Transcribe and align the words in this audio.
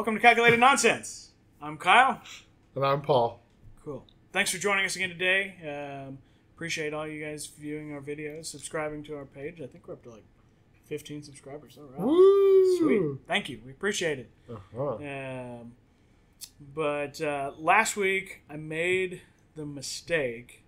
Welcome 0.00 0.14
to 0.14 0.20
Calculated 0.22 0.58
Nonsense. 0.58 1.32
I'm 1.60 1.76
Kyle. 1.76 2.22
And 2.74 2.86
I'm 2.86 3.02
Paul. 3.02 3.42
Cool. 3.84 4.06
Thanks 4.32 4.50
for 4.50 4.56
joining 4.56 4.86
us 4.86 4.96
again 4.96 5.10
today. 5.10 6.06
Um, 6.08 6.16
appreciate 6.56 6.94
all 6.94 7.06
you 7.06 7.22
guys 7.22 7.44
viewing 7.44 7.92
our 7.92 8.00
videos, 8.00 8.46
subscribing 8.46 9.02
to 9.04 9.16
our 9.16 9.26
page. 9.26 9.60
I 9.60 9.66
think 9.66 9.86
we're 9.86 9.92
up 9.92 10.02
to 10.04 10.10
like 10.10 10.24
15 10.86 11.22
subscribers. 11.22 11.76
All 11.76 11.84
right. 11.84 12.00
Woo! 12.00 12.78
Sweet. 12.78 13.18
Thank 13.28 13.50
you. 13.50 13.60
We 13.62 13.72
appreciate 13.72 14.20
it. 14.20 14.30
Uh-huh. 14.50 14.94
Um, 14.94 15.72
but 16.74 17.20
uh, 17.20 17.50
last 17.58 17.94
week, 17.94 18.40
I 18.48 18.56
made 18.56 19.20
the 19.54 19.66
mistake 19.66 20.64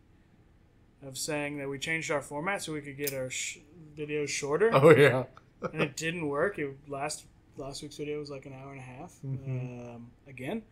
of 1.02 1.16
saying 1.16 1.56
that 1.56 1.70
we 1.70 1.78
changed 1.78 2.10
our 2.10 2.20
format 2.20 2.60
so 2.64 2.74
we 2.74 2.82
could 2.82 2.98
get 2.98 3.14
our 3.14 3.30
sh- 3.30 3.60
videos 3.96 4.28
shorter, 4.28 4.68
Oh 4.74 4.94
yeah. 4.94 5.24
and 5.72 5.80
it 5.80 5.96
didn't 5.96 6.28
work. 6.28 6.58
It 6.58 6.76
last 6.86 7.24
last 7.56 7.82
week's 7.82 7.96
video 7.96 8.18
was 8.18 8.30
like 8.30 8.46
an 8.46 8.52
hour 8.54 8.70
and 8.72 8.80
a 8.80 8.82
half 8.82 9.14
Mhm. 9.24 9.94
um, 9.94 10.10
again, 10.26 10.62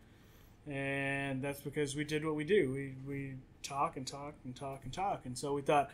and 0.67 1.41
that's 1.41 1.61
because 1.61 1.95
we 1.95 2.03
did 2.03 2.25
what 2.25 2.35
we 2.35 2.43
do. 2.43 2.71
We 2.71 2.95
we 3.07 3.35
talk 3.63 3.97
and 3.97 4.05
talk 4.07 4.33
and 4.45 4.55
talk 4.55 4.81
and 4.83 4.93
talk, 4.93 5.25
and 5.25 5.37
so 5.37 5.53
we 5.53 5.61
thought 5.61 5.91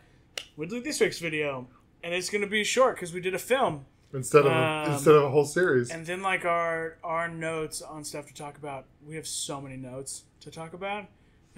we'd 0.55 0.69
do 0.69 0.81
this 0.81 0.99
week's 0.99 1.19
video, 1.19 1.67
and 2.03 2.13
it's 2.13 2.29
going 2.29 2.41
to 2.41 2.47
be 2.47 2.63
short 2.63 2.95
because 2.95 3.13
we 3.13 3.21
did 3.21 3.33
a 3.35 3.39
film. 3.39 3.85
Instead 4.13 4.45
of 4.45 4.53
Um, 4.53 4.93
instead 4.93 5.15
of 5.15 5.23
a 5.23 5.29
whole 5.29 5.43
series. 5.45 5.91
And 5.91 6.05
then 6.05 6.21
like 6.21 6.45
our 6.45 6.97
our 7.03 7.27
notes 7.27 7.81
on 7.81 8.03
stuff 8.03 8.25
to 8.27 8.33
talk 8.33 8.57
about, 8.57 8.85
we 9.05 9.15
have 9.15 9.27
so 9.27 9.59
many 9.59 9.75
notes 9.77 10.23
to 10.41 10.49
talk 10.51 10.73
about. 10.73 11.07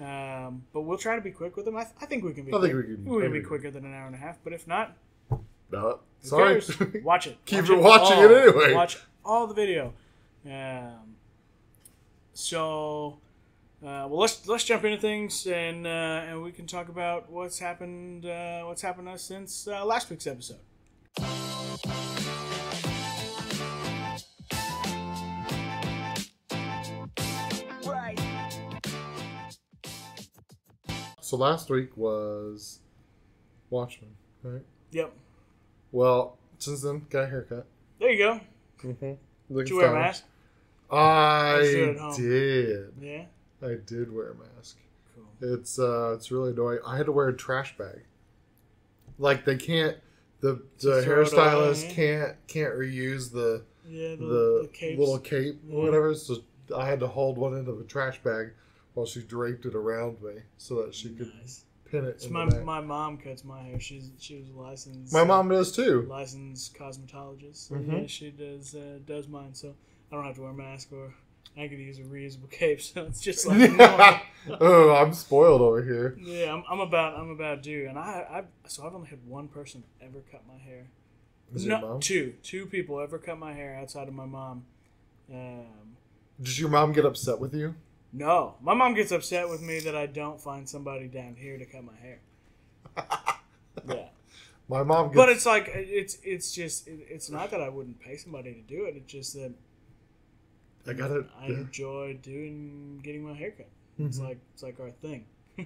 Um, 0.00 0.64
but 0.72 0.80
we'll 0.80 0.96
try 0.98 1.14
to 1.14 1.20
be 1.20 1.30
quick 1.30 1.56
with 1.56 1.66
them. 1.66 1.76
I, 1.76 1.82
th- 1.84 1.94
I 2.00 2.06
think 2.06 2.24
we 2.24 2.32
can 2.32 2.44
be. 2.46 2.54
I 2.54 2.60
think 2.60 2.74
we 2.74 2.82
can- 2.82 3.04
gonna 3.04 3.30
be 3.30 3.42
quicker 3.42 3.70
than 3.70 3.84
an 3.84 3.92
hour 3.94 4.06
and 4.06 4.14
a 4.14 4.18
half. 4.18 4.38
But 4.42 4.52
if 4.54 4.66
not, 4.66 4.96
no, 5.70 6.00
sorry. 6.20 6.60
Watch 7.04 7.26
it. 7.28 7.36
Keep 7.44 7.60
Watch 7.60 7.70
it 7.70 7.78
watching 7.78 8.16
all. 8.18 8.24
it 8.24 8.42
anyway. 8.48 8.74
Watch 8.74 8.98
all 9.24 9.46
the 9.46 9.54
video. 9.54 9.92
Um, 10.44 11.16
so, 12.32 13.18
uh, 13.82 14.06
well, 14.08 14.18
let's 14.20 14.46
let's 14.48 14.64
jump 14.64 14.84
into 14.84 15.00
things 15.00 15.46
and 15.46 15.86
uh, 15.86 16.24
and 16.26 16.42
we 16.42 16.52
can 16.52 16.66
talk 16.66 16.88
about 16.88 17.30
what's 17.30 17.58
happened 17.58 18.26
uh, 18.26 18.62
what's 18.62 18.82
happened 18.82 19.08
to 19.08 19.14
us 19.14 19.22
since 19.22 19.68
uh, 19.68 19.84
last 19.84 20.10
week's 20.10 20.26
episode. 20.26 20.58
so 31.30 31.36
last 31.36 31.70
week 31.70 31.96
was 31.96 32.80
Watchmen, 33.70 34.10
right? 34.42 34.64
Yep. 34.90 35.12
Well, 35.92 36.38
since 36.58 36.82
then, 36.82 37.06
got 37.08 37.22
a 37.22 37.26
haircut. 37.28 37.66
There 38.00 38.10
you 38.10 38.18
go. 38.18 38.40
Mm-hmm. 38.82 39.56
Did 39.56 39.68
you 39.68 39.76
wear 39.76 39.90
a 39.94 39.94
mask? 39.94 40.24
I 40.90 41.56
Let's 41.58 41.70
do 41.70 41.84
it 41.84 41.88
at 41.90 41.98
home. 41.98 42.16
did. 42.16 42.92
Yeah. 43.00 43.24
I 43.62 43.74
did 43.86 44.12
wear 44.12 44.30
a 44.30 44.34
mask. 44.34 44.76
Cool. 45.14 45.54
It's 45.54 45.78
uh, 45.78 46.12
it's 46.16 46.30
really 46.30 46.50
annoying. 46.52 46.78
I 46.86 46.96
had 46.96 47.06
to 47.06 47.12
wear 47.12 47.28
a 47.28 47.36
trash 47.36 47.76
bag. 47.76 48.00
Like 49.18 49.44
they 49.44 49.56
can't, 49.56 49.96
the 50.40 50.62
the 50.80 51.02
throw 51.02 51.24
hairstylist 51.24 51.84
away. 51.84 51.94
can't 51.94 52.36
can't 52.46 52.74
reuse 52.74 53.30
the 53.32 53.62
Yeah. 53.88 54.10
The, 54.10 54.16
the, 54.16 54.70
the 54.80 54.96
little 54.96 55.18
cape 55.18 55.60
Yeah. 55.68 55.76
or 55.76 55.82
whatever. 55.84 56.14
So 56.14 56.36
I 56.76 56.86
had 56.88 57.00
to 57.00 57.06
hold 57.06 57.36
one 57.38 57.54
end 57.56 57.68
of 57.68 57.78
a 57.80 57.84
trash 57.84 58.22
bag 58.22 58.52
while 58.94 59.06
she 59.06 59.22
draped 59.22 59.66
it 59.66 59.74
around 59.74 60.20
me 60.22 60.34
so 60.56 60.82
that 60.82 60.94
she 60.94 61.10
could 61.10 61.32
Nice. 61.40 61.60
pin 61.60 61.69
in 61.92 62.32
my 62.32 62.44
my 62.60 62.80
mom 62.80 63.18
cuts 63.18 63.44
my 63.44 63.60
hair. 63.62 63.80
She's 63.80 64.10
she 64.18 64.38
was 64.38 64.48
licensed. 64.50 65.12
My 65.12 65.24
mom 65.24 65.48
does 65.48 65.72
too. 65.72 66.06
licensed 66.08 66.74
cosmetologist. 66.74 67.68
So 67.68 67.74
Mhm. 67.74 68.02
Yeah, 68.02 68.06
she 68.06 68.30
does 68.30 68.74
uh, 68.74 68.98
does 69.06 69.28
mine. 69.28 69.54
So 69.54 69.74
I 70.10 70.14
don't 70.16 70.24
have 70.24 70.36
to 70.36 70.42
wear 70.42 70.50
a 70.50 70.54
mask 70.54 70.92
or 70.92 71.14
I 71.56 71.66
could 71.68 71.78
use 71.78 71.98
a 71.98 72.02
reusable 72.02 72.50
cape. 72.50 72.80
So 72.94 73.04
it's 73.06 73.20
just 73.20 73.46
like 73.46 73.70
oh, 74.60 74.94
I'm 74.94 75.12
spoiled 75.12 75.60
over 75.60 75.82
here. 75.82 76.16
yeah, 76.20 76.52
I'm, 76.54 76.64
I'm 76.70 76.80
about 76.80 77.18
I'm 77.18 77.30
about 77.30 77.62
due, 77.62 77.86
and 77.88 77.98
I 77.98 78.26
I 78.30 78.68
so 78.68 78.86
I've 78.86 78.94
only 78.94 79.08
had 79.08 79.26
one 79.26 79.48
person 79.48 79.84
ever 80.00 80.22
cut 80.30 80.42
my 80.46 80.58
hair. 80.58 80.86
Is 81.54 81.66
no, 81.66 81.98
two 82.00 82.34
two 82.42 82.66
people 82.66 83.00
ever 83.00 83.18
cut 83.18 83.38
my 83.38 83.52
hair 83.52 83.76
outside 83.76 84.06
of 84.06 84.14
my 84.14 84.26
mom. 84.26 84.64
Um, 85.32 85.96
Did 86.40 86.58
your 86.58 86.70
mom 86.70 86.92
get 86.92 87.04
upset 87.04 87.38
with 87.40 87.54
you? 87.54 87.74
No, 88.12 88.56
my 88.60 88.74
mom 88.74 88.94
gets 88.94 89.12
upset 89.12 89.48
with 89.48 89.62
me 89.62 89.80
that 89.80 89.94
I 89.96 90.06
don't 90.06 90.40
find 90.40 90.68
somebody 90.68 91.06
down 91.08 91.36
here 91.38 91.58
to 91.58 91.64
cut 91.64 91.84
my 91.84 91.96
hair. 92.00 92.20
Yeah. 93.88 94.08
My 94.68 94.82
mom 94.82 95.06
gets. 95.06 95.16
But 95.16 95.28
it's 95.30 95.46
like 95.46 95.70
it's 95.72 96.18
it's 96.22 96.52
just 96.52 96.86
it, 96.86 97.00
it's 97.08 97.30
not 97.30 97.50
that 97.50 97.60
I 97.62 97.68
wouldn't 97.68 97.98
pay 98.00 98.16
somebody 98.16 98.52
to 98.54 98.60
do 98.60 98.84
it. 98.84 98.94
It's 98.96 99.10
just 99.10 99.34
that 99.34 99.52
I 100.86 100.92
gotta. 100.92 101.24
I 101.40 101.46
yeah. 101.46 101.54
enjoy 101.54 102.18
doing 102.20 103.00
getting 103.02 103.22
my 103.24 103.32
haircut. 103.34 103.68
It's 103.98 104.18
Mhm. 104.18 104.24
like 104.28 104.38
it's 104.52 104.62
like 104.62 104.78
our 104.80 104.90
thing. 104.90 105.24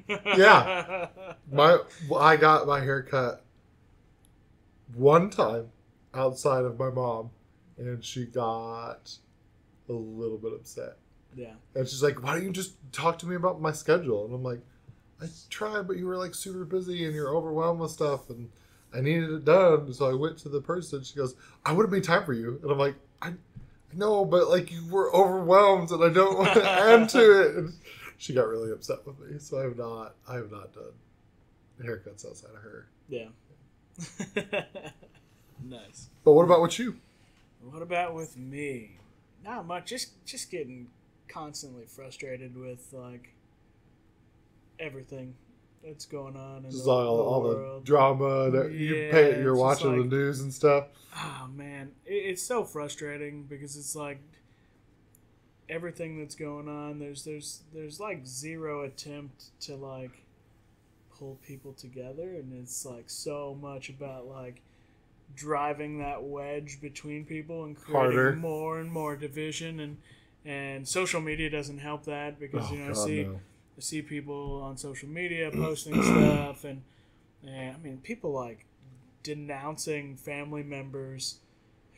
Yeah. 0.09 1.09
My 1.53 1.79
I 2.17 2.37
got 2.37 2.67
my 2.67 2.81
hair 2.81 3.03
cut 3.03 3.45
one 4.95 5.31
time 5.31 5.69
outside 6.13 6.65
of 6.65 6.79
my 6.79 6.91
mom, 6.91 7.31
and 7.79 8.05
she 8.05 8.27
got 8.27 9.17
a 9.89 9.93
little 9.93 10.39
bit 10.39 10.53
upset. 10.53 10.99
Yeah. 11.35 11.55
And 11.75 11.89
she's 11.89 12.03
like, 12.03 12.23
"Why 12.23 12.35
don't 12.35 12.45
you 12.45 12.53
just 12.53 12.75
talk 12.93 13.19
to 13.19 13.27
me 13.27 13.37
about 13.37 13.61
my 13.61 13.73
schedule?" 13.73 14.25
And 14.25 14.35
I'm 14.35 14.43
like, 14.43 14.61
"I 15.21 15.27
tried, 15.51 15.87
but 15.87 15.97
you 15.97 16.07
were 16.07 16.17
like 16.17 16.35
super 16.35 16.65
busy 16.65 17.05
and 17.05 17.15
you're 17.15 17.35
overwhelmed 17.35 17.81
with 17.81 17.91
stuff, 17.91 18.31
and 18.31 18.51
I 18.93 19.01
needed 19.01 19.31
it 19.31 19.45
done." 19.45 19.93
So 19.93 20.11
I 20.11 20.15
went 20.15 20.39
to 20.39 20.49
the 20.49 20.61
person. 20.61 21.03
She 21.03 21.17
goes, 21.17 21.35
"I 21.65 21.73
would 21.73 21.85
have 21.85 21.93
made 21.93 22.05
time 22.05 22.25
for 22.25 22.33
you," 22.33 22.59
and 22.63 22.71
I'm 22.71 22.79
like, 22.79 22.97
"I, 23.21 23.29
I 23.29 23.97
know, 23.97 24.25
but 24.25 24.49
like 24.49 24.71
you 24.71 24.87
were 24.91 25.15
overwhelmed, 25.15 25.91
and 25.91 26.05
I 26.05 26.09
don't 26.09 26.39
want 26.39 26.55
to 26.55 26.65
add 26.71 27.09
to 27.11 27.43
it." 27.43 27.57
And 27.57 27.75
she 28.17 28.33
got 28.33 28.49
really 28.49 28.71
upset 28.71 29.07
with 29.07 29.19
me, 29.19 29.39
so 29.39 29.59
I 29.59 29.65
have 29.65 29.77
not, 29.77 30.15
I 30.29 30.35
have 30.35 30.51
not 30.51 30.73
done 30.73 30.93
haircuts 31.83 32.27
outside 32.27 32.51
of 32.51 32.63
her. 32.63 32.87
Yeah. 33.09 33.29
nice. 35.65 36.09
But 36.25 36.33
what 36.33 36.45
about 36.45 36.63
with 36.63 36.79
you? 36.79 36.97
What 37.61 37.83
about 37.83 38.15
with 38.15 38.37
me? 38.37 38.99
Not 39.45 39.67
much. 39.67 39.87
Just 39.87 40.25
just 40.25 40.51
getting 40.51 40.89
constantly 41.35 41.85
frustrated 41.87 42.57
with 42.57 42.87
like 42.93 43.35
everything 44.79 45.35
that's 45.85 46.07
going 46.07 46.37
on 46.37 46.65
in 46.65 46.71
Just 46.71 46.85
the, 46.85 46.91
all, 46.91 47.17
the 47.17 47.23
all 47.23 47.43
the 47.43 47.81
drama 47.85 48.51
that 48.51 48.73
you 48.73 48.95
yeah, 48.95 49.11
pay, 49.11 49.43
you're 49.43 49.57
watching 49.57 49.99
like- 50.01 50.09
the 50.11 50.17
news 50.17 50.41
and 50.41 50.55
stuff. 50.55 50.87
Oh 51.17 51.49
man, 51.55 51.91
it, 52.07 52.15
it's 52.15 52.43
so 52.43 52.65
frustrating 52.65 53.45
because 53.45 53.77
it's 53.77 53.95
like 53.95 54.19
everything 55.69 56.19
that's 56.19 56.35
going 56.35 56.69
on. 56.69 56.99
There's 56.99 57.25
there's 57.25 57.63
there's 57.75 58.01
like 58.01 58.27
zero 58.27 58.85
attempt 58.85 59.45
to 59.63 59.77
like 59.77 60.11
pull 61.19 61.39
people 61.47 61.73
together, 61.73 62.31
and 62.35 62.53
it's 62.61 62.85
like 62.87 63.05
so 63.09 63.57
much 63.61 63.89
about 63.91 64.27
like 64.27 64.63
driving 65.37 65.99
that 65.99 66.23
wedge 66.23 66.81
between 66.81 67.25
people 67.25 67.65
and 67.65 67.77
creating 67.77 68.13
Harder. 68.13 68.33
more 68.37 68.79
and 68.81 68.91
more 68.91 69.17
division 69.17 69.81
and 69.81 69.97
and 70.45 70.87
social 70.87 71.21
media 71.21 71.49
doesn't 71.51 71.79
help 71.79 72.05
that 72.05 72.39
because 72.39 72.71
you 72.71 72.79
oh, 72.79 72.81
know 72.81 72.87
I 72.89 72.91
Oh, 72.91 73.07
see 73.07 73.23
no. 73.25 73.41
I 73.77 73.81
see 73.81 74.03
people 74.03 74.63
on 74.63 74.77
social 74.77 75.09
media 75.09 75.51
posting 75.53 76.01
stuff, 76.03 76.65
and, 76.65 76.83
and 77.47 77.75
I 77.75 77.79
mean, 77.79 77.99
people 78.03 78.33
like 78.33 78.67
denouncing 79.23 80.17
family 80.17 80.63
members 80.63 81.39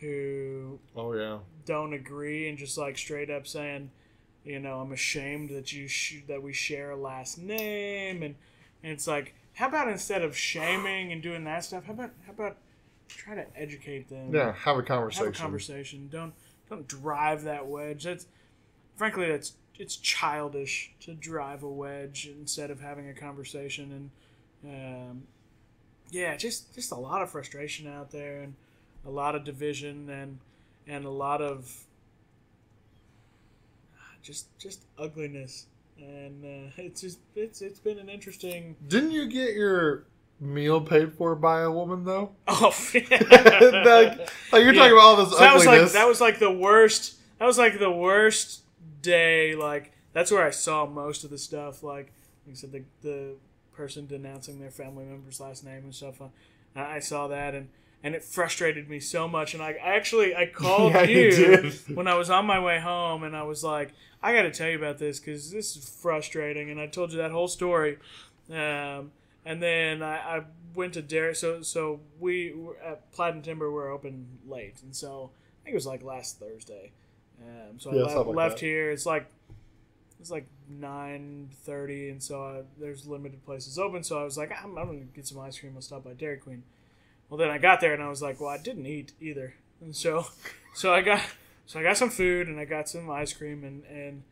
who 0.01 0.79
Oh 0.95 1.13
yeah. 1.15 1.39
don't 1.65 1.93
agree 1.93 2.49
and 2.49 2.57
just 2.59 2.79
like 2.79 2.97
straight 2.99 3.31
up 3.31 3.47
saying, 3.47 3.91
you 4.45 4.59
know, 4.61 4.81
I'm 4.81 4.93
ashamed 4.93 5.51
that 5.51 5.73
you 5.73 5.89
sh- 5.89 6.23
that 6.29 6.43
we 6.43 6.53
share 6.53 6.91
a 6.93 6.97
last 6.97 7.39
name, 7.39 8.23
and 8.23 8.35
and 8.83 8.93
it's 8.93 9.07
like, 9.07 9.35
how 9.55 9.69
about 9.69 9.89
instead 9.89 10.23
of 10.23 10.37
shaming 10.37 11.13
and 11.13 11.23
doing 11.23 11.45
that 11.45 11.65
stuff, 11.65 11.85
how 11.85 11.93
about 11.93 12.11
how 12.27 12.33
about 12.33 12.57
try 13.09 13.35
to 13.35 13.45
educate 13.57 14.09
them? 14.09 14.35
Yeah, 14.35 14.53
have 14.53 14.77
a 14.79 14.83
conversation. 14.83 15.25
have 15.27 15.35
a 15.35 15.39
conversation. 15.39 16.09
Don't 16.11 16.33
don't 16.71 16.87
drive 16.87 17.43
that 17.45 17.67
wedge. 17.67 18.05
That's 18.05 18.27
frankly 18.97 19.29
that's 19.29 19.53
it's 19.79 19.97
childish 19.97 20.93
to 21.01 21.13
drive 21.15 21.63
a 21.63 21.69
wedge 21.69 22.31
instead 22.41 22.71
of 22.71 22.81
having 22.81 23.09
a 23.09 23.15
conversation 23.15 24.11
and 24.65 25.11
um, 25.11 25.23
yeah, 26.11 26.37
just 26.37 26.75
just 26.75 26.93
a 26.93 26.97
lot 26.97 27.21
of 27.23 27.31
frustration 27.31 27.87
out 27.87 28.11
there 28.11 28.41
and 28.43 28.55
a 29.07 29.11
lot 29.11 29.35
of 29.35 29.45
division 29.45 30.09
and 30.09 30.39
and 30.87 31.05
a 31.05 31.11
lot 31.11 31.43
of 31.43 31.85
just 34.23 34.47
just 34.59 34.81
ugliness 34.99 35.67
and 35.99 36.45
uh, 36.45 36.71
it's 36.83 37.01
just 37.01 37.19
it's 37.35 37.61
it's 37.63 37.79
been 37.79 37.99
an 37.99 38.09
interesting 38.09 38.77
Didn't 38.89 39.13
you 39.13 39.27
get 39.29 39.55
your 39.55 40.05
meal 40.41 40.81
paid 40.81 41.13
for 41.15 41.35
by 41.35 41.61
a 41.63 41.71
woman 41.71 42.05
though? 42.05 42.31
oh 42.49 42.75
like, 42.95 43.05
like 43.15 44.19
you're 44.53 44.73
Yeah. 44.73 44.73
talking 44.73 44.93
about 44.93 45.01
all 45.01 45.17
this 45.17 45.31
So 45.33 45.39
that 45.39 45.55
was 45.55 45.67
ugliness. 45.67 45.93
like 45.95 46.01
that 46.01 46.09
was 46.09 46.21
like 46.21 46.39
the 46.39 46.51
worst. 46.51 47.15
That 47.39 47.47
was 47.47 47.59
like 47.59 47.79
the 47.79 47.91
worst 47.91 48.63
day. 49.03 49.55
Like 49.55 49.93
that's 50.13 50.31
where 50.31 50.45
I 50.45 50.51
saw 50.51 50.87
most 50.87 51.25
of 51.25 51.31
the 51.31 51.39
stuff. 51.39 51.83
Like, 51.83 52.13
like 52.47 52.53
I 52.53 52.55
said, 52.55 52.73
the 52.73 52.85
the 53.03 53.35
person 53.73 54.07
denouncing 54.07 54.59
their 54.59 54.71
family 54.71 55.05
member's 55.05 55.41
last 55.41 55.65
name 55.65 55.85
and 55.85 55.95
stuff. 55.95 56.21
Uh, 56.21 56.29
I 56.75 56.97
I 56.97 56.99
saw 56.99 57.29
that, 57.29 57.55
and 57.55 57.69
and 58.03 58.15
it 58.15 58.23
frustrated 58.25 58.89
me 58.89 59.01
so 59.01 59.29
much. 59.29 59.55
And 59.55 59.63
I, 59.63 59.73
I 59.73 59.97
actually 59.97 60.35
I 60.35 60.47
called 60.53 60.93
Yeah, 60.93 61.03
you 61.05 61.31
you 61.31 61.73
when 61.95 62.07
I 62.09 62.15
was 62.15 62.31
on 62.31 62.47
my 62.47 62.59
way 62.61 62.81
home, 62.81 63.23
and 63.25 63.37
I 63.37 63.43
was 63.43 63.63
like, 63.65 63.93
I 64.23 64.35
got 64.35 64.43
to 64.43 64.51
tell 64.51 64.69
you 64.69 64.77
about 64.77 64.99
this 64.99 65.21
because 65.21 65.51
this 65.51 65.77
is 65.77 65.89
frustrating. 65.89 66.71
And 66.71 66.81
I 66.81 66.87
told 66.87 67.13
you 67.13 67.19
that 67.19 67.31
whole 67.31 67.49
story. 67.49 67.99
Um, 68.51 69.13
and 69.45 69.63
then 69.63 70.03
I, 70.03 70.39
I 70.39 70.43
went 70.75 70.95
to 70.95 71.03
Derek. 71.03 71.37
So 71.37 71.63
so 71.63 72.01
we 72.19 72.55
at 72.85 73.11
Plaid 73.13 73.35
and 73.35 73.45
Timber 73.45 73.71
were 73.71 73.89
open 73.91 74.27
late, 74.47 74.77
and 74.83 74.95
so 74.95 75.31
I 75.33 75.65
think 75.65 75.75
it 75.75 75.77
was 75.77 75.87
like 75.87 76.03
last 76.03 76.39
Thursday. 76.39 76.93
Um, 77.43 77.79
so 77.79 77.91
I 77.91 77.95
left, 77.95 78.17
like 78.27 78.37
left 78.37 78.61
here. 78.61 78.91
It's 78.91 79.07
like 79.07 79.27
it's 80.21 80.31
like 80.31 80.47
nine 80.69 81.51
thirty, 81.65 82.11
and 82.11 82.23
so 82.23 82.43
I, 82.43 82.63
there's 82.81 83.07
limited 83.07 83.45
places 83.45 83.79
open. 83.79 84.03
So 84.03 84.19
I 84.21 84.25
was 84.25 84.37
like, 84.39 84.51
I'm, 84.63 84.77
I'm 84.79 84.87
gonna 84.87 85.01
get 85.15 85.27
some 85.27 85.39
ice 85.41 85.59
cream. 85.59 85.73
I'll 85.77 85.83
stop 85.83 86.05
by 86.05 86.13
Dairy 86.15 86.39
Queen. 86.39 86.63
Well, 87.29 87.39
then 87.39 87.51
I 87.51 87.59
got 87.59 87.81
there 87.81 87.93
and 87.93 88.03
I 88.03 88.09
was 88.09 88.23
like, 88.23 88.41
well, 88.41 88.51
I 88.51 88.59
didn't 88.59 88.87
eat 88.87 89.13
either, 89.21 89.55
and 89.81 89.95
so 89.95 90.27
so 90.75 90.95
I 90.95 91.03
got 91.03 91.21
so 91.67 91.81
I 91.81 91.83
got 91.83 91.97
some 91.97 92.11
food 92.11 92.49
and 92.49 92.59
I 92.59 92.65
got 92.65 92.89
some 92.89 93.11
ice 93.11 93.33
cream 93.33 93.65
and 93.65 93.85
and 93.85 94.23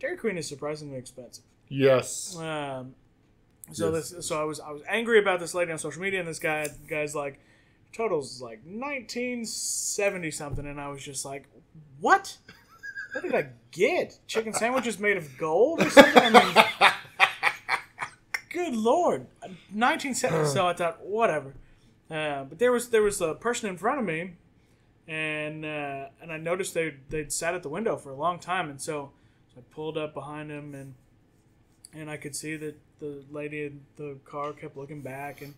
Dairy 0.00 0.16
Queen 0.16 0.36
is 0.36 0.48
surprisingly 0.48 0.98
expensive. 0.98 1.44
Yes. 1.68 2.36
Um, 2.36 2.94
so 3.72 3.90
Yes. 3.92 4.10
this, 4.10 4.26
so 4.26 4.40
I 4.40 4.44
was 4.44 4.60
I 4.60 4.70
was 4.72 4.82
angry 4.88 5.18
about 5.20 5.40
this 5.40 5.54
lady 5.54 5.70
on 5.72 5.78
social 5.78 6.02
media, 6.02 6.18
and 6.18 6.28
this 6.28 6.40
guy 6.40 6.68
guy's 6.88 7.14
like, 7.14 7.38
totals 7.92 8.42
like 8.42 8.66
nineteen 8.66 9.44
seventy 9.46 10.30
something, 10.32 10.66
and 10.66 10.80
I 10.80 10.88
was 10.88 11.02
just 11.02 11.24
like, 11.24 11.44
what? 12.02 12.36
What 13.12 13.22
did 13.22 13.34
I 13.34 13.46
get? 13.70 14.18
Chicken 14.26 14.52
sandwiches 14.52 14.98
made 14.98 15.16
of 15.16 15.38
gold 15.38 15.80
or 15.80 15.88
something? 15.88 16.22
I 16.22 16.30
mean, 16.30 16.54
good 18.50 18.76
lord, 18.76 19.26
nineteen 19.72 20.14
seventy. 20.14 20.48
So 20.48 20.66
I 20.66 20.74
thought, 20.74 21.04
whatever. 21.04 21.54
Uh, 22.10 22.44
but 22.44 22.58
there 22.58 22.72
was 22.72 22.90
there 22.90 23.02
was 23.02 23.20
a 23.22 23.34
person 23.34 23.70
in 23.70 23.78
front 23.78 23.98
of 23.98 24.04
me, 24.04 24.32
and 25.08 25.64
uh, 25.64 26.08
and 26.20 26.30
I 26.30 26.36
noticed 26.36 26.74
they 26.74 26.96
they'd 27.08 27.32
sat 27.32 27.54
at 27.54 27.62
the 27.62 27.70
window 27.70 27.96
for 27.96 28.10
a 28.10 28.16
long 28.16 28.38
time, 28.38 28.68
and 28.68 28.80
so, 28.80 29.12
so 29.54 29.60
I 29.60 29.74
pulled 29.74 29.96
up 29.96 30.12
behind 30.12 30.50
him 30.50 30.74
and 30.74 30.94
and 31.94 32.10
I 32.10 32.16
could 32.16 32.34
see 32.34 32.56
that 32.56 32.76
the 33.00 33.22
lady 33.30 33.64
in 33.64 33.82
the 33.96 34.18
car 34.24 34.52
kept 34.52 34.76
looking 34.76 35.02
back, 35.02 35.42
and 35.42 35.54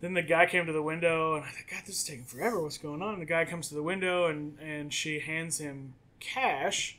then 0.00 0.14
the 0.14 0.22
guy 0.22 0.46
came 0.46 0.66
to 0.66 0.72
the 0.72 0.82
window, 0.82 1.34
and 1.34 1.44
I 1.44 1.48
thought, 1.48 1.64
God, 1.70 1.82
this 1.86 1.96
is 1.96 2.04
taking 2.04 2.24
forever. 2.24 2.60
What's 2.60 2.78
going 2.78 3.02
on? 3.02 3.14
And 3.14 3.22
the 3.22 3.26
guy 3.26 3.44
comes 3.44 3.68
to 3.68 3.74
the 3.74 3.82
window, 3.82 4.26
and 4.26 4.58
and 4.58 4.92
she 4.92 5.20
hands 5.20 5.58
him 5.58 5.94
cash, 6.20 6.98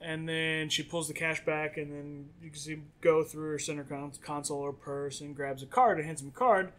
and 0.00 0.28
then 0.28 0.68
she 0.68 0.82
pulls 0.82 1.08
the 1.08 1.14
cash 1.14 1.44
back, 1.44 1.76
and 1.76 1.90
then 1.92 2.28
you 2.42 2.50
can 2.50 2.58
see 2.58 2.72
him 2.74 2.86
go 3.00 3.22
through 3.24 3.50
her 3.50 3.58
center 3.58 3.86
console 4.22 4.58
or 4.60 4.72
purse 4.72 5.20
and 5.20 5.34
grabs 5.34 5.62
a 5.62 5.66
card 5.66 5.98
and 5.98 6.06
hands 6.06 6.20
him 6.22 6.28
a 6.28 6.38
card, 6.38 6.72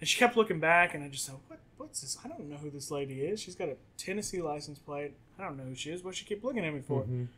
and 0.00 0.08
she 0.08 0.18
kept 0.18 0.36
looking 0.36 0.60
back, 0.60 0.94
and 0.94 1.02
I 1.04 1.08
just 1.08 1.26
thought, 1.26 1.40
what 1.48 1.58
what's 1.78 2.02
this? 2.02 2.18
I 2.24 2.28
don't 2.28 2.48
know 2.48 2.56
who 2.56 2.70
this 2.70 2.90
lady 2.90 3.22
is. 3.22 3.40
She's 3.40 3.54
got 3.54 3.68
a 3.68 3.76
Tennessee 3.96 4.42
license 4.42 4.78
plate. 4.78 5.14
I 5.38 5.44
don't 5.44 5.56
know 5.56 5.64
who 5.64 5.74
she 5.74 5.90
is. 5.90 6.04
What 6.04 6.14
she 6.14 6.26
keep 6.26 6.44
looking 6.44 6.64
at 6.64 6.74
me 6.74 6.80
for? 6.86 7.04
Mhm. 7.04 7.28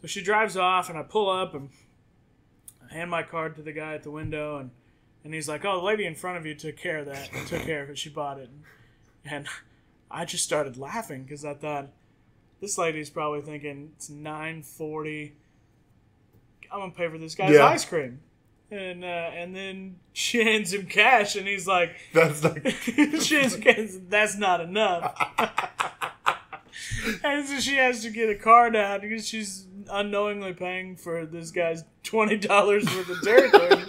So 0.00 0.06
she 0.06 0.22
drives 0.22 0.56
off, 0.56 0.88
and 0.88 0.96
I 0.96 1.02
pull 1.02 1.28
up 1.28 1.54
and 1.54 1.70
I 2.88 2.94
hand 2.94 3.10
my 3.10 3.24
card 3.24 3.56
to 3.56 3.62
the 3.62 3.72
guy 3.72 3.94
at 3.94 4.04
the 4.04 4.12
window, 4.12 4.58
and, 4.58 4.70
and 5.24 5.34
he's 5.34 5.48
like, 5.48 5.64
"Oh, 5.64 5.78
the 5.78 5.84
lady 5.84 6.06
in 6.06 6.14
front 6.14 6.38
of 6.38 6.46
you 6.46 6.54
took 6.54 6.76
care 6.76 6.98
of 6.98 7.06
that. 7.06 7.30
took 7.46 7.62
care 7.62 7.82
of 7.82 7.90
it. 7.90 7.98
She 7.98 8.08
bought 8.08 8.38
it." 8.38 8.50
And 9.24 9.46
I 10.10 10.24
just 10.24 10.44
started 10.44 10.76
laughing 10.76 11.24
because 11.24 11.44
I 11.44 11.54
thought 11.54 11.88
this 12.60 12.78
lady's 12.78 13.10
probably 13.10 13.42
thinking 13.42 13.90
it's 13.96 14.08
nine 14.10 14.62
forty. 14.62 15.34
I'm 16.72 16.80
gonna 16.80 16.92
pay 16.92 17.08
for 17.08 17.18
this 17.18 17.34
guy's 17.34 17.54
Yeah. 17.54 17.66
ice 17.66 17.84
cream, 17.84 18.20
and 18.70 19.04
uh, 19.04 19.06
and 19.06 19.54
then 19.54 19.96
she 20.12 20.42
hands 20.44 20.72
him 20.72 20.86
cash, 20.86 21.36
and 21.36 21.46
he's 21.46 21.66
like, 21.66 21.96
That's 22.12 22.42
like 22.44 22.66
she 23.22 23.36
hands 23.36 23.54
him 23.54 23.62
cash, 23.62 23.88
That's 24.08 24.36
not 24.36 24.60
enough. 24.60 25.14
and 27.24 27.46
so 27.48 27.58
she 27.60 27.76
has 27.76 28.02
to 28.02 28.10
get 28.10 28.28
a 28.28 28.34
card 28.34 28.76
out 28.76 29.00
because 29.02 29.26
she's 29.26 29.66
unknowingly 29.90 30.52
paying 30.52 30.96
for 30.96 31.24
this 31.26 31.50
guy's 31.50 31.84
twenty 32.02 32.36
dollars 32.36 32.84
worth 32.84 33.08
of 33.08 33.22
Dairy 33.22 33.48
Queen 33.50 33.86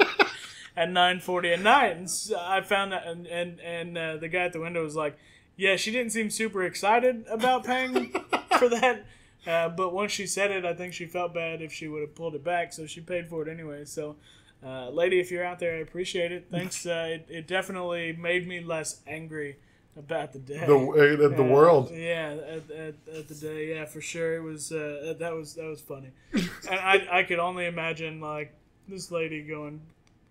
at 0.79 0.89
nine 0.89 1.19
forty 1.19 1.49
at 1.51 1.61
night. 1.61 1.97
And 1.97 2.09
so 2.09 2.37
I 2.39 2.61
found 2.61 2.91
that, 2.93 3.05
and 3.05 3.27
and 3.27 3.59
and 3.59 3.97
uh, 3.97 4.17
the 4.17 4.27
guy 4.29 4.43
at 4.45 4.53
the 4.53 4.59
window 4.61 4.83
was 4.83 4.95
like, 4.95 5.17
"Yeah, 5.57 5.75
she 5.75 5.91
didn't 5.91 6.11
seem 6.11 6.29
super 6.29 6.63
excited 6.63 7.25
about 7.29 7.65
paying 7.65 8.11
for 8.59 8.69
that." 8.69 9.05
Uh, 9.47 9.69
but 9.69 9.93
once 9.93 10.11
she 10.11 10.27
said 10.27 10.51
it, 10.51 10.65
I 10.65 10.73
think 10.73 10.93
she 10.93 11.05
felt 11.05 11.33
bad 11.33 11.61
if 11.61 11.71
she 11.71 11.87
would 11.87 12.01
have 12.01 12.15
pulled 12.15 12.35
it 12.35 12.43
back, 12.43 12.73
so 12.73 12.85
she 12.85 13.01
paid 13.01 13.29
for 13.29 13.41
it 13.41 13.51
anyway. 13.51 13.85
So, 13.85 14.17
uh, 14.65 14.89
lady, 14.89 15.19
if 15.19 15.31
you're 15.31 15.45
out 15.45 15.59
there, 15.59 15.75
I 15.77 15.79
appreciate 15.79 16.31
it. 16.31 16.47
Thanks. 16.51 16.85
Uh, 16.85 17.07
it, 17.15 17.25
it 17.29 17.47
definitely 17.47 18.11
made 18.13 18.45
me 18.47 18.59
less 18.59 18.99
angry 19.07 19.55
about 19.97 20.33
the 20.33 20.39
day. 20.39 20.63
the 20.65 20.75
uh, 20.75 21.29
the 21.29 21.41
Uh, 21.43 21.47
world. 21.55 21.89
Yeah, 21.91 22.35
at, 22.55 22.69
at, 22.71 22.95
at 23.17 23.27
the 23.29 23.35
day, 23.35 23.69
yeah, 23.73 23.85
for 23.85 24.01
sure. 24.01 24.35
It 24.35 24.43
was 24.43 24.71
uh, 24.73 25.13
that 25.19 25.33
was 25.33 25.55
that 25.55 25.65
was 25.65 25.81
funny, 25.81 26.11
and 26.33 26.79
I 26.79 27.07
I 27.19 27.23
could 27.23 27.39
only 27.39 27.65
imagine 27.65 28.19
like 28.19 28.53
this 28.89 29.09
lady 29.11 29.41
going, 29.43 29.81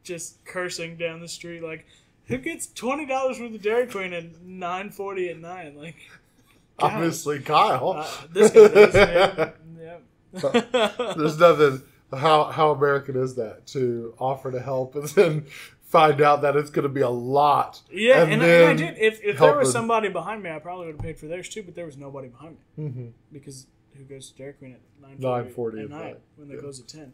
just 0.02 0.44
cursing 0.44 0.96
down 0.96 1.20
the 1.20 1.28
street 1.28 1.62
like, 1.62 1.86
who 2.26 2.38
gets 2.38 2.66
twenty 2.66 3.06
dollars 3.06 3.40
worth 3.40 3.54
of 3.54 3.62
Dairy 3.62 3.86
Queen 3.86 4.12
at 4.12 4.42
nine 4.42 4.90
forty 4.90 5.28
at 5.30 5.38
night? 5.38 5.76
Like, 5.76 5.96
God. 6.78 6.92
Obviously, 6.92 7.40
Kyle. 7.40 7.94
uh, 7.98 8.08
this 8.32 8.50
guy 8.50 8.68
does. 8.68 9.52
Yeah. 9.80 9.98
There's 11.16 11.38
nothing. 11.38 11.82
How 12.14 12.44
how 12.44 12.70
American 12.72 13.16
is 13.16 13.34
that 13.36 13.66
to 13.68 14.14
offer 14.18 14.50
to 14.52 14.60
help 14.60 14.94
and 14.94 15.08
then 15.08 15.46
find 15.82 16.20
out 16.20 16.42
that 16.42 16.56
it's 16.56 16.68
going 16.70 16.82
to 16.82 16.88
be 16.88 17.00
a 17.00 17.08
lot? 17.08 17.80
Yeah, 17.90 18.22
and 18.24 18.34
and, 18.34 18.42
I, 18.42 18.46
and 18.46 18.66
I 18.66 18.74
did. 18.74 18.98
If, 18.98 19.22
if 19.22 19.38
there 19.38 19.56
was 19.56 19.72
somebody 19.72 20.08
behind 20.08 20.42
me, 20.42 20.50
I 20.50 20.58
probably 20.58 20.86
would 20.86 20.96
have 20.96 21.02
paid 21.02 21.18
for 21.18 21.26
theirs 21.26 21.48
too. 21.48 21.62
But 21.62 21.74
there 21.74 21.86
was 21.86 21.96
nobody 21.96 22.28
behind 22.28 22.56
me. 22.76 22.84
Mhm. 22.84 23.12
because 23.32 23.66
who 23.96 24.04
goes 24.04 24.30
to 24.30 24.36
Dairy 24.38 24.52
Queen 24.54 24.74
at 24.74 25.20
9:40 25.20 25.78
at 25.78 25.84
at 25.84 25.90
night 25.90 26.02
night, 26.04 26.20
when 26.36 26.48
they 26.48 26.54
yeah. 26.54 26.60
close 26.60 26.80
at 26.80 26.88
ten. 26.88 27.12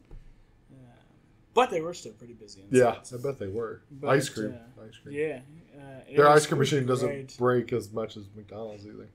Uh, 1.54 1.60
but 1.60 1.70
they 1.70 1.80
were 1.80 1.94
still 1.94 2.12
pretty 2.12 2.34
busy. 2.34 2.64
Yeah, 2.70 2.98
inside, 2.98 3.20
I 3.20 3.22
bet 3.22 3.38
they 3.38 3.48
were. 3.48 3.82
But, 3.90 4.10
ice 4.10 4.28
cream. 4.28 4.54
uh, 4.54 4.82
ice 4.84 4.96
cream. 5.02 5.14
Yeah, 5.14 5.40
uh, 5.76 6.16
Their 6.16 6.28
ice 6.28 6.46
cream 6.46 6.58
machine 6.58 6.86
doesn't 6.86 7.08
great. 7.08 7.38
break 7.38 7.72
as 7.72 7.92
much 7.92 8.16
as 8.16 8.24
McDonald's 8.34 8.86
either. 8.86 9.08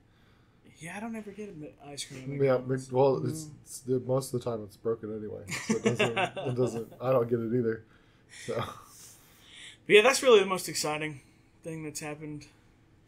Yeah, 0.78 0.96
I 0.96 1.00
don't 1.00 1.14
ever 1.14 1.30
get 1.30 1.50
a 1.50 1.88
ice 1.90 2.04
cream. 2.04 2.42
Yeah, 2.42 2.58
well, 2.90 3.22
it's, 3.26 3.48
it's 3.66 3.82
most 4.06 4.32
of 4.32 4.40
the 4.40 4.50
time 4.50 4.62
it's 4.64 4.76
broken 4.76 5.14
anyway. 5.14 5.42
So 5.66 5.76
it 5.76 5.84
doesn't. 5.84 6.18
it 6.48 6.56
doesn't. 6.56 6.92
I 7.02 7.12
don't 7.12 7.28
get 7.28 7.38
it 7.38 7.54
either. 7.54 7.84
So 8.46 8.54
But 8.56 8.66
yeah, 9.94 10.02
that's 10.02 10.22
really 10.22 10.40
the 10.40 10.46
most 10.46 10.68
exciting 10.70 11.20
thing 11.62 11.82
that's 11.84 12.00
happened 12.00 12.46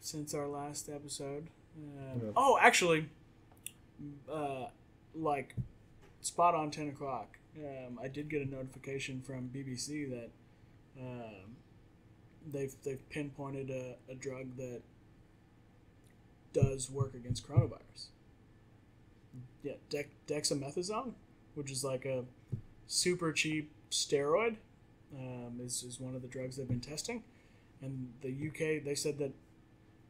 since 0.01 0.35
our 0.35 0.47
last 0.47 0.87
episode. 0.87 1.47
Um, 1.75 2.21
Yeah. 2.21 2.29
Oh, 2.35 2.59
actually, 2.61 3.09
uh, 4.31 4.65
like 5.15 5.55
spot 6.21 6.53
on 6.53 6.69
ten 6.69 6.89
o'clock. 6.89 7.37
Um, 7.57 7.99
I 8.01 8.07
did 8.07 8.29
get 8.29 8.41
a 8.41 8.49
notification 8.49 9.21
from 9.21 9.49
BBC 9.53 10.09
that 10.09 10.29
um, 10.99 11.55
they've 12.51 12.73
they've 12.83 13.07
pinpointed 13.09 13.69
a, 13.69 13.95
a 14.11 14.15
drug 14.15 14.57
that 14.57 14.81
does 16.53 16.89
work 16.89 17.13
against 17.13 17.47
coronavirus. 17.47 18.07
Yeah, 19.63 19.73
Dex 19.89 20.09
dexamethasone, 20.27 21.13
which 21.55 21.71
is 21.71 21.83
like 21.83 22.05
a 22.05 22.25
super 22.87 23.31
cheap 23.31 23.71
steroid, 23.91 24.55
um, 25.15 25.59
is, 25.63 25.83
is 25.83 25.99
one 25.99 26.15
of 26.15 26.21
the 26.21 26.27
drugs 26.27 26.57
they've 26.57 26.67
been 26.67 26.79
testing. 26.79 27.23
And 27.81 28.13
the 28.21 28.29
UK, 28.29 28.83
they 28.83 28.95
said 28.95 29.17
that 29.19 29.31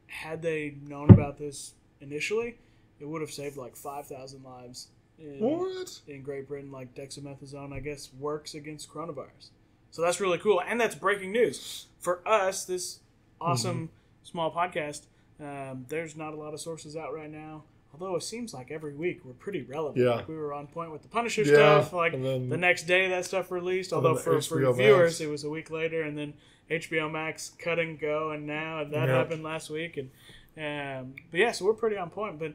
had 0.06 0.42
they 0.42 0.76
known 0.86 1.10
about 1.10 1.38
this 1.38 1.72
initially, 2.00 2.56
it 3.00 3.08
would 3.08 3.20
have 3.20 3.30
saved 3.30 3.56
like 3.56 3.76
5,000 3.76 4.42
lives 4.44 4.88
in, 5.18 5.38
what? 5.40 6.00
in 6.08 6.22
Great 6.22 6.48
Britain. 6.48 6.70
Like 6.72 6.94
dexamethasone, 6.94 7.72
I 7.72 7.80
guess, 7.80 8.10
works 8.18 8.54
against 8.54 8.88
coronavirus. 8.90 9.50
So 9.90 10.02
that's 10.02 10.20
really 10.20 10.38
cool. 10.38 10.60
And 10.66 10.80
that's 10.80 10.94
breaking 10.94 11.32
news. 11.32 11.86
For 12.00 12.26
us, 12.26 12.64
this 12.64 13.00
awesome 13.40 13.90
small 14.22 14.52
podcast, 14.52 15.02
um, 15.40 15.86
there's 15.88 16.16
not 16.16 16.32
a 16.32 16.36
lot 16.36 16.52
of 16.54 16.60
sources 16.60 16.96
out 16.96 17.14
right 17.14 17.30
now. 17.30 17.64
Although 17.92 18.16
it 18.16 18.24
seems 18.24 18.52
like 18.52 18.72
every 18.72 18.92
week 18.92 19.20
we're 19.24 19.34
pretty 19.34 19.62
relevant. 19.62 20.04
Yeah. 20.04 20.16
Like 20.16 20.26
we 20.28 20.34
were 20.34 20.52
on 20.52 20.66
point 20.66 20.90
with 20.90 21.02
the 21.02 21.08
Punisher 21.08 21.42
Yeah, 21.42 21.54
stuff. 21.80 21.92
Like 21.92 22.10
then- 22.20 22.48
the 22.48 22.56
next 22.56 22.88
day 22.88 23.08
that 23.10 23.24
stuff 23.24 23.52
released. 23.52 23.92
Although 23.92 24.16
for, 24.16 24.40
for 24.40 24.58
viewers 24.72 25.12
Max. 25.12 25.20
it 25.20 25.28
was 25.30 25.44
a 25.44 25.50
week 25.50 25.70
later, 25.70 26.02
and 26.02 26.18
then 26.18 26.34
HBO 26.68 27.08
Max 27.08 27.52
cut 27.58 27.78
and 27.78 27.96
go, 28.00 28.30
and 28.32 28.46
now 28.48 28.82
that 28.82 28.90
Yep. 28.92 29.08
happened 29.08 29.42
last 29.44 29.70
week. 29.70 29.96
And 29.96 30.10
um, 30.56 31.14
but 31.30 31.38
yeah, 31.38 31.52
so 31.52 31.64
we're 31.66 31.74
pretty 31.74 31.96
on 31.96 32.10
point. 32.10 32.38
But 32.40 32.54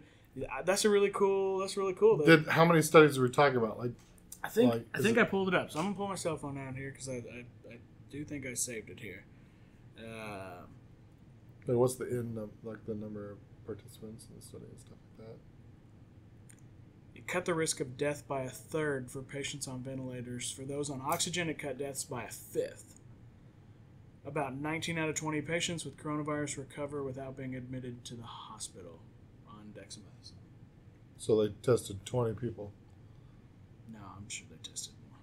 that's 0.66 0.86
a 0.86 0.90
really 0.90 1.10
cool. 1.10 1.60
That's 1.60 1.78
really 1.78 1.94
cool. 1.94 2.18
Did 2.18 2.48
how 2.48 2.66
many 2.66 2.82
studies 2.82 3.18
are 3.18 3.22
we 3.24 3.30
talking 3.30 3.58
about? 3.58 3.78
Like, 3.80 3.92
I 4.44 4.50
think 4.50 4.74
like, 4.74 4.86
I 4.94 5.00
think 5.02 5.18
it- 5.18 5.22
I 5.22 5.24
pulled 5.26 5.48
it 5.50 5.54
up. 5.54 5.72
So 5.72 5.80
I'm 5.80 5.86
gonna 5.86 5.96
pull 5.96 6.08
my 6.08 6.16
cell 6.16 6.38
phone 6.38 6.58
out 6.58 6.76
here 6.76 6.92
because 6.92 7.10
I, 7.10 7.14
I, 7.14 7.46
I 7.74 7.78
do 8.10 8.24
think 8.26 8.46
I 8.46 8.54
saved 8.54 8.90
it 8.90 9.00
here. 9.00 9.24
Uh, 9.98 10.62
like 11.68 11.78
what's 11.78 11.96
the 11.96 12.08
in 12.08 12.36
num- 12.36 12.52
like 12.64 12.86
the 12.86 12.96
number 12.96 13.32
of 13.32 13.38
participants 13.66 14.28
in 14.30 14.36
the 14.36 14.42
study 14.42 14.66
and 14.70 14.80
stuff 14.80 14.98
like 15.18 15.28
that? 15.28 15.36
it 17.16 17.28
cut 17.28 17.46
the 17.46 17.54
risk 17.54 17.80
of 17.82 17.98
death 17.98 18.28
by 18.28 18.44
a 18.44 18.50
third 18.50 19.12
for 19.12 19.22
patients 19.22 19.68
on 19.68 19.82
ventilators. 19.84 20.50
For 20.52 20.64
those 20.64 20.90
on 20.90 21.02
oxygen, 21.06 21.50
it 21.50 21.60
cut 21.60 21.78
deaths 21.78 22.04
by 22.06 22.24
a 22.24 22.30
fifth. 22.30 23.02
about 24.26 24.56
19 24.56 24.98
out 24.98 25.10
of 25.10 25.16
20 25.16 25.42
patients 25.42 25.84
with 25.86 25.98
coronavirus 25.98 26.58
recover 26.60 27.04
without 27.04 27.36
being 27.36 27.56
admitted 27.56 28.04
to 28.06 28.16
the 28.16 28.24
hospital 28.24 29.00
on 29.76 29.82
dexamethasone. 29.82 30.34
So 31.18 31.42
they 31.42 31.54
tested 31.62 32.06
20 32.06 32.34
people. 32.36 32.72
No, 33.92 34.00
I'm 34.18 34.30
sure 34.30 34.48
they 34.50 34.58
tested 34.58 34.94
more. 35.10 35.20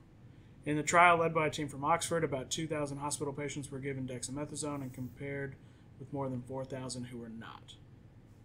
In 0.65 0.77
the 0.77 0.83
trial 0.83 1.19
led 1.19 1.35
by 1.35 1.47
a 1.47 1.51
team 1.51 1.69
from 1.69 1.85
Oxford, 1.85 2.25
about 2.25 2.51
2,000 2.51 2.99
hospital 2.99 3.33
patients 3.33 3.71
were 3.71 3.79
given 3.79 4.07
dexamethasone 4.07 4.83
and 4.83 4.93
compared 4.93 5.57
with 5.99 6.13
more 6.13 6.29
than 6.29 6.43
4,000 6.43 7.05
who 7.05 7.19
were 7.19 7.31
not. 7.31 7.75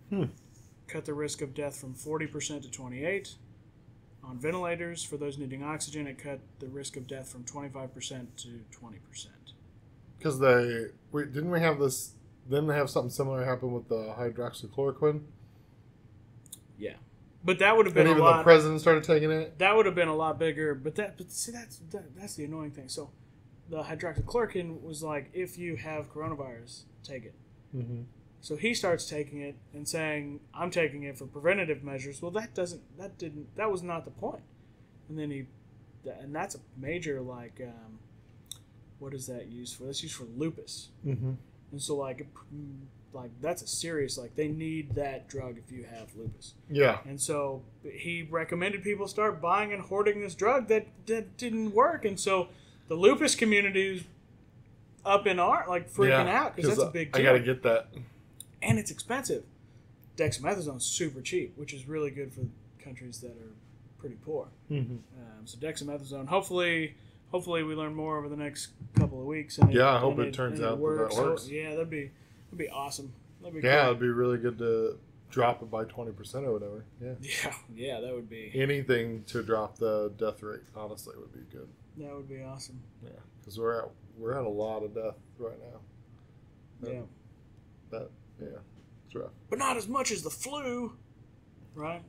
Hmm. 0.09 0.25
Cut 0.87 1.05
the 1.05 1.13
risk 1.13 1.41
of 1.41 1.53
death 1.53 1.77
from 1.77 1.93
40% 1.93 2.61
to 2.61 2.71
28. 2.71 3.35
On 4.23 4.37
ventilators, 4.37 5.03
for 5.03 5.17
those 5.17 5.37
needing 5.37 5.63
oxygen, 5.63 6.05
it 6.05 6.17
cut 6.17 6.39
the 6.59 6.67
risk 6.67 6.95
of 6.95 7.07
death 7.07 7.29
from 7.29 7.43
25% 7.43 8.27
to 8.37 8.47
20%. 8.47 9.27
Because 10.17 10.39
they. 10.39 10.87
Wait, 11.11 11.33
didn't 11.33 11.49
we 11.49 11.59
have 11.59 11.79
this. 11.79 12.11
Didn't 12.47 12.67
they 12.67 12.75
have 12.75 12.89
something 12.89 13.09
similar 13.09 13.43
happen 13.43 13.71
with 13.71 13.89
the 13.89 14.13
hydroxychloroquine? 14.17 15.21
Yeah. 16.81 16.95
But 17.43 17.59
that 17.59 17.77
would 17.77 17.85
have 17.85 17.95
And 17.95 18.05
been 18.05 18.17
a 18.17 18.19
even 18.19 18.37
the 18.37 18.43
president 18.43 18.81
started 18.81 19.03
taking 19.03 19.31
it? 19.31 19.57
that 19.59 19.75
would 19.75 19.85
have 19.85 19.95
been 19.95 20.07
a 20.07 20.15
lot 20.15 20.37
bigger. 20.37 20.75
But 20.75 20.95
that, 20.95 21.17
but 21.17 21.31
see, 21.31 21.51
that's 21.51 21.77
that, 21.91 22.15
that's 22.15 22.35
the 22.35 22.45
annoying 22.45 22.71
thing. 22.71 22.89
So, 22.89 23.11
the 23.69 23.83
hydroxychloroquine 23.83 24.81
was 24.81 25.01
like, 25.01 25.29
if 25.33 25.57
you 25.57 25.75
have 25.77 26.11
coronavirus, 26.13 26.83
take 27.03 27.25
it. 27.25 27.35
Mm-hmm. 27.75 28.01
So 28.41 28.55
he 28.55 28.73
starts 28.73 29.07
taking 29.07 29.41
it 29.41 29.55
and 29.73 29.87
saying, 29.87 30.39
"I'm 30.53 30.71
taking 30.71 31.03
it 31.03 31.17
for 31.17 31.25
preventative 31.25 31.83
measures." 31.83 32.21
Well, 32.21 32.31
that 32.31 32.55
doesn't, 32.55 32.81
that 32.97 33.17
didn't, 33.17 33.55
that 33.55 33.71
was 33.71 33.83
not 33.83 34.03
the 34.03 34.11
point. 34.11 34.43
And 35.09 35.17
then 35.17 35.29
he, 35.29 35.45
and 36.19 36.35
that's 36.35 36.55
a 36.55 36.59
major 36.75 37.21
like, 37.21 37.61
um, 37.63 37.99
what 38.97 39.13
is 39.13 39.27
that 39.27 39.47
used 39.47 39.75
for? 39.75 39.85
That's 39.85 40.01
used 40.01 40.15
for 40.15 40.25
lupus. 40.35 40.89
Mm-hmm. 41.05 41.33
And 41.71 41.81
so 41.81 41.95
like, 41.95 42.25
like 43.13 43.31
that's 43.41 43.61
a 43.61 43.67
serious 43.67 44.17
like 44.17 44.35
they 44.35 44.47
need 44.47 44.95
that 44.95 45.27
drug 45.27 45.57
if 45.57 45.71
you 45.71 45.83
have 45.83 46.09
lupus. 46.15 46.53
Yeah. 46.69 46.99
And 47.05 47.19
so 47.19 47.63
he 47.83 48.27
recommended 48.29 48.83
people 48.83 49.07
start 49.07 49.41
buying 49.41 49.73
and 49.73 49.81
hoarding 49.81 50.21
this 50.21 50.35
drug 50.35 50.67
that 50.69 50.87
that 51.07 51.37
didn't 51.37 51.73
work. 51.73 52.05
And 52.05 52.19
so 52.19 52.47
the 52.87 52.95
lupus 52.95 53.35
community 53.35 53.97
is 53.97 54.03
up 55.05 55.25
in 55.27 55.39
art, 55.39 55.67
like 55.67 55.91
freaking 55.91 56.25
yeah, 56.25 56.39
out 56.41 56.55
because 56.55 56.77
that's 56.77 56.87
a 56.87 56.91
big 56.91 57.11
deal 57.11 57.21
I 57.21 57.25
gotta 57.25 57.39
get 57.39 57.63
that. 57.63 57.87
and 58.61 58.77
it's 58.79 58.91
expensive. 58.91 59.43
Dexamethasone's 60.17 60.85
super 60.85 61.21
cheap, 61.21 61.53
which 61.57 61.73
is 61.73 61.87
really 61.87 62.11
good 62.11 62.33
for 62.33 62.41
countries 62.83 63.19
that 63.21 63.31
are 63.31 63.55
pretty 63.97 64.15
poor. 64.15 64.47
Mm-hmm. 64.69 64.93
Um, 64.93 65.45
so 65.45 65.57
dexamethasone, 65.57 66.27
hopefully, 66.27 66.95
hopefully 67.31 67.63
we 67.63 67.75
learn 67.75 67.95
more 67.95 68.17
over 68.17 68.27
the 68.29 68.35
next 68.35 68.69
couple 68.95 69.19
of 69.19 69.25
weeks. 69.25 69.57
And 69.57 69.73
Yeah, 69.73 69.89
I 69.89 69.99
hope 69.99 70.17
and 70.19 70.27
it 70.27 70.33
turns 70.33 70.59
and 70.59 70.67
out 70.67 70.71
that 70.71 70.75
that 70.75 70.81
works. 70.81 71.15
So, 71.15 71.23
works. 71.23 71.49
yeah, 71.49 71.71
that'd 71.71 71.89
be 71.89 72.11
that'd 72.51 72.57
be 72.57 72.69
awesome. 72.69 73.13
That'd 73.41 73.61
be 73.61 73.67
Yeah, 73.67 73.75
great. 73.83 73.85
it'd 73.87 73.99
be 73.99 74.07
really 74.09 74.37
good 74.37 74.57
to 74.59 74.97
drop 75.29 75.61
it 75.63 75.71
by 75.71 75.85
20% 75.85 76.43
or 76.43 76.51
whatever. 76.53 76.85
Yeah. 77.01 77.13
yeah, 77.21 77.53
yeah, 77.73 77.99
that 78.01 78.13
would 78.13 78.29
be 78.29 78.51
Anything 78.53 79.23
to 79.27 79.41
drop 79.41 79.77
the 79.77 80.11
death 80.17 80.43
rate, 80.43 80.61
honestly, 80.75 81.15
would 81.17 81.33
be 81.33 81.39
good. 81.51 81.67
that 81.97 82.13
would 82.15 82.29
be 82.29 82.41
awesome. 82.43 82.81
Yeah. 83.03 83.11
Because 83.39 83.57
we're 83.57 83.79
at, 83.83 83.89
we're 84.17 84.37
at 84.37 84.43
a 84.45 84.49
lot 84.49 84.83
of 84.83 84.93
death 84.93 85.15
right 85.39 85.57
now. 85.59 86.89
Yeah, 86.89 87.01
That, 87.91 88.09
yeah. 88.41 88.47
It's 89.05 89.15
rough. 89.15 89.31
but 89.49 89.59
not 89.59 89.77
as 89.77 89.87
much 89.87 90.11
as 90.11 90.21
the 90.23 90.29
flu, 90.29 90.93
right? 91.75 92.01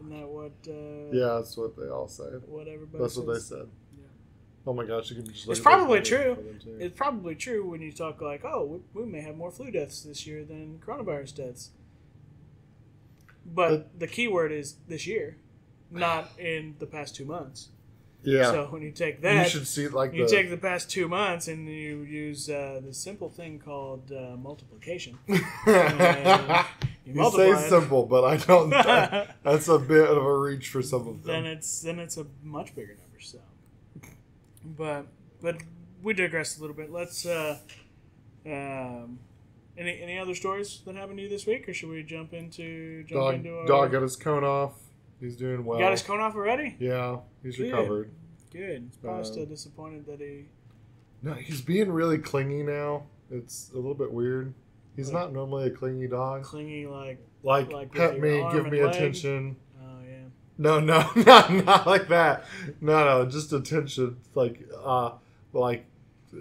Isn't 0.00 0.10
that 0.18 0.28
what? 0.28 0.52
Uh, 0.68 1.10
Yeah, 1.12 1.34
that's 1.36 1.56
what 1.56 1.76
they 1.76 1.88
all 1.88 2.08
say. 2.08 2.24
What 2.46 2.68
everybody. 2.68 3.02
That's 3.02 3.16
what 3.16 3.32
they 3.32 3.40
said. 3.40 3.68
Oh 4.66 4.74
my 4.74 4.84
gosh, 4.84 5.10
you 5.10 5.16
can 5.16 5.26
just. 5.26 5.38
It's 5.38 5.46
look 5.46 5.58
at 5.58 5.64
those 5.64 5.78
probably 5.78 6.00
true. 6.00 6.34
for 6.34 6.42
them, 6.42 6.58
too. 6.58 6.76
It's 6.80 6.96
probably 6.96 7.34
true 7.36 7.68
when 7.68 7.80
you 7.80 7.92
talk 7.92 8.20
like, 8.20 8.44
oh, 8.44 8.82
we, 8.94 9.02
we 9.02 9.08
may 9.08 9.20
have 9.20 9.36
more 9.36 9.50
flu 9.50 9.70
deaths 9.70 10.02
this 10.02 10.26
year 10.26 10.44
than 10.44 10.80
coronavirus 10.84 11.36
deaths. 11.36 11.70
But 13.44 13.98
the 13.98 14.08
key 14.08 14.26
word 14.26 14.50
is 14.50 14.76
this 14.88 15.06
year, 15.06 15.36
not 15.90 16.30
in 16.36 16.74
the 16.80 16.86
past 16.86 17.14
two 17.14 17.24
months. 17.24 17.68
yeah. 18.24 18.50
So 18.50 18.66
when 18.70 18.82
you 18.82 18.90
take 18.90 19.22
that, 19.22 19.32
you 19.32 19.38
that, 19.38 19.50
should 19.50 19.68
see 19.68 19.86
like 19.86 20.12
you 20.12 20.26
the. 20.26 20.34
take 20.34 20.50
the 20.50 20.56
past 20.56 20.90
two 20.90 21.06
months 21.06 21.46
and 21.46 21.68
you 21.68 22.02
use 22.02 22.50
uh, 22.50 22.80
the 22.84 22.92
simple 22.92 23.30
thing 23.30 23.60
called 23.60 24.10
uh, 24.10 24.36
multiplication. 24.36 25.16
you 25.28 25.36
you 27.04 27.30
say 27.30 27.50
it. 27.50 27.68
simple, 27.68 28.04
but 28.06 28.24
I 28.24 28.36
don't. 28.36 28.70
that's 29.44 29.68
a 29.68 29.78
bit 29.78 30.08
of 30.08 30.16
a 30.16 30.38
reach 30.38 30.68
for 30.70 30.82
some 30.82 31.06
of 31.06 31.22
them. 31.22 31.44
then 31.44 31.46
it's 31.46 31.82
then 31.82 32.00
it's 32.00 32.16
a 32.16 32.26
much 32.42 32.74
bigger 32.74 32.96
number. 33.00 33.20
So, 33.20 33.38
but 34.76 35.06
but 35.40 35.56
we 36.02 36.14
digress 36.14 36.58
a 36.58 36.60
little 36.60 36.76
bit. 36.76 36.90
Let's. 36.90 37.24
Uh, 37.26 37.58
um, 38.44 39.18
any 39.78 40.00
any 40.02 40.18
other 40.18 40.34
stories 40.34 40.80
that 40.86 40.94
happened 40.96 41.18
to 41.18 41.24
you 41.24 41.28
this 41.28 41.46
week, 41.46 41.68
or 41.68 41.74
should 41.74 41.88
we 41.90 42.02
jump 42.02 42.32
into 42.32 43.02
jump 43.04 43.20
Dog, 43.20 43.34
into 43.34 43.58
our, 43.58 43.66
dog 43.66 43.92
got 43.92 44.02
his 44.02 44.16
cone 44.16 44.44
off. 44.44 44.72
He's 45.20 45.36
doing 45.36 45.64
well. 45.64 45.78
got 45.78 45.90
his 45.92 46.02
cone 46.02 46.20
off 46.20 46.34
already? 46.34 46.76
Yeah, 46.78 47.18
he's 47.42 47.56
Good. 47.56 47.72
recovered. 47.72 48.10
Good. 48.52 48.82
He's 48.88 48.96
probably 48.98 49.24
still 49.24 49.46
disappointed 49.46 50.06
that 50.06 50.20
he. 50.20 50.46
No, 51.22 51.34
he's 51.34 51.60
being 51.60 51.90
really 51.90 52.18
clingy 52.18 52.62
now. 52.62 53.04
It's 53.30 53.70
a 53.72 53.76
little 53.76 53.94
bit 53.94 54.12
weird. 54.12 54.54
He's 54.94 55.08
Yeah. 55.10 55.18
not 55.20 55.32
normally 55.32 55.66
a 55.66 55.70
clingy 55.70 56.06
dog. 56.06 56.44
Clingy 56.44 56.86
like 56.86 57.18
Like, 57.42 57.72
Like 57.72 57.92
pet 57.92 58.18
me, 58.20 58.46
give 58.52 58.70
me 58.70 58.82
leg? 58.82 58.94
attention. 58.94 59.56
No, 60.58 60.80
no, 60.80 61.08
not 61.16 61.52
not 61.52 61.86
like 61.86 62.08
that. 62.08 62.44
No, 62.80 63.04
no, 63.04 63.26
just 63.30 63.52
attention. 63.52 64.16
Like, 64.34 64.66
uh, 64.84 65.12
like 65.52 65.86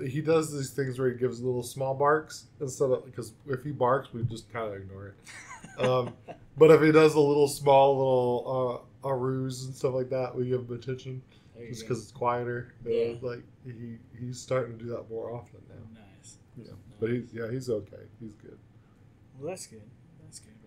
he 0.08 0.22
does 0.22 0.52
these 0.52 0.72
things 0.72 0.98
where 1.00 1.10
he 1.12 1.18
gives 1.18 1.42
little 1.42 1.64
small 1.64 1.94
barks 1.94 2.46
instead 2.60 2.90
of 2.92 3.06
because 3.06 3.34
if 3.48 3.64
he 3.64 3.72
barks, 3.72 4.14
we 4.14 4.24
just 4.24 4.52
kind 4.52 4.68
of 4.68 4.82
ignore 4.82 5.08
it. 5.08 5.84
Um, 5.84 6.14
but 6.58 6.72
if 6.72 6.82
he 6.82 6.92
does 6.92 7.16
a 7.16 7.20
little 7.20 7.48
small 7.48 7.98
little 7.98 8.86
uh, 9.04 9.08
arus 9.08 9.66
and 9.66 9.76
stuff 9.76 9.94
like 9.94 10.10
that, 10.10 10.36
we 10.36 10.46
give 10.46 10.62
him 10.62 10.76
attention 10.76 11.22
just 11.70 11.82
because 11.82 12.04
it's 12.04 12.12
quieter. 12.12 12.74
Yeah. 12.86 13.14
like 13.22 13.44
he 13.66 13.98
he's 14.20 14.40
starting 14.40 14.78
to 14.78 14.84
do 14.84 14.90
that 14.92 15.10
more 15.10 15.34
often 15.34 15.60
now. 15.70 16.00
nice. 16.18 16.38
Yeah, 16.58 16.74
but 17.00 17.10
he's 17.10 17.34
yeah 17.34 17.50
he's 17.52 17.70
okay. 17.70 18.04
He's 18.20 18.34
good. 18.34 18.58
Well, 19.38 19.50
that's 19.50 19.68
good. 19.68 19.82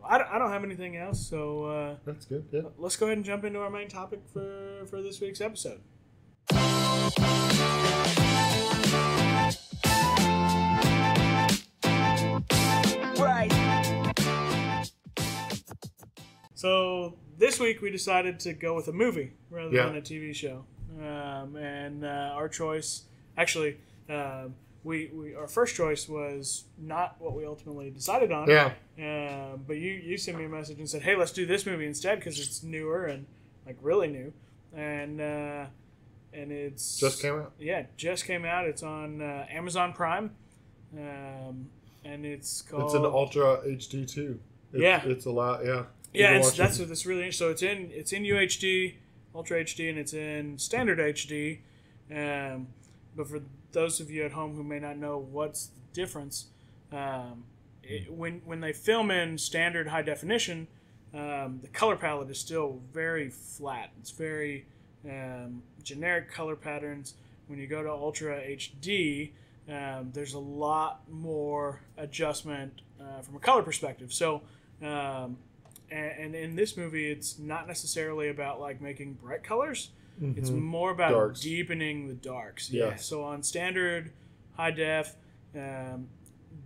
That's 0.01 0.03
good. 0.03 0.03
Well, 0.03 0.11
I 0.11 0.19
don't, 0.19 0.29
I 0.35 0.39
don't 0.39 0.51
have 0.51 0.65
anything 0.65 0.97
else, 0.97 1.27
so 1.29 1.65
uh, 1.65 1.97
That's 2.05 2.25
good. 2.27 2.47
Yeah. 2.53 2.63
let's 2.77 2.97
go 2.97 3.07
ahead 3.07 3.19
and 3.19 3.25
jump 3.25 3.45
into 3.45 3.61
our 3.61 3.71
main 3.71 3.89
topic 3.89 4.21
for 4.33 4.87
for 4.89 5.03
this 5.03 5.21
week's 5.21 5.41
episode. 5.41 5.81
Right. 13.19 13.53
So 16.55 17.15
this 17.39 17.61
week 17.61 17.81
we 17.83 17.91
decided 17.91 18.41
to 18.41 18.53
go 18.53 18.75
with 18.75 18.89
a 18.89 18.93
movie 18.93 19.33
rather 19.51 19.71
Yeah. 19.75 19.87
than 19.87 19.97
a 19.97 20.01
TV 20.03 20.35
show, 20.35 20.65
um, 21.01 21.57
and 21.57 22.05
uh, 22.05 22.33
our 22.35 22.49
choice 22.49 23.05
actually. 23.37 23.79
Um, 24.09 24.55
we, 24.85 25.11
we 25.13 25.35
our 25.35 25.49
first 25.49 25.75
choice 25.75 26.09
was 26.09 26.65
not 26.79 27.17
what 27.19 27.35
we 27.35 27.45
ultimately 27.45 27.91
decided 27.91 28.33
on. 28.33 28.49
Yeah. 28.49 28.73
Um, 28.99 29.65
but 29.67 29.77
you 29.77 29.93
you 29.93 30.17
sent 30.17 30.39
me 30.39 30.45
a 30.45 30.49
message 30.49 30.79
and 30.79 30.89
said, 30.89 31.03
"Hey, 31.03 31.17
let's 31.17 31.33
do 31.33 31.47
this 31.47 31.67
movie 31.67 31.87
instead 31.87 32.19
because 32.19 32.39
it's 32.39 32.63
newer 32.63 33.07
and 33.07 33.27
like 33.67 33.77
really 33.83 34.09
new." 34.09 34.33
And 34.75 35.21
uh, 35.21 35.67
and 36.33 36.53
it's 36.53 36.99
Just 36.99 37.23
came 37.23 37.35
out. 37.35 37.53
Yeah, 37.59 37.85
just 37.97 38.25
came 38.25 38.45
out. 38.45 38.67
It's 38.67 38.83
on 38.83 39.21
uh, 39.21 39.47
Amazon 39.51 39.93
Prime, 39.93 40.31
um, 40.97 41.69
and 42.05 42.25
it's 42.25 42.63
called. 42.63 42.85
It's 42.85 42.95
an 42.95 43.05
ultra 43.05 43.61
HD 43.67 44.09
too. 44.11 44.39
It's, 44.73 44.83
Yeah. 44.83 45.03
It's 45.05 45.27
a 45.27 45.31
lot. 45.31 45.65
Yeah. 45.65 45.85
Yeah, 46.13 46.33
it's, 46.33 46.53
that's 46.53 46.79
it. 46.79 46.83
what 46.83 46.89
that's 46.89 47.05
really 47.05 47.21
interesting. 47.21 47.47
so 47.49 47.51
it's 47.51 47.63
in 47.63 47.91
it's 47.93 48.13
in 48.13 48.23
UHD, 48.23 48.95
Ultra 49.35 49.63
HD, 49.63 49.91
and 49.91 49.99
it's 49.99 50.15
in 50.15 50.59
Standard 50.59 50.99
HD. 50.99 51.59
Um, 52.11 52.69
but 53.19 53.29
for 53.29 53.41
those 53.73 53.99
of 53.99 54.13
you 54.13 54.25
at 54.25 54.31
home 54.31 54.55
who 54.55 54.63
may 54.63 54.79
not 54.79 54.97
know 54.97 55.19
what's 55.19 55.67
the 55.67 55.81
difference, 55.93 56.47
um, 56.93 57.43
it, 57.83 58.11
when 58.11 58.41
when 58.45 58.61
they 58.61 58.73
film 58.73 59.11
in 59.11 59.37
standard 59.37 59.89
high 59.89 60.03
definition, 60.03 60.69
um, 61.13 61.59
the 61.61 61.69
color 61.73 61.97
palette 61.97 62.31
is 62.31 62.39
still 62.39 62.81
very 62.95 63.29
flat. 63.29 63.91
It's 64.01 64.13
very 64.13 64.67
um, 65.05 65.65
generic 65.83 66.31
color 66.31 66.55
patterns. 66.55 67.15
When 67.49 67.59
you 67.59 67.67
go 67.67 67.83
to 67.83 67.91
Ultra 67.91 68.41
HD, 68.41 69.33
um, 69.69 70.11
there's 70.15 70.35
a 70.35 70.39
lot 70.39 71.01
more 71.11 71.81
adjustment 71.97 72.83
uh, 73.01 73.21
from 73.21 73.37
a 73.37 73.41
color 73.41 73.63
perspective. 73.63 74.13
So. 74.15 74.43
Um, 74.81 75.37
and, 75.91 76.13
and 76.19 76.35
in 76.35 76.55
this 76.55 76.77
movie 76.77 77.11
it's 77.11 77.39
not 77.39 77.67
necessarily 77.67 78.29
about 78.29 78.61
like 78.61 78.79
making 78.79 79.15
bright 79.15 79.43
colors 79.43 79.89
it's 80.21 80.51
Mhm. 80.51 80.61
more 80.63 80.91
about 80.91 81.11
Darks. 81.13 81.41
deepening 81.41 82.09
the 82.09 82.15
darks 82.15 82.71
yeah 82.71 82.89
Yes. 82.91 83.05
so 83.05 83.23
on 83.23 83.43
standard 83.43 84.13
high 84.57 84.71
def 84.73 85.17
um, 85.55 86.09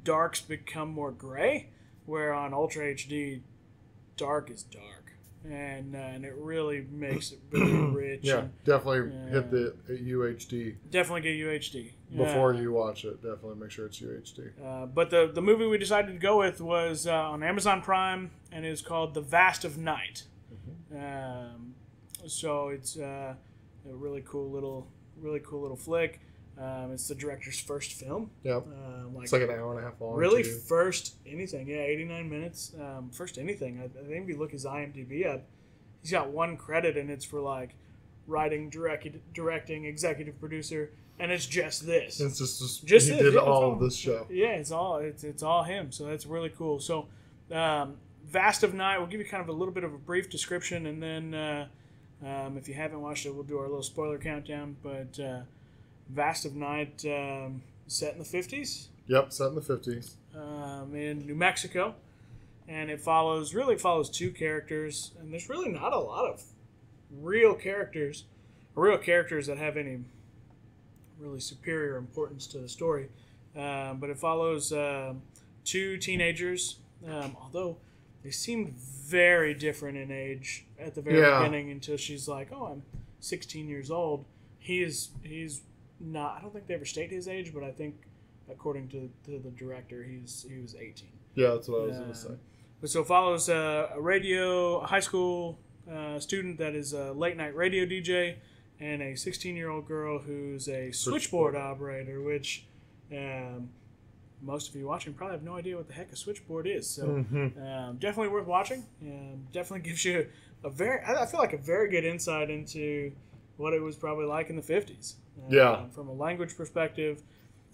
darks 0.04 0.40
become 0.40 0.88
more 0.90 1.12
gray 1.12 1.68
where 2.06 2.32
on 2.32 2.52
ultra 2.54 2.85
hd 2.94 3.42
dark 4.16 4.50
is 4.50 4.62
dark 4.62 5.12
and 5.44 5.94
uh, 5.97 5.99
and 5.99 6.25
it 6.25 6.35
really 6.37 6.87
makes 6.90 7.32
it 7.32 7.40
really 7.50 7.73
rich. 7.97 8.21
Yeah, 8.23 8.38
and 8.42 8.64
definitely 8.64 9.12
Yeah. 9.12 9.28
hit 9.30 9.50
the 9.50 9.75
UHD 9.88 10.76
definitely 10.90 11.23
get 11.23 11.37
UHD 11.37 11.90
before 12.16 12.54
Yeah. 12.54 12.61
you 12.61 12.73
watch 12.73 13.04
it. 13.04 13.21
Definitely 13.23 13.56
make 13.56 13.73
sure 13.73 13.87
it's 13.87 14.00
UHD. 14.00 14.52
Uh, 14.64 14.87
but 14.87 15.11
the 15.11 15.28
the 15.35 15.42
movie 15.42 15.66
we 15.66 15.78
decided 15.78 16.12
to 16.12 16.18
go 16.18 16.38
with 16.38 16.61
was 16.61 17.09
uh, 17.09 17.12
on 17.12 17.42
Amazon 17.42 17.82
Prime 17.82 18.30
and 18.52 18.64
is 18.64 18.82
called 18.82 19.14
The 19.14 19.21
Vast 19.21 19.64
of 19.64 19.76
Night. 19.76 20.25
Um, 20.94 21.75
so 22.26 22.69
it's 22.69 22.99
uh, 22.99 23.35
a 23.91 23.95
really 23.95 24.23
cool 24.26 24.50
little 24.50 24.87
really 25.21 25.41
cool 25.41 25.62
little 25.62 25.76
flick. 25.76 26.21
Um, 26.59 26.93
it's 26.93 27.09
the 27.09 27.14
director's 27.14 27.59
first 27.59 27.93
film. 27.93 28.31
Yep. 28.45 28.67
Um, 28.67 29.14
like 29.14 29.25
It's 29.25 29.33
like 29.33 29.43
an 29.43 29.50
hour 29.50 29.71
and 29.75 29.81
a 29.81 29.88
half 29.88 30.00
long. 30.00 30.14
really 30.17 30.43
too. 30.43 30.59
first 30.69 31.14
anything. 31.26 31.67
Yeah, 31.69 31.76
eighty 31.79 32.05
nine 32.05 32.29
minutes. 32.29 32.73
Um, 32.79 33.11
first 33.11 33.38
anything. 33.38 33.81
I, 33.81 33.85
I 33.85 34.07
think 34.09 34.25
if 34.25 34.29
you 34.29 34.38
look 34.38 34.52
his 34.52 34.64
IMDb 34.67 35.26
up, 35.26 35.45
he's 36.02 36.11
got 36.11 36.31
one 36.31 36.57
credit 36.57 36.97
and 36.97 37.11
it's 37.11 37.25
for 37.25 37.41
like 37.41 37.75
writing, 38.26 38.69
direct, 38.71 39.07
directing, 39.33 39.85
executive 39.87 40.38
producer, 40.38 40.91
and 41.19 41.33
it's 41.33 41.47
just 41.47 41.87
this. 41.87 42.21
It's 42.21 42.38
just, 42.38 42.61
just, 42.61 42.87
Just 42.87 43.09
he 43.09 43.14
this, 43.14 43.23
did 43.23 43.33
yeah, 43.35 43.41
it's 43.41 43.49
all 43.49 43.73
of 43.73 43.81
this 43.81 43.97
show. 43.97 44.26
Yeah, 44.31 44.49
it's 44.49 44.71
all 44.71 44.99
it's 44.99 45.25
it's 45.25 45.43
all 45.43 45.62
him. 45.62 45.91
So 45.91 46.05
that's 46.05 46.26
really 46.26 46.50
cool. 46.50 46.81
So, 46.81 47.09
um, 47.50 47.97
Vast 48.26 48.62
of 48.62 48.75
Night. 48.75 48.99
We'll 48.99 49.09
give 49.09 49.21
you 49.21 49.26
kind 49.26 49.43
of 49.43 49.49
a 49.49 49.52
little 49.52 49.75
bit 49.75 49.85
of 49.85 49.95
a 49.95 49.99
brief 49.99 50.29
description, 50.31 50.87
and 50.87 51.02
then 51.02 51.35
uh, 51.35 51.67
um, 52.25 52.57
if 52.57 52.69
you 52.69 52.75
haven't 52.75 53.00
watched 53.00 53.26
it, 53.26 53.35
we'll 53.35 53.43
do 53.45 53.59
our 53.59 53.67
little 53.69 53.83
spoiler 53.83 54.19
countdown. 54.19 54.76
But 54.83 55.19
uh, 55.21 55.41
Vast 56.09 56.45
of 56.45 56.55
Night, 56.55 57.05
um, 57.07 57.62
set 57.87 58.12
in 58.12 58.19
the 58.19 58.25
fifties 58.25 58.88
Yep, 59.09 59.33
set 59.33 59.49
in 59.49 59.55
the 59.57 59.62
fifties. 59.62 60.17
um, 60.37 60.95
in 60.95 61.26
New 61.26 61.35
Mexico, 61.35 61.95
and 62.69 62.91
it 62.91 63.00
follows 63.00 63.55
really 63.55 63.76
follows 63.76 64.09
two 64.09 64.31
characters, 64.31 65.11
and 65.21 65.33
there's 65.33 65.49
really 65.49 65.69
not 65.71 65.93
a 65.93 65.99
lot 65.99 66.26
of 66.31 66.43
real 67.21 67.55
characters, 67.55 68.25
real 68.75 68.97
characters 68.99 69.47
that 69.49 69.59
have 69.59 69.76
any 69.76 69.99
really 71.19 71.41
superior 71.41 71.97
importance 71.97 72.47
to 72.49 72.59
the 72.59 72.69
story. 72.69 73.09
Um, 73.57 73.99
but 73.99 74.09
it 74.11 74.19
follows 74.19 74.73
um 74.73 75.23
two 75.64 75.97
teenagers, 75.99 76.79
um, 77.07 77.37
although 77.41 77.76
they 78.23 78.31
seemed 78.31 78.73
very 78.75 79.55
different 79.55 79.99
in 79.99 80.11
age 80.11 80.67
at 80.79 80.95
the 80.95 81.02
very 81.02 81.19
Yeah. 81.21 81.38
beginning 81.41 81.71
until 81.71 81.97
she's 81.97 82.29
like, 82.29 82.49
"Oh, 82.52 82.67
I'm 82.67 82.83
16 83.21 83.69
years 83.69 83.91
old." 83.91 84.25
He 84.59 84.83
is 84.83 85.11
he's 85.23 85.62
not. 86.00 86.37
I 86.38 86.41
don't 86.41 86.52
think 86.52 86.67
they 86.67 86.75
ever 86.75 86.85
state 86.85 87.11
his 87.11 87.29
age, 87.29 87.52
but 87.55 87.62
I 87.64 87.71
think 87.73 87.95
according 88.50 88.88
to, 88.88 89.11
to 89.25 89.38
the 89.38 89.50
director, 89.50 90.02
he's 90.05 90.47
he 90.49 90.59
was 90.59 90.75
18. 90.75 91.09
Yeah, 91.35 91.50
that's 91.50 91.69
what 91.69 91.83
I 91.83 91.87
was 91.87 91.97
Um, 91.97 92.02
gonna 92.02 92.14
say. 92.14 92.35
But 92.81 92.91
so 92.91 93.00
it 93.02 93.07
follows 93.07 93.49
uh, 93.49 93.91
a 93.95 94.00
radio, 94.00 94.79
a 94.81 94.87
high 94.87 95.00
school 95.00 95.59
uh, 95.91 96.19
student 96.19 96.59
that 96.59 96.75
is 96.75 96.93
a 96.93 97.12
late 97.12 97.37
night 97.37 97.55
radio 97.57 97.85
DJ, 97.87 98.37
and 98.81 99.02
a 99.02 99.14
16 99.17 99.57
year 99.57 99.69
old 99.71 99.87
girl 99.87 100.19
who's 100.21 100.69
a 100.69 100.91
switchboard 100.93 101.55
operator, 101.57 102.21
which 102.21 102.67
um, 103.12 103.71
most 104.42 104.68
of 104.68 104.75
you 104.76 104.87
watching 104.87 105.14
probably 105.14 105.37
have 105.37 105.44
no 105.44 105.56
idea 105.56 105.76
what 105.76 105.87
the 105.88 105.94
heck 105.94 106.12
a 106.12 106.16
switchboard 106.16 106.66
is. 106.66 106.88
So 106.88 107.06
Mhm. 107.06 107.56
um, 107.56 107.96
definitely 107.99 108.28
worth 108.32 108.46
watching. 108.46 108.84
Um, 109.02 109.46
definitely 109.52 109.80
gives 109.88 110.04
you 110.04 110.26
a 110.64 110.70
very, 110.70 111.00
I 111.04 111.25
feel 111.26 111.40
like 111.40 111.52
a 111.52 111.58
very 111.58 111.88
good 111.88 112.04
insight 112.04 112.50
into 112.50 113.12
what 113.56 113.72
it 113.72 113.80
was 113.80 113.96
probably 113.96 114.26
like 114.26 114.50
in 114.50 114.56
the 114.56 114.62
50s. 114.62 115.16
Um, 115.38 115.52
Yeah. 115.52 115.87
From 115.90 116.08
a 116.08 116.12
language 116.12 116.56
perspective, 116.56 117.22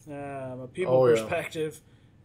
um, 0.07 0.61
a 0.61 0.69
people 0.73 0.95
Oh, 0.95 1.07
yeah. 1.07 1.15
perspective. 1.15 1.81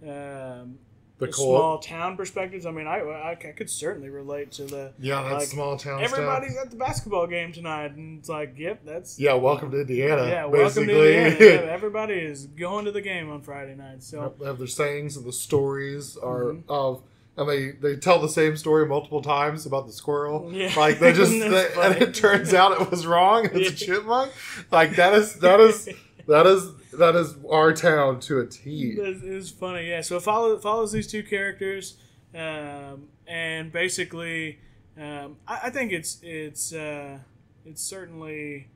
Um, 0.05 0.77
The 1.19 1.31
small 1.31 1.77
town 1.77 2.17
perspectives. 2.17 2.65
I 2.65 2.71
mean, 2.71 2.87
I, 2.87 2.97
I, 2.99 3.31
I 3.31 3.35
could 3.35 3.69
certainly 3.69 4.09
relate 4.09 4.51
to 4.53 4.63
the 4.65 4.91
Yeah, 4.99 5.21
that 5.23 5.33
like, 5.33 5.47
small 5.47 5.77
town 5.77 6.03
everybody's 6.03 6.53
stuff. 6.53 6.65
at 6.65 6.71
the 6.71 6.75
basketball 6.77 7.27
game 7.27 7.53
tonight, 7.53 7.91
and 7.95 8.19
it's 8.19 8.27
like, 8.27 8.55
yep, 8.57 8.81
that's 8.83 9.19
Yeah, 9.19 9.35
welcome 9.35 9.71
to 9.71 9.81
Indiana. 9.81 10.27
yeah. 10.27 10.45
Welcome 10.45 10.87
to 10.87 10.91
Indiana. 10.91 11.63
Yeah, 11.65 11.71
everybody 11.71 12.15
is 12.15 12.47
going 12.47 12.85
to 12.85 12.91
the 12.91 13.01
game 13.01 13.29
on 13.29 13.41
Friday 13.41 13.75
night. 13.75 14.03
So 14.03 14.33
They 14.39 14.47
have 14.47 14.57
their 14.57 14.67
sayings 14.67 15.15
and 15.15 15.25
the 15.25 15.31
stories 15.33 16.17
are 16.17 16.45
Mhm. 16.45 16.63
of, 16.67 17.03
and 17.37 17.47
they 17.49 17.71
they 17.71 17.95
tell 17.95 18.19
the 18.19 18.27
same 18.29 18.57
story 18.57 18.85
multiple 18.85 19.21
times 19.21 19.65
about 19.65 19.85
the 19.87 19.93
squirrel. 19.93 20.49
Yeah. 20.51 20.73
Like 20.75 20.99
they 20.99 21.13
just, 21.13 21.31
they, 21.31 21.67
and 21.79 22.01
it 22.01 22.13
turns 22.15 22.53
out 22.53 22.79
it 22.81 22.91
was 22.91 23.05
wrong. 23.07 23.47
It's 23.53 23.69
a 23.81 23.85
chipmunk. 23.85 24.31
Like 24.71 24.95
that 24.97 25.13
is 25.13 25.35
that 25.35 25.59
is 25.59 25.87
that 26.27 26.45
is 26.47 26.69
that 26.97 27.15
is 27.15 27.35
our 27.49 27.73
town 27.73 28.19
to 28.21 28.39
a 28.39 28.45
T. 28.45 28.95
It's, 28.97 29.23
it's 29.23 29.49
funny, 29.49 29.89
yeah. 29.89 30.01
So 30.01 30.17
it 30.17 30.23
follows 30.23 30.61
follows 30.61 30.91
these 30.91 31.07
two 31.07 31.23
characters, 31.23 31.97
um, 32.35 33.07
and 33.27 33.71
basically, 33.71 34.59
um, 34.99 35.37
I, 35.47 35.61
I 35.63 35.69
think 35.69 35.91
it's 35.91 36.19
it's 36.23 36.73
uh, 36.73 37.19
it's 37.65 37.81
certainly 37.83 38.69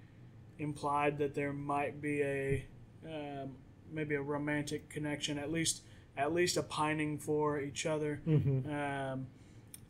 implied 0.60 1.18
that 1.20 1.36
there 1.36 1.54
might 1.54 2.02
be 2.02 2.22
a 2.22 2.66
um, 3.06 3.52
maybe 3.92 4.16
a 4.16 4.22
romantic 4.22 4.90
connection, 4.90 5.38
at 5.38 5.52
least 5.52 5.82
at 6.18 6.34
least 6.34 6.58
a 6.58 6.64
pining 6.64 7.18
for 7.20 7.60
each 7.60 7.86
other 7.86 8.22
Mm-hmm. 8.28 8.74
um, 8.74 9.28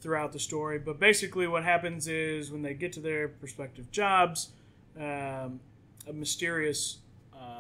throughout 0.01 0.31
the 0.33 0.39
story. 0.39 0.77
But 0.77 0.99
basically, 0.99 1.47
what 1.47 1.63
happens 1.63 2.07
is 2.07 2.51
when 2.51 2.61
they 2.61 2.73
get 2.73 2.93
to 2.93 2.99
their 2.99 3.31
respective 3.41 3.89
jobs, 3.91 4.49
um, 4.99 5.59
a 6.07 6.13
mysterious 6.13 6.99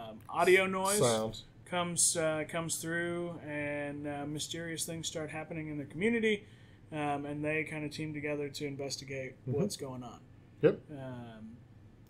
um, 0.09 0.19
audio 0.29 0.65
noise 0.65 0.99
Sound. 0.99 1.37
comes 1.65 2.15
uh, 2.17 2.43
comes 2.49 2.77
through, 2.77 3.39
and 3.47 4.07
uh, 4.07 4.25
mysterious 4.27 4.85
things 4.85 5.07
start 5.07 5.29
happening 5.29 5.69
in 5.69 5.77
the 5.77 5.85
community, 5.85 6.45
um, 6.91 7.25
and 7.25 7.43
they 7.43 7.63
kind 7.63 7.83
of 7.85 7.91
team 7.91 8.13
together 8.13 8.49
to 8.49 8.65
investigate 8.65 9.35
Mhm. 9.47 9.53
what's 9.53 9.75
going 9.77 10.03
on. 10.03 10.19
Yep. 10.61 10.79
Um, 10.91 11.57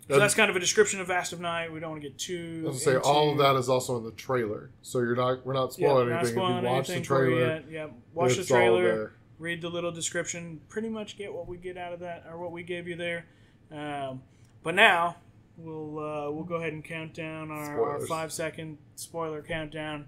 so 0.10 0.18
that's 0.20 0.36
kind 0.36 0.50
of 0.50 0.56
a 0.56 0.60
description 0.60 1.02
of 1.02 1.08
Vast 1.08 1.34
of 1.34 1.42
Night. 1.42 1.72
We 1.74 1.82
don't 1.82 1.90
want 1.92 2.02
to 2.02 2.08
get 2.10 2.18
too. 2.18 2.64
I 2.66 2.70
was 2.70 2.84
say 2.84 2.96
all 2.96 3.32
of 3.32 3.38
that 3.40 3.56
is 3.58 3.68
also 3.68 3.98
in 3.98 4.06
the 4.06 4.12
trailer, 4.12 4.70
so 4.82 5.00
you're 5.00 5.16
not 5.18 5.46
we're 5.46 5.54
not 5.54 5.74
spoiling 5.74 6.08
not 6.10 6.20
anything. 6.20 6.36
spoiling 6.36 6.58
if 6.58 6.64
you 6.64 6.70
watch 6.70 6.88
the 6.88 6.94
anything 6.94 7.08
for 7.08 7.28
you 7.30 7.36
trailer. 7.36 7.64
Yeah, 7.70 7.88
watch 8.14 8.38
the 8.38 8.44
trailer. 8.46 9.12
read 9.40 9.62
the 9.62 9.70
little 9.70 9.92
description, 9.92 10.62
pretty 10.70 10.90
much 10.90 11.16
get 11.18 11.32
what 11.34 11.46
we 11.48 11.58
get 11.58 11.78
out 11.78 11.94
of 11.94 12.00
that 12.00 12.26
or 12.28 12.38
what 12.40 12.52
we 12.52 12.64
gave 12.64 12.88
you 12.88 12.96
there. 12.96 13.26
Um, 13.72 14.22
but 14.64 14.74
now 14.74 15.18
we'll 15.58 16.00
uh, 16.00 16.32
we'll 16.32 16.43
go 16.43 16.56
ahead 16.56 16.74
and 16.74 16.84
count 16.84 17.13
down 17.13 17.52
our, 17.52 17.84
our 17.84 18.00
five 18.06 18.32
second 18.32 18.78
spoiler 18.96 19.41
countdown. 19.41 20.06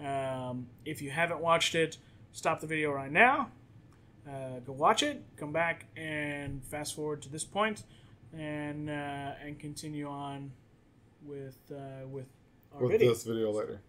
Um, 0.00 0.68
if 0.84 1.02
you 1.02 1.10
haven't 1.10 1.40
watched 1.40 1.74
it, 1.74 1.98
stop 2.32 2.60
the 2.60 2.66
video 2.66 2.92
right 2.92 3.12
now. 3.12 3.50
Uh, 4.26 4.60
go 4.64 4.72
watch 4.72 5.02
it. 5.02 5.22
Come 5.36 5.52
back 5.52 5.86
and 5.96 6.64
fast 6.64 6.94
forward 6.94 7.22
to 7.22 7.28
this 7.28 7.44
point, 7.44 7.82
and 8.32 8.88
uh, 8.88 9.32
and 9.44 9.58
continue 9.58 10.08
on 10.08 10.52
with 11.24 11.58
uh, 11.70 12.06
with 12.06 12.26
our 12.74 12.82
with 12.82 12.92
video. 12.92 13.10
this 13.10 13.24
video 13.24 13.50
later. 13.50 13.80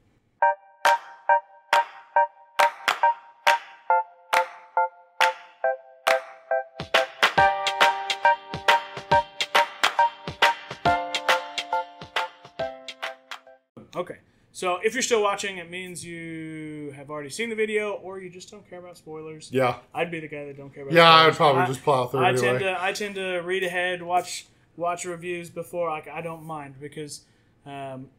Okay. 14.03 14.19
So 14.51 14.77
if 14.83 14.93
you're 14.93 15.01
still 15.01 15.23
watching, 15.23 15.57
it 15.57 15.71
means 15.71 16.05
you 16.05 16.93
have 16.95 17.09
already 17.09 17.31
seen 17.31 17.49
the 17.49 17.55
video, 17.55 17.93
or 17.93 18.19
you 18.19 18.29
just 18.29 18.51
don't 18.51 18.67
care 18.69 18.77
about 18.77 18.97
spoilers. 18.97 19.49
Yeah, 19.51 19.77
I'd 19.95 20.11
be 20.11 20.19
the 20.19 20.27
guy 20.27 20.45
that 20.45 20.55
don't 20.55 20.71
care 20.71 20.83
about. 20.83 20.93
yeah, 20.93 21.09
I'd 21.09 21.33
probably 21.33 21.63
I, 21.63 21.65
just 21.65 21.83
plow 21.83 22.05
through 22.05 22.19
I 22.19 22.29
anyway. 22.29 22.47
tend 22.47 22.59
to 22.59 22.83
I 22.83 22.91
tend 22.93 23.15
to 23.15 23.39
read 23.39 23.63
ahead, 23.63 24.03
watch 24.03 24.45
watch 24.77 25.05
reviews 25.05 25.49
before. 25.49 25.89
Like 25.89 26.07
I 26.07 26.21
don't 26.21 26.43
mind 26.43 26.75
because 26.79 27.21
um, 27.65 28.09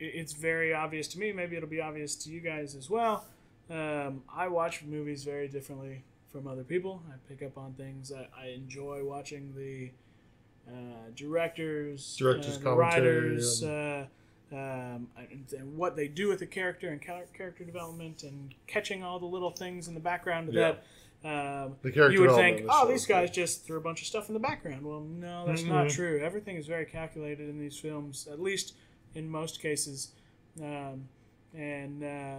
it, 0.00 0.06
it's 0.06 0.32
very 0.32 0.74
obvious 0.74 1.06
to 1.08 1.20
me. 1.20 1.30
Maybe 1.30 1.56
it'll 1.56 1.68
be 1.68 1.80
obvious 1.80 2.16
to 2.16 2.30
you 2.30 2.40
guys 2.40 2.74
as 2.74 2.90
well. 2.90 3.24
Um, 3.70 4.22
I 4.34 4.48
watch 4.48 4.82
movies 4.82 5.22
very 5.22 5.46
differently 5.46 6.04
from 6.32 6.48
other 6.48 6.64
people. 6.64 7.02
I 7.08 7.14
pick 7.28 7.42
up 7.42 7.56
on 7.56 7.74
things. 7.74 8.12
I, 8.12 8.26
I 8.36 8.46
enjoy 8.48 9.04
watching 9.04 9.54
the 9.56 9.92
uh, 10.68 11.10
directors, 11.14 12.16
Director's 12.16 12.56
uh, 12.56 12.60
the 12.60 12.74
writers, 12.74 13.62
uh, 13.62 14.06
um, 14.52 15.08
and, 15.16 15.46
and 15.56 15.76
what 15.76 15.96
they 15.96 16.08
do 16.08 16.28
with 16.28 16.38
the 16.38 16.46
character 16.46 16.88
and 16.90 17.00
character 17.02 17.64
development, 17.64 18.22
and 18.22 18.54
catching 18.66 19.02
all 19.02 19.18
the 19.18 19.26
little 19.26 19.50
things 19.50 19.88
in 19.88 19.94
the 19.94 20.00
background 20.00 20.52
Yeah. 20.52 20.72
that 20.72 20.84
um, 21.24 21.76
the 21.82 21.90
character 21.90 22.12
you 22.12 22.20
would 22.20 22.34
think, 22.36 22.66
oh, 22.68 22.84
show 22.84 22.88
these 22.92 23.06
guys 23.06 23.30
good. 23.30 23.34
just 23.34 23.66
threw 23.66 23.78
a 23.78 23.80
bunch 23.80 24.00
of 24.02 24.06
stuff 24.06 24.28
in 24.28 24.34
the 24.34 24.40
background. 24.40 24.86
Well, 24.86 25.00
no, 25.00 25.46
that's 25.46 25.64
not 25.64 25.86
Mhm. 25.86 25.94
true. 25.94 26.20
Everything 26.20 26.56
is 26.56 26.66
very 26.66 26.84
calculated 26.84 27.48
in 27.48 27.58
these 27.58 27.76
films, 27.78 28.28
at 28.30 28.40
least 28.40 28.74
in 29.14 29.28
most 29.28 29.60
cases. 29.60 30.12
Um, 30.62 31.08
and 31.54 32.04
uh, 32.04 32.36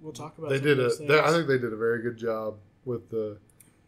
we'll 0.00 0.12
talk 0.12 0.38
about. 0.38 0.50
That. 0.50 0.62
They 0.62 0.68
did 0.74 0.80
of 0.80 0.92
a. 0.92 1.04
They. 1.06 1.18
I 1.20 1.30
think 1.30 1.48
they 1.48 1.58
did 1.58 1.72
a 1.72 1.76
very 1.76 2.00
good 2.02 2.16
job 2.16 2.56
with 2.84 3.10
the 3.10 3.36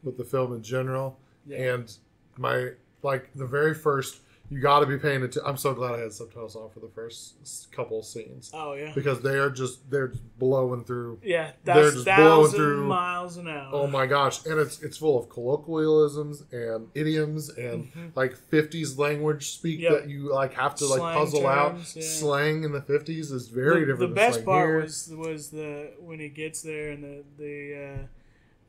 with 0.03 0.19
the 0.19 0.25
film 0.25 0.53
in 0.53 0.63
general. 0.63 1.19
Yeah. 1.47 1.75
And 1.75 1.97
my 2.37 2.71
like 3.03 3.33
the 3.35 3.47
very 3.47 3.75
first, 3.75 4.21
you 4.53 4.61
got 4.61 4.81
to 4.81 4.87
be 4.87 4.99
paying 4.99 5.17
attention. 5.23 5.43
I'm 5.47 5.57
so 5.57 5.73
glad 5.73 5.95
I 5.95 6.01
had 6.01 6.13
subtitles 6.13 6.57
on 6.57 6.69
for 6.71 6.81
the 6.81 6.89
first 6.95 7.73
couple 7.73 8.03
scenes 8.03 8.51
Oh 8.53 8.75
yeah. 8.75 8.93
because 8.95 9.23
they 9.23 9.39
are 9.39 9.49
just 9.49 9.91
they're 9.91 10.09
just 10.09 10.39
blowing 10.39 10.85
through. 10.85 11.21
Yeah, 11.23 11.53
They're 11.65 11.77
that's 11.91 11.95
just 11.95 12.05
blowing 12.05 12.51
through- 12.53 12.87
miles 12.87 13.37
an 13.39 13.49
hour. 13.49 13.71
Oh 13.73 13.87
my 13.87 14.07
gosh, 14.07 14.45
and 14.45 14.59
it's 14.61 14.83
it's 14.83 14.99
full 14.99 15.19
of 15.19 15.29
colloquialisms 15.31 16.45
and 16.53 16.89
idioms 16.95 17.49
and 17.51 17.93
Mhm. 17.93 18.15
like 18.17 18.37
50s 18.37 18.99
language 18.99 19.51
speak 19.53 19.81
Yep. 19.81 19.93
that 19.93 20.09
you 20.11 20.31
like 20.33 20.53
have 20.55 20.75
to 20.77 20.87
like 20.87 20.99
Slang 20.99 21.19
puzzle 21.19 21.47
out. 21.47 21.75
yeah. 21.97 22.03
Slang 22.03 22.65
in 22.65 22.73
the 22.73 22.83
50s 22.83 23.33
is 23.33 23.49
very 23.49 23.81
the, 23.81 23.87
different. 23.87 23.99
The 24.01 24.07
than 24.07 24.15
best 24.15 24.35
slang 24.35 24.45
part 24.45 24.69
here. 24.69 24.81
was 24.83 25.13
was 25.17 25.51
the 25.51 25.93
when 25.99 26.21
he 26.21 26.29
gets 26.29 26.61
there 26.63 26.91
and 26.91 27.03
the 27.03 27.25
the 27.39 27.85
uh, 28.03 28.07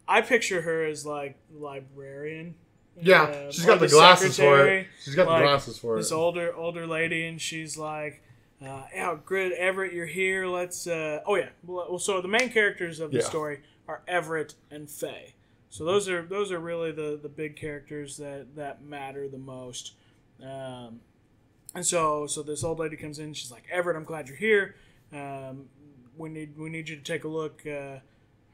I 0.07 0.21
picture 0.21 0.61
her 0.61 0.85
as 0.85 1.05
like 1.05 1.37
librarian. 1.53 2.55
Yeah, 3.01 3.23
uh, 3.23 3.51
she's 3.51 3.65
got 3.65 3.79
the, 3.79 3.88
glasses 3.88 4.38
for 4.38 4.67
it. 4.67 4.88
She's 5.03 5.15
got 5.15 5.27
like, 5.27 5.39
the 5.41 5.47
glasses 5.47 5.77
for 5.77 5.95
it. 5.95 5.99
This 5.99 6.12
older 6.12 6.56
older 6.56 6.86
lady, 6.88 7.25
and 7.25 7.41
she's 7.41 7.77
like, 7.77 8.23
uh, 8.62 8.84
"Yeah, 8.93 9.17
good, 9.25 9.51
Everett, 9.53 9.93
you're 9.93 10.06
here. 10.06 10.47
Let's." 10.47 10.88
Uh, 10.88 11.21
oh 11.25 11.36
yeah. 11.36 11.49
Well, 11.63 11.99
so 11.99 12.21
the 12.21 12.27
main 12.27 12.49
characters 12.49 12.99
of 12.99 13.12
the 13.12 13.17
Yeah. 13.19 13.23
story 13.23 13.62
are 13.88 14.01
Everett 14.08 14.56
and 14.71 14.89
Faye. 14.89 15.36
So 15.69 15.86
those 15.86 16.08
are 16.08 16.21
those 16.21 16.51
are 16.51 16.60
really 16.60 16.91
the 16.91 17.19
the 17.21 17.29
big 17.29 17.56
characters 17.56 18.17
that 18.17 18.56
that 18.56 18.84
matter 18.84 19.27
the 19.27 19.39
most. 19.39 19.93
Um, 20.41 21.01
and 21.73 21.86
so 21.86 22.27
so 22.27 22.43
this 22.43 22.63
old 22.63 22.79
lady 22.79 22.95
comes 22.95 23.17
in. 23.19 23.34
She's 23.34 23.51
like, 23.51 23.63
Everett, 23.71 23.95
I'm 23.97 24.03
glad 24.03 24.27
you're 24.27 24.38
here. 24.38 24.75
Um, 25.12 25.65
we 26.15 26.29
need 26.29 26.58
we 26.58 26.69
need 26.69 26.89
you 26.89 26.95
to 26.95 27.01
take 27.01 27.23
a 27.23 27.27
look. 27.27 27.63
Uh, 27.65 27.97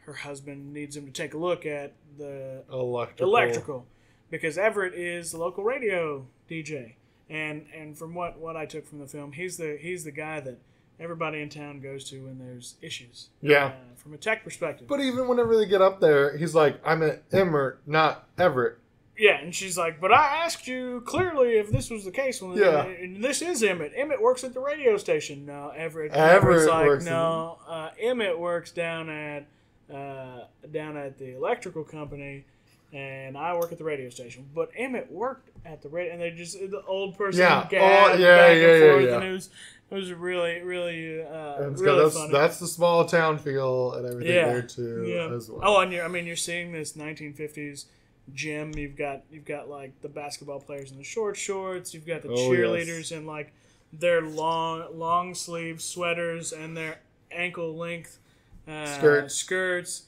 her 0.06 0.14
husband 0.14 0.74
needs 0.74 0.96
him 0.96 1.06
to 1.06 1.12
take 1.12 1.34
a 1.34 1.38
look 1.38 1.66
at 1.66 1.94
the 2.18 2.64
Electrical. 2.72 3.28
electrical 3.28 3.86
because 4.30 4.58
Everett 4.58 4.94
is 4.94 5.32
the 5.32 5.38
local 5.38 5.64
radio 5.64 6.26
DJ. 6.50 6.94
And 7.30 7.68
and 7.76 7.98
from 7.98 8.16
what, 8.16 8.40
what 8.40 8.56
I 8.58 8.66
took 8.66 8.88
from 8.88 9.00
the 9.00 9.08
film, 9.08 9.34
he's 9.34 9.58
the 9.58 9.78
he's 9.80 10.04
the 10.04 10.12
guy 10.12 10.40
that 10.40 10.58
everybody 11.00 11.42
in 11.42 11.50
town 11.50 11.80
goes 11.80 12.10
to 12.10 12.26
when 12.26 12.40
there's 12.40 12.76
issues. 12.82 13.30
Yeah. 13.42 13.66
Uh, 13.68 13.72
from 13.96 14.14
a 14.14 14.18
tech 14.18 14.44
perspective. 14.44 14.88
But 14.88 15.00
even 15.00 15.28
whenever 15.28 15.56
they 15.56 15.66
get 15.66 15.82
up 15.82 16.00
there, 16.00 16.36
he's 16.38 16.56
like, 16.56 16.80
I'm 16.84 17.04
at 17.04 17.24
Emmett, 17.32 17.78
not 17.86 18.28
Everett. 18.38 18.78
Yeah, 19.18 19.38
and 19.42 19.54
she's 19.54 19.78
like, 19.78 20.00
"But 20.00 20.14
I 20.14 20.44
asked 20.46 20.66
you 20.66 21.04
clearly 21.06 21.58
if 21.58 21.70
this 21.70 21.90
was 21.90 22.06
the 22.06 22.12
case. 22.12 22.42
Well, 22.42 22.58
Yeah. 22.58 22.86
and 22.86 23.22
this 23.22 23.42
is 23.42 23.62
Emmett. 23.62 23.92
Emmett 23.94 24.22
works 24.22 24.46
at 24.46 24.54
the 24.54 24.62
radio 24.62 24.96
station. 24.96 25.46
No, 25.46 25.74
Everett. 25.76 26.14
Everett 26.14 26.70
like, 26.70 26.86
works 26.86 27.06
no, 27.06 27.58
uh, 27.68 27.90
Emmett 28.00 28.40
works 28.40 28.72
down 28.72 29.10
at 29.10 29.46
uh, 29.94 30.46
down 30.72 30.96
at 30.96 31.18
the 31.18 31.36
electrical 31.36 31.84
company, 31.84 32.46
and 32.94 33.38
I 33.38 33.54
work 33.56 33.72
at 33.72 33.78
the 33.78 33.84
radio 33.84 34.10
station. 34.10 34.48
But 34.54 34.72
Emmett 34.76 35.12
worked 35.12 35.50
at 35.66 35.82
the 35.82 35.90
radio, 35.90 36.14
and 36.14 36.22
they 36.22 36.32
just 36.32 36.58
the 36.60 36.84
old 36.88 37.18
person 37.18 37.42
Yeah. 37.42 37.68
gabbed 37.70 37.74
Oh, 37.74 37.78
yeah, 37.78 38.08
back 38.08 38.20
yeah, 38.20 38.46
and 38.48 38.62
yeah, 38.62 38.92
forth, 38.92 39.06
yeah. 39.06 39.16
and 39.16 39.24
it 39.26 39.32
was 39.32 39.50
it 39.92 39.96
was 39.96 40.14
really 40.14 40.62
really 40.62 41.22
uh, 41.24 41.64
And 41.64 41.80
really 41.80 42.04
that's, 42.04 42.16
funny. 42.16 42.32
that's 42.32 42.60
the 42.60 42.68
small 42.68 43.06
town 43.06 43.38
feel 43.40 43.94
and 43.94 44.06
everything 44.06 44.34
Yeah. 44.36 44.46
there 44.48 44.62
too 44.64 45.06
Yeah. 45.08 45.36
as 45.36 45.50
well. 45.50 45.62
Oh, 45.64 45.80
and 45.82 45.92
you're, 45.92 46.06
I 46.06 46.08
mean, 46.08 46.26
you're 46.28 46.36
seeing 46.36 46.72
this 46.72 46.94
1950s 46.96 47.86
gym. 48.34 48.72
You've 48.76 48.96
got 48.96 49.22
you've 49.32 49.46
got 49.46 49.70
like 49.70 50.00
the 50.02 50.10
basketball 50.10 50.60
players 50.60 50.92
in 50.92 50.98
the 50.98 51.04
short 51.04 51.38
shorts. 51.38 51.94
You've 51.94 52.06
got 52.08 52.22
the 52.22 52.30
Oh, 52.30 52.52
yes. 52.52 52.60
cheerleaders 52.60 53.12
in 53.16 53.26
like 53.26 53.52
their 53.92 54.22
long 54.22 54.98
long 54.98 55.34
sleeve 55.34 55.82
sweaters 55.82 56.52
and 56.54 56.78
their 56.78 57.00
ankle 57.32 57.76
length 57.76 58.20
uh, 58.68 58.86
Skirts. 58.86 59.34
Skirts. 59.36 60.04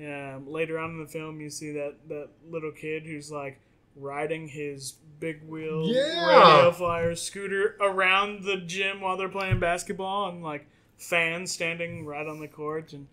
Um, 0.00 0.50
later 0.50 0.78
on 0.78 0.90
in 0.90 0.98
the 1.00 1.06
film, 1.06 1.40
you 1.40 1.50
see 1.50 1.72
that 1.72 1.94
that 2.08 2.28
little 2.50 2.72
kid 2.72 3.04
who's 3.04 3.30
like 3.30 3.60
riding 3.94 4.48
his 4.48 4.94
big 5.20 5.42
wheel 5.46 5.86
Yeah. 5.86 6.56
radio 6.56 6.72
flyer 6.72 7.14
scooter 7.14 7.76
around 7.80 8.42
the 8.44 8.56
gym 8.56 9.00
while 9.00 9.16
they're 9.16 9.28
playing 9.28 9.60
basketball 9.60 10.28
and 10.30 10.42
like 10.42 10.66
fans 10.96 11.52
standing 11.52 12.04
right 12.06 12.26
on 12.26 12.40
the 12.40 12.48
court 12.48 12.92
and 12.94 13.06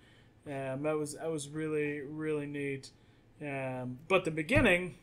um, 0.47 0.83
that 0.83 0.97
was 0.97 1.15
that 1.15 1.29
was 1.29 1.47
really 1.49 1.99
really 2.01 2.47
neat. 2.47 2.89
Um, 3.41 3.99
but 4.07 4.25
the 4.25 4.31
beginning, 4.31 4.95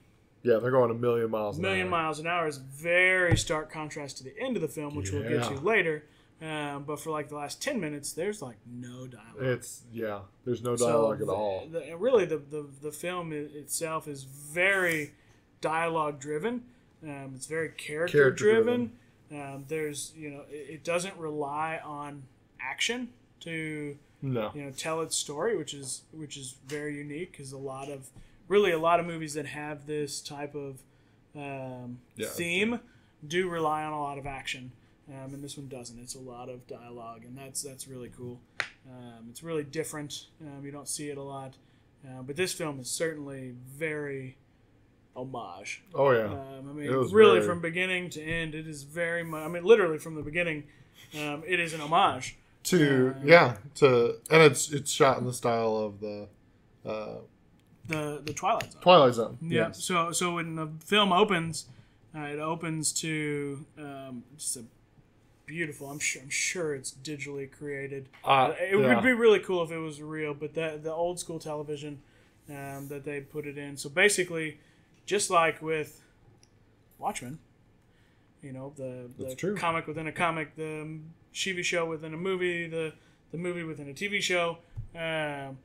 yeah, 0.43 0.59
they're 0.59 0.71
going 0.71 0.91
a 0.91 0.95
million 0.95 1.31
miles. 1.31 1.57
a 1.57 1.59
an 1.59 1.63
million 1.63 1.89
miles 1.89 2.19
an 2.19 2.27
hour, 2.27 2.49
is 2.49 2.57
very 2.57 3.37
stark 3.37 3.71
contrast 3.71 4.19
to 4.19 4.25
the 4.25 4.37
end 4.41 4.57
of 4.57 4.63
the 4.63 4.69
film, 4.69 4.95
which 4.97 5.13
we'll 5.13 5.23
get 5.23 5.45
to 5.45 5.55
later. 5.61 6.05
Um, 6.43 6.85
but 6.85 7.01
for 7.01 7.11
like 7.11 7.29
the 7.31 7.35
last 7.37 7.63
ten 7.63 7.81
minutes, 7.81 8.13
there's 8.13 8.43
like 8.43 8.57
no 8.71 9.07
dialogue. 9.07 9.37
It's 9.41 9.83
yeah. 9.93 10.21
There's 10.45 10.63
no 10.63 10.77
So 10.77 10.87
dialogue 10.87 11.21
at 11.23 11.27
the- 11.27 11.33
all. 11.33 11.67
The, 11.71 11.97
really, 11.97 12.27
the, 12.27 12.37
the 12.39 12.67
the 12.83 12.93
film 12.93 13.33
itself 13.33 14.07
is 14.07 14.25
very 14.25 15.13
dialogue 15.61 16.21
driven. 16.21 16.65
Um, 17.03 17.33
it's 17.35 17.47
very 17.47 17.71
character, 17.71 18.19
Character 18.19 18.31
driven. 18.45 18.93
Um, 19.33 19.65
there's 19.69 20.13
you 20.17 20.31
know 20.31 20.43
it, 20.51 20.71
it 20.75 20.85
doesn't 20.85 21.17
rely 21.17 21.81
on 21.83 22.25
action 22.61 23.09
to 23.41 23.97
No. 24.21 24.51
you 24.55 24.63
know 24.65 24.71
tell 24.73 25.01
its 25.01 25.17
story, 25.17 25.57
which 25.57 25.73
is 25.73 26.03
which 26.13 26.37
is 26.37 26.57
very 26.67 26.97
unique 26.97 27.33
because 27.33 27.53
a 27.53 27.59
lot 27.59 27.89
of 27.89 28.11
really 28.47 28.73
a 28.73 28.79
lot 28.79 29.01
of 29.01 29.07
movies 29.07 29.33
that 29.35 29.47
have 29.47 29.87
this 29.87 30.21
type 30.21 30.55
of 30.55 30.81
um, 31.35 31.99
Yeah. 32.17 32.29
theme 32.29 32.81
do 33.27 33.49
rely 33.49 33.85
on 33.85 33.93
a 33.95 34.01
lot 34.01 34.19
of 34.19 34.27
action, 34.27 34.73
um, 35.09 35.35
and 35.35 35.43
this 35.43 35.57
one 35.57 35.69
doesn't. 35.69 35.99
It's 35.99 36.15
a 36.15 36.21
lot 36.21 36.49
of 36.49 36.67
dialogue, 36.67 37.25
and 37.25 37.37
that's 37.37 37.63
that's 37.63 37.87
really 37.89 38.11
cool. 38.17 38.41
Um, 38.89 39.27
it's 39.31 39.43
really 39.43 39.65
different. 39.65 40.27
Um, 40.41 40.65
you 40.65 40.71
don't 40.71 40.89
see 40.89 41.09
it 41.11 41.19
a 41.19 41.23
lot, 41.23 41.55
uh, 42.07 42.23
but 42.23 42.37
this 42.37 42.53
film 42.53 42.79
is 42.81 42.89
certainly 42.91 43.55
very 43.67 44.37
homage. 45.15 45.83
Oh 45.95 46.11
yeah. 46.11 46.25
Um, 46.27 46.69
I 46.71 46.73
mean, 46.73 46.91
really 46.91 47.39
very- 47.41 47.43
from 47.43 47.61
beginning 47.61 48.11
to 48.11 48.23
end, 48.23 48.55
it 48.55 48.67
is 48.67 48.83
very 48.83 49.23
much. 49.23 49.43
I 49.45 49.49
mean, 49.49 49.65
literally 49.65 49.99
from 49.99 50.15
the 50.15 50.23
beginning, 50.23 50.65
um, 51.19 51.43
it 51.47 51.59
is 51.61 51.73
an 51.75 51.81
homage. 51.81 52.37
to 52.65 53.15
uh, 53.17 53.21
yeah 53.25 53.57
to 53.77 54.17
and 54.31 54.43
it's 54.43 54.71
it's 54.73 54.91
shot 54.91 55.19
in 55.19 55.25
the 55.25 55.33
style 55.33 55.77
of 55.77 56.01
the 56.01 56.29
uh, 56.85 57.19
The 57.89 58.21
the 58.25 58.33
Twilight 58.33 58.73
Zone. 58.73 58.83
Twilight 58.83 59.15
Zone. 59.15 59.39
Yeah. 59.41 59.69
Yes. 59.69 59.83
So 59.85 60.13
so 60.13 60.35
when 60.35 60.57
the 60.57 60.69
film 60.85 61.13
opens, 61.13 61.67
uh, 62.15 62.21
it 62.23 62.39
opens 62.41 62.93
to 62.95 63.65
um, 63.79 64.25
just 64.37 64.57
a 64.57 64.65
beautiful. 65.47 65.89
I'm 65.89 65.99
sure 65.99 66.23
I'm 66.23 66.31
sure 66.31 66.75
it's 66.75 66.93
digitally 66.93 67.51
created. 67.51 68.09
Uh, 68.25 68.53
it 68.61 68.79
yeah. 68.79 68.95
would 68.95 69.03
be 69.03 69.13
really 69.13 69.39
cool 69.39 69.63
if 69.63 69.71
it 69.71 69.79
was 69.79 70.03
real, 70.03 70.35
but 70.35 70.55
that 70.55 70.83
the 70.83 70.93
old 70.93 71.19
school 71.19 71.39
television 71.39 72.03
um, 72.51 72.89
that 72.89 73.05
they 73.05 73.21
put 73.21 73.47
it 73.47 73.57
in. 73.57 73.77
So 73.77 73.89
basically, 73.89 74.59
just 75.07 75.31
like 75.31 75.63
with 75.63 76.03
Watchmen, 76.99 77.39
you 78.43 78.53
know 78.53 78.73
the 78.77 79.09
the 79.19 79.57
comic 79.57 79.87
within 79.87 80.07
a 80.07 80.13
comic, 80.13 80.57
the 80.57 80.99
TV 81.33 81.65
show 81.65 81.87
within 81.87 82.13
a 82.13 82.19
movie, 82.19 82.69
the 82.69 82.93
the 83.33 83.39
movie 83.39 83.63
within 83.63 83.89
a 83.89 83.95
TV 83.95 84.21
show. 84.21 84.59
Um, 84.95 85.59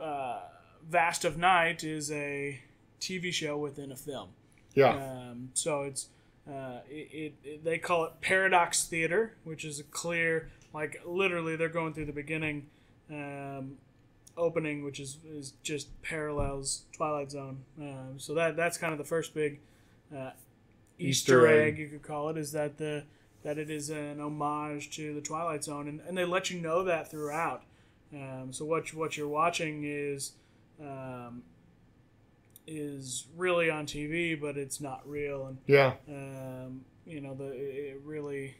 uh, 0.00 0.40
Vast 0.88 1.24
of 1.24 1.36
Night 1.36 1.82
is 1.82 2.12
a 2.12 2.60
TV 3.00 3.32
show 3.32 3.56
within 3.56 3.90
a 3.92 3.96
film. 3.96 4.28
yeah. 4.74 4.94
Um, 4.94 5.50
so 5.54 5.82
it's 5.82 6.08
uh, 6.48 6.80
it, 6.88 7.34
it, 7.44 7.64
they 7.64 7.78
call 7.78 8.04
it 8.04 8.12
paradox 8.20 8.84
theater, 8.84 9.34
which 9.44 9.64
is 9.64 9.80
a 9.80 9.84
clear 9.84 10.50
like 10.72 11.00
literally 11.06 11.56
they're 11.56 11.68
going 11.68 11.94
through 11.94 12.04
the 12.04 12.12
beginning 12.12 12.66
um, 13.10 13.78
opening, 14.36 14.84
which 14.84 15.00
is, 15.00 15.18
is 15.26 15.54
just 15.62 16.00
parallels 16.02 16.82
Twilight 16.92 17.30
Zone. 17.30 17.64
Um, 17.80 18.14
so 18.18 18.34
that 18.34 18.56
that's 18.56 18.76
kind 18.76 18.92
of 18.92 18.98
the 18.98 19.04
first 19.04 19.34
big 19.34 19.60
uh, 20.14 20.30
Easter, 20.98 21.46
Easter 21.46 21.46
egg. 21.46 21.74
egg. 21.74 21.78
you 21.78 21.88
could 21.88 22.02
call 22.02 22.28
it 22.28 22.36
is 22.36 22.52
that 22.52 22.78
the 22.78 23.04
that 23.42 23.58
it 23.58 23.70
is 23.70 23.90
an 23.90 24.20
homage 24.20 24.90
to 24.96 25.14
the 25.14 25.20
Twilight 25.20 25.62
Zone, 25.64 25.88
and, 25.88 26.00
and 26.08 26.18
they 26.18 26.24
let 26.24 26.50
you 26.50 26.60
know 26.60 26.82
that 26.84 27.10
throughout. 27.10 27.62
Um, 28.12 28.48
so 28.52 28.64
what 28.64 28.92
what 28.94 29.16
you're 29.16 29.28
watching 29.28 29.82
is 29.84 30.32
um, 30.80 31.42
is 32.66 33.26
really 33.36 33.70
on 33.70 33.86
TV, 33.86 34.38
but 34.40 34.56
it's 34.56 34.80
not 34.80 35.08
real, 35.08 35.46
and 35.46 35.58
yeah. 35.66 35.94
um, 36.08 36.84
you 37.04 37.20
know 37.20 37.34
the 37.34 37.46
it 37.52 38.00
really 38.04 38.56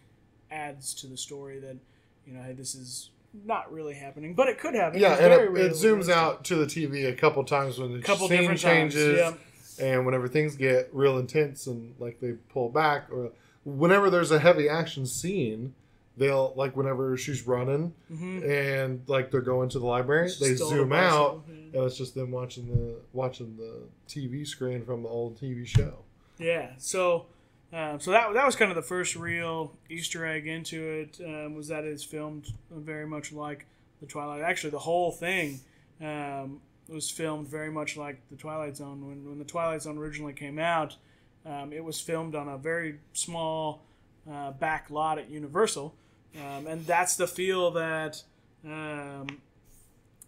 adds 0.50 0.94
to 0.94 1.06
the 1.06 1.16
story 1.16 1.58
that 1.58 1.76
you 2.24 2.32
know 2.32 2.42
hey 2.42 2.52
this 2.52 2.74
is 2.74 3.10
not 3.44 3.70
really 3.72 3.94
happening, 3.94 4.34
but 4.34 4.48
it 4.48 4.58
could 4.58 4.74
happen. 4.74 5.00
Yeah, 5.00 5.14
and 5.14 5.32
it, 5.32 5.60
it 5.60 5.72
zooms 5.72 6.08
out 6.08 6.44
to 6.44 6.56
the 6.56 6.66
TV 6.66 7.08
a 7.08 7.14
couple 7.14 7.44
times 7.44 7.78
when 7.78 7.92
the 7.92 8.00
couple 8.00 8.28
scene 8.28 8.40
different 8.40 8.60
changes, 8.60 9.20
times. 9.20 9.78
and 9.80 10.06
whenever 10.06 10.28
things 10.28 10.56
get 10.56 10.88
real 10.92 11.18
intense 11.18 11.66
and 11.66 11.94
like 11.98 12.20
they 12.20 12.32
pull 12.48 12.68
back, 12.70 13.10
or 13.10 13.32
whenever 13.64 14.08
there's 14.10 14.30
a 14.30 14.38
heavy 14.38 14.68
action 14.68 15.06
scene, 15.06 15.74
they'll 16.16 16.52
like 16.56 16.76
whenever 16.76 17.16
she's 17.16 17.46
running 17.46 17.92
Yeah. 18.10 18.16
hmm 18.16 18.42
and 18.50 19.02
like 19.08 19.30
they're 19.30 19.40
going 19.40 19.68
to 19.70 19.78
the 19.78 19.86
library, 19.86 20.30
they 20.40 20.50
the 20.52 20.56
zoom 20.56 20.92
out, 20.92 21.44
yeah. 21.48 21.54
and 21.54 21.74
it's 21.86 21.96
just 21.98 22.14
them 22.14 22.30
watching 22.30 22.68
the 22.68 22.96
watching 23.12 23.56
the 23.56 23.82
TV 24.08 24.46
screen 24.46 24.84
from 24.84 25.02
the 25.02 25.08
old 25.08 25.38
TV 25.38 25.66
show. 25.66 25.98
Yeah, 26.38 26.70
so 26.78 27.26
um, 27.72 27.98
so 28.00 28.10
that 28.12 28.32
that 28.34 28.46
was 28.46 28.56
kind 28.56 28.70
of 28.70 28.76
the 28.76 28.82
first 28.82 29.16
real 29.16 29.76
Easter 29.90 30.24
egg 30.26 30.46
into 30.46 30.82
it 30.82 31.20
um, 31.24 31.54
was 31.54 31.68
that 31.68 31.84
it's 31.84 32.04
filmed 32.04 32.46
very 32.70 33.06
much 33.06 33.32
like 33.32 33.66
the 34.00 34.06
Twilight. 34.06 34.42
Actually, 34.42 34.70
the 34.70 34.78
whole 34.78 35.10
thing 35.12 35.60
um, 36.00 36.60
was 36.88 37.10
filmed 37.10 37.48
very 37.48 37.70
much 37.70 37.96
like 37.96 38.20
the 38.30 38.36
Twilight 38.36 38.76
Zone. 38.76 39.06
When 39.06 39.28
when 39.28 39.38
the 39.38 39.44
Twilight 39.44 39.82
Zone 39.82 39.98
originally 39.98 40.32
came 40.34 40.58
out, 40.58 40.96
Um, 41.44 41.72
it 41.72 41.84
was 41.84 42.00
filmed 42.00 42.34
on 42.34 42.48
a 42.48 42.58
very 42.58 42.98
small 43.12 43.82
uh, 44.30 44.50
back 44.52 44.90
lot 44.90 45.18
at 45.18 45.30
Universal, 45.30 45.94
um, 46.40 46.66
and 46.66 46.86
that's 46.86 47.16
the 47.16 47.26
feel 47.26 47.70
that 47.72 48.22
um, 48.64 49.26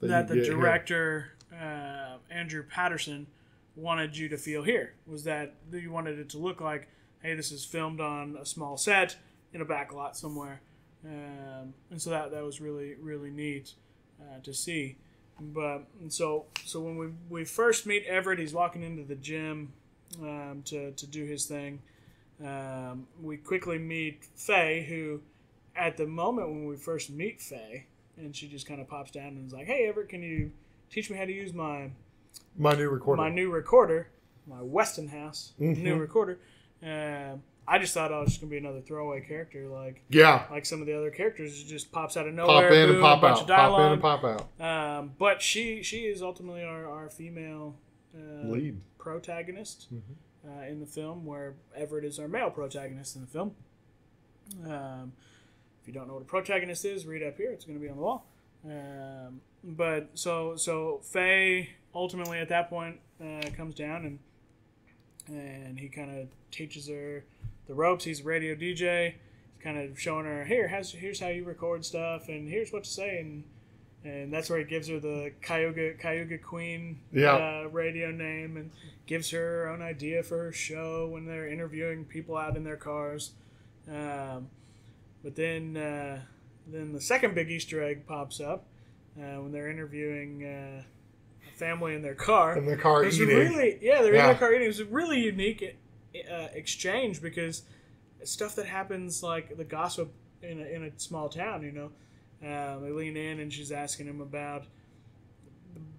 That 0.00 0.08
that 0.08 0.28
the 0.28 0.34
director 0.44 1.32
uh, 1.52 2.18
Andrew 2.30 2.62
Patterson 2.62 3.26
wanted 3.76 4.16
you 4.16 4.28
to 4.28 4.36
feel 4.36 4.62
here 4.62 4.94
was 5.06 5.24
that 5.24 5.54
you 5.72 5.90
wanted 5.90 6.18
it 6.18 6.28
to 6.30 6.38
look 6.38 6.60
like, 6.60 6.88
hey, 7.22 7.34
this 7.34 7.50
is 7.52 7.64
filmed 7.64 8.00
on 8.00 8.36
a 8.40 8.44
small 8.44 8.76
set 8.76 9.16
in 9.52 9.60
a 9.60 9.64
back 9.64 9.92
lot 9.92 10.16
somewhere, 10.16 10.60
um, 11.04 11.74
and 11.90 12.00
so 12.00 12.10
that 12.10 12.30
that 12.30 12.44
was 12.44 12.60
really 12.60 12.94
really 13.00 13.30
neat 13.30 13.74
uh, 14.20 14.40
to 14.42 14.52
see. 14.54 14.96
But 15.40 15.86
so 16.08 16.46
so 16.64 16.80
when 16.80 16.96
we 16.96 17.06
we 17.28 17.44
first 17.44 17.86
meet 17.86 18.04
Everett, 18.06 18.38
he's 18.38 18.52
walking 18.52 18.82
into 18.82 19.04
the 19.04 19.14
gym 19.16 19.72
um, 20.20 20.62
to 20.66 20.92
to 20.92 21.06
do 21.06 21.24
his 21.24 21.46
thing. 21.46 21.80
Um, 22.44 23.06
we 23.20 23.36
quickly 23.36 23.78
meet 23.78 24.24
Faye, 24.36 24.84
who 24.88 25.20
at 25.78 25.96
the 25.96 26.06
moment 26.06 26.48
when 26.50 26.66
we 26.66 26.76
first 26.76 27.10
meet 27.10 27.40
Faye, 27.40 27.86
and 28.16 28.34
she 28.34 28.48
just 28.48 28.66
kind 28.66 28.80
of 28.80 28.88
pops 28.88 29.10
down 29.10 29.28
and 29.28 29.46
is 29.46 29.52
like, 29.52 29.66
"Hey, 29.66 29.86
Everett, 29.86 30.08
can 30.08 30.22
you 30.22 30.50
teach 30.90 31.08
me 31.10 31.16
how 31.16 31.24
to 31.24 31.32
use 31.32 31.52
my 31.54 31.90
My 32.56 32.74
new 32.74 32.88
recorder. 32.90 33.22
my 33.22 33.30
new 33.30 33.50
recorder, 33.50 34.08
my 34.46 34.60
Westinghouse 34.60 35.52
Mhm. 35.60 35.78
new 35.78 35.96
recorder?" 35.96 36.38
Um, 36.82 37.42
I 37.70 37.78
just 37.78 37.92
thought 37.92 38.12
I 38.12 38.18
was 38.20 38.30
just 38.30 38.40
gonna 38.40 38.50
be 38.50 38.56
another 38.56 38.80
throwaway 38.80 39.20
character, 39.20 39.68
like 39.68 40.02
yeah. 40.08 40.46
like 40.50 40.64
some 40.66 40.80
of 40.80 40.86
the 40.86 40.96
other 40.96 41.10
characters. 41.10 41.60
It 41.62 41.66
just 41.66 41.92
pops 41.92 42.16
out 42.16 42.26
of 42.26 42.34
nowhere, 42.34 42.68
Pop 42.68 42.72
in 42.72 42.86
boom, 42.86 42.94
and 42.96 43.02
pop 43.02 43.22
out. 43.22 43.46
Pop 43.46 43.80
in 43.80 43.92
and 43.92 44.02
pop 44.02 44.24
out. 44.24 44.60
Um, 44.60 45.12
but 45.18 45.40
she 45.42 45.82
she 45.82 46.06
is 46.06 46.22
ultimately 46.22 46.64
our, 46.64 46.86
our 46.88 47.10
female 47.10 47.76
uh, 48.16 48.48
Lead. 48.48 48.80
protagonist 48.98 49.88
Mhm. 49.94 50.00
uh, 50.48 50.66
in 50.66 50.80
the 50.80 50.86
film, 50.86 51.26
where 51.26 51.54
Everett 51.76 52.04
is 52.06 52.18
our 52.18 52.26
male 52.26 52.50
protagonist 52.50 53.14
in 53.16 53.20
the 53.22 53.28
film. 53.28 53.54
Um, 54.66 55.12
you 55.88 55.94
don't 55.94 56.06
know 56.06 56.14
what 56.14 56.22
a 56.22 56.26
protagonist 56.26 56.84
is, 56.84 57.06
read 57.06 57.22
up 57.22 57.36
here. 57.36 57.50
It's 57.50 57.64
going 57.64 57.78
to 57.78 57.82
be 57.82 57.88
on 57.90 57.96
the 57.96 58.02
wall. 58.02 58.26
Um, 58.64 59.40
but 59.64 60.10
so 60.14 60.54
so 60.56 61.00
Faye 61.02 61.70
ultimately 61.94 62.38
at 62.38 62.48
that 62.50 62.68
point 62.68 63.00
uh, 63.20 63.40
comes 63.56 63.74
down 63.74 64.04
and 64.04 64.18
and 65.28 65.78
he 65.78 65.88
kind 65.88 66.16
of 66.18 66.28
teaches 66.50 66.88
her 66.88 67.24
the 67.66 67.74
ropes. 67.74 68.04
He's 68.04 68.20
a 68.20 68.24
radio 68.24 68.54
DJ. 68.54 69.12
He's 69.12 69.62
kind 69.62 69.78
of 69.78 69.98
showing 70.00 70.24
her 70.26 70.44
here. 70.44 70.68
How's, 70.68 70.92
here's 70.92 71.20
how 71.20 71.28
you 71.28 71.44
record 71.44 71.84
stuff, 71.84 72.28
and 72.28 72.48
here's 72.48 72.72
what 72.72 72.84
to 72.84 72.90
say, 72.90 73.18
and 73.20 73.44
and 74.04 74.32
that's 74.32 74.48
where 74.48 74.58
he 74.60 74.64
gives 74.64 74.88
her 74.88 75.00
the 75.00 75.32
Cayuga 75.42 75.94
Cayuga 75.94 76.38
Queen 76.38 77.00
Yeah. 77.12 77.34
uh, 77.64 77.68
radio 77.70 78.10
name, 78.10 78.56
and 78.56 78.70
gives 79.06 79.30
her 79.30 79.64
her 79.64 79.68
own 79.68 79.82
idea 79.82 80.22
for 80.22 80.38
her 80.44 80.52
show 80.52 81.08
when 81.08 81.26
they're 81.26 81.48
interviewing 81.48 82.04
people 82.04 82.36
out 82.36 82.56
in 82.56 82.64
their 82.64 82.76
cars. 82.76 83.32
Um, 83.90 84.48
but 85.22 85.36
then 85.36 85.76
uh, 85.76 86.20
then 86.66 86.92
the 86.92 87.00
second 87.00 87.34
big 87.34 87.50
Easter 87.50 87.82
egg 87.82 88.06
pops 88.06 88.40
up 88.40 88.66
uh, 89.18 89.40
when 89.42 89.52
they're 89.52 89.70
interviewing 89.70 90.44
uh, 90.44 90.82
a 91.48 91.56
family 91.58 91.94
in 91.94 92.02
their 92.02 92.14
car. 92.14 92.56
In 92.56 92.66
their 92.66 92.76
car 92.76 93.02
It 93.02 93.06
was 93.06 93.20
eating. 93.20 93.36
really 93.36 93.78
yeah, 93.80 94.02
they're 94.02 94.12
in 94.12 94.16
Yeah. 94.20 94.26
their 94.28 94.36
car 94.36 94.52
eating. 94.52 94.64
It 94.64 94.68
was 94.68 94.80
a 94.80 94.84
really 94.86 95.20
unique 95.20 95.76
uh, 96.30 96.48
exchange 96.52 97.20
because 97.22 97.62
stuff 98.24 98.54
that 98.56 98.66
happens 98.66 99.22
like 99.22 99.56
the 99.56 99.64
gossip 99.64 100.12
in 100.42 100.60
a, 100.60 100.64
in 100.64 100.84
a 100.84 100.90
small 100.98 101.28
town. 101.28 101.62
You 101.62 101.72
know, 101.72 101.90
um, 102.42 102.82
they 102.82 102.90
lean 102.90 103.16
in 103.16 103.40
and 103.40 103.52
she's 103.52 103.72
asking 103.72 104.06
him 104.06 104.20
about 104.20 104.64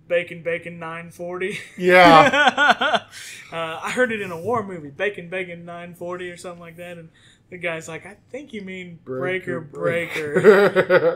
Bacon 0.08 0.42
Bacon 0.42 0.80
940. 0.80 1.60
Yeah. 1.78 3.04
uh, 3.52 3.80
I 3.84 3.92
heard 3.92 4.12
it 4.12 4.22
in 4.22 4.32
a 4.32 4.40
war 4.40 4.64
movie, 4.66 4.90
Bacon 4.90 5.30
Bacon 5.30 5.66
940 5.66 6.30
or 6.32 6.38
something 6.38 6.60
like 6.60 6.78
that, 6.78 6.98
and 6.98 7.10
the 7.50 7.58
guy's 7.58 7.88
like, 7.88 8.06
I 8.06 8.18
think 8.30 8.54
you 8.54 8.62
mean 8.62 9.00
Breaker 9.04 9.60
Breaker. 9.60 10.38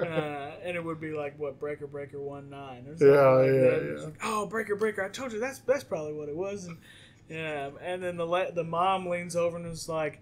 uh, 0.05 0.51
and 0.63 0.75
it 0.75 0.83
would 0.83 0.99
be 0.99 1.11
like 1.13 1.37
what 1.37 1.59
Breaker 1.59 1.87
Breaker 1.87 2.19
one 2.19 2.49
nine 2.49 2.85
or 2.87 2.97
something 2.97 3.07
Yeah, 3.07 3.27
like 3.29 3.47
yeah. 3.47 3.99
Yeah. 3.99 4.05
like, 4.05 4.19
oh, 4.23 4.45
Breaker 4.47 4.75
Breaker! 4.75 5.03
I 5.03 5.09
told 5.09 5.31
you 5.33 5.39
that's 5.39 5.59
that's 5.59 5.83
probably 5.83 6.13
what 6.13 6.29
it 6.29 6.35
was. 6.35 6.65
And 6.65 6.77
yeah, 7.29 7.69
and 7.81 8.01
then 8.03 8.17
the 8.17 8.25
le- 8.25 8.51
the 8.51 8.63
mom 8.63 9.07
leans 9.07 9.35
over 9.35 9.57
and 9.57 9.65
is 9.67 9.87
like, 9.87 10.21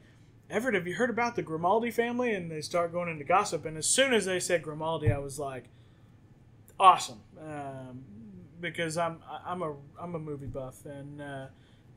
Everett, 0.49 0.75
have 0.75 0.85
you 0.87 0.95
heard 0.95 1.09
about 1.09 1.35
the 1.35 1.41
Grimaldi 1.41 1.91
family? 1.91 2.33
And 2.33 2.51
they 2.51 2.61
start 2.61 2.91
going 2.91 3.09
into 3.09 3.23
gossip. 3.23 3.65
And 3.65 3.77
as 3.77 3.87
soon 3.87 4.13
as 4.13 4.25
they 4.25 4.39
said 4.39 4.61
Grimaldi, 4.63 5.11
I 5.11 5.17
was 5.17 5.39
like, 5.39 5.65
awesome, 6.79 7.19
um, 7.39 8.03
because 8.59 8.97
I'm 8.97 9.19
I'm 9.45 9.61
a 9.61 9.75
I'm 9.99 10.15
a 10.15 10.19
movie 10.19 10.47
buff, 10.47 10.85
and 10.85 11.21
uh, 11.21 11.45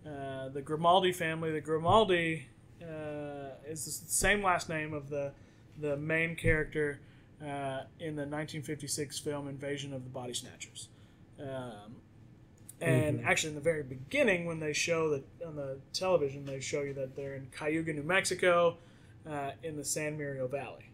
uh, 0.08 0.48
the 0.50 0.62
Grimaldi 0.62 1.12
family, 1.12 1.50
the 1.50 1.60
Grimaldi 1.60 2.46
uh, 2.82 3.54
is 3.66 3.84
the 3.84 3.90
same 4.10 4.42
last 4.42 4.68
name 4.68 4.92
of 4.92 5.08
the 5.10 5.32
the 5.80 5.96
main 5.96 6.36
character 6.36 7.00
uh, 7.42 7.82
in 7.98 8.14
the 8.14 8.22
1956 8.22 9.18
film 9.18 9.48
Invasion 9.48 9.92
of 9.92 10.04
the 10.04 10.10
Body 10.10 10.32
Snatchers. 10.32 10.88
Um, 11.40 11.96
and 12.80 13.18
Mhm. 13.20 13.26
actually, 13.26 13.48
in 13.50 13.54
the 13.56 13.60
very 13.60 13.82
beginning, 13.82 14.46
when 14.46 14.60
they 14.60 14.72
show 14.72 15.10
that 15.10 15.24
on 15.44 15.56
the 15.56 15.78
television, 15.92 16.44
they 16.44 16.60
show 16.60 16.82
you 16.82 16.92
that 16.94 17.16
they're 17.16 17.34
in 17.34 17.48
Cayuga, 17.50 17.92
New 17.92 18.02
Mexico, 18.04 18.78
uh, 19.26 19.52
in 19.64 19.76
the 19.76 19.84
San 19.84 20.16
Miguel 20.16 20.46
Valley, 20.48 20.90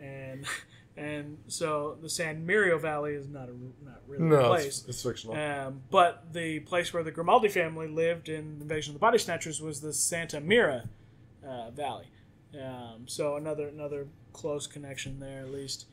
and 0.00 0.46
and 0.96 1.36
so 1.48 1.98
the 2.00 2.08
San 2.08 2.46
Miguel 2.46 2.78
Valley 2.78 3.12
is 3.14 3.28
not 3.28 3.48
a 3.50 3.84
not 3.84 4.00
really 4.06 4.24
a 4.24 4.28
no, 4.28 4.46
place. 4.48 4.66
it's, 4.80 4.88
it's 4.88 5.02
fictional. 5.02 5.36
Um, 5.36 5.82
but 5.90 6.32
the 6.32 6.60
place 6.60 6.92
where 6.94 7.02
the 7.02 7.10
Grimaldi 7.10 7.48
family 7.48 7.86
lived 7.88 8.28
in 8.30 8.58
Invasion 8.62 8.92
of 8.92 8.94
the 8.94 9.00
Body 9.00 9.18
Snatchers 9.18 9.60
was 9.60 9.80
the 9.82 9.92
Santa 9.92 10.40
Mira 10.40 10.88
uh, 11.46 11.70
Valley. 11.70 12.06
Um, 12.54 13.06
so 13.06 13.36
another 13.36 13.68
another 13.68 14.06
close 14.32 14.66
connection 14.66 15.18
there 15.20 15.40
at 15.40 15.50
least. 15.50 15.86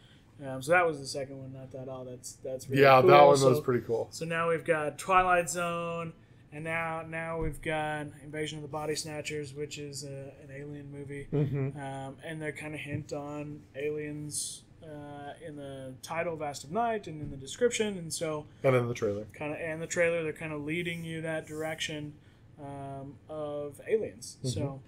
Um, 0.45 0.61
so 0.61 0.71
that 0.71 0.85
was 0.85 0.99
the 0.99 1.05
second 1.07 1.37
one. 1.39 1.53
not 1.53 1.71
thought, 1.71 1.87
all. 1.87 2.05
that's 2.05 2.33
that's 2.43 2.69
really 2.69 2.81
yeah, 2.81 2.99
cool. 3.01 3.09
that 3.09 3.25
one 3.25 3.37
so, 3.37 3.49
was 3.49 3.59
pretty 3.59 3.85
cool. 3.85 4.07
So 4.11 4.25
now 4.25 4.49
we've 4.49 4.65
got 4.65 4.97
Twilight 4.97 5.49
Zone, 5.49 6.13
and 6.51 6.63
now 6.63 7.03
now 7.07 7.39
we've 7.39 7.61
got 7.61 8.07
Invasion 8.23 8.57
of 8.57 8.61
the 8.63 8.67
Body 8.67 8.95
Snatchers, 8.95 9.53
which 9.53 9.77
is 9.77 10.03
a, 10.03 10.31
an 10.43 10.49
alien 10.51 10.91
movie, 10.91 11.27
hmm 11.29 11.69
um, 11.79 12.17
and 12.25 12.41
they're 12.41 12.51
kind 12.51 12.73
of 12.73 12.79
hint 12.81 13.13
on 13.13 13.61
aliens 13.75 14.63
uh, 14.83 15.33
in 15.45 15.55
the 15.55 15.93
title, 16.01 16.35
Vast 16.35 16.63
of 16.63 16.71
Night, 16.71 17.07
and 17.07 17.21
in 17.21 17.29
the 17.31 17.37
description, 17.37 17.97
and 17.97 18.11
so 18.11 18.45
And 18.63 18.75
in 18.75 18.87
the 18.87 18.93
trailer. 18.93 19.25
kind 19.33 19.53
of 19.53 19.59
and 19.59 19.81
the 19.81 19.87
trailer 19.87 20.23
they're 20.23 20.33
kind 20.33 20.51
of 20.53 20.63
leading 20.63 21.03
you 21.03 21.21
that 21.21 21.45
direction 21.45 22.13
um, 22.59 23.15
of 23.29 23.79
aliens 23.87 24.37
so 24.43 24.81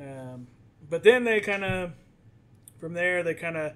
um, 0.00 0.46
but 0.88 1.02
then 1.02 1.24
they 1.24 1.40
kind 1.40 1.64
of 1.64 1.92
from 2.78 2.92
there 2.94 3.22
they 3.22 3.34
kind 3.34 3.56
of 3.56 3.72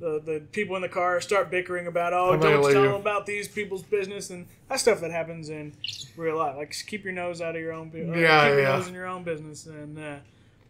the, 0.00 0.20
the 0.24 0.40
people 0.52 0.76
in 0.76 0.82
the 0.82 0.88
car 0.88 1.20
start 1.20 1.50
bickering 1.50 1.86
about 1.88 2.12
oh 2.12 2.32
I'm 2.34 2.40
don't 2.40 2.62
tell 2.72 2.82
them 2.84 2.94
about 2.94 3.26
these 3.26 3.48
people's 3.48 3.82
business 3.82 4.30
and 4.30 4.46
that's 4.68 4.82
stuff 4.82 5.00
that 5.00 5.10
happens 5.10 5.48
in 5.48 5.72
real 6.16 6.36
life 6.38 6.56
like 6.56 6.70
just 6.70 6.86
keep 6.86 7.04
your 7.04 7.12
nose 7.12 7.40
out 7.40 7.56
of 7.56 7.60
your 7.60 7.72
own 7.72 7.90
business 7.90 8.16
Yeah, 8.16 8.44
keep 8.44 8.52
your 8.54 8.62
yeah. 8.62 8.76
nose 8.76 8.88
in 8.88 8.94
your 8.94 9.06
own 9.06 9.24
business 9.24 9.66
and 9.66 9.98
uh, 9.98 10.16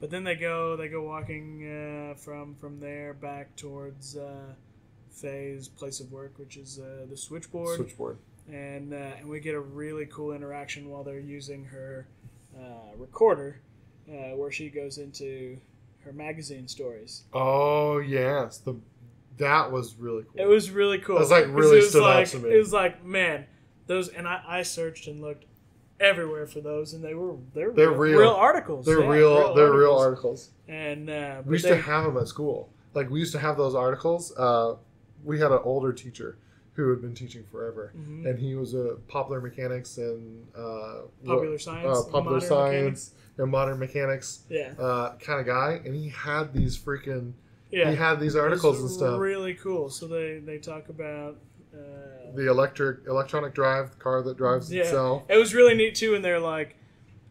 but 0.01 0.11
then 0.11 0.24
they 0.24 0.35
go 0.35 0.77
they 0.77 0.88
go 0.88 1.03
walking 1.03 2.11
uh, 2.12 2.14
from 2.14 2.55
from 2.55 2.81
there 2.81 3.12
back 3.12 3.55
towards 3.57 4.16
uh, 4.16 4.55
Faye's 5.11 5.68
place 5.68 6.01
of 6.01 6.11
work 6.11 6.38
which 6.38 6.57
is 6.57 6.79
uh, 6.79 7.05
the 7.11 7.16
switchboard 7.16 7.77
Switchboard. 7.77 8.16
and 8.51 8.94
uh, 8.94 8.96
and 9.18 9.29
we 9.29 9.40
get 9.40 9.55
a 9.55 9.61
really 9.61 10.07
cool 10.07 10.33
interaction 10.33 10.88
while 10.88 11.05
they're 11.05 11.18
using 11.20 11.64
her 11.66 12.07
uh, 12.59 12.96
recorder, 12.96 13.61
uh, 14.10 14.36
where 14.36 14.50
she 14.50 14.68
goes 14.68 14.98
into 14.98 15.58
her 16.04 16.12
magazine 16.12 16.68
stories. 16.68 17.24
Oh 17.32 17.98
yes, 17.98 18.58
the 18.58 18.74
that 19.38 19.70
was 19.70 19.94
really 19.96 20.24
cool. 20.24 20.40
It 20.40 20.48
was 20.48 20.70
really 20.70 20.98
cool. 20.98 21.18
That's, 21.18 21.30
like, 21.30 21.44
'cause 21.44 21.52
really 21.52 21.78
it 21.78 21.82
was 21.82 21.90
stood 21.90 22.02
out 22.02 22.14
like, 22.16 22.28
to 22.30 22.38
me. 22.40 22.50
It 22.54 22.58
was 22.58 22.72
like 22.72 23.04
man, 23.04 23.46
those 23.86 24.08
and 24.08 24.26
I, 24.26 24.42
I 24.46 24.62
searched 24.62 25.06
and 25.06 25.20
looked 25.20 25.44
everywhere 26.00 26.46
for 26.46 26.60
those, 26.60 26.94
and 26.94 27.02
they 27.04 27.14
were 27.14 27.36
they're, 27.54 27.72
They're 27.72 27.90
real, 27.92 28.18
real. 28.20 28.30
articles. 28.30 28.86
they're 28.86 29.00
yeah, 29.02 29.08
real. 29.08 29.54
They're 29.54 29.72
real 29.72 29.94
articles. 29.96 30.50
And 30.68 31.08
uh, 31.10 31.42
We 31.44 31.54
used 31.54 31.64
they- 31.64 31.70
to 31.70 31.76
have 31.80 32.04
them 32.04 32.16
at 32.18 32.28
school. 32.28 32.72
Like 32.94 33.10
we 33.10 33.20
used 33.20 33.32
to 33.32 33.38
have 33.38 33.56
those 33.56 33.74
articles. 33.74 34.32
Uh, 34.36 34.76
we 35.24 35.38
had 35.38 35.50
an 35.52 35.60
older 35.64 35.92
teacher 35.92 36.38
who 36.74 36.90
had 36.90 37.00
been 37.00 37.14
teaching 37.14 37.44
forever, 37.50 37.92
Mhm. 37.96 38.24
and 38.28 38.38
he 38.38 38.54
was 38.54 38.74
a 38.74 38.96
popular 39.08 39.40
mechanics 39.40 39.98
and 39.98 40.46
uh, 40.56 41.00
popular 41.26 41.58
science, 41.58 41.98
uh, 41.98 42.02
popular 42.10 42.40
modern 42.40 42.96
science 43.38 43.44
and 43.44 43.51
modern 43.51 43.79
mechanics. 43.79 44.40
Yeah, 44.48 44.72
uh, 44.79 45.16
kind 45.16 45.40
of 45.40 45.46
guy, 45.46 45.81
and 45.85 45.94
he 45.94 46.09
had 46.09 46.53
these 46.53 46.79
freaking 46.79 47.33
yeah. 47.70 47.90
he 47.90 47.96
had 47.96 48.20
these 48.20 48.37
articles 48.37 48.81
and 48.81 48.90
stuff. 48.90 49.18
Really 49.20 49.55
cool. 49.55 49.90
So 49.90 50.07
they 50.07 50.38
they 50.38 50.59
talk 50.59 50.88
about. 50.88 51.37
Uh, 51.74 52.35
the 52.35 52.48
electric 52.48 53.07
electronic 53.07 53.55
drive, 53.55 53.90
the 53.90 53.96
car 53.96 54.22
that 54.22 54.37
drives 54.37 54.72
Yeah. 54.72 54.83
itself. 54.83 55.24
It 55.29 55.37
was 55.37 55.55
really 55.55 55.74
neat 55.74 55.94
too, 55.94 56.14
and 56.14 56.24
they're 56.24 56.40
like, 56.40 56.77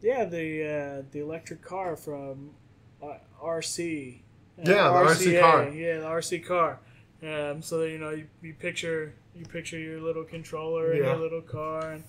yeah, 0.01 0.25
the 0.25 0.63
uh, 0.63 1.03
the 1.11 1.19
electric 1.19 1.61
car 1.61 1.95
from 1.95 2.51
uh, 3.01 3.17
RC. 3.43 4.19
Yeah, 4.59 4.63
the 4.63 4.73
RC 4.73 5.41
car. 5.41 5.69
Yeah, 5.69 5.99
the 5.99 6.05
RC 6.05 6.45
car. 6.45 6.79
Um, 7.23 7.61
so 7.63 7.83
you 7.83 7.97
know, 7.97 8.11
you, 8.11 8.27
you 8.43 8.53
picture 8.53 9.15
you 9.35 9.45
picture 9.45 9.79
your 9.79 10.01
little 10.01 10.23
controller 10.23 10.93
in 10.93 11.03
Yeah. 11.03 11.11
your 11.13 11.17
little 11.19 11.41
car, 11.41 11.91
and 11.93 12.03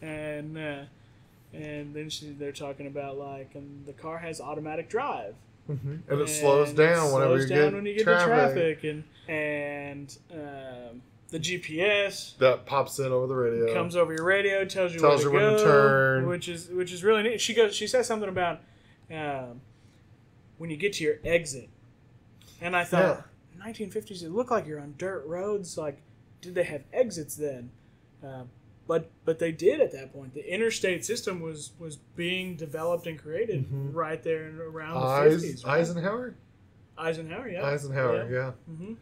and 0.00 0.58
uh, 0.58 0.84
and 1.54 1.94
then 1.94 2.10
she, 2.10 2.30
they're 2.30 2.52
talking 2.52 2.86
about 2.86 3.16
like, 3.18 3.54
and 3.54 3.84
the 3.86 3.92
car 3.92 4.18
has 4.18 4.40
automatic 4.40 4.88
drive, 4.88 5.34
Mhm. 5.70 6.00
And 6.08 6.20
it 6.20 6.28
slows 6.28 6.72
down 6.74 7.08
it 7.10 7.14
whenever 7.14 7.38
slows 7.38 7.42
you 7.50 7.56
down 7.56 7.64
get 7.70 7.74
when 7.74 7.86
you 7.86 7.94
get 7.94 8.02
traffic. 8.04 8.82
to 8.82 8.82
traffic, 8.82 8.84
and 8.84 9.04
and 9.28 10.18
um, 10.32 11.02
the 11.30 11.38
GPS 11.40 12.36
That 12.38 12.66
pops 12.66 12.98
in 12.98 13.10
over 13.12 13.26
the 13.26 13.34
radio. 13.34 13.72
comes 13.72 13.96
over 13.96 14.12
your 14.12 14.24
radio, 14.24 14.64
tells 14.66 14.92
you 14.92 15.00
Tells 15.00 15.24
where 15.24 15.32
you 15.34 15.38
to 15.40 15.44
when 15.46 15.56
go, 15.56 15.58
to 15.58 15.64
turn. 15.64 16.26
which 16.28 16.48
is 16.48 16.68
which 16.68 16.92
is 16.92 17.02
really 17.02 17.22
neat. 17.22 17.40
She 17.40 17.54
goes, 17.54 17.74
she 17.74 17.86
says 17.86 18.06
something 18.06 18.28
about 18.28 18.60
um, 19.10 19.60
when 20.58 20.68
you 20.70 20.76
get 20.76 20.92
to 20.94 21.04
your 21.04 21.16
exit, 21.24 21.68
and 22.60 22.76
I 22.76 22.84
thought, 22.84 23.26
1950s, 23.64 24.22
it 24.22 24.30
looked 24.30 24.50
like 24.50 24.66
you're 24.66 24.80
on 24.80 24.94
dirt 24.98 25.24
roads. 25.26 25.76
Like, 25.78 25.96
did 26.42 26.54
they 26.54 26.64
have 26.64 26.82
exits 26.92 27.36
then? 27.36 27.70
Uh, 28.22 28.44
but 28.86 29.10
but 29.24 29.38
they 29.38 29.52
did 29.52 29.80
at 29.80 29.92
that 29.92 30.12
point. 30.12 30.34
The 30.34 30.52
interstate 30.52 31.04
system 31.04 31.40
was 31.40 31.72
was 31.78 31.96
being 31.96 32.56
developed 32.56 33.06
and 33.06 33.18
created 33.18 33.66
Mhm. 33.70 33.94
right 33.94 34.22
there 34.22 34.44
and 34.44 34.60
around 34.60 34.94
the 35.00 35.36
50s. 35.36 35.64
right? 35.64 35.80
Eisenhower. 35.80 36.34
Eisenhower, 36.96 37.48
yeah. 37.48 37.64
Eisenhower. 37.66 38.28
Yeah. 38.30 38.52
hmm 38.72 38.94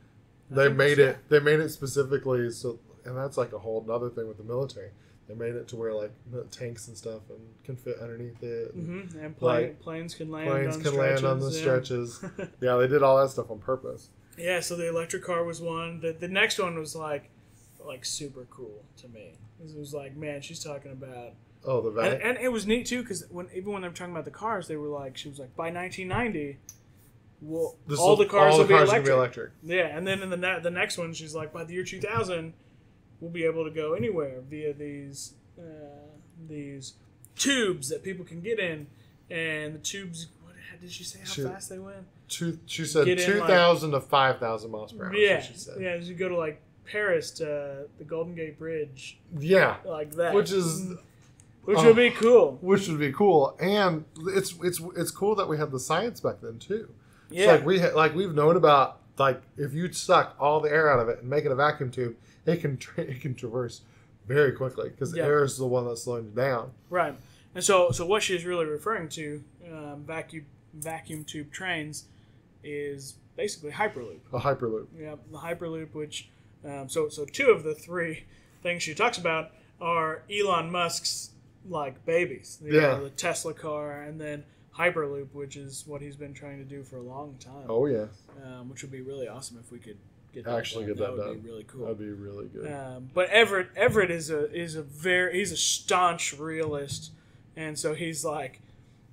They 0.50 0.68
made 0.68 0.98
it. 0.98 1.16
They 1.28 1.40
made 1.40 1.60
it 1.60 1.70
specifically 1.70 2.50
so, 2.50 2.78
and 3.04 3.16
that's 3.16 3.36
like 3.36 3.52
a 3.52 3.58
whole 3.58 3.84
other 3.90 4.10
thing 4.10 4.28
with 4.28 4.38
the 4.38 4.44
military. 4.44 4.90
They 5.28 5.34
made 5.34 5.54
it 5.54 5.68
to 5.68 5.76
where 5.76 5.94
like 5.94 6.10
tanks 6.50 6.88
and 6.88 6.96
stuff 6.96 7.22
and 7.30 7.38
can 7.64 7.76
fit 7.76 7.98
underneath 8.00 8.42
it. 8.42 8.74
and 8.74 9.08
hmm 9.10 9.18
And 9.18 9.36
plane, 9.36 9.62
Like, 9.68 9.80
planes 9.80 10.14
can 10.14 10.30
land. 10.30 10.48
Planes 10.50 10.76
on 10.76 10.82
can 10.82 10.96
land 10.96 11.24
on 11.24 11.40
the 11.40 11.50
stretches, 11.50 12.14
stretches. 12.16 12.50
Yeah, 12.60 12.76
they 12.76 12.88
did 12.88 13.02
all 13.02 13.16
that 13.22 13.30
stuff 13.30 13.50
on 13.50 13.58
purpose. 13.58 14.08
Yeah, 14.38 14.60
so 14.60 14.76
the 14.76 14.88
electric 14.88 15.22
car 15.24 15.44
was 15.44 15.60
one. 15.60 16.00
The, 16.00 16.12
the 16.12 16.28
next 16.28 16.58
one 16.58 16.78
was 16.78 16.96
like 16.96 17.30
like 17.86 18.04
super 18.04 18.46
cool 18.50 18.84
to 18.98 19.08
me. 19.08 19.34
It 19.64 19.76
was 19.78 19.94
like, 19.94 20.16
man, 20.16 20.40
she's 20.42 20.62
talking 20.62 20.92
about, 20.92 21.32
Oh, 21.64 21.80
the 21.90 22.00
and, 22.00 22.20
and 22.22 22.38
it 22.38 22.50
was 22.50 22.66
neat 22.66 22.86
too 22.86 23.02
because 23.02 23.24
when 23.30 23.48
even 23.54 23.72
when 23.72 23.82
they 23.82 23.88
were 23.88 23.94
talking 23.94 24.12
about 24.12 24.24
the 24.24 24.30
cars, 24.32 24.66
they 24.68 24.76
were 24.76 24.88
like, 24.88 25.16
she 25.16 25.28
was 25.28 25.38
like, 25.38 25.54
by 25.54 25.70
1990, 25.70 26.58
well, 27.40 27.76
This 27.86 27.98
all 27.98 28.16
the 28.16 28.26
cars 28.26 28.52
all 28.52 28.58
will 28.58 28.64
the 28.66 28.74
be 28.74 28.80
electric. 28.80 29.04
Be 29.06 29.10
electric. 29.12 29.50
Yeah, 29.62 29.96
and 29.96 30.06
then 30.06 30.22
in 30.22 30.30
the 30.30 30.36
ne- 30.36 30.60
the 30.60 30.70
next 30.70 30.98
one, 30.98 31.12
she's 31.14 31.34
like, 31.34 31.52
by 31.52 31.64
the 31.64 31.72
year 31.74 31.84
2000, 31.84 32.52
we'll 33.20 33.30
be 33.30 33.44
able 33.44 33.64
to 33.64 33.70
go 33.70 33.94
anywhere 33.94 34.40
via 34.48 34.72
these 34.74 35.34
uh, 35.58 35.62
these 36.48 36.94
tubes 37.36 37.88
that 37.88 38.02
people 38.02 38.24
can 38.24 38.40
get 38.40 38.58
in, 38.58 38.86
and 39.30 39.74
the 39.74 39.78
tubes. 39.78 40.28
What 40.42 40.54
did 40.80 40.90
she 40.90 41.04
say? 41.04 41.20
How 41.20 41.24
She- 41.26 41.42
fast 41.44 41.68
they 41.70 41.78
went? 41.78 42.06
Two, 42.28 42.58
she 42.66 42.84
said 42.86 43.04
two 43.18 43.40
thousand 43.40 43.90
like- 43.92 44.02
to 44.02 44.08
five 44.08 44.38
thousand 44.40 44.70
miles 44.70 44.92
per 44.92 45.04
hour. 45.06 45.14
Yeah, 45.14 45.40
She 45.40 45.54
said. 45.54 45.80
yeah. 45.80 45.90
As 45.90 46.08
you 46.08 46.14
go 46.14 46.28
to 46.28 46.36
like 46.36 46.60
Paris 46.84 47.30
to 47.32 47.86
the 47.98 48.04
Golden 48.04 48.34
Gate 48.34 48.58
Bridge, 48.58 49.18
Yeah, 49.38 49.76
like 49.84 50.12
that, 50.16 50.34
which 50.34 50.50
is 50.52 50.92
which 51.64 51.78
oh. 51.78 51.84
would 51.86 51.96
be 51.96 52.10
cool. 52.10 52.58
which 52.60 52.88
would 52.88 52.98
be 52.98 53.12
cool, 53.12 53.56
and 53.60 54.04
it's 54.28 54.54
it's 54.62 54.80
it's 54.96 55.10
cool 55.10 55.34
that 55.36 55.48
we 55.48 55.56
had 55.58 55.70
the 55.70 55.80
science 55.80 56.20
back 56.20 56.40
then 56.42 56.58
too. 56.58 56.88
It's 57.30 57.38
Yeah, 57.40 57.52
like 57.52 57.64
we 57.64 57.78
ha- 57.80 57.92
like 57.94 58.14
we've 58.14 58.34
known 58.34 58.56
about 58.56 58.98
like 59.18 59.40
if 59.56 59.72
you 59.72 59.92
suck 59.92 60.34
all 60.40 60.60
the 60.60 60.70
air 60.70 60.92
out 60.92 61.00
of 61.00 61.08
it 61.08 61.20
and 61.20 61.30
make 61.30 61.44
it 61.44 61.52
a 61.52 61.54
vacuum 61.54 61.90
tube, 61.90 62.16
it 62.46 62.56
can 62.60 62.76
tra- 62.78 63.04
it 63.04 63.20
can 63.20 63.34
traverse 63.34 63.82
very 64.26 64.52
quickly 64.52 64.88
because 64.88 65.14
Yeah. 65.14 65.24
air 65.24 65.44
is 65.44 65.56
the 65.58 65.66
one 65.66 65.86
that's 65.86 66.02
slowing 66.04 66.24
you 66.26 66.30
down. 66.30 66.72
right. 66.90 67.14
And 67.54 67.62
so, 67.62 67.90
so 67.90 68.06
what 68.06 68.22
she's 68.22 68.46
really 68.46 68.64
referring 68.64 69.10
to, 69.10 69.44
um, 69.70 70.04
vacuum 70.06 70.46
vacuum 70.72 71.22
tube 71.22 71.52
trains, 71.52 72.06
is 72.64 73.16
basically 73.36 73.70
hyperloop. 73.72 74.20
A 74.32 74.38
hyperloop. 74.40 74.86
Yeah, 74.98 75.16
the 75.30 75.36
hyperloop. 75.36 75.92
Which, 75.94 76.30
um, 76.64 76.88
so 76.88 77.08
so 77.08 77.24
two 77.24 77.50
of 77.50 77.62
the 77.64 77.74
three 77.74 78.24
things 78.62 78.82
she 78.82 78.94
talks 78.94 79.18
about 79.18 79.50
are 79.80 80.22
Elon 80.30 80.70
Musk's 80.70 81.30
like 81.68 82.04
babies. 82.04 82.58
You 82.62 82.74
Yeah. 82.74 82.80
know, 82.96 83.04
the 83.04 83.10
Tesla 83.10 83.54
car, 83.54 84.02
and 84.02 84.20
then 84.20 84.44
Hyperloop, 84.76 85.28
which 85.32 85.56
is 85.56 85.84
what 85.86 86.00
he's 86.00 86.16
been 86.16 86.32
trying 86.34 86.58
to 86.58 86.64
do 86.64 86.82
for 86.82 86.96
a 86.96 87.02
long 87.02 87.36
time. 87.38 87.66
Oh 87.68 87.86
yeah, 87.86 88.06
um, 88.44 88.68
which 88.70 88.82
would 88.82 88.90
be 88.92 89.00
really 89.02 89.28
awesome 89.28 89.58
if 89.62 89.70
we 89.70 89.78
could 89.78 89.98
get 90.32 90.44
that 90.44 90.56
Actually 90.58 90.86
done. 90.86 90.94
get 90.94 90.98
that, 90.98 91.16
that 91.16 91.26
would 91.26 91.32
done. 91.34 91.40
be 91.40 91.48
really 91.50 91.64
cool. 91.64 91.82
that'd 91.82 91.98
be 91.98 92.08
really 92.10 92.46
good. 92.48 92.72
Um, 92.72 93.10
but 93.12 93.28
Everett 93.30 93.68
Everett 93.76 94.10
is 94.10 94.30
a 94.30 94.50
is 94.52 94.76
a 94.76 94.82
very 94.82 95.34
he's 95.38 95.52
a 95.52 95.56
staunch 95.56 96.32
realist, 96.38 97.10
and 97.56 97.78
so 97.78 97.92
he's 97.94 98.24
like 98.24 98.60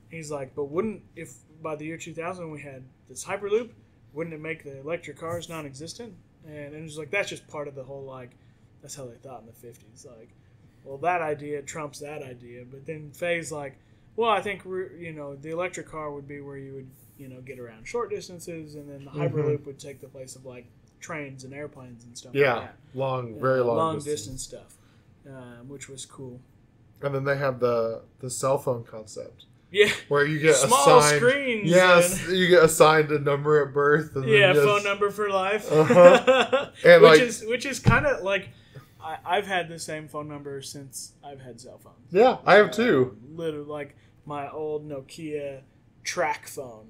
he's 0.09 0.31
like, 0.31 0.55
but 0.55 0.65
wouldn't 0.65 1.01
if 1.15 1.33
by 1.61 1.75
the 1.75 1.85
year 1.85 1.97
2000 1.97 2.49
we 2.51 2.61
had 2.61 2.83
this 3.09 3.25
hyperloop, 3.25 3.71
wouldn't 4.13 4.33
it 4.33 4.39
make 4.39 4.63
the 4.63 4.79
electric 4.79 5.17
cars 5.19 5.49
non-existent? 5.49 6.13
And 6.45 6.73
and 6.73 6.85
it's 6.85 6.97
like 6.97 7.11
that's 7.11 7.29
just 7.29 7.47
part 7.47 7.67
of 7.67 7.75
the 7.75 7.83
whole 7.83 8.03
like 8.03 8.31
that's 8.81 8.95
how 8.95 9.05
they 9.05 9.15
thought 9.15 9.41
in 9.41 9.47
the 9.47 9.67
50s. 9.67 10.05
Like, 10.05 10.29
well, 10.83 10.97
that 10.99 11.21
idea 11.21 11.61
trumps 11.61 11.99
that 11.99 12.21
idea, 12.23 12.63
but 12.69 12.85
then 12.85 13.11
Faye's 13.11 13.51
like, 13.51 13.77
well, 14.15 14.29
I 14.29 14.41
think 14.41 14.63
you 14.65 15.13
know 15.13 15.35
the 15.35 15.49
electric 15.51 15.87
car 15.87 16.11
would 16.11 16.27
be 16.27 16.39
where 16.41 16.57
you 16.57 16.73
would 16.73 16.89
you 17.17 17.27
know 17.27 17.41
get 17.41 17.59
around 17.59 17.87
short 17.87 18.09
distances, 18.09 18.75
and 18.75 18.89
then 18.89 19.05
the 19.05 19.11
Mhm. 19.11 19.31
hyperloop 19.31 19.65
would 19.65 19.79
take 19.79 19.99
the 20.01 20.07
place 20.07 20.35
of 20.35 20.45
like 20.45 20.65
trains 20.99 21.43
and 21.43 21.53
airplanes 21.53 22.03
and 22.03 22.17
stuff. 22.17 22.33
yeah, 22.33 22.55
like 22.55 22.69
long, 22.93 23.39
very 23.39 23.59
long, 23.61 23.77
long, 23.77 23.99
distance, 23.99 24.43
stuff, 24.43 24.77
um, 25.27 25.67
which 25.67 25.87
was 25.89 26.05
cool. 26.05 26.39
And 27.01 27.13
then 27.15 27.23
they 27.23 27.37
have 27.37 27.59
the 27.59 28.03
the 28.19 28.29
cell 28.29 28.57
phone 28.57 28.83
concept 28.83 29.45
Yeah, 29.71 29.89
where 30.07 30.25
you 30.25 30.39
get 30.39 30.55
small 30.55 30.97
assigned. 30.99 31.17
screens. 31.21 31.69
Yes, 31.69 32.27
and- 32.27 32.35
you 32.37 32.47
get 32.47 32.63
assigned 32.63 33.11
a 33.11 33.19
number 33.19 33.61
at 33.65 33.73
birth. 33.73 34.15
And 34.15 34.25
yeah, 34.25 34.53
just, 34.53 34.65
phone 34.65 34.83
number 34.83 35.11
for 35.11 35.29
life. 35.29 35.71
Uh-huh. 35.71 36.69
And, 36.85 37.01
which 37.03 37.11
like- 37.11 37.21
is 37.21 37.43
which 37.45 37.65
is 37.65 37.79
kind 37.79 38.05
of 38.05 38.23
like 38.23 38.49
I, 39.01 39.17
I've 39.23 39.45
had 39.47 39.69
the 39.69 39.77
same 39.79 40.07
phone 40.07 40.27
number 40.27 40.61
since 40.61 41.13
I've 41.23 41.39
had 41.41 41.61
cell 41.61 41.77
phones. 41.83 41.95
Yeah, 42.11 42.37
I 42.45 42.55
have 42.55 42.71
two. 42.71 43.17
Um, 43.23 43.35
literally, 43.37 43.65
like 43.67 43.95
my 44.25 44.49
old 44.49 44.87
Nokia 44.89 45.61
TracFone. 46.03 46.87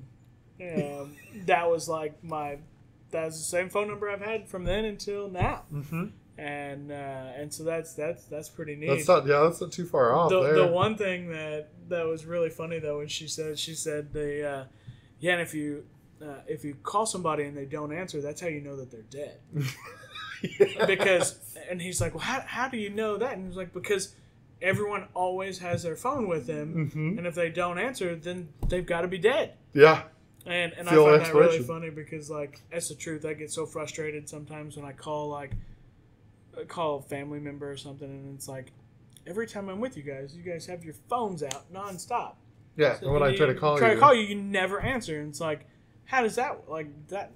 Um, 0.62 1.16
that 1.46 1.70
was 1.70 1.88
like 1.90 2.24
my. 2.24 2.58
That's 3.12 3.38
the 3.38 3.44
same 3.44 3.70
phone 3.70 3.88
number 3.88 4.10
I've 4.10 4.22
had 4.22 4.48
from 4.48 4.66
then 4.66 4.86
until 4.86 5.30
now, 5.30 5.64
Mm-hmm. 5.74 6.06
and 6.38 6.92
uh, 6.92 6.96
and 6.96 7.52
so 7.54 7.64
that's 7.64 7.94
that's 7.94 8.26
that's 8.26 8.50
pretty 8.50 8.76
neat. 8.76 8.88
That's 8.88 9.08
not. 9.08 9.26
Yeah, 9.26 9.42
that's 9.42 9.62
not 9.62 9.72
too 9.72 9.86
far 9.86 10.14
off. 10.14 10.30
the, 10.30 10.54
the 10.54 10.68
one 10.68 10.96
thing 10.96 11.30
that 11.30 11.70
that 11.90 12.06
was 12.06 12.26
really 12.26 12.50
funny 12.50 12.80
though 12.80 13.00
when 13.00 13.08
she 13.08 13.28
said 13.28 13.58
she 13.60 13.74
said 13.76 14.14
they 14.14 14.44
uh, 14.44 14.64
yeah 15.20 15.34
and 15.34 15.42
if 15.42 15.54
you 15.54 15.84
uh, 16.22 16.40
if 16.48 16.64
you 16.66 16.76
call 16.84 17.06
somebody 17.06 17.44
and 17.44 17.56
they 17.58 17.66
don't 17.66 17.94
answer 17.94 18.22
that's 18.22 18.42
how 18.42 18.48
you 18.48 18.62
know 18.62 18.76
that 18.76 18.90
they're 18.92 19.02
dead 19.10 19.38
Yeah. 20.60 20.86
because 20.86 21.38
and 21.70 21.82
he's 21.82 22.00
like 22.00 22.14
well 22.14 22.24
how, 22.24 22.40
how 22.42 22.68
do 22.70 22.78
you 22.78 22.90
know 22.90 23.18
that 23.18 23.34
and 23.38 23.46
he's 23.48 23.58
like 23.58 23.74
because 23.74 24.16
everyone 24.62 25.08
always 25.14 25.60
has 25.60 25.84
their 25.84 25.96
phone 25.98 26.28
with 26.30 26.46
them 26.48 26.92
Mhm. 26.94 27.18
and 27.18 27.28
if 27.28 27.36
they 27.36 27.50
don't 27.50 27.78
answer 27.78 28.16
then 28.16 28.50
they've 28.68 28.86
got 28.86 29.02
to 29.02 29.08
be 29.10 29.18
dead 29.18 29.54
Yeah. 29.74 30.04
and 30.46 30.72
and 30.74 30.88
Feel 30.88 31.06
I 31.08 31.10
find 31.20 31.26
that 31.26 31.34
really 31.36 31.60
funny 31.60 31.90
because 31.90 32.30
like 32.30 32.62
that's 32.72 32.88
the 32.90 32.96
truth. 32.96 33.26
I 33.26 33.34
get 33.34 33.52
so 33.52 33.66
frustrated 33.66 34.30
sometimes 34.30 34.78
when 34.78 34.86
I 34.86 34.94
call 34.94 35.28
like 35.30 35.52
I 36.60 36.64
call 36.64 36.98
a 36.98 37.02
family 37.02 37.40
member 37.40 37.70
or 37.72 37.78
something, 37.78 38.10
and 38.10 38.36
it's 38.36 38.48
like 38.48 38.72
every 39.30 39.48
time 39.48 39.70
I'm 39.70 39.80
with 39.80 39.96
you 39.96 40.04
guys, 40.04 40.36
you 40.36 40.44
guys 40.44 40.66
have 40.66 40.84
your 40.84 40.96
phones 41.08 41.44
out 41.44 41.72
nonstop. 41.72 42.34
Yeah. 42.76 42.98
So 43.00 43.06
and 43.06 43.14
when 43.14 43.24
I 43.24 43.36
try 43.36 43.46
to 43.46 43.52
um, 43.54 43.58
call 43.60 43.78
try 43.78 43.90
you, 43.90 43.94
to 43.96 44.00
call 44.00 44.14
you, 44.14 44.22
you 44.24 44.36
never 44.36 44.80
answer, 44.82 45.20
and 45.20 45.30
it's 45.30 45.40
like, 45.42 45.68
how 46.06 46.22
does 46.24 46.36
that 46.36 46.70
like 46.70 46.88
that? 47.10 47.32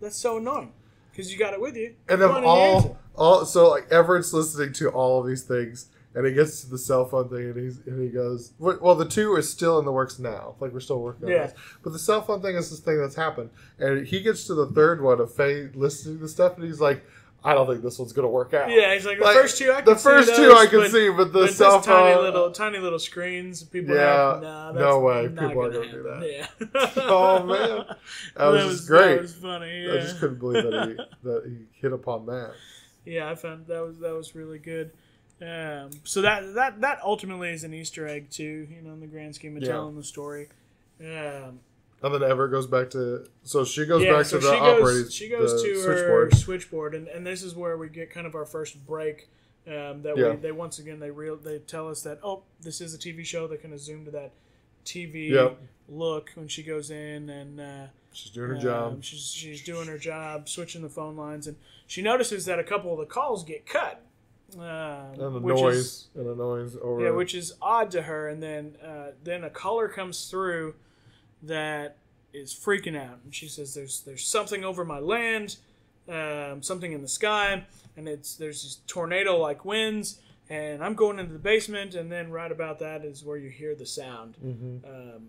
That's 0.00 0.16
so 0.16 0.36
annoying 0.38 0.72
because 1.10 1.32
you 1.32 1.38
got 1.38 1.54
it 1.54 1.60
with 1.60 1.76
you. 1.76 1.94
and 2.08 2.20
then 2.20 2.28
of 2.28 2.36
on, 2.36 2.42
you 2.42 2.48
answer. 2.50 2.88
all, 3.14 3.38
all, 3.38 3.44
so 3.46 3.70
like 3.70 3.88
Everett's 3.90 4.32
listening 4.32 4.72
to 4.74 4.90
all 4.90 5.20
of 5.20 5.26
these 5.26 5.44
things, 5.44 5.86
and 6.14 6.26
he 6.26 6.32
gets 6.34 6.60
to 6.62 6.70
the 6.70 6.78
cell 6.78 7.04
phone 7.06 7.28
thing, 7.28 7.50
and 7.50 7.56
he's 7.56 7.78
and 7.86 8.02
he 8.02 8.08
goes, 8.08 8.52
well, 8.58 8.78
well, 8.82 8.94
the 8.94 9.06
two 9.08 9.32
are 9.32 9.42
still 9.42 9.78
in 9.78 9.84
the 9.84 9.92
works 9.92 10.18
now, 10.18 10.56
like 10.60 10.72
we're 10.72 10.80
still 10.80 11.00
working 11.00 11.26
on 11.26 11.30
Yeah. 11.30 11.46
this. 11.46 11.54
But 11.82 11.92
the 11.92 11.98
cell 11.98 12.20
phone 12.22 12.42
thing 12.42 12.56
is 12.56 12.68
this 12.70 12.80
thing 12.80 12.98
that's 12.98 13.14
happened, 13.14 13.50
and 13.78 14.06
he 14.06 14.20
gets 14.20 14.46
to 14.48 14.54
the 14.54 14.66
third 14.66 15.00
one 15.00 15.20
of 15.20 15.32
Faye 15.34 15.68
listening 15.74 16.18
to 16.20 16.28
stuff, 16.28 16.56
and 16.56 16.64
he's 16.64 16.80
like, 16.80 17.04
I 17.44 17.54
don't 17.54 17.66
think 17.66 17.82
this 17.82 17.98
one's 17.98 18.12
gonna 18.12 18.28
work 18.28 18.54
out. 18.54 18.70
Yeah, 18.70 18.94
he's 18.94 19.04
like 19.04 19.18
the 19.18 19.24
Like, 19.24 19.34
first 19.36 19.58
two 19.58 19.72
I 19.72 19.82
can 19.82 19.84
the 19.86 19.98
see 19.98 20.02
first 20.04 20.36
two 20.36 20.42
those, 20.42 20.58
I 20.58 20.66
can 20.66 20.78
but- 20.80 20.90
see, 20.92 21.08
but 21.10 21.32
the 21.32 21.40
But 21.40 21.50
cell 21.52 21.78
this 21.78 21.86
tiny 21.86 22.20
little, 22.20 22.50
tiny 22.52 22.78
little 22.78 22.98
screens, 23.00 23.62
people 23.64 23.94
Yeah, 23.96 24.34
have, 24.34 24.42
nah, 24.42 24.72
no 24.72 25.00
way, 25.00 25.28
people 25.28 25.46
aren't 25.60 25.72
gonna 25.74 25.90
do 25.90 26.02
that. 26.04 26.48
Yeah. 26.72 26.90
Oh, 27.08 27.44
man. 27.44 27.84
That 28.36 28.46
was 28.46 28.64
just 28.76 28.86
great. 28.88 29.14
That 29.16 29.22
was 29.22 29.34
funny. 29.34 29.86
Yeah. 29.86 29.92
I 29.92 29.96
just 29.98 30.20
couldn't 30.20 30.38
believe 30.38 30.62
that 30.64 30.88
he 30.88 30.94
that 31.28 31.42
he 31.46 31.56
hit 31.80 31.92
upon 31.92 32.26
that. 32.26 32.52
yeah, 33.04 33.28
I 33.30 33.34
found 33.34 33.66
that 33.66 33.80
was 33.84 33.98
that 33.98 34.14
was 34.14 34.34
really 34.34 34.58
good. 34.58 34.92
Um, 35.40 35.90
so 36.04 36.22
that 36.22 36.54
that 36.54 36.80
that 36.82 37.00
ultimately 37.02 37.50
is 37.50 37.64
an 37.64 37.74
Easter 37.74 38.06
egg 38.06 38.30
too, 38.30 38.68
you 38.70 38.80
know, 38.82 38.92
in 38.92 39.00
the 39.00 39.08
grand 39.08 39.34
scheme 39.34 39.56
of 39.56 39.62
Yeah. 39.64 39.70
telling 39.72 39.96
the 39.96 40.04
story. 40.04 40.48
Um, 41.00 41.58
And 42.02 42.12
then 42.14 42.22
Ever 42.22 42.48
goes 42.48 42.66
back 42.66 42.90
to 42.90 43.26
so 43.44 43.64
she 43.64 43.86
goes 43.86 44.02
yeah, 44.02 44.12
back 44.12 44.26
so 44.26 44.38
to 44.40 44.46
the 44.46 44.52
operating 44.54 45.08
she 45.10 45.28
goes 45.28 45.62
to 45.62 45.74
switchboard. 45.82 46.32
her 46.32 46.38
switchboard, 46.38 46.94
and, 46.94 47.06
and 47.08 47.26
this 47.26 47.42
is 47.42 47.54
where 47.54 47.76
we 47.78 47.88
get 47.88 48.10
kind 48.10 48.26
of 48.26 48.34
our 48.34 48.44
first 48.44 48.84
break. 48.86 49.28
Um, 49.66 50.02
that 50.02 50.16
Yeah. 50.16 50.30
we, 50.30 50.36
they 50.36 50.50
once 50.52 50.78
again 50.80 50.98
they 50.98 51.10
real 51.12 51.36
they 51.36 51.58
tell 51.60 51.88
us 51.88 52.02
that 52.02 52.18
oh 52.24 52.42
this 52.60 52.80
is 52.80 52.94
a 52.94 52.98
TV 52.98 53.24
show. 53.24 53.46
They 53.46 53.56
kind 53.56 53.72
of 53.72 53.78
zoom 53.80 54.04
to 54.06 54.10
that 54.10 54.32
TV 54.84 55.30
Yep. 55.30 55.58
look 55.88 56.30
when 56.34 56.48
she 56.48 56.62
goes 56.62 56.90
in 56.90 57.30
and. 57.30 57.60
Uh, 57.60 57.86
She's 58.14 58.30
doing 58.30 58.50
her 58.50 58.56
Um, 58.56 58.60
job. 58.60 59.04
She's 59.04 59.30
she's 59.30 59.62
doing 59.64 59.86
her 59.88 59.96
job, 59.96 60.46
switching 60.48 60.82
the 60.82 60.90
phone 60.90 61.16
lines, 61.16 61.46
and 61.46 61.56
she 61.86 62.02
notices 62.02 62.44
that 62.44 62.58
a 62.58 62.64
couple 62.64 62.92
of 62.92 62.98
the 62.98 63.06
calls 63.06 63.42
get 63.44 63.64
cut. 63.64 64.02
um, 64.54 64.60
And 64.60 65.36
the 65.36 65.40
which 65.40 65.56
noise 65.56 65.76
is 65.76 66.08
and 66.14 66.26
the 66.28 66.34
noise 66.34 66.76
over. 66.82 67.02
yeah, 67.04 67.10
which 67.10 67.34
is 67.34 67.54
odd 67.62 67.90
to 67.92 68.02
her. 68.02 68.28
And 68.28 68.42
then 68.42 68.76
uh, 68.84 69.12
then 69.24 69.44
a 69.44 69.48
caller 69.50 69.88
comes 69.88 70.26
through 70.28 70.74
that 71.42 71.96
is 72.32 72.54
freaking 72.54 72.96
out, 72.96 73.18
and 73.24 73.34
she 73.34 73.48
says, 73.48 73.74
"There's 73.74 74.00
there's 74.02 74.26
something 74.26 74.64
over 74.64 74.84
my 74.84 74.98
land, 74.98 75.56
um, 76.08 76.62
something 76.62 76.92
in 76.92 77.02
the 77.02 77.08
sky, 77.08 77.64
and 77.96 78.08
it's 78.08 78.36
there's 78.36 78.62
these 78.62 78.80
tornado 78.86 79.36
like 79.38 79.64
winds." 79.64 80.18
And 80.50 80.84
I'm 80.84 80.94
going 80.94 81.18
into 81.18 81.32
the 81.32 81.38
basement, 81.38 81.94
and 81.94 82.10
then 82.12 82.30
right 82.30 82.50
about 82.52 82.78
that 82.80 83.04
is 83.04 83.24
where 83.24 83.36
you 83.38 83.48
hear 83.48 83.74
the 83.74 83.86
sound. 83.86 84.36
hmm 84.36 84.76
um, 84.84 85.28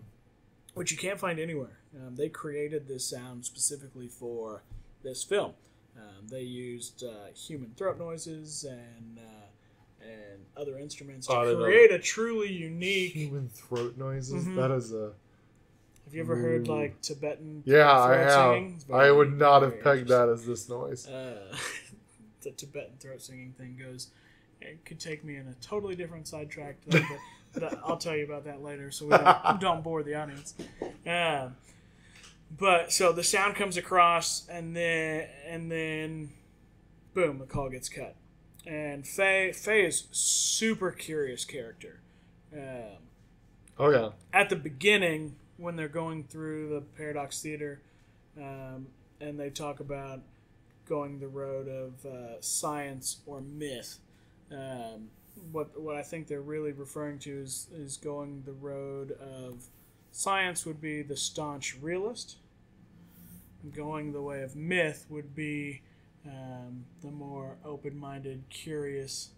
which 0.74 0.90
you 0.90 0.98
can't 0.98 1.20
find 1.20 1.38
anywhere. 1.38 1.78
Um, 1.94 2.16
they 2.16 2.28
created 2.28 2.88
this 2.88 3.06
sound 3.08 3.44
specifically 3.44 4.08
for 4.08 4.64
this 5.04 5.22
film. 5.22 5.52
Um, 5.96 6.26
they 6.28 6.40
used 6.42 7.04
uh, 7.04 7.28
human 7.32 7.70
throat 7.76 7.96
noises 7.96 8.64
and 8.64 9.18
uh, 9.20 10.04
and 10.04 10.44
other 10.56 10.76
instruments 10.78 11.28
to 11.28 11.32
Oh, 11.32 11.44
know 11.44 11.62
create 11.64 11.92
a 11.92 11.98
truly 12.00 12.52
unique. 12.52 13.12
Human 13.12 13.48
throat 13.48 13.96
noises. 13.96 14.44
Mhm. 14.46 14.56
That 14.56 14.72
is 14.72 14.92
a. 14.92 15.12
Have 16.04 16.14
you 16.14 16.20
ever 16.20 16.36
heard 16.36 16.68
like 16.68 17.00
Tibetan? 17.00 17.62
Yeah, 17.64 17.90
I 17.90 18.16
have. 18.16 18.32
singing? 18.32 18.82
I 18.92 19.10
would 19.10 19.36
not 19.38 19.62
have 19.62 19.82
pegged 19.82 20.08
that 20.08 20.28
as 20.28 20.46
this 20.46 20.68
noise. 20.68 21.06
Uh, 21.08 21.56
the 22.42 22.50
Tibetan 22.50 22.96
throat 23.00 23.22
singing 23.22 23.54
thing 23.56 23.76
goes. 23.82 24.08
It 24.60 24.84
could 24.84 25.00
take 25.00 25.24
me 25.24 25.36
in 25.36 25.48
a 25.48 25.54
totally 25.64 25.94
different 25.94 26.28
sidetrack, 26.28 26.76
though, 26.86 27.00
but, 27.52 27.60
but 27.60 27.78
I'll 27.84 27.96
tell 27.96 28.16
you 28.16 28.24
about 28.24 28.44
that 28.44 28.62
later, 28.62 28.90
so 28.90 29.06
we 29.06 29.10
don't, 29.12 29.60
don't 29.60 29.82
bore 29.82 30.02
the 30.02 30.14
audience. 30.14 30.54
Um, 31.06 31.56
but 32.56 32.92
so 32.92 33.12
the 33.12 33.24
sound 33.24 33.56
comes 33.56 33.76
across, 33.76 34.46
and 34.48 34.76
then 34.76 35.26
and 35.48 35.70
then, 35.70 36.30
boom, 37.14 37.38
the 37.38 37.46
call 37.46 37.68
gets 37.70 37.88
cut. 37.88 38.14
And 38.66 39.06
Faye 39.06 39.52
Faye 39.52 39.86
is 39.86 40.06
super 40.12 40.90
curious 40.90 41.44
character. 41.44 42.00
Um, 42.52 42.98
Oh 43.76 43.90
yeah. 43.90 44.10
at 44.32 44.50
the 44.50 44.56
beginning 44.56 45.34
when 45.56 45.76
they're 45.76 45.88
going 45.88 46.24
through 46.24 46.68
the 46.70 46.80
Paradox 46.96 47.40
Theater, 47.42 47.80
um, 48.36 48.86
and 49.20 49.38
they 49.38 49.50
talk 49.50 49.80
about 49.80 50.20
going 50.88 51.18
the 51.18 51.28
road 51.28 51.68
of 51.68 52.04
uh, 52.06 52.40
science 52.40 53.18
or 53.26 53.40
myth. 53.40 53.98
Um, 54.50 55.10
what 55.50 55.80
what 55.80 55.96
I 55.96 56.02
think 56.02 56.26
they're 56.28 56.40
really 56.40 56.72
referring 56.72 57.18
to 57.20 57.30
is 57.40 57.68
is 57.74 57.96
going 57.96 58.42
the 58.44 58.52
road 58.52 59.12
of 59.12 59.64
science 60.12 60.64
would 60.66 60.80
be 60.80 61.02
the 61.02 61.16
staunch 61.16 61.76
realist. 61.80 62.36
Going 63.74 64.12
the 64.12 64.20
way 64.20 64.42
of 64.42 64.54
myth 64.54 65.06
would 65.08 65.34
be 65.34 65.80
um, 66.26 66.84
the 67.02 67.10
more 67.10 67.56
open-minded, 67.64 68.44
curious 68.50 69.30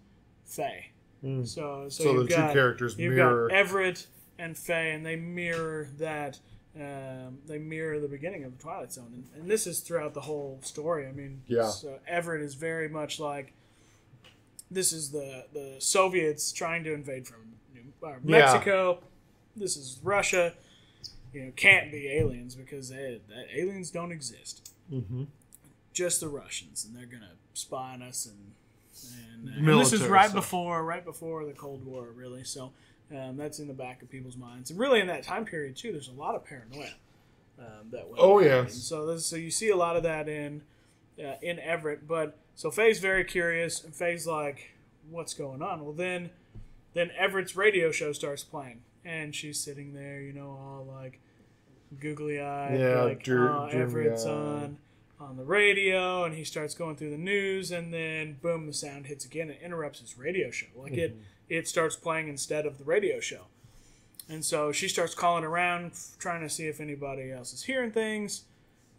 Faye. 0.44 0.90
Mm. 1.24 1.46
So 1.46 1.88
so, 1.88 2.04
So, 2.04 2.12
you've 2.12 2.28
the 2.28 2.36
two 2.36 2.52
characters 2.52 2.98
You've 2.98 3.14
mirror. 3.14 3.48
got 3.48 3.56
Everett 3.56 4.06
and 4.38 4.56
Faye, 4.56 4.92
and 4.92 5.04
they 5.04 5.16
mirror 5.16 5.88
that. 5.98 6.38
Um, 6.78 7.38
they 7.46 7.56
mirror 7.58 7.98
the 7.98 8.08
beginning 8.08 8.44
of 8.44 8.54
the 8.54 8.62
Twilight 8.62 8.92
Zone, 8.92 9.10
and, 9.14 9.24
and 9.40 9.50
this 9.50 9.66
is 9.66 9.80
throughout 9.80 10.12
the 10.12 10.20
whole 10.20 10.58
story. 10.62 11.06
I 11.06 11.12
mean, 11.12 11.42
Yeah. 11.46 11.70
So 11.70 11.98
Everett 12.06 12.42
is 12.42 12.52
very 12.54 12.86
much 12.88 13.18
like 13.18 13.54
this 14.70 14.92
is 14.92 15.10
the 15.10 15.46
the 15.52 15.76
Soviets 15.78 16.52
trying 16.52 16.84
to 16.84 16.92
invade 16.92 17.26
from 17.26 17.38
New, 17.72 17.92
uh, 18.06 18.10
Yeah. 18.10 18.16
Mexico. 18.22 18.98
This 19.56 19.76
is 19.76 19.98
Russia. 20.02 20.52
You 21.32 21.46
know, 21.46 21.52
can't 21.56 21.90
be 21.90 22.08
aliens 22.08 22.54
because 22.54 22.88
they, 22.90 23.20
that 23.28 23.46
aliens 23.54 23.90
don't 23.90 24.12
exist. 24.12 24.70
hmm 24.90 25.24
Just 25.92 26.20
the 26.20 26.28
Russians, 26.28 26.84
and 26.84 26.94
they're 26.94 27.06
gonna 27.06 27.32
spy 27.54 27.94
on 27.94 28.02
us 28.02 28.26
and 28.26 28.52
and, 29.44 29.48
uh, 29.66 29.70
and 29.72 29.80
this 29.80 29.92
is 29.92 30.02
right 30.06 30.30
stuff. 30.30 30.34
before 30.44 30.84
right 30.84 31.04
before 31.04 31.44
the 31.46 31.52
Cold 31.52 31.84
War, 31.86 32.08
really. 32.14 32.44
So 32.44 32.72
um, 33.14 33.36
that's 33.36 33.58
in 33.58 33.68
the 33.68 33.74
back 33.74 34.02
of 34.02 34.10
people's 34.10 34.36
minds, 34.36 34.70
and 34.70 34.78
really 34.78 35.00
in 35.00 35.06
that 35.08 35.22
time 35.22 35.44
period 35.44 35.76
too. 35.76 35.92
There's 35.92 36.08
a 36.08 36.12
lot 36.20 36.34
of 36.34 36.44
paranoia 36.44 36.90
um, 37.58 37.88
that 37.92 38.06
went. 38.08 38.18
Oh, 38.18 38.40
yes. 38.40 38.72
And 38.74 38.82
so 38.82 39.06
this, 39.06 39.26
so 39.26 39.36
you 39.36 39.50
see 39.50 39.68
a 39.70 39.76
lot 39.76 39.96
of 39.96 40.02
that 40.02 40.28
in 40.28 40.62
uh, 41.24 41.34
in 41.42 41.58
Everett, 41.58 42.06
but 42.08 42.36
so 42.54 42.70
Faye's 42.70 42.98
very 42.98 43.24
curious, 43.24 43.82
and 43.84 43.94
Faye's 43.94 44.26
like, 44.26 44.74
"What's 45.10 45.34
going 45.34 45.62
on?" 45.62 45.84
Well, 45.84 45.92
then 45.92 46.30
then 46.94 47.10
Everett's 47.16 47.54
radio 47.56 47.90
show 47.92 48.12
starts 48.12 48.42
playing, 48.42 48.80
and 49.04 49.34
she's 49.34 49.60
sitting 49.60 49.92
there, 49.94 50.20
you 50.20 50.32
know, 50.32 50.48
all 50.50 50.86
like 51.00 51.20
googly 52.00 52.40
eyed, 52.40 52.80
Yeah, 52.80 53.02
like 53.02 53.26
oh, 53.28 53.68
Everett's 53.70 54.24
on 54.24 54.78
on 55.18 55.36
the 55.36 55.44
radio, 55.44 56.24
and 56.24 56.34
he 56.34 56.44
starts 56.44 56.74
going 56.74 56.96
through 56.96 57.10
the 57.10 57.16
news, 57.18 57.70
and 57.70 57.92
then 57.94 58.36
boom, 58.42 58.66
the 58.66 58.72
sound 58.72 59.06
hits 59.06 59.24
again. 59.24 59.48
and 59.50 59.58
interrupts 59.62 60.00
his 60.00 60.18
radio 60.18 60.50
show. 60.50 60.66
Like 60.76 60.92
Mm-hmm. 60.92 61.00
it 61.00 61.16
starts 61.64 61.96
playing 61.96 62.28
instead 62.28 62.66
of 62.66 62.78
the 62.78 62.84
radio 62.84 63.20
show. 63.20 63.42
And 64.28 64.44
so 64.44 64.72
she 64.72 64.88
starts 64.88 65.14
calling 65.14 65.44
around, 65.44 65.92
trying 66.18 66.42
to 66.42 66.50
see 66.50 66.66
if 66.66 66.80
anybody 66.80 67.30
else 67.30 67.52
is 67.52 67.62
hearing 67.62 67.92
things. 67.92 68.42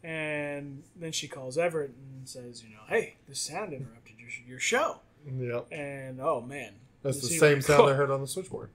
And 0.03 0.83
then 0.95 1.11
she 1.11 1.27
calls 1.27 1.57
Everett 1.57 1.91
and 1.91 2.27
says, 2.29 2.63
you 2.63 2.69
know, 2.69 2.81
hey, 2.87 3.15
this 3.27 3.41
sound 3.41 3.73
interrupted 3.73 4.15
your, 4.19 4.29
your 4.47 4.59
show. 4.59 4.99
Yep. 5.29 5.67
And 5.71 6.21
oh 6.21 6.39
man, 6.39 6.73
That's 7.03 7.19
the 7.19 7.27
same 7.27 7.61
sound 7.61 7.89
I 7.89 7.93
heard 7.93 8.09
on 8.09 8.21
the 8.21 8.27
switchboard. 8.27 8.69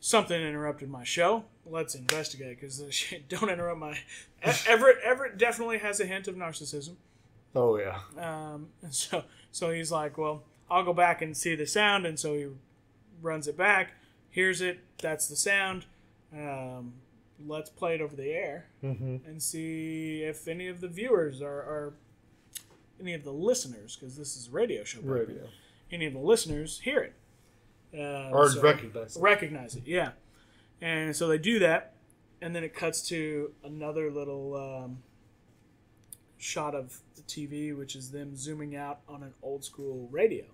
something 0.00 0.38
interrupted 0.38 0.90
my 0.90 1.04
show. 1.04 1.44
Let's 1.64 1.94
investigate 1.94 2.60
because 2.60 2.82
don't 3.30 3.48
interrupt 3.48 3.78
my. 3.80 3.96
Everett 4.68 4.98
Everett 5.02 5.38
definitely 5.38 5.78
has 5.78 6.00
a 6.00 6.04
hint 6.04 6.28
of 6.28 6.34
narcissism. 6.34 6.96
Oh 7.54 7.78
yeah. 7.78 8.00
Um, 8.18 8.68
so 8.90 9.24
so 9.50 9.70
he's 9.70 9.90
like, 9.90 10.18
well, 10.18 10.42
I'll 10.70 10.84
go 10.84 10.92
back 10.92 11.22
and 11.22 11.34
see 11.34 11.54
the 11.54 11.66
sound, 11.66 12.04
and 12.04 12.18
so 12.18 12.34
he 12.34 12.48
runs 13.24 13.48
it 13.48 13.56
back, 13.56 13.92
hears 14.30 14.60
it. 14.60 14.78
That's 15.02 15.26
the 15.28 15.36
sound. 15.36 15.86
Um, 16.32 16.94
let's 17.46 17.70
play 17.70 17.94
it 17.96 18.00
over 18.00 18.14
the 18.16 18.30
air 18.30 18.66
hmm 18.80 19.16
and 19.26 19.42
see 19.42 20.22
if 20.22 20.46
any 20.48 20.68
of 20.68 20.80
the 20.80 20.88
viewers 20.88 21.42
are, 21.42 21.48
are 21.60 21.94
any 23.00 23.12
of 23.14 23.24
the 23.24 23.32
listeners, 23.32 23.96
because 23.96 24.16
this 24.16 24.36
is 24.36 24.48
a 24.48 24.50
radio 24.52 24.84
show. 24.84 25.00
program, 25.00 25.26
Radio. 25.28 25.42
Any 25.90 26.06
of 26.06 26.12
the 26.12 26.18
listeners 26.20 26.80
hear 26.80 27.00
it. 27.00 27.14
Um, 27.98 28.32
Or 28.32 28.48
so- 28.50 28.60
recognize 28.62 29.16
it. 29.16 29.20
recognize 29.22 29.76
it 29.76 29.82
yeah 29.86 30.12
and 30.80 31.14
so 31.14 31.28
they 31.28 31.38
do 31.38 31.60
that 31.60 31.94
and 32.42 32.54
then 32.54 32.64
it 32.64 32.74
cuts 32.74 33.06
to 33.08 33.52
another 33.62 34.10
little 34.10 34.56
um, 34.56 34.98
shot 36.36 36.74
of 36.74 36.98
the 37.14 37.22
tv 37.22 37.76
which 37.76 37.94
is 37.94 38.10
them 38.10 38.34
zooming 38.34 38.74
out 38.74 38.98
on 39.08 39.22
an 39.22 39.32
old 39.42 39.64
school 39.64 40.08
radio 40.10 40.44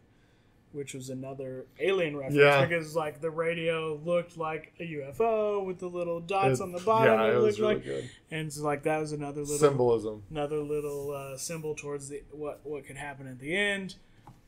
which 0.72 0.94
was 0.94 1.10
another 1.10 1.66
alien 1.80 2.16
reference 2.16 2.36
Yeah. 2.36 2.64
because 2.64 2.94
like 2.94 3.20
the 3.20 3.30
radio 3.30 4.00
looked 4.04 4.36
like 4.36 4.72
a 4.78 4.84
ufo 4.84 5.64
with 5.64 5.78
the 5.80 5.88
little 5.88 6.20
dots 6.20 6.60
It- 6.60 6.62
on 6.62 6.72
the 6.72 6.78
bottom 6.80 7.18
Yeah, 7.18 7.26
it 7.26 7.34
it 7.34 7.38
was 7.38 7.58
looked 7.58 7.60
really 7.60 7.74
like 7.74 7.84
good. 7.84 8.10
and 8.30 8.52
so 8.52 8.62
like 8.62 8.82
that 8.84 8.98
was 8.98 9.12
another 9.12 9.40
little 9.40 9.58
Symbolism. 9.58 10.22
another 10.30 10.58
little 10.58 11.10
uh, 11.12 11.36
symbol 11.36 11.74
towards 11.74 12.08
the 12.08 12.22
what 12.30 12.60
what 12.64 12.84
could 12.86 12.96
happen 12.96 13.26
at 13.26 13.38
the 13.38 13.56
end. 13.56 13.96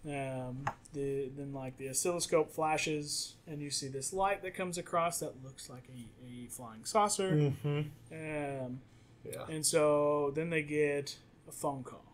Um, 0.05 0.65
the 0.93 1.31
then 1.37 1.53
like 1.53 1.77
the 1.77 1.89
oscilloscope 1.89 2.51
flashes, 2.53 3.35
and 3.47 3.61
you 3.63 3.71
see 3.71 3.87
this 3.87 4.13
light 4.13 4.43
that 4.43 4.53
comes 4.53 4.77
across 4.77 5.21
that 5.21 5.45
looks 5.45 5.71
like 5.71 5.85
a, 5.89 6.27
a 6.27 6.49
flying 6.49 6.85
saucer. 6.85 7.31
Mm-hmm. 7.31 7.79
Um, 8.13 8.81
Yeah. 9.25 9.45
and 9.49 9.65
so 9.65 10.33
then 10.35 10.51
they 10.51 10.63
get 10.63 11.17
a 11.49 11.53
phone 11.53 11.85
call. 11.85 12.05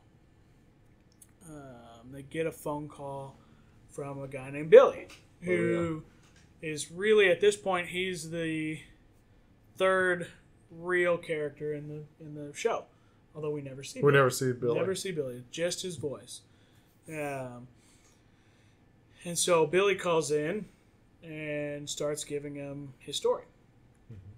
Um, 1.49 2.13
they 2.13 2.23
get 2.23 2.47
a 2.47 2.53
phone 2.53 2.89
call 2.89 3.37
from 3.99 4.23
a 4.23 4.29
guy 4.29 4.49
named 4.49 4.71
Billy, 4.71 5.09
who 5.41 6.05
is 6.63 6.89
really 6.93 7.29
at 7.31 7.41
this 7.41 7.57
point 7.57 7.89
he's 7.89 8.31
the 8.31 8.79
third 9.77 10.29
real 10.71 11.17
character 11.19 11.75
in 11.75 11.89
the 11.89 12.03
in 12.25 12.37
the 12.37 12.55
show, 12.57 12.85
although 13.35 13.51
we 13.51 13.61
never 13.61 13.83
see. 13.83 13.99
We 13.99 14.03
Billy. 14.03 14.15
never 14.15 14.31
see 14.31 14.53
Billy. 14.53 14.79
Never 14.79 14.95
see 14.95 15.11
Billy, 15.11 15.43
just 15.51 15.83
his 15.83 15.97
voice. 15.97 16.43
Um, 17.09 17.67
and 19.25 19.37
so 19.37 19.67
Billy 19.67 19.97
calls 19.97 20.31
in 20.31 20.67
and 21.25 21.91
starts 21.91 22.23
giving 22.23 22.55
him 22.55 22.95
his 23.01 23.17
story. 23.17 23.43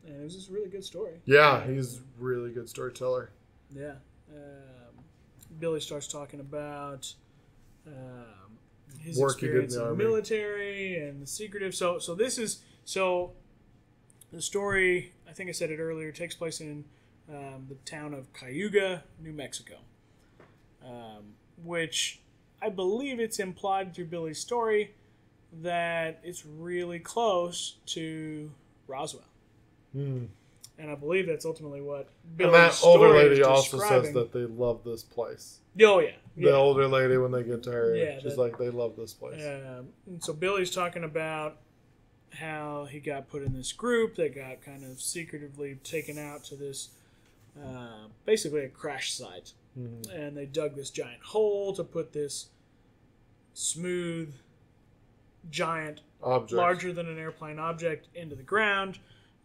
And 0.07 0.17
it 0.19 0.25
was 0.25 0.35
just 0.35 0.49
a 0.49 0.53
really 0.55 0.71
good 0.71 0.85
story. 0.85 1.13
Mm-hmm. 1.29 1.33
Yeah, 1.35 1.49
Uh, 1.51 1.67
he's 1.67 1.99
a 1.99 2.01
really 2.19 2.51
good 2.51 2.67
storyteller. 2.71 3.29
yeah. 3.77 3.97
Um, 4.35 5.05
Billy 5.59 5.81
starts 5.81 6.07
talking 6.09 6.41
about 6.41 7.13
um, 7.87 8.40
his 9.01 9.19
Work 9.19 9.41
did 9.41 9.51
in 9.51 9.65
experience 9.65 9.75
the 9.75 9.83
in 9.83 9.99
the 9.99 10.05
military 10.05 10.99
and 10.99 11.23
the 11.23 11.27
secretive. 11.27 11.75
So, 11.75 11.99
so 11.99 12.15
this 12.15 12.39
is 12.39 12.63
so. 12.85 13.33
The 14.33 14.41
story, 14.41 15.13
I 15.29 15.33
think 15.33 15.49
I 15.49 15.53
said 15.53 15.71
it 15.71 15.81
earlier, 15.81 16.13
takes 16.13 16.37
place 16.37 16.61
in 16.61 16.85
um, 17.29 17.67
the 17.69 17.75
town 17.85 18.15
of 18.15 18.33
Cayuga, 18.33 19.03
New 19.21 19.33
Mexico, 19.33 19.75
um, 20.87 21.35
which 21.65 22.21
I 22.63 22.69
believe 22.69 23.19
it's 23.19 23.39
implied 23.39 23.95
through 23.95 24.07
Billy's 24.07 24.39
story 24.39 24.95
that 25.63 26.21
it's 26.23 26.45
really 26.47 26.99
close 26.99 27.77
to 27.87 28.51
Roswell. 28.87 29.25
Mm. 29.97 30.29
And 30.79 30.91
I 30.91 30.95
believe 30.95 31.27
that's 31.27 31.45
ultimately 31.45 31.81
what 31.81 32.09
And 32.25 32.37
Billy's 32.37 32.53
that 32.53 32.73
story 32.75 33.09
older 33.09 33.29
lady 33.29 33.43
also 33.43 33.79
says 33.79 34.13
that 34.13 34.33
they 34.33 34.47
love 34.47 34.83
this 34.85 35.03
place. 35.03 35.59
Oh 35.83 36.01
yeah, 36.01 36.13
the 36.41 36.49
Yeah. 36.51 36.55
older 36.57 36.89
lady 36.89 37.17
when 37.17 37.31
they 37.33 37.43
get 37.43 37.63
to 37.65 37.73
her. 37.73 37.95
Yeah, 37.95 38.15
she's 38.21 38.35
that- 38.37 38.39
like, 38.39 38.59
they 38.59 38.71
love 38.71 38.97
this 38.97 39.13
place. 39.13 39.45
Um, 39.45 39.89
and 40.07 40.23
so 40.23 40.33
Billy's 40.33 40.71
talking 40.71 41.05
about 41.05 41.59
how 42.35 42.85
he 42.87 43.01
got 43.01 43.29
put 43.29 43.43
in 43.43 43.53
this 43.55 43.73
group 43.73 44.15
that 44.17 44.35
got 44.35 44.63
kind 44.63 44.85
of 44.85 45.01
secretively 45.01 45.75
taken 45.83 46.17
out 46.19 46.45
to 46.45 46.57
this, 46.57 46.91
uh, 47.63 48.07
basically 48.25 48.65
a 48.65 48.69
crash 48.69 49.13
site, 49.13 49.53
Mhm. 49.79 50.09
and 50.13 50.37
they 50.37 50.47
dug 50.47 50.77
this 50.77 50.91
giant 50.91 51.23
hole 51.23 51.75
to 51.75 51.85
put 51.85 52.13
this 52.13 52.49
smooth, 53.53 54.33
giant, 55.51 56.01
Object. 56.23 56.53
larger 56.57 56.93
than 56.93 57.07
an 57.09 57.19
airplane 57.19 57.59
object 57.59 58.07
into 58.15 58.37
the 58.37 58.43
ground, 58.43 58.99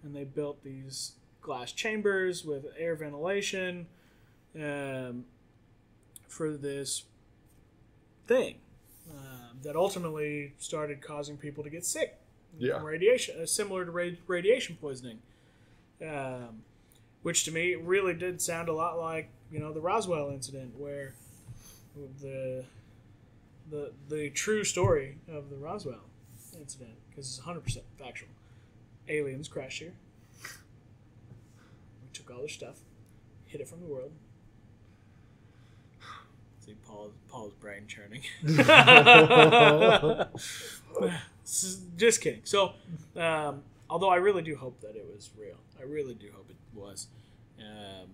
and 0.03 0.15
they 0.15 0.23
built 0.23 0.63
these 0.63 1.13
glass 1.41 1.71
chambers 1.71 2.43
with 2.45 2.65
air 2.77 2.95
ventilation 2.95 3.87
um, 4.55 5.25
for 6.36 6.51
this 6.57 7.03
thing 8.27 8.55
um, 9.09 9.57
that 9.63 9.77
ultimately 9.77 10.53
started 10.57 11.01
causing 11.01 11.38
people 11.38 11.63
to 11.63 11.69
get 11.69 11.86
sick 11.86 12.17
Yeah. 12.59 12.75
from 12.75 12.83
radiation, 12.86 13.39
uh, 13.41 13.45
similar 13.45 13.86
to 13.86 13.91
ra- 13.91 14.09
radiation 14.27 14.75
poisoning. 14.81 15.19
Um, 16.05 16.63
which 17.21 17.45
to 17.45 17.51
me 17.51 17.75
really 17.75 18.13
did 18.13 18.41
sound 18.41 18.67
a 18.67 18.73
lot 18.73 18.99
like 18.99 19.29
you 19.49 19.59
know 19.59 19.71
the 19.71 19.79
Roswell 19.79 20.29
incident, 20.29 20.77
where 20.77 21.13
the 22.21 22.65
the 23.71 23.93
the 24.09 24.29
true 24.31 24.63
story 24.65 25.17
of 25.29 25.49
the 25.49 25.55
Roswell 25.55 26.03
incident, 26.59 26.95
because 27.09 27.27
it's 27.29 27.38
100 27.39 27.61
percent 27.63 27.86
factual. 27.97 28.29
Aliens 29.07 29.47
crashed 29.47 29.79
here. 29.79 29.93
We 32.03 32.09
took 32.11 32.29
all 32.29 32.39
their 32.39 32.49
stuff, 32.49 32.79
hid 33.45 33.61
it 33.61 33.67
from 33.69 33.79
the 33.79 33.88
world. 33.88 34.11
See 36.66 36.74
Paul 36.88 37.11
Paul's 37.30 37.53
brain 37.53 37.84
churning. 37.88 38.22
Just 41.97 42.22
kidding. 42.22 42.41
So, 42.43 42.74
um, 43.16 43.61
although 43.89 44.09
I 44.09 44.16
really 44.18 44.41
do 44.41 44.55
hope 44.55 44.80
that 44.82 44.95
it 44.95 45.05
was 45.13 45.30
real, 45.38 45.57
I 45.80 45.84
really 45.84 46.16
do 46.16 46.28
hope 46.34 46.49
it 46.49 46.55
was. 46.74 47.07
Um, 47.59 48.07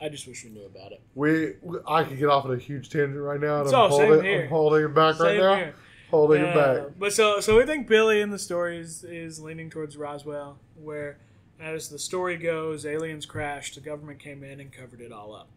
I 0.00 0.08
just 0.10 0.26
wish 0.28 0.44
we 0.44 0.50
knew 0.50 0.66
about 0.66 0.92
it. 0.92 1.00
We, 1.14 1.54
I 1.88 2.04
could 2.04 2.18
get 2.18 2.28
off 2.28 2.44
on 2.44 2.52
a 2.52 2.58
huge 2.58 2.90
tangent 2.90 3.18
right 3.18 3.40
now, 3.40 3.62
and 3.62 3.70
So, 3.70 3.84
I'm, 3.86 3.90
same 3.92 4.08
holding. 4.10 4.40
I'm 4.42 4.48
holding 4.48 4.84
it 4.84 4.94
back 4.94 5.18
right 5.18 5.38
now. 5.38 5.54
here. 5.56 5.74
Holding 6.10 6.42
it 6.42 6.54
Uh, 6.56 6.74
back. 6.74 6.82
But 6.98 7.12
so 7.14 7.40
so 7.40 7.56
we 7.56 7.64
think 7.64 7.88
Billy 7.88 8.20
in 8.20 8.30
the 8.30 8.38
story 8.38 8.78
is, 8.78 9.02
is 9.04 9.40
leaning 9.40 9.70
towards 9.70 9.96
Roswell, 9.96 10.58
where 10.80 11.16
as 11.58 11.88
the 11.88 11.98
story 11.98 12.36
goes, 12.36 12.84
aliens 12.84 13.24
crashed, 13.26 13.74
the 13.76 13.80
government 13.80 14.18
came 14.18 14.44
in 14.44 14.60
and 14.60 14.70
covered 14.70 15.00
it 15.00 15.10
all 15.12 15.34
up. 15.34 15.48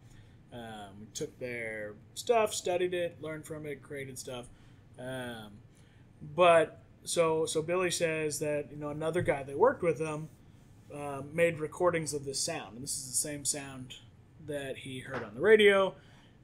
Um, 0.52 1.00
we 1.00 1.06
took 1.14 1.38
their 1.40 1.94
stuff, 2.16 2.54
studied 2.54 2.94
it, 2.94 3.22
learned 3.22 3.46
from 3.46 3.66
it, 3.66 3.82
created 3.84 4.18
stuff. 4.18 4.46
Um, 4.98 5.52
but 6.36 6.80
so 7.04 7.46
so 7.46 7.62
Billy 7.62 7.92
says 7.92 8.40
that 8.40 8.68
you 8.72 8.78
know 8.78 8.90
another 8.90 9.22
guy 9.22 9.44
that 9.44 9.58
worked 9.58 9.82
with 9.84 10.00
them 10.00 10.30
um, 10.94 11.30
made 11.34 11.60
recordings 11.60 12.14
of 12.14 12.26
this 12.26 12.40
sound, 12.40 12.74
and 12.76 12.84
this 12.84 12.98
is 12.98 13.08
the 13.12 13.16
same 13.18 13.46
sound 13.46 13.96
that 14.48 14.78
he 14.78 15.00
heard 15.00 15.24
on 15.24 15.36
the 15.36 15.42
radio, 15.42 15.94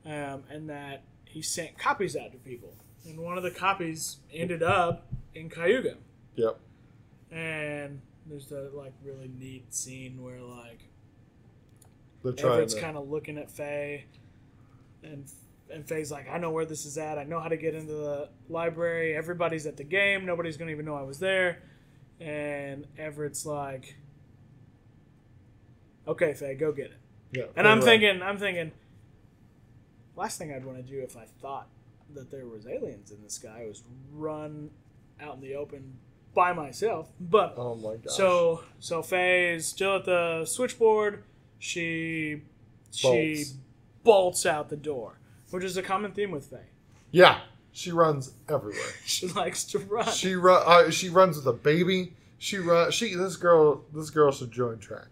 um, 0.06 0.44
and 0.50 0.70
that 0.70 1.02
he 1.26 1.42
sent 1.42 1.78
copies 1.78 2.16
out 2.16 2.32
to 2.32 2.38
people. 2.38 2.74
And 3.08 3.20
one 3.20 3.38
of 3.38 3.44
the 3.44 3.52
copies 3.52 4.18
ended 4.34 4.62
up 4.64 5.06
in 5.34 5.50
Cayuga, 5.50 5.96
Yep. 6.36 6.60
and 7.32 8.02
there's 8.28 8.48
the 8.48 8.72
like 8.74 8.94
really 9.04 9.30
neat 9.40 9.74
scene 9.74 10.22
where 10.24 10.40
like 10.42 10.80
They're 12.34 12.52
Everett's 12.52 12.76
kind 12.76 12.98
of 12.98 13.10
looking 13.10 13.38
at 13.38 13.52
Faye, 13.52 14.06
and 15.04 15.30
and 15.72 15.88
Faye's 15.88 16.12
like, 16.12 16.30
I 16.30 16.38
know 16.38 16.52
where 16.52 16.66
this 16.66 16.86
is 16.86 16.98
at. 16.98 17.18
I 17.18 17.24
know 17.24 17.40
how 17.40 17.48
to 17.48 17.58
get 17.58 17.74
into 17.76 17.94
the 17.94 18.30
library. 18.50 19.16
Everybody's 19.16 19.66
at 19.66 19.78
the 19.78 19.84
game. 19.84 20.26
Nobody's 20.26 20.58
gonna 20.58 20.72
even 20.72 20.86
know 20.86 20.96
I 20.96 21.02
was 21.04 21.20
there. 21.20 21.64
And 22.20 22.88
Everett's 22.98 23.46
like, 23.46 23.96
Okay, 26.08 26.34
Faye, 26.34 26.56
go 26.56 26.72
get 26.72 26.88
it. 26.88 26.98
yeah, 27.32 27.44
And 27.56 27.68
I'm 27.68 27.80
right. 27.80 27.86
thinking, 28.00 28.22
I'm 28.22 28.38
thinking, 28.38 28.72
last 30.16 30.38
thing 30.38 30.54
I'd 30.54 30.64
want 30.66 30.78
to 30.78 30.84
do 30.84 31.02
if 31.02 31.18
I 31.18 31.26
thought 31.42 31.68
that 32.14 32.30
there 32.30 32.46
was 32.48 32.68
aliens 32.68 33.12
in 33.12 33.22
the 33.24 33.30
sky 33.30 33.66
was 33.68 33.84
run 34.14 34.70
out 35.20 35.36
in 35.36 35.42
the 35.42 35.56
open 35.56 35.98
by 36.36 36.54
myself. 36.54 37.10
But 37.20 37.56
Oh 37.58 37.76
my 37.76 37.96
gosh. 37.98 38.16
so 38.16 38.64
so 38.80 39.02
Faye 39.02 39.56
is 39.56 39.66
still 39.68 39.96
at 39.98 40.06
the 40.06 40.46
switchboard. 40.46 41.24
She 41.70 42.42
she 42.92 43.08
Bolts. 43.08 43.54
bolts 44.04 44.46
out 44.46 44.70
the 44.70 44.78
door, 44.78 45.18
which 45.50 45.64
is 45.64 45.78
a 45.78 45.82
common 45.82 46.12
theme 46.12 46.30
with 46.30 46.46
Faye. 46.46 46.70
yeah, 47.12 47.40
she 47.72 47.92
runs 47.92 48.34
everywhere. 48.48 48.94
She 49.06 49.28
likes 49.30 49.64
to 49.66 49.80
run. 49.80 50.12
She 50.12 50.36
run. 50.36 50.62
Uh, 50.66 50.92
she 50.92 51.10
runs 51.10 51.38
with 51.38 51.48
a 51.48 51.54
baby. 51.54 52.14
She 52.38 52.58
run. 52.60 52.92
She 52.92 53.16
this 53.16 53.36
girl. 53.36 53.84
This 53.96 54.12
girl 54.12 54.32
should 54.32 54.52
join 54.52 54.78
track, 54.78 55.08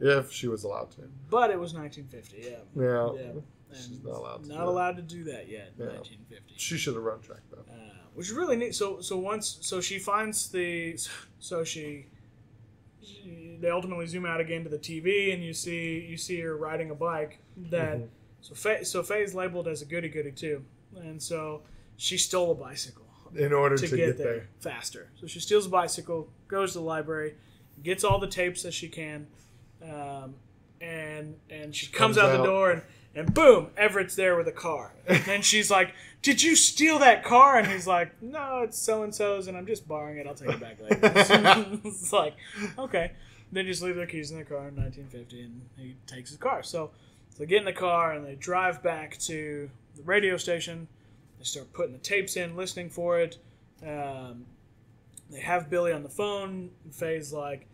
if 0.00 0.30
she 0.30 0.46
was 0.46 0.62
allowed 0.62 0.92
to. 0.92 1.02
but 1.30 1.50
it 1.50 1.58
was 1.58 1.74
1950. 1.74 2.48
Yeah. 2.48 2.58
Yeah. 2.80 3.12
Yeah. 3.34 3.40
She's 3.76 4.00
not 4.04 4.14
allowed 4.16 4.42
to 4.44 4.48
Not 4.48 4.54
do 4.54 4.54
that. 4.54 4.66
allowed 4.66 4.96
to 4.96 5.02
do 5.02 5.24
that 5.24 5.48
yet 5.48 5.72
in 5.76 5.84
Yeah. 5.84 5.92
1950. 5.98 6.54
She 6.56 6.78
should 6.78 6.94
have 6.94 7.02
run 7.02 7.20
track 7.20 7.42
though. 7.50 7.64
Uh, 7.68 7.74
which 8.14 8.28
is 8.30 8.32
really 8.34 8.56
neat. 8.56 8.74
So 8.76 9.00
so 9.00 9.18
once 9.18 9.58
so 9.62 9.80
she 9.80 9.98
finds 9.98 10.48
the 10.50 10.96
so 11.40 11.64
she, 11.64 12.06
she 13.02 13.47
they 13.60 13.70
ultimately 13.70 14.06
zoom 14.06 14.24
out 14.26 14.40
again 14.40 14.62
to 14.64 14.70
the 14.70 14.78
TV 14.78 15.32
and 15.32 15.42
you 15.44 15.52
see 15.52 16.00
you 16.08 16.16
see 16.16 16.40
her 16.40 16.56
riding 16.56 16.90
a 16.90 16.94
bike 16.94 17.40
that 17.70 17.98
Mhm. 17.98 18.08
so 18.40 18.54
Faye 18.54 18.84
so 18.84 19.02
Faye's 19.02 19.34
labeled 19.34 19.66
as 19.68 19.82
a 19.82 19.84
goody 19.84 20.08
goody 20.08 20.32
too, 20.32 20.64
and 20.96 21.22
so 21.22 21.62
she 21.96 22.16
stole 22.18 22.52
a 22.52 22.54
bicycle 22.54 23.04
In 23.34 23.52
order 23.52 23.76
to, 23.76 23.88
to, 23.88 23.96
get, 23.96 24.06
get, 24.06 24.18
there, 24.18 24.26
there. 24.34 24.48
faster. 24.60 25.10
So 25.20 25.26
she 25.26 25.40
steals 25.40 25.66
a 25.66 25.70
bicycle, 25.70 26.28
goes 26.46 26.72
to 26.72 26.78
the 26.78 26.84
library, 26.84 27.34
gets 27.82 28.04
all 28.04 28.18
the 28.18 28.28
tapes 28.28 28.62
that 28.62 28.72
she 28.72 28.88
can, 28.88 29.26
um, 29.82 30.34
and 30.80 31.36
and 31.50 31.74
she 31.74 31.86
comes, 31.88 32.16
comes 32.16 32.18
out, 32.18 32.36
the 32.38 32.44
door 32.44 32.70
and. 32.72 32.82
And 33.14 33.34
boom, 33.34 33.68
Everett's 33.76 34.14
there 34.14 34.36
with 34.36 34.46
a 34.46 34.52
car. 34.52 34.92
And 35.08 35.44
she's 35.44 35.72
like, 35.72 35.92
Did 36.22 36.40
you 36.40 36.54
steal 36.54 37.00
that 37.00 37.24
car? 37.24 37.58
And 37.58 37.66
he's 37.66 37.86
like, 37.86 38.12
No, 38.22 38.60
it's 38.62 38.78
so 38.78 39.02
and 39.02 39.12
so's, 39.12 39.48
and 39.48 39.56
I'm 39.56 39.66
just 39.66 39.88
borrowing 39.88 40.18
it. 40.18 40.26
I'll 40.26 40.34
take 40.34 40.50
it 40.50 40.60
back 40.60 40.78
later. 40.78 41.00
it's 41.84 42.12
like, 42.12 42.34
Okay. 42.78 43.12
They 43.50 43.62
just 43.62 43.82
leave 43.82 43.96
their 43.96 44.06
keys 44.06 44.30
in 44.30 44.36
their 44.36 44.44
car 44.44 44.68
in 44.68 44.76
1950, 44.76 45.42
and 45.42 45.62
he 45.76 45.96
takes 46.06 46.30
his 46.30 46.38
car. 46.38 46.62
So, 46.62 46.90
they 47.38 47.46
get 47.46 47.60
in 47.60 47.64
the 47.64 47.72
car 47.72 48.12
and 48.12 48.26
they 48.26 48.34
drive 48.34 48.82
back 48.82 49.16
to 49.20 49.70
the 49.96 50.02
radio 50.02 50.36
station. 50.36 50.88
They 51.38 51.44
start 51.44 51.72
putting 51.72 51.92
the 51.92 51.98
tapes 51.98 52.36
in, 52.36 52.56
listening 52.56 52.90
for 52.90 53.20
it. 53.20 53.38
Um, 53.86 54.44
they 55.30 55.40
have 55.40 55.70
Billy 55.70 55.92
on 55.92 56.02
the 56.02 56.08
phone. 56.08 56.70
Faye's 56.90 57.32
like, 57.32 57.66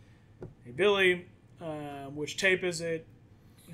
"Hey 0.65 0.73
Billy, 0.73 1.27
um, 1.63 2.15
which 2.15 2.37
tape 2.37 2.63
is 2.63 2.81
it?" 2.83 3.07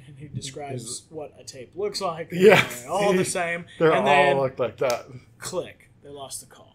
And 0.07 0.17
he 0.17 0.29
describes 0.29 1.03
what 1.11 1.35
a 1.39 1.43
tape 1.43 1.73
looks 1.75 2.01
like. 2.01 2.29
Yeah. 2.31 2.65
All 2.89 3.13
the 3.13 3.25
same. 3.41 3.65
They 3.81 3.87
and 3.87 4.07
then 4.07 4.37
all 4.37 4.43
look 4.45 4.59
like 4.61 4.77
that. 4.77 5.07
click, 5.39 5.91
they 6.05 6.09
lost 6.11 6.41
the 6.41 6.47
call. 6.47 6.70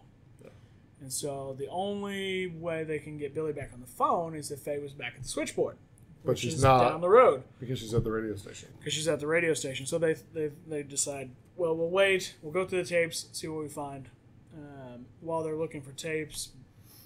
And 1.06 1.12
so 1.12 1.54
the 1.56 1.68
only 1.68 2.48
way 2.48 2.82
they 2.82 2.98
can 2.98 3.16
get 3.16 3.32
Billy 3.32 3.52
back 3.52 3.70
on 3.72 3.80
the 3.80 3.86
phone 3.86 4.34
is 4.34 4.50
if 4.50 4.58
Faye 4.58 4.80
was 4.80 4.92
back 4.92 5.12
at 5.14 5.22
the 5.22 5.28
switchboard, 5.28 5.76
But 6.24 6.36
she's 6.36 6.60
not. 6.60 6.90
down 6.90 7.00
the 7.00 7.08
road 7.08 7.44
Because 7.60 7.78
she's 7.78 7.94
at 7.94 8.02
the 8.02 8.10
radio 8.10 8.34
station. 8.34 8.70
because 8.80 8.92
she's 8.92 9.06
at 9.06 9.20
the 9.20 9.28
radio 9.28 9.54
station. 9.54 9.86
So 9.86 9.98
they, 10.00 10.16
they 10.34 10.50
they 10.66 10.82
decide, 10.82 11.30
well, 11.54 11.76
we'll 11.76 11.90
wait. 11.90 12.34
We'll 12.42 12.52
go 12.52 12.64
through 12.66 12.82
the 12.82 12.88
tapes, 12.88 13.26
see 13.30 13.46
what 13.46 13.62
we 13.62 13.68
find. 13.68 14.08
Um, 14.52 15.06
while 15.20 15.44
they're 15.44 15.54
looking 15.54 15.80
for 15.80 15.92
tapes, 15.92 16.48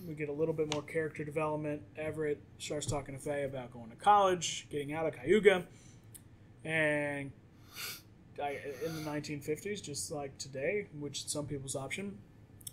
we 0.09 0.15
get 0.15 0.31
a 0.31 0.33
little 0.33 0.55
bit 0.55 0.73
more 0.73 0.83
character 0.83 1.23
development. 1.23 1.83
Everett 1.99 2.41
starts 2.57 2.87
talking 2.87 3.15
to 3.15 3.21
Faye 3.21 3.45
about 3.45 3.71
going 3.71 3.91
to 3.91 3.97
college, 3.97 4.67
getting 4.71 4.95
out 4.95 5.05
of 5.05 5.13
Cayuga, 5.15 5.67
and 6.65 7.33
I, 8.43 8.61
in 8.87 9.05
the 9.05 9.11
1950s, 9.11 9.83
just 9.83 10.11
like 10.11 10.39
today, 10.39 10.87
which 10.99 11.27
is 11.27 11.31
some 11.31 11.45
people's 11.47 11.77
option, 11.77 12.17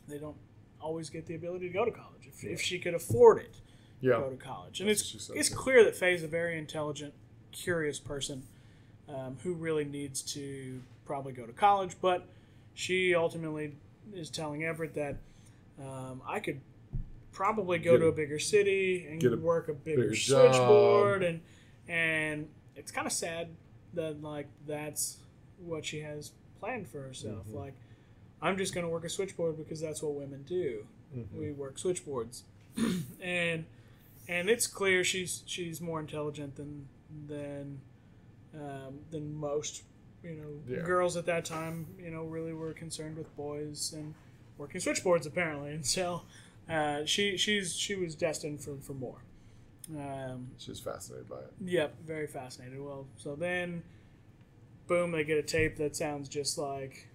they 0.08 0.20
don't 0.20 0.38
always 0.82 1.10
get 1.10 1.26
the 1.26 1.36
ability 1.36 1.68
to 1.68 1.74
go 1.74 1.86
to 1.86 1.92
college. 1.92 2.28
If, 2.28 2.44
if 2.44 2.62
she 2.62 2.80
could 2.80 2.94
afford 2.94 3.40
it, 3.40 3.56
Yeah. 4.02 4.18
go 4.20 4.30
to 4.30 4.36
college. 4.38 4.80
And 4.80 4.90
That's 4.90 5.14
it's 5.14 5.30
it's 5.34 5.50
clear 5.50 5.84
that 5.84 5.96
Faye's 5.96 6.24
a 6.24 6.28
very 6.28 6.58
intelligent, 6.58 7.14
curious 7.52 8.00
person 8.00 8.44
um, 9.10 9.38
who 9.44 9.54
really 9.54 9.86
needs 9.86 10.22
to 10.34 10.82
probably 11.06 11.34
go 11.34 11.46
to 11.46 11.54
college. 11.54 11.96
But 12.02 12.28
she 12.74 13.16
ultimately 13.16 13.76
is 14.14 14.30
telling 14.30 14.64
Everett 14.64 14.94
that 14.96 15.18
um, 15.82 16.22
I 16.28 16.40
could 16.40 16.60
probably 17.32 17.78
go 17.80 17.94
Get 17.94 18.00
to 18.00 18.08
a- 18.08 18.12
bigger 18.12 18.40
city 18.40 19.08
and 19.10 19.24
a 19.24 19.38
work 19.38 19.68
a 19.70 19.74
bigger, 19.74 20.04
bigger 20.04 20.14
job. 20.16 20.54
switchboard, 20.54 21.24
and 21.24 21.42
and 21.88 22.48
it's 22.76 22.92
kind 22.92 23.08
of 23.08 23.14
sad 23.14 23.50
that 23.94 24.22
like 24.22 24.48
that's 24.68 25.18
what 25.60 25.86
she 25.86 26.02
has 26.02 26.32
planned 26.60 26.88
for 26.88 27.02
herself. 27.02 27.46
Mhm. 27.48 27.56
Like, 27.56 27.74
I'm 28.42 28.58
just 28.58 28.74
going 28.74 28.86
to 28.86 28.90
work 28.92 29.04
a 29.06 29.10
switchboard 29.10 29.58
because 29.58 29.82
that's 29.82 30.02
what 30.04 30.14
women 30.14 30.44
do 30.48 30.86
Mhm. 31.16 31.26
we 31.34 31.52
work 31.52 31.78
switchboards, 31.80 32.44
and 33.22 33.66
and 34.28 34.50
it's 34.50 34.68
clear 34.68 35.04
she's 35.04 35.44
she's 35.46 35.80
more 35.82 36.00
intelligent 36.00 36.56
than 36.56 36.88
than 37.28 37.80
um, 38.54 39.00
than 39.12 39.34
most 39.36 39.84
you 40.24 40.32
know, 40.34 40.62
Yeah. 40.76 40.82
girls 40.84 41.16
at 41.16 41.26
that 41.28 41.46
time, 41.46 41.86
you 42.00 42.10
know, 42.10 42.24
really 42.24 42.52
were 42.52 42.74
concerned 42.74 43.18
with 43.18 43.34
boys 43.38 43.94
and 43.94 44.14
working 44.58 44.82
switchboards 44.82 45.26
apparently, 45.28 45.72
and 45.76 45.86
so 45.86 46.24
uh, 46.70 47.06
she 47.06 47.38
she's 47.38 47.76
she 47.76 47.96
was 47.96 48.16
destined 48.16 48.60
for 48.62 48.76
for 48.82 48.94
more. 48.94 49.22
Um, 49.96 50.50
She 50.58 50.70
was 50.72 50.82
fascinated 50.82 51.30
by 51.30 51.38
it. 51.40 51.54
Yep, 51.64 52.02
very 52.06 52.28
fascinated. 52.28 52.82
Well, 52.82 53.08
so 53.18 53.36
then, 53.38 53.84
boom, 54.88 55.12
they 55.14 55.24
get 55.24 55.38
a 55.38 55.44
tape 55.44 55.78
that 55.78 55.96
sounds 55.96 56.28
just 56.28 56.58
like, 56.58 57.08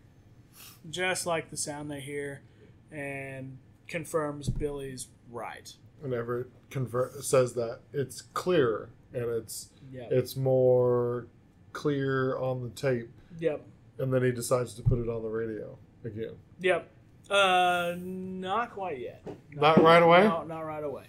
just 0.91 1.27
like 1.27 1.51
the 1.51 1.57
sound 1.57 1.91
they 1.91 2.01
hear, 2.01 2.43
and 2.91 3.59
confirms 3.89 4.49
Billy's 4.49 5.09
right. 5.31 5.73
Whenever 6.01 6.41
it 6.41 7.25
says 7.25 7.55
that 7.55 7.81
it's 7.93 8.23
clearer 8.23 8.91
and 9.13 9.25
it's 9.25 9.69
Yep. 9.93 10.09
it's 10.11 10.37
more 10.37 11.27
clear 11.73 12.37
on 12.39 12.63
the 12.63 12.71
tape, 12.71 13.11
Yep. 13.39 13.63
and 13.99 14.13
then 14.13 14.23
he 14.25 14.33
decides 14.33 14.75
to 14.75 14.83
put 14.83 14.99
it 14.99 15.09
on 15.09 15.23
the 15.23 15.29
radio 15.29 15.77
again. 16.05 16.35
Yep. 16.61 16.89
Uh, 17.31 17.95
not 17.99 18.73
quite 18.73 18.99
yet. 19.01 19.23
Not 19.53 19.79
right 19.83 20.03
away? 20.03 20.25
No, 20.25 20.45
not 20.45 20.61
right 20.63 20.83
away. 20.85 21.05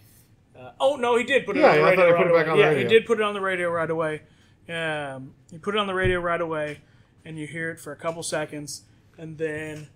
Uh, 0.57 0.71
oh 0.79 0.95
no, 0.97 1.17
he 1.17 1.23
did 1.23 1.45
put 1.45 1.57
it 1.57 1.61
Yeah, 1.61 1.69
on 1.71 1.75
the 1.77 1.83
radio 1.83 1.95
thought 1.95 2.07
he 2.07 2.13
right 2.13 2.27
away. 2.29 2.39
back 2.43 2.47
on 2.51 2.57
the 2.57 2.63
yeah, 2.63 2.73
he 2.75 2.83
did 2.83 3.05
put 3.05 3.19
it 3.19 3.23
on 3.23 3.33
the 3.33 3.41
radio 3.41 3.69
right 3.71 3.89
away. 3.89 4.21
Um, 4.69 5.33
he 5.51 5.57
put 5.57 5.75
it 5.75 5.79
on 5.79 5.87
the 5.87 5.93
radio 5.93 6.19
right 6.19 6.39
away, 6.39 6.81
and 7.25 7.37
you 7.39 7.47
hear 7.47 7.71
it 7.71 7.79
for 7.79 7.91
a 7.91 7.95
couple 7.95 8.21
seconds, 8.23 8.83
and 9.23 9.37
then 9.37 9.87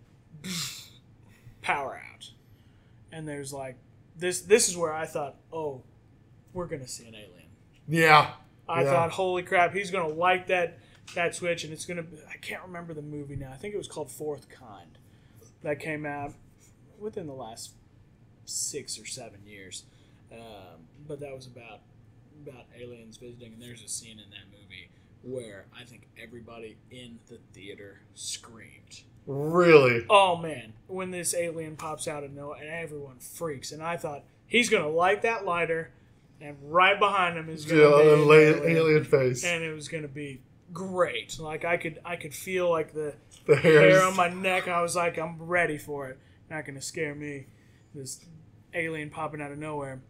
power 1.62 1.96
out. 2.14 2.32
And 3.12 3.28
there's 3.28 3.52
like 3.52 3.76
this. 4.18 4.42
This 4.42 4.70
is 4.70 4.78
where 4.78 4.94
I 4.94 5.06
thought, 5.06 5.36
oh, 5.52 5.84
we're 6.54 6.66
gonna 6.68 6.88
see 6.88 7.08
an 7.08 7.16
alien. 7.16 7.50
Yeah, 7.88 8.34
I 8.68 8.84
Yeah. 8.84 8.90
thought, 8.92 9.12
holy 9.12 9.44
crap, 9.44 9.74
he's 9.74 9.92
gonna 9.92 10.14
like 10.14 10.48
that 10.48 10.80
that 11.14 11.36
switch, 11.36 11.64
and 11.64 11.74
it's 11.74 11.86
gonna. 11.86 12.04
Be, 12.04 12.18
I 12.30 12.38
can't 12.38 12.64
remember 12.64 12.94
the 12.94 13.02
movie 13.02 13.36
now. 13.36 13.52
I 13.52 13.58
think 13.58 13.74
it 13.74 13.78
was 13.78 13.88
called 13.88 14.10
Fourth 14.12 14.48
Kind, 14.50 14.98
that 15.62 15.80
came 15.80 16.06
out 16.06 16.34
within 16.98 17.28
the 17.28 17.34
last 17.34 17.72
six 18.46 18.98
or 19.00 19.06
seven 19.06 19.46
years. 19.46 19.84
Um, 20.32 20.88
but 21.08 21.20
that 21.20 21.34
was 21.36 21.48
about 21.48 21.82
about 22.46 22.66
aliens 22.78 23.18
visiting, 23.18 23.54
and 23.54 23.62
there's 23.62 23.84
a 23.84 23.88
scene 23.90 24.20
in 24.20 24.30
that 24.30 24.48
movie 24.52 24.90
where 25.24 25.66
I 25.78 25.84
think 25.84 26.08
everybody 26.22 26.78
in 26.92 27.20
the 27.28 27.40
theater 27.54 28.02
screamed. 28.14 29.02
Really. 29.28 30.06
Oh 30.10 30.38
man, 30.38 30.74
when 30.88 31.12
this 31.12 31.36
alien 31.36 31.76
pops 31.76 32.08
out 32.08 32.24
of 32.24 32.32
nowhere, 32.32 32.60
and 32.62 32.70
everyone 32.70 33.20
freaks, 33.20 33.72
and 33.72 33.84
I 33.84 33.98
thought 33.98 34.24
he's 34.48 34.70
gonna 34.70 34.90
light 34.90 35.22
that 35.22 35.46
lighter, 35.46 35.92
and 36.42 36.58
right 36.64 36.98
behind 37.00 37.38
him 37.38 37.50
is 37.50 37.66
gonna 37.66 37.82
Yeah, 37.82 37.88
be 38.04 38.10
an 38.14 38.20
alien 38.20 38.78
alien 38.78 39.04
face. 39.04 39.44
and 39.44 39.64
it 39.64 39.74
was 39.74 39.88
gonna 39.88 40.08
be 40.08 40.42
great. 40.74 41.38
Like 41.40 41.66
I 41.66 41.78
could 41.78 42.00
I 42.06 42.16
could 42.16 42.34
feel 42.34 42.70
like 42.70 42.94
the 42.94 43.16
the 43.46 43.56
hair 43.56 44.02
on 44.04 44.16
my 44.16 44.30
neck. 44.30 44.68
I 44.68 44.82
was 44.82 44.96
like, 44.96 45.18
I'm 45.18 45.38
ready 45.42 45.78
for 45.78 46.10
it. 46.10 46.18
Not 46.50 46.66
gonna 46.66 46.82
scare 46.82 47.14
me. 47.16 47.48
This 47.94 48.26
alien 48.74 49.10
popping 49.10 49.42
out 49.42 49.52
of 49.52 49.58
nowhere. 49.58 50.02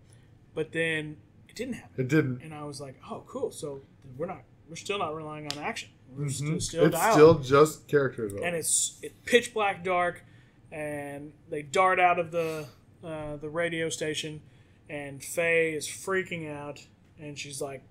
But 0.54 0.72
then 0.72 1.18
it 1.48 1.56
didn't 1.56 1.76
happen, 1.76 2.04
It 2.04 2.08
didn't. 2.08 2.42
and 2.42 2.54
I 2.54 2.64
was 2.64 2.82
like, 2.82 3.00
oh, 3.10 3.24
cool. 3.28 3.52
So 3.52 3.82
we're 4.18 4.26
not 4.26 4.42
we're 4.70 4.76
still 4.76 4.98
not 5.00 5.16
relying 5.16 5.46
on 5.52 5.60
action. 5.60 5.90
Mhm. 6.16 6.62
still, 6.62 6.86
it's 6.86 6.96
dialogue. 6.96 7.14
still 7.14 7.40
just 7.40 7.88
characters. 7.88 8.34
and 8.34 8.56
it's 8.56 8.98
it's 9.04 9.14
pitch 9.26 9.54
black 9.54 9.84
dark, 9.84 10.24
and 10.72 11.34
they 11.50 11.62
dart 11.62 12.00
out 12.00 12.18
of 12.20 12.32
the 12.32 12.66
uh, 13.04 13.36
the 13.38 13.50
radio 13.50 13.90
station, 13.90 14.42
and 14.90 15.24
Faye 15.24 15.74
is 15.74 15.88
freaking 15.88 16.52
out, 16.52 16.86
and 17.20 17.38
she's 17.38 17.62
like, 17.62 17.84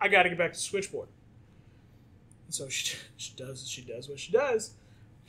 "I 0.00 0.08
got 0.08 0.24
to 0.24 0.28
get 0.28 0.38
back 0.38 0.52
to 0.52 0.58
the 0.58 0.62
switchboard." 0.62 1.08
And 2.46 2.54
so 2.54 2.68
she 2.68 2.96
she 3.16 3.34
does 3.36 3.66
she 3.68 3.82
does 3.82 4.08
what 4.08 4.18
she 4.18 4.32
does, 4.32 4.74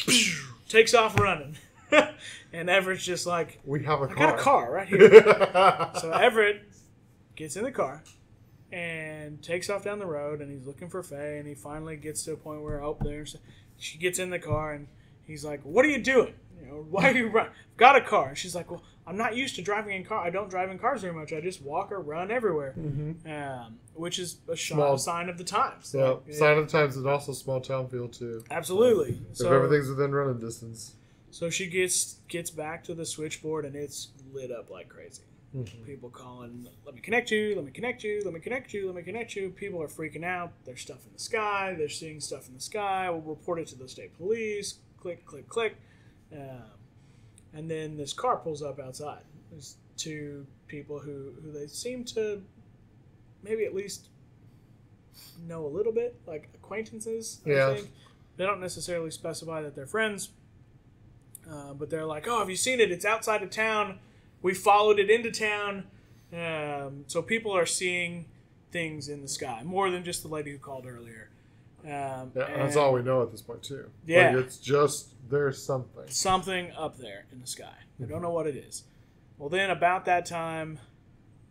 takes 0.69 0.93
off 0.93 1.17
running, 1.19 1.55
and 2.51 2.69
Everett's 2.69 3.05
just 3.05 3.25
like, 3.25 3.59
we 3.63 3.84
have 3.86 4.01
a 4.01 4.05
"I 4.05 4.13
car. 4.13 4.15
got 4.31 4.39
a 4.39 4.41
car 4.41 4.71
right 4.71 4.88
here." 4.88 5.21
so 5.99 6.11
Everett 6.11 6.63
gets 7.36 7.55
in 7.55 7.63
the 7.63 7.71
car 7.71 8.03
and 8.74 9.41
takes 9.43 9.69
off 9.69 9.84
down 9.84 9.99
the 9.99 10.05
road, 10.05 10.41
and 10.41 10.51
he's 10.51 10.65
looking 10.65 10.89
for 10.89 11.03
Faye, 11.03 11.38
and 11.38 11.47
he 11.47 11.53
finally 11.53 11.95
gets 11.95 12.24
to 12.24 12.34
a 12.34 12.38
point 12.38 12.61
where 12.63 12.84
oh, 12.84 12.97
there's 13.01 13.38
she 13.78 13.97
gets 13.97 14.19
in 14.19 14.30
the 14.30 14.39
car, 14.39 14.74
and 14.74 14.88
he's 15.26 15.45
like, 15.45 15.61
"What 15.63 15.86
are 15.86 15.89
you 15.89 16.01
doing? 16.01 16.34
You 16.59 16.67
know, 16.67 16.86
why 16.89 17.09
are 17.11 17.15
you 17.15 17.28
run? 17.28 17.49
Got 17.78 17.95
a 17.97 18.01
car?" 18.01 18.30
And 18.30 18.38
she's 18.38 18.55
like, 18.55 18.71
"Well, 18.71 18.82
I'm 19.05 19.17
not 19.17 19.36
used 19.36 19.55
to 19.55 19.61
driving 19.61 19.95
in 19.95 20.03
car. 20.05 20.19
I 20.26 20.30
don't 20.30 20.49
drive 20.49 20.71
in 20.71 20.80
cars 20.80 21.01
very 21.01 21.13
much. 21.13 21.34
I 21.34 21.41
just 21.41 21.61
walk 21.61 21.91
or 21.91 21.99
run 21.99 22.32
everywhere." 22.32 22.74
Mhm. 22.78 23.26
Um, 23.65 23.80
which 23.93 24.17
is 24.17 24.38
a 24.47 24.57
Small- 24.57 24.97
sign 24.97 25.30
of 25.30 25.38
the 25.38 25.43
times. 25.43 25.93
Yeah, 25.95 26.11
Like, 26.26 26.34
sign 26.34 26.57
of 26.57 26.65
the 26.65 26.71
times 26.71 26.95
and 26.97 27.05
also 27.07 27.32
small 27.34 27.61
town 27.61 27.88
feel 27.89 28.07
too. 28.07 28.43
Absolutely. 28.49 29.19
if 29.30 29.38
So, 29.38 29.53
everything's 29.53 29.89
within 29.89 30.13
running 30.13 30.39
distance. 30.39 30.95
so 31.30 31.49
she 31.51 31.67
gets 31.67 32.17
gets 32.28 32.49
back 32.49 32.84
to 32.86 32.93
the 32.95 33.05
switchboard, 33.05 33.65
and 33.65 33.76
it's 33.76 34.09
lit 34.34 34.49
up 34.51 34.69
like 34.71 34.89
crazy. 34.89 35.21
Mhm. 35.55 35.85
people 35.85 36.09
calling, 36.09 36.67
let 36.85 36.95
me 36.95 37.01
connect 37.01 37.29
you, 37.29 37.53
let 37.55 37.63
me 37.63 37.71
connect 37.71 38.03
you, 38.03 38.21
let 38.25 38.33
me 38.33 38.39
connect 38.39 38.73
you, 38.73 38.87
let 38.87 38.95
me 38.95 39.03
connect 39.03 39.35
you. 39.35 39.51
People 39.51 39.81
are 39.83 39.87
freaking 39.87 40.23
out. 40.23 40.51
There's 40.65 40.81
stuff 40.81 41.05
in 41.05 41.13
the 41.13 41.19
sky. 41.19 41.75
They're 41.77 41.89
seeing 41.89 42.19
stuff 42.19 42.47
in 42.47 42.55
the 42.55 42.59
sky. 42.59 43.09
We'll 43.09 43.21
report 43.21 43.59
it 43.59 43.67
to 43.67 43.75
the 43.77 43.87
state 43.87 44.17
police. 44.17 44.79
Click, 44.99 45.23
click, 45.25 45.47
click. 45.47 45.75
Um, 46.31 46.63
and 47.53 47.69
then 47.69 47.97
this 47.97 48.13
car 48.13 48.37
pulls 48.37 48.63
up 48.63 48.79
outside. 48.79 49.21
There's 49.51 49.77
two 49.95 50.47
people 50.67 50.97
who, 50.97 51.33
who 51.43 51.51
they 51.51 51.67
seem 51.67 52.03
to 52.05 52.41
maybe 53.43 53.63
at 53.65 53.75
least 53.75 54.07
know 55.47 55.65
a 55.65 55.67
little 55.67 55.91
bit, 55.93 56.19
like 56.25 56.49
acquaintances, 56.55 57.41
Yeah. 57.45 57.69
I 57.69 57.75
think. 57.75 57.91
They 58.37 58.45
don't 58.47 58.59
necessarily 58.59 59.11
specify 59.11 59.61
that 59.61 59.75
they're 59.75 59.85
friends, 59.85 60.29
uh, 61.47 61.75
but 61.75 61.91
they're 61.91 62.05
like, 62.05 62.27
oh, 62.27 62.39
have 62.39 62.49
you 62.49 62.55
seen 62.55 62.79
it? 62.79 62.91
It's 62.91 63.05
outside 63.05 63.43
of 63.43 63.51
town 63.51 63.99
we 64.43 64.53
followed 64.53 64.99
it 64.99 65.09
into 65.09 65.31
town. 65.31 65.85
Um, 66.31 67.05
so 67.07 67.21
people 67.23 67.55
are 67.55 67.65
seeing 67.65 68.25
things 68.71 69.07
in 69.07 69.21
the 69.21 69.27
sky 69.27 69.61
more 69.63 69.89
than 69.89 70.03
just 70.03 70.21
the 70.21 70.27
lady 70.27 70.51
who 70.51 70.57
called 70.59 70.85
earlier. 70.85 71.29
Um, 71.83 72.31
Yeah, 72.35 72.57
that's 72.57 72.75
all 72.75 72.93
we 72.93 73.01
know 73.01 73.21
at 73.23 73.31
this 73.31 73.41
point 73.41 73.63
too. 73.63 73.89
Yeah. 74.05 74.29
like, 74.35 74.45
it's 74.45 74.57
just 74.57 75.09
there's 75.29 75.61
something. 75.63 76.03
Something 76.07 76.71
up 76.77 76.97
there 76.97 77.25
in 77.31 77.39
the 77.41 77.47
sky. 77.47 77.75
I 78.01 78.05
don't 78.05 78.21
know 78.21 78.31
what 78.31 78.47
it 78.47 78.55
is. 78.55 78.83
Well, 79.37 79.49
then 79.49 79.69
about 79.69 80.05
that 80.05 80.25
time, 80.25 80.79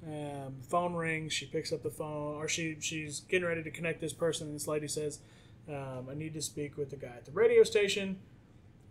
um, 0.07 0.57
phone 0.69 0.95
rings. 0.95 1.33
She 1.33 1.47
picks 1.47 1.73
up 1.73 1.83
the 1.83 1.91
phone, 1.91 2.37
or 2.37 2.49
she 2.49 2.77
she's 2.81 3.21
getting 3.21 3.47
ready 3.47 3.63
to 3.63 3.71
connect 3.71 4.01
this 4.01 4.13
person, 4.13 4.49
and 4.49 4.57
this 4.57 4.67
lady 4.67 4.89
says, 4.89 5.21
um, 5.69 6.09
"I 6.11 6.15
need 6.15 6.35
to 6.35 6.43
speak 6.43 6.77
with 6.77 6.91
the 6.91 6.97
guy 6.97 7.15
at 7.17 7.25
the 7.25 7.33
radio 7.33 7.63
station. 7.63 8.19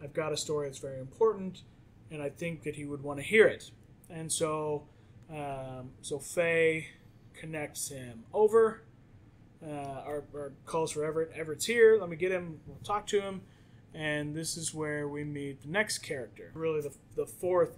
I've 0.02 0.14
got 0.14 0.32
a 0.32 0.38
story 0.38 0.68
that's 0.68 0.80
very 0.80 1.00
important, 1.00 1.64
and 2.10 2.22
I 2.22 2.30
think 2.30 2.64
that 2.64 2.76
he 2.76 2.86
would 2.86 3.04
want 3.04 3.20
to 3.20 3.24
hear 3.26 3.48
it." 3.48 3.72
And 4.12 4.32
so, 4.32 4.84
um, 5.32 5.92
so 6.02 6.20
Faye 6.20 6.88
connects 7.34 7.90
him 7.90 8.24
over, 8.34 8.82
uh, 9.66 10.04
or, 10.06 10.24
or 10.34 10.52
calls 10.66 10.92
for 10.92 11.06
Everett. 11.06 11.32
Everett's 11.36 11.66
here. 11.66 11.98
Let 12.00 12.10
me 12.10 12.16
get 12.18 12.32
him. 12.32 12.60
We'll 12.68 12.78
talk 12.84 13.08
to 13.08 13.22
him. 13.22 13.42
And 13.94 14.36
this 14.36 14.58
is 14.58 14.74
where 14.74 15.08
we 15.08 15.24
meet 15.24 15.62
the 15.62 15.70
next 15.70 16.00
character. 16.00 16.52
Really, 16.54 16.82
the, 16.82 16.94
the 17.16 17.26
fourth 17.26 17.78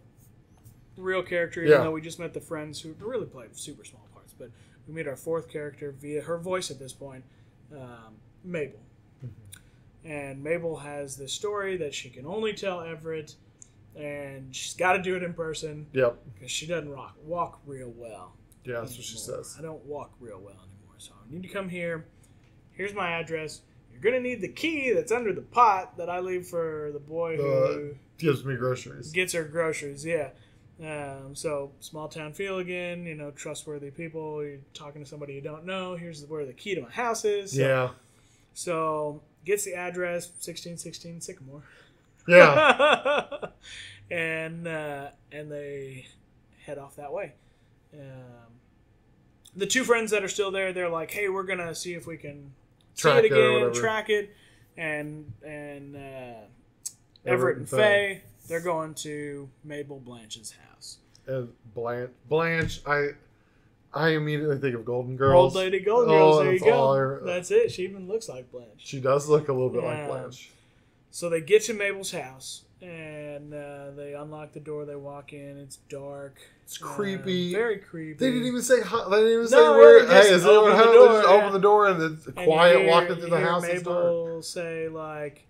real 0.98 1.24
character, 1.24 1.62
even 1.62 1.72
Yeah. 1.72 1.84
though 1.84 1.92
we 1.92 2.02
just 2.02 2.20
met 2.20 2.34
the 2.34 2.42
friends 2.42 2.82
who 2.82 2.94
really 3.00 3.26
played 3.26 3.56
super 3.56 3.84
small 3.84 4.08
parts. 4.14 4.34
But 4.38 4.52
we 4.88 4.94
meet 4.94 5.08
our 5.08 5.16
fourth 5.16 5.50
character 5.50 5.92
via 6.00 6.22
her 6.22 6.38
voice 6.38 6.70
at 6.72 6.80
this 6.80 6.94
point, 6.94 7.24
um, 7.76 8.16
Mabel. 8.44 8.80
And 10.06 10.44
Mabel 10.44 10.76
has 10.78 11.16
this 11.16 11.32
story 11.32 11.78
that 11.78 11.94
she 11.96 12.10
can 12.10 12.26
only 12.26 12.54
tell 12.54 12.82
Everett, 12.82 13.36
and 13.96 14.56
she's 14.56 14.74
got 14.76 14.94
to 14.94 15.02
do 15.02 15.16
it 15.16 15.24
in 15.24 15.34
person 15.34 15.88
Yep. 15.94 16.18
because 16.34 16.52
she 16.52 16.66
doesn't 16.68 16.90
rock, 16.90 17.16
walk 17.24 17.60
real 17.66 17.92
well. 17.96 18.36
Yeah, 18.66 18.80
that's 18.82 18.96
what 18.96 19.04
she 19.06 19.18
says. 19.18 19.56
I 19.60 19.62
don't 19.62 19.84
walk 19.86 20.12
real 20.20 20.40
well 20.40 20.54
anymore, 20.56 20.96
so 20.98 21.12
I 21.14 21.32
need 21.34 21.44
to 21.44 21.50
come 21.50 21.70
here. 21.70 22.06
Here's 22.72 22.94
my 22.94 23.12
address. 23.12 23.62
You're 23.92 24.02
gonna 24.02 24.20
need 24.22 24.42
the 24.42 24.48
key 24.48 24.92
that's 24.94 25.12
under 25.12 25.34
the 25.34 25.42
pot 25.42 25.98
that 25.98 26.10
I 26.10 26.20
leave 26.20 26.48
for 26.48 26.90
the 26.94 27.00
boy 27.00 27.38
who 27.38 27.44
The- 27.44 27.96
Gives 28.18 28.44
me 28.46 28.56
groceries. 28.56 29.12
gets 29.12 29.34
her 29.34 29.44
groceries. 29.44 30.06
Yeah. 30.06 30.30
Um, 30.82 31.36
so 31.36 31.72
small 31.82 32.08
town 32.08 32.34
feel 32.34 32.58
again. 32.60 33.06
You 33.06 33.16
know, 33.16 33.32
trustworthy 33.32 33.92
people. 33.92 34.44
You're 34.44 34.60
talking 34.74 35.04
to 35.04 35.10
somebody 35.10 35.34
you 35.34 35.42
don't 35.42 35.66
know. 35.66 35.96
Here's 35.96 36.26
where 36.26 36.46
the 36.46 36.54
key 36.54 36.74
to 36.76 36.82
my 36.82 36.90
house 36.90 37.26
is. 37.26 37.52
So, 37.52 37.60
Yeah. 37.62 37.90
So 38.54 39.22
gets 39.46 39.66
the 39.66 39.76
address, 39.76 40.32
sixteen 40.40 40.78
sixteen 40.78 41.22
Sycamore. 41.22 41.64
Yeah. 42.28 43.30
and 44.12 44.68
uh, 44.68 45.08
and 45.32 45.52
they 45.52 46.08
head 46.66 46.78
off 46.78 46.96
that 46.98 47.12
way. 47.12 47.34
Um, 47.94 48.00
the 49.56 49.66
two 49.68 49.84
friends 49.84 50.12
that 50.12 50.24
are 50.24 50.28
still 50.30 50.52
there, 50.52 50.74
they're 50.74 50.90
like, 50.90 51.12
"Hey, 51.12 51.30
we're 51.30 51.44
gonna 51.44 51.76
see 51.76 51.94
if 51.94 52.08
we 52.08 52.18
can 52.18 52.54
Track 52.96 53.14
see 53.22 53.26
it 53.28 53.32
it 53.32 53.36
again, 53.36 53.54
whatever. 53.54 53.72
track 53.74 54.10
it." 54.10 54.36
And 54.78 55.32
and 55.46 55.96
uh, 55.96 56.00
Everett, 56.00 56.48
Everett 57.26 57.58
and 57.58 57.62
and 57.68 57.70
Faye, 57.70 58.22
they're 58.48 58.60
going 58.62 58.94
to 58.96 59.50
Mabel 59.64 60.00
Blanche's 60.00 60.56
house. 60.70 60.98
and 61.28 61.50
Blanche, 61.76 62.10
Blanche, 62.28 62.82
I, 62.88 63.10
I 63.94 64.10
immediately 64.10 64.58
think 64.58 64.74
of 64.76 64.84
Golden 64.86 65.16
Girls. 65.16 65.56
Old 65.56 65.64
Lady 65.64 65.80
Golden 65.80 66.10
Oh, 66.10 66.18
Girls. 66.18 66.38
there 66.40 66.54
you 66.54 66.60
that's 66.60 66.72
all 66.72 66.96
go. 66.96 67.20
That's 67.24 67.52
it. 67.52 67.72
She 67.72 67.84
even 67.84 68.08
looks 68.08 68.28
like 68.28 68.52
Blanche. 68.52 68.70
She 68.78 69.00
does 69.00 69.30
look 69.30 69.48
a 69.50 69.54
little 69.54 69.70
bit 69.70 69.84
Yeah. 69.84 69.90
like 69.90 70.08
Blanche. 70.08 70.50
So 71.16 71.30
they 71.30 71.42
get 71.42 71.62
to 71.66 71.76
Mabel's 71.76 72.12
house 72.12 72.64
and 72.82 73.54
uh, 73.54 73.92
they 73.96 74.16
unlock 74.16 74.52
the 74.52 74.60
door. 74.60 74.84
They 74.86 74.96
walk 74.96 75.32
in. 75.32 75.60
It's 75.60 75.76
dark. 75.88 76.40
It's 76.64 76.82
uh, 76.82 76.86
creepy. 76.88 77.54
very 77.54 77.78
creepy. 77.78 78.18
They 78.18 78.32
didn't 78.32 78.48
even 78.48 78.64
say 78.64 78.82
hi. 78.82 79.08
They 79.12 79.18
didn't 79.18 79.34
even 79.34 79.48
say 79.48 79.58
No, 79.58 79.74
where. 79.74 80.04
they 80.08 80.12
Hey, 80.24 80.34
is 80.34 80.44
open 80.44 80.72
anyone 80.72 80.78
the 80.80 80.84
home? 80.84 80.94
door, 80.96 81.08
They 81.10 81.14
just 81.22 81.28
yeah. 81.30 81.36
open 81.36 81.54
the 81.54 81.60
door 81.60 81.88
and 81.88 82.02
it's 82.02 82.26
And 82.26 82.36
quiet 82.36 82.80
hear- 82.80 82.90
walking 82.90 83.16
through 83.18 83.30
the 83.30 83.40
house. 83.40 83.64
It's 83.64 83.84
dark. 83.84 83.96
Mabel 84.06 84.42
say 84.42 84.88
like, 84.90 85.46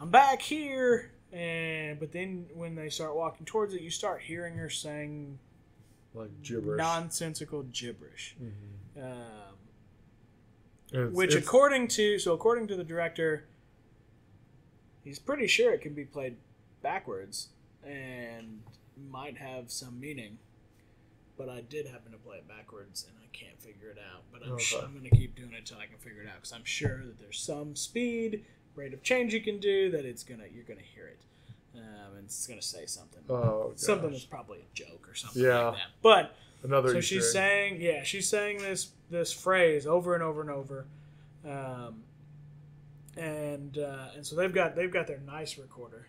"I'm 0.00 0.10
back 0.10 0.40
here," 0.42 1.10
and 1.32 1.98
but 1.98 2.12
then 2.12 2.46
when 2.54 2.76
they 2.76 2.88
start 2.88 3.16
walking 3.16 3.46
towards 3.46 3.74
it, 3.74 3.80
you 3.82 3.90
start 3.90 4.22
hearing 4.22 4.54
her 4.58 4.70
saying 4.70 5.40
Like 6.14 6.30
gibberish. 6.44 6.78
nonsensical 6.78 7.64
gibberish. 7.64 8.36
Mhm. 8.40 9.02
Um, 9.02 9.56
It's- 10.92 11.12
which, 11.12 11.30
it's- 11.30 11.44
according 11.44 11.88
to 11.88 12.20
so 12.20 12.32
according 12.32 12.68
to 12.68 12.76
the 12.76 12.84
director, 12.84 13.46
he's 15.10 15.18
pretty 15.18 15.48
sure 15.48 15.72
it 15.72 15.80
can 15.80 15.92
be 15.92 16.04
played 16.04 16.36
backwards 16.82 17.48
and 17.84 18.60
might 19.10 19.36
have 19.36 19.68
some 19.72 19.98
meaning. 19.98 20.38
But 21.36 21.48
I 21.48 21.62
did 21.62 21.86
happen 21.88 22.12
to 22.12 22.18
play 22.18 22.36
it 22.36 22.46
backwards, 22.46 23.04
and 23.08 23.16
I 23.20 23.26
can't 23.36 23.60
figure 23.60 23.88
it 23.88 23.98
out. 23.98 24.22
But 24.32 24.42
I'm, 24.46 24.52
Okay. 24.52 24.76
I'm 24.84 24.92
going 24.96 25.10
to 25.10 25.16
keep 25.16 25.34
doing 25.34 25.52
it 25.52 25.58
until 25.58 25.78
I 25.78 25.86
can 25.86 25.96
figure 25.98 26.22
it 26.22 26.28
out 26.28 26.36
because 26.36 26.52
I'm 26.52 26.64
sure 26.64 26.98
that 26.98 27.18
there's 27.18 27.40
some 27.40 27.74
speed 27.74 28.44
rate 28.76 28.94
of 28.94 29.02
change 29.02 29.34
you 29.34 29.40
can 29.40 29.58
do 29.58 29.90
that 29.90 30.04
it's 30.04 30.22
gonna 30.22 30.44
you're 30.54 30.62
gonna 30.64 30.80
hear 30.94 31.08
it, 31.08 31.18
um, 31.74 32.14
and 32.16 32.24
it's 32.26 32.46
gonna 32.46 32.62
say 32.62 32.86
something, 32.86 33.20
oh, 33.28 33.72
something 33.74 34.12
that's 34.12 34.24
probably 34.24 34.58
a 34.58 34.74
joke 34.74 35.08
or 35.10 35.14
something 35.16 35.42
Yeah. 35.42 35.66
like 35.70 35.74
that. 35.74 35.82
But 36.02 36.36
another. 36.62 36.90
so 36.92 36.98
Easter 36.98 37.02
she's 37.16 37.26
egg. 37.26 37.32
saying, 37.32 37.80
yeah, 37.80 38.02
she's 38.04 38.28
saying 38.28 38.58
this 38.58 38.90
this 39.10 39.32
phrase 39.32 39.88
over 39.88 40.14
and 40.14 40.22
over 40.22 40.40
and 40.40 40.50
over, 40.50 40.84
um, 41.44 42.04
and 43.20 43.78
uh, 43.78 44.06
and 44.16 44.26
so 44.26 44.34
they've 44.36 44.52
got 44.52 44.74
they've 44.74 44.90
got 44.92 45.06
their 45.06 45.20
nice 45.26 45.58
recorder, 45.58 46.06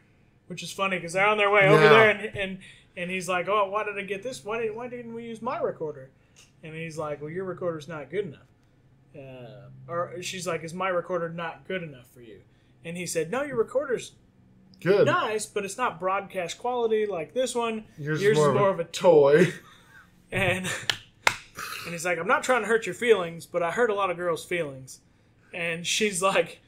which 0.47 0.63
is 0.63 0.71
funny 0.71 0.97
because 0.97 1.13
they're 1.13 1.27
on 1.27 1.37
their 1.37 1.51
way 1.51 1.67
over 1.67 1.83
Yeah. 1.83 1.89
there, 1.89 2.09
and, 2.09 2.37
and 2.37 2.57
and 2.97 3.11
he's 3.11 3.27
like, 3.29 3.47
oh, 3.47 3.69
why 3.69 3.83
did 3.83 3.97
I 3.97 4.03
get 4.03 4.23
this? 4.23 4.43
Why 4.43 4.59
did 4.61 4.75
why 4.75 4.87
didn't 4.87 5.13
we 5.13 5.23
use 5.25 5.41
my 5.41 5.59
recorder? 5.59 6.09
And 6.63 6.75
he's 6.75 6.97
like, 6.97 7.21
well, 7.21 7.29
your 7.29 7.45
recorder's 7.45 7.87
not 7.87 8.09
good 8.09 8.25
enough. 8.25 8.47
Uh, 9.17 9.91
or 9.91 10.21
she's 10.21 10.47
like, 10.47 10.63
is 10.63 10.73
my 10.73 10.87
recorder 10.89 11.27
not 11.27 11.67
good 11.67 11.83
enough 11.83 12.07
for 12.13 12.21
you? 12.21 12.39
And 12.85 12.95
he 12.95 13.05
said, 13.05 13.29
no, 13.31 13.41
your 13.43 13.57
recorder's 13.57 14.13
good. 14.79 15.05
nice, 15.05 15.45
but 15.45 15.65
it's 15.65 15.77
not 15.77 15.99
broadcast 15.99 16.57
quality 16.59 17.05
like 17.05 17.33
this 17.33 17.53
one. 17.55 17.83
Yours, 17.97 18.21
Yours 18.21 18.37
is 18.37 18.43
more, 18.53 18.69
of 18.69 18.79
a 18.79 18.83
toy. 18.85 19.53
And 20.33 20.65
and 20.65 21.91
he's 21.93 22.05
like, 22.05 22.17
I'm 22.17 22.27
not 22.27 22.41
trying 22.43 22.61
to 22.61 22.67
hurt 22.69 22.85
your 22.85 22.95
feelings, 22.95 23.45
but 23.45 23.61
I 23.61 23.71
hurt 23.71 23.89
a 23.89 23.93
lot 23.93 24.09
of 24.09 24.15
girls' 24.15 24.45
feelings. 24.45 25.01
And 25.53 25.85
she's 25.85 26.21
like, 26.21 26.60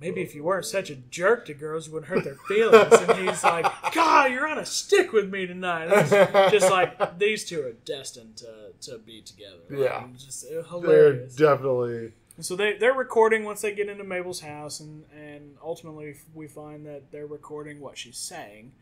maybe 0.00 0.20
if 0.22 0.34
you 0.34 0.44
weren't 0.44 0.64
such 0.66 0.90
a 0.90 0.96
jerk 0.96 1.46
to 1.46 1.54
girls, 1.54 1.86
you 1.86 1.94
wouldn't 1.94 2.10
hurt 2.10 2.24
their 2.24 2.34
feelings. 2.48 2.92
And 2.92 3.28
he's 3.28 3.42
like, 3.42 3.64
God, 3.94 4.30
you're 4.32 4.46
on 4.48 4.58
a 4.58 4.66
stick 4.66 5.12
with 5.12 5.30
me 5.30 5.46
tonight. 5.46 5.88
It's 5.90 6.52
just 6.52 6.70
like 6.70 7.18
these 7.18 7.44
two 7.44 7.62
are 7.62 7.72
destined 7.84 8.36
to, 8.38 8.72
to 8.82 8.98
be 8.98 9.22
together. 9.22 9.56
Like, 9.70 9.80
Yeah. 9.80 10.06
just 10.18 10.46
uh, 10.50 10.78
They're 10.80 11.26
definitely. 11.26 12.12
And 12.36 12.44
so 12.44 12.54
they 12.54 12.76
they're 12.76 12.92
recording 12.92 13.44
once 13.44 13.62
they 13.62 13.74
get 13.74 13.88
into 13.88 14.04
Mabel's 14.04 14.40
house, 14.40 14.80
and 14.80 15.04
and 15.16 15.56
ultimately 15.64 16.16
we 16.34 16.46
find 16.48 16.84
that 16.84 17.10
they're 17.10 17.26
recording 17.26 17.80
what 17.80 17.96
she's 17.96 18.18
saying. 18.18 18.72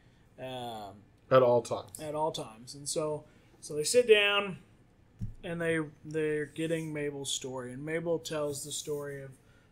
Um, 0.40 0.94
At 1.30 1.42
all 1.44 1.62
times. 1.62 2.00
at 2.00 2.16
all 2.16 2.32
times. 2.32 2.74
And 2.74 2.88
so 2.88 3.22
so 3.60 3.74
they 3.76 3.84
sit 3.84 4.08
down 4.08 4.58
and 5.44 5.60
they 5.60 5.78
they're 6.04 6.46
getting 6.46 6.92
Mabel's 6.92 7.30
story 7.30 7.72
and 7.72 7.84
Mabel 7.84 8.18
tells 8.18 8.64
the 8.64 8.72
story 8.72 9.22
of 9.22 9.30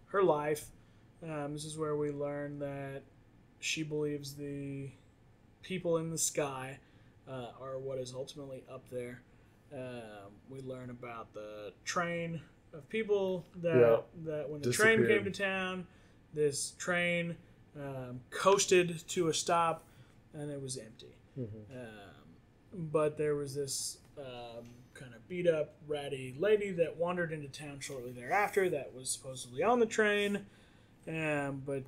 her 0.08 0.22
life. 0.22 0.66
Um, 1.22 1.52
this 1.52 1.64
is 1.64 1.78
where 1.78 1.96
we 1.96 2.10
learn 2.10 2.58
that 2.58 3.02
she 3.60 3.82
believes 3.82 4.34
the 4.34 4.90
people 5.62 5.98
in 5.98 6.10
the 6.10 6.18
sky 6.18 6.78
uh, 7.28 7.48
are 7.60 7.78
what 7.78 7.98
is 7.98 8.12
ultimately 8.14 8.64
up 8.72 8.88
there. 8.90 9.22
Um, 9.72 10.32
we 10.50 10.60
learn 10.62 10.90
about 10.90 11.32
the 11.32 11.72
train 11.84 12.40
of 12.74 12.88
people 12.88 13.44
that 13.62 13.76
Yeah. 13.78 14.00
that 14.24 14.48
when 14.50 14.60
the 14.62 14.72
train 14.72 15.06
came 15.06 15.24
to 15.24 15.30
town, 15.30 15.86
this 16.34 16.72
train 16.72 17.36
um, 17.76 18.20
coasted 18.30 19.06
to 19.08 19.28
a 19.28 19.34
stop 19.34 19.84
and 20.34 20.50
it 20.50 20.60
was 20.60 20.76
empty. 20.76 21.14
Mhm. 21.38 21.70
Um, 21.70 22.90
but 22.92 23.16
there 23.16 23.34
was 23.36 23.54
this 23.54 23.98
um, 24.18 24.74
kind 24.94 25.14
of 25.14 25.26
beat 25.28 25.46
up, 25.46 25.74
ratty 25.86 26.34
lady 26.38 26.70
that 26.72 26.96
wandered 26.96 27.32
into 27.32 27.48
town 27.48 27.80
shortly 27.80 28.10
thereafter 28.12 28.68
that 28.68 28.92
was 28.92 29.08
supposedly 29.08 29.62
on 29.62 29.78
the 29.80 29.86
train. 29.86 30.44
Um, 31.08 31.62
but 31.64 31.82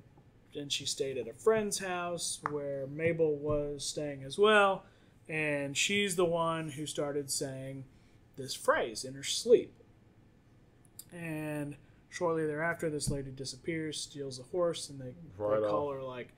then 0.55 0.69
she 0.69 0.87
stayed 0.87 1.19
at 1.19 1.29
a 1.29 1.33
friend's 1.33 1.79
house 1.79 2.41
where 2.51 2.87
Mabel 2.87 3.35
was 3.37 3.85
staying 3.85 4.23
as 4.25 4.39
well. 4.39 4.85
And 5.29 5.77
she's 5.77 6.17
the 6.17 6.25
one 6.25 6.71
who 6.71 6.87
started 6.87 7.31
saying 7.31 7.85
this 8.37 8.55
phrase 8.55 9.05
in 9.05 9.15
her 9.15 9.23
sleep. 9.23 9.73
And 11.12 11.77
shortly 12.11 12.47
thereafter, 12.47 12.91
this 12.91 13.11
lady 13.11 13.31
disappears, 13.31 14.01
steals 14.01 14.39
a 14.39 14.43
horse, 14.45 14.91
and 14.91 15.01
they, 15.01 15.15
Right 15.39 15.61
they 15.61 15.67
call 15.67 15.93
her 15.93 16.03
like 16.03 16.29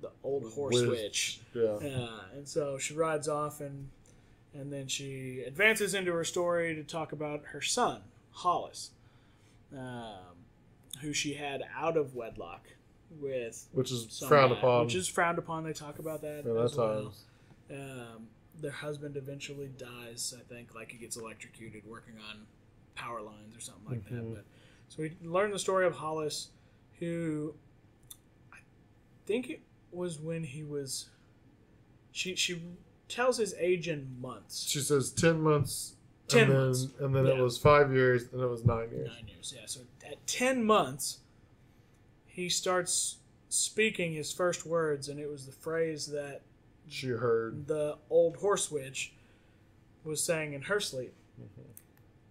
the 0.00 0.10
old 0.22 0.52
horse 0.52 0.74
Wiz- 0.74 0.88
witch. 0.88 1.40
Yeah. 1.54 1.64
Uh, 1.64 2.20
and 2.34 2.46
so 2.46 2.78
she 2.78 2.94
rides 2.94 3.28
off, 3.28 3.60
and 3.60 3.88
and 4.54 4.72
then 4.72 4.88
she 4.88 5.42
advances 5.46 5.94
into 5.94 6.12
her 6.12 6.24
story 6.24 6.74
to 6.74 6.82
talk 6.82 7.12
about 7.12 7.42
her 7.46 7.60
son, 7.60 8.00
Hollis, 8.30 8.90
um, 9.76 10.37
who 11.00 11.12
she 11.12 11.34
had 11.34 11.62
out 11.76 11.96
of 11.96 12.14
wedlock 12.14 12.66
with 13.20 13.68
Which 13.72 13.90
is 13.92 14.06
some 14.10 14.28
frowned 14.28 14.52
upon. 14.52 14.84
which 14.86 14.94
is 14.94 15.08
frowned 15.08 15.38
upon. 15.38 15.64
They 15.64 15.72
talk 15.72 15.98
about 15.98 16.20
that 16.22 16.38
at 16.40 16.44
that 16.44 16.56
as 16.56 16.76
well. 16.76 17.12
Um, 17.70 18.28
their 18.60 18.70
husband 18.70 19.16
eventually 19.16 19.68
dies. 19.78 20.34
I 20.36 20.42
think, 20.52 20.74
like 20.74 20.90
he 20.90 20.98
gets 20.98 21.16
electrocuted 21.16 21.84
working 21.86 22.14
on 22.30 22.46
power 22.94 23.20
lines 23.22 23.56
or 23.56 23.60
something 23.60 23.86
like 23.88 24.04
Mhm. 24.06 24.10
that. 24.10 24.34
But 24.34 24.44
so 24.88 25.02
we 25.02 25.16
learn 25.22 25.50
the 25.52 25.58
story 25.58 25.86
of 25.86 25.94
Hollis, 25.94 26.50
who 26.98 27.54
I 28.52 28.56
think 29.26 29.48
it 29.50 29.60
was 29.92 30.18
when 30.18 30.42
he 30.44 30.62
was. 30.64 31.08
She 32.12 32.34
she 32.34 32.62
tells 33.08 33.36
his 33.38 33.54
age 33.54 33.88
in 33.88 34.20
months. 34.20 34.66
She 34.68 34.80
says 34.80 35.10
10 35.12 35.40
months. 35.40 35.94
10 36.28 36.42
and 36.42 36.50
then, 36.52 36.58
months. 36.60 36.86
And 37.00 37.14
then 37.14 37.26
Yeah. 37.26 37.38
it 37.38 37.40
was 37.42 37.58
five 37.58 37.92
years, 37.92 38.24
and 38.32 38.40
it 38.40 38.46
was 38.46 38.64
nine 38.64 38.90
years. 38.90 39.08
Nine 39.08 39.28
years, 39.28 39.52
yeah. 39.56 39.66
So 39.66 39.80
at 40.06 40.24
ten 40.26 40.62
months, 40.64 41.20
he 42.26 42.48
starts 42.48 43.18
speaking 43.48 44.12
his 44.12 44.32
first 44.32 44.66
words, 44.66 45.08
and 45.08 45.18
it 45.18 45.28
was 45.30 45.46
the 45.46 45.52
phrase 45.52 46.06
that 46.08 46.42
She 46.86 47.08
heard. 47.08 47.66
the 47.66 47.96
old 48.10 48.36
horse 48.36 48.70
witch 48.70 49.14
was 50.04 50.22
saying 50.22 50.52
in 50.52 50.62
her 50.62 50.80
sleep, 50.80 51.14
Mhm. 51.40 51.64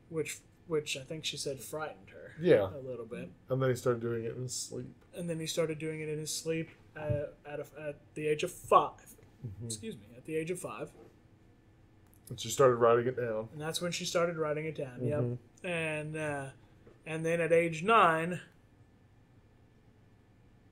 which 0.09 0.39
which 0.67 0.97
I 0.97 1.01
think 1.03 1.23
she 1.23 1.37
said 1.37 1.61
frightened 1.61 2.09
her 2.09 2.35
Yeah. 2.41 2.75
a 2.75 2.79
little 2.79 3.05
bit. 3.05 3.29
And 3.47 3.61
then 3.61 3.69
he 3.69 3.75
started 3.77 4.01
doing 4.01 4.25
it 4.25 4.35
in 4.35 4.41
his 4.43 4.53
sleep. 4.53 4.93
And 5.13 5.29
then 5.29 5.39
he 5.39 5.47
started 5.47 5.79
doing 5.79 6.01
it 6.01 6.09
in 6.09 6.19
his 6.19 6.29
sleep 6.29 6.69
uh, 6.93 7.27
at 7.45 7.61
a, 7.61 7.65
at 7.79 7.95
the 8.15 8.27
age 8.27 8.43
of 8.43 8.51
5 8.51 9.15
Mhm. 9.45 9.65
Excuse 9.65 9.95
me, 9.95 10.07
at 10.17 10.25
the 10.25 10.35
age 10.35 10.51
of 10.51 10.59
five, 10.59 10.91
And 12.29 12.39
she 12.39 12.49
started 12.49 12.75
writing 12.75 13.07
it 13.07 13.15
down. 13.17 13.47
and 13.53 13.61
that's 13.61 13.81
when 13.81 13.91
she 13.91 14.03
started 14.05 14.37
writing 14.37 14.65
it 14.65 14.75
down. 14.75 14.99
Mhm. 14.99 15.09
Yep. 15.63 15.71
And 15.71 16.17
uh, 16.17 16.45
and 17.05 17.25
then 17.25 17.39
at 17.41 17.51
age 17.53 17.83
nine, 17.83 18.41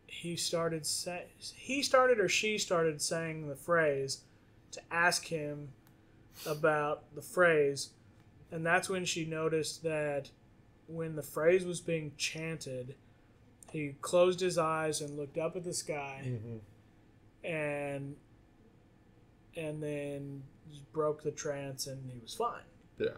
he 0.07 0.35
started 0.35 0.85
say 0.85 1.25
he 1.55 1.81
started 1.81 2.19
or 2.19 2.27
she 2.29 2.57
started 2.57 3.01
saying 3.01 3.47
the 3.47 3.55
phrase 3.55 4.21
to 4.71 4.81
ask 4.91 5.25
him 5.25 5.69
about 6.45 7.03
the 7.15 7.21
phrase, 7.21 7.91
and 8.51 8.65
that's 8.65 8.89
when 8.89 9.05
she 9.05 9.25
noticed 9.25 9.83
that 9.83 10.29
when 10.87 11.15
the 11.15 11.23
phrase 11.23 11.63
was 11.65 11.79
being 11.79 12.11
chanted, 12.17 12.95
he 13.71 13.95
closed 14.01 14.39
his 14.41 14.57
eyes 14.57 14.99
and 15.01 15.17
looked 15.17 15.37
up 15.37 15.55
at 15.55 15.63
the 15.63 15.73
sky, 15.73 16.21
Mhm. 16.25 16.59
and 17.49 18.15
and 19.55 19.81
then 19.81 20.43
broke 20.93 21.23
the 21.23 21.31
trance, 21.31 21.87
and 21.87 22.11
he 22.11 22.19
was 22.19 22.33
fine. 22.33 22.63
Yeah. 22.97 23.17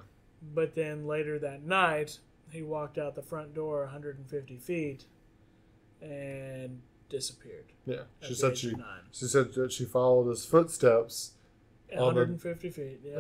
But 0.54 0.76
then 0.76 1.06
later 1.08 1.40
that 1.40 1.64
night, 1.64 2.20
he 2.52 2.62
walked 2.62 2.98
out 2.98 3.16
the 3.16 3.22
front 3.22 3.54
door 3.54 3.82
150 3.82 4.58
feet 4.58 5.06
and 6.02 6.82
disappeared. 7.10 7.72
Yeah. 7.86 8.04
She 8.22 8.34
said 8.36 8.58
she 8.58 8.76
she 9.12 9.26
said 9.26 9.54
that 9.54 9.72
she 9.72 9.86
followed 9.86 10.30
his 10.30 10.46
footsteps. 10.46 11.32
On 11.94 12.14
the- 12.14 12.22
150 12.22 12.70
feet. 12.70 13.00
Yeah. 13.04 13.20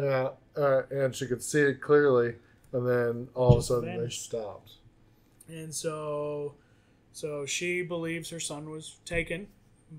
Yeah. 0.56 0.62
Uh, 0.62 0.84
and 0.92 1.16
she 1.16 1.26
could 1.26 1.42
see 1.42 1.62
it 1.62 1.82
clearly. 1.82 2.36
And 2.74 2.86
then 2.86 3.30
all 3.34 3.56
Just 3.56 3.70
of 3.72 3.78
a 3.78 3.82
sudden 3.82 3.98
vanished. 3.98 4.32
they 4.32 4.38
stopped. 4.40 4.72
And 5.48 5.74
so, 5.74 6.56
so 7.14 7.46
she 7.46 7.82
believes 7.82 8.30
her 8.30 8.42
son 8.42 8.70
was 8.70 8.98
taken 9.06 9.48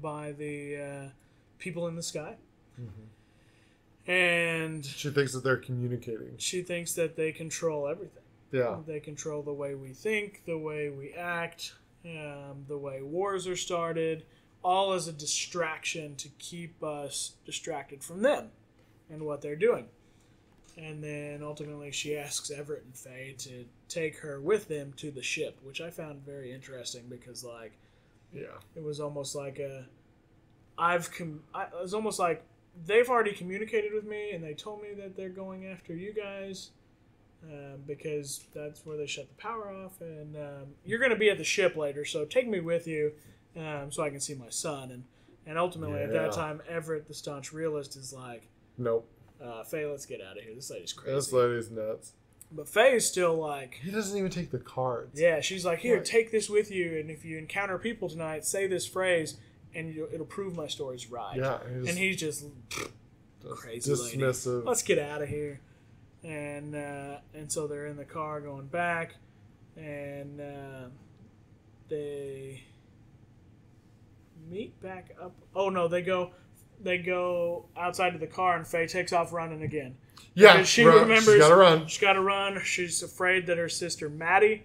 by 0.03 0.33
the 0.33 0.77
uh, 0.77 1.09
people 1.59 1.89
in 1.89 1.97
the 1.97 2.03
sky. 2.03 2.37
Mhm. 2.79 3.07
And 4.09 4.85
She 4.85 5.11
thinks 5.11 5.33
that 5.35 5.45
they're 5.45 5.57
communicating. 5.59 6.35
she 6.39 6.63
thinks 6.63 6.95
that 6.95 7.15
they 7.17 7.31
control 7.33 7.87
everything. 7.87 8.23
Yeah. 8.51 8.79
They 8.87 9.01
control 9.01 9.43
the 9.43 9.53
way 9.53 9.75
we 9.75 9.91
think, 9.91 10.43
the 10.47 10.57
way 10.59 10.89
we 10.89 11.13
act, 11.13 11.75
um, 12.07 12.65
the 12.67 12.79
way 12.79 13.03
wars 13.03 13.47
are 13.47 13.57
started, 13.57 14.25
all 14.65 14.93
as 14.95 15.07
a 15.09 15.13
distraction 15.13 16.17
to 16.17 16.29
keep 16.39 16.83
us 16.83 17.35
distracted 17.45 18.03
from 18.03 18.23
them 18.23 18.49
and 19.11 19.23
what 19.27 19.43
they're 19.43 19.55
doing. 19.57 19.87
And 20.79 21.03
then 21.05 21.43
ultimately, 21.43 21.91
she 21.91 22.17
asks 22.17 22.51
Everett 22.51 22.85
and 22.85 22.97
Faye 22.97 23.35
to 23.39 23.65
take 23.89 24.17
her 24.19 24.41
with 24.41 24.69
them 24.69 24.93
to 24.97 25.11
the 25.11 25.23
ship, 25.23 25.59
which 25.63 25.81
I 25.81 25.91
found 25.91 26.25
very 26.25 26.53
interesting 26.53 27.05
because, 27.11 27.45
like, 27.45 27.73
Yeah. 28.33 28.59
it 28.77 28.83
was 28.83 29.01
almost 29.01 29.35
like 29.35 29.59
a 29.59 29.87
I've 30.79 31.11
com- 31.11 31.43
I, 31.53 31.65
it 31.65 31.73
was 31.83 31.93
almost 31.95 32.19
like 32.21 32.45
they've 32.87 33.09
already 33.09 33.33
communicated 33.33 33.93
with 33.93 34.05
me 34.05 34.31
and 34.33 34.43
they 34.43 34.55
told 34.55 34.83
me 34.83 34.89
that 34.95 35.17
they're 35.17 35.29
going 35.29 35.67
after 35.67 35.95
you 35.95 36.13
guys 36.13 36.71
um, 37.45 37.81
because 37.87 38.45
that's 38.55 38.85
where 38.85 38.97
they 38.97 39.07
shut 39.07 39.29
the 39.29 39.35
power 39.35 39.71
off 39.71 40.01
and 40.01 40.37
um, 40.37 40.67
you're 40.85 40.99
going 40.99 41.11
to 41.11 41.17
be 41.17 41.31
at 41.31 41.39
the 41.39 41.45
ship 41.45 41.77
later 41.77 42.05
so 42.05 42.25
take 42.25 42.49
me 42.49 42.61
with 42.61 42.87
you 42.87 43.13
um, 43.57 43.91
so 43.91 44.03
I 44.03 44.11
can 44.11 44.21
see 44.21 44.35
my 44.35 44.49
son 44.51 44.91
and 44.91 45.05
and 45.47 45.57
ultimately 45.59 46.01
at 46.01 46.13
that 46.13 46.33
time 46.33 46.61
Everett 46.69 47.07
the 47.09 47.15
staunch 47.15 47.53
realist 47.53 47.97
is 47.97 48.13
like 48.13 48.49
Nope. 48.77 49.09
uh, 49.43 49.65
Faye 49.65 49.87
let's 49.87 50.07
get 50.07 50.21
out 50.21 50.37
of 50.37 50.45
here 50.45 50.55
this 50.55 50.71
lady's 50.71 50.93
crazy. 50.93 51.15
This 51.15 51.33
lady's 51.33 51.71
nuts. 51.71 52.13
but 52.53 52.69
Faye 52.69 52.95
is 52.95 53.09
still 53.09 53.35
like 53.37 53.81
He 53.83 53.91
doesn't 53.91 54.17
even 54.17 54.31
take 54.31 54.51
the 54.51 54.59
cards. 54.59 55.19
yeah, 55.21 55.41
she's 55.41 55.65
like, 55.65 55.79
here, 55.81 55.97
Right. 55.97 56.05
take 56.05 56.31
this 56.31 56.49
with 56.51 56.71
you, 56.71 56.99
and 56.99 57.11
if 57.11 57.25
you 57.25 57.39
encounter 57.39 57.79
people 57.79 58.09
tonight, 58.09 58.45
say 58.45 58.67
this 58.67 58.87
phrase, 58.87 59.37
and 59.79 59.97
it'll 60.13 60.27
prove 60.27 60.57
my 60.57 60.67
story's 60.67 61.11
right. 61.11 61.37
Yeah. 61.37 61.59
And 61.65 61.89
he's 61.89 62.17
just, 62.17 62.45
just 62.71 62.91
crazy 63.57 63.95
lady. 63.95 64.19
dismissive. 64.19 64.65
let's 64.65 64.83
get 64.83 64.99
out 64.99 65.23
of 65.23 65.29
here, 65.29 65.61
and 66.25 66.75
uh, 66.75 67.17
and 67.35 67.51
so 67.51 67.67
they're 67.67 67.87
in 67.87 67.97
the 67.97 68.05
car 68.05 68.41
going 68.41 68.67
back, 68.67 69.15
and 69.77 70.41
uh, 70.41 70.89
they 71.89 72.65
meet 74.51 74.81
back 74.83 75.15
up. 75.21 75.35
Oh 75.55 75.71
no, 75.71 75.89
they 75.89 76.03
go. 76.03 76.31
They 76.81 76.99
go 76.99 77.67
outside 77.77 78.15
of 78.15 78.21
the 78.21 78.27
car, 78.27 78.57
and 78.57 78.67
Faye 78.67 78.87
takes 78.87 79.13
off 79.13 79.33
running 79.33 79.63
again. 79.63 79.97
yeah. 80.35 80.53
because 80.53 80.69
she 80.69 80.85
run. 80.85 81.01
remembers- 81.01 81.25
She's 81.25 81.39
got 81.39 81.49
to 81.49 81.57
run. 81.57 81.87
She's 81.89 82.01
got 82.01 82.13
to 82.13 82.21
run. 82.21 82.61
She's 82.63 83.03
afraid 83.03 83.47
that 83.47 83.59
her 83.59 83.69
sister 83.69 84.09
Maddie. 84.09 84.63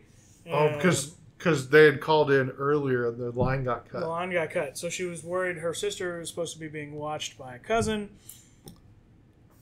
Oh, 0.47 0.67
um, 0.67 0.73
because 0.75 1.15
because 1.43 1.67
they 1.67 1.83
had 1.83 1.99
called 1.99 2.31
in 2.31 2.49
earlier 2.51 3.09
and 3.09 3.17
the 3.19 3.31
line 3.31 3.65
got 3.65 3.89
cut. 3.89 3.99
The 3.99 4.07
line 4.07 4.31
got 4.31 4.49
cut, 4.49 4.77
so 4.77 4.87
she 4.89 5.03
was 5.03 5.23
worried 5.25 5.57
her 5.57 5.73
sister 5.73 6.17
was 6.19 6.29
supposed 6.29 6.53
to 6.53 6.59
be 6.59 6.69
being 6.69 6.93
watched 6.95 7.37
by 7.37 7.55
a 7.55 7.59
cousin. 7.59 8.09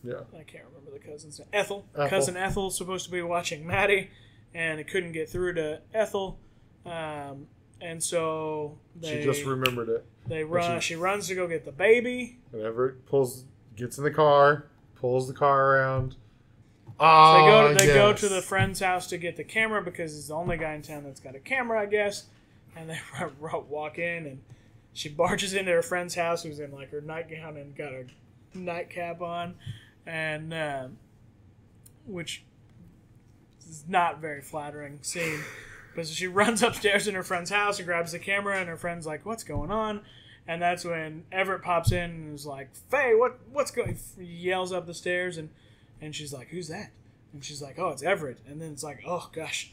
Yeah. 0.03 0.13
I 0.38 0.43
can't 0.43 0.65
remember 0.65 0.91
the 0.91 0.99
cousin's 0.99 1.39
name. 1.39 1.47
Ethel. 1.53 1.86
Ethel. 1.95 2.09
Cousin 2.09 2.38
Ethel's 2.38 2.77
supposed 2.77 3.05
to 3.05 3.11
be 3.11 3.21
watching 3.23 3.65
Maddie, 3.65 4.11
and 4.53 4.79
it 4.79 4.88
couldn't 4.89 5.11
get 5.13 5.27
through 5.29 5.53
to 5.55 5.82
Ethel. 5.93 6.39
Um, 6.86 7.47
and 7.79 8.03
so 8.03 8.77
they 8.95 9.17
She 9.19 9.23
just 9.23 9.43
remembered 9.45 9.89
it. 9.89 10.05
they 10.27 10.43
run. 10.43 10.79
she- 10.79 10.93
She 10.93 10.95
runs 10.95 11.27
to 11.29 11.36
go 11.36 11.47
get 11.47 11.65
the 11.65 11.71
baby. 11.71 12.38
And 12.53 12.61
Everett 12.61 13.05
pulls, 13.07 13.45
gets 13.75 13.97
in 13.97 14.03
the 14.03 14.11
car, 14.11 14.67
pulls 14.95 15.27
the 15.27 15.34
car 15.34 15.75
around. 15.77 16.15
So 17.01 17.07
Oh, 17.07 17.73
they 17.73 17.77
go. 17.77 17.79
They 17.79 17.93
go 17.93 18.13
to 18.13 18.29
the 18.29 18.41
friend's 18.41 18.79
house 18.79 19.07
to 19.07 19.17
get 19.17 19.35
the 19.35 19.43
camera 19.43 19.81
because 19.81 20.13
he's 20.13 20.27
the 20.27 20.35
only 20.35 20.57
guy 20.57 20.73
in 20.73 20.83
town 20.83 21.03
that's 21.03 21.19
got 21.19 21.35
a 21.35 21.39
camera, 21.39 21.81
I 21.81 21.87
guess. 21.87 22.25
And 22.75 22.89
they 22.89 22.99
walk 23.69 23.97
in, 23.97 24.25
and 24.27 24.41
she 24.93 25.09
barges 25.09 25.53
into 25.53 25.71
her 25.71 25.81
friend's 25.81 26.15
house, 26.15 26.43
who's 26.43 26.59
in 26.59 26.71
like 26.71 26.91
her 26.91 27.01
nightgown 27.01 27.57
and 27.57 27.75
got 27.75 27.91
a 27.91 28.05
nightcap 28.53 29.21
on, 29.21 29.55
and 30.05 30.53
um, 30.53 30.97
which 32.05 32.43
is 33.67 33.83
not 33.87 34.19
very 34.19 34.41
flattering 34.41 34.99
scene. 35.01 35.39
But 35.95 36.07
so 36.07 36.13
she 36.13 36.27
runs 36.27 36.61
upstairs 36.63 37.07
in 37.07 37.15
her 37.15 37.23
friend's 37.23 37.49
house 37.49 37.79
and 37.79 37.87
grabs 37.87 38.11
the 38.11 38.19
camera, 38.19 38.59
and 38.59 38.69
her 38.69 38.77
friend's 38.77 39.07
like, 39.07 39.25
"What's 39.25 39.43
going 39.43 39.71
on?" 39.71 40.01
And 40.47 40.61
that's 40.61 40.83
when 40.83 41.23
Everett 41.31 41.61
pops 41.63 41.91
in 41.91 42.11
and 42.11 42.35
is 42.35 42.45
like, 42.45 42.75
"Faye, 42.89 43.15
what 43.15 43.39
what's 43.51 43.71
going?" 43.71 43.97
He 44.17 44.23
yells 44.25 44.71
up 44.71 44.85
the 44.85 44.93
stairs, 44.93 45.37
and 45.37 45.49
and 46.01 46.15
she's 46.15 46.33
like, 46.33 46.47
"Who's 46.49 46.67
that?" 46.67 46.91
And 47.33 47.43
she's 47.43 47.61
like, 47.61 47.77
"Oh, 47.79 47.89
it's 47.89 48.03
Everett." 48.03 48.39
And 48.47 48.61
then 48.61 48.71
it's 48.71 48.83
like, 48.83 49.03
"Oh 49.05 49.29
gosh, 49.33 49.71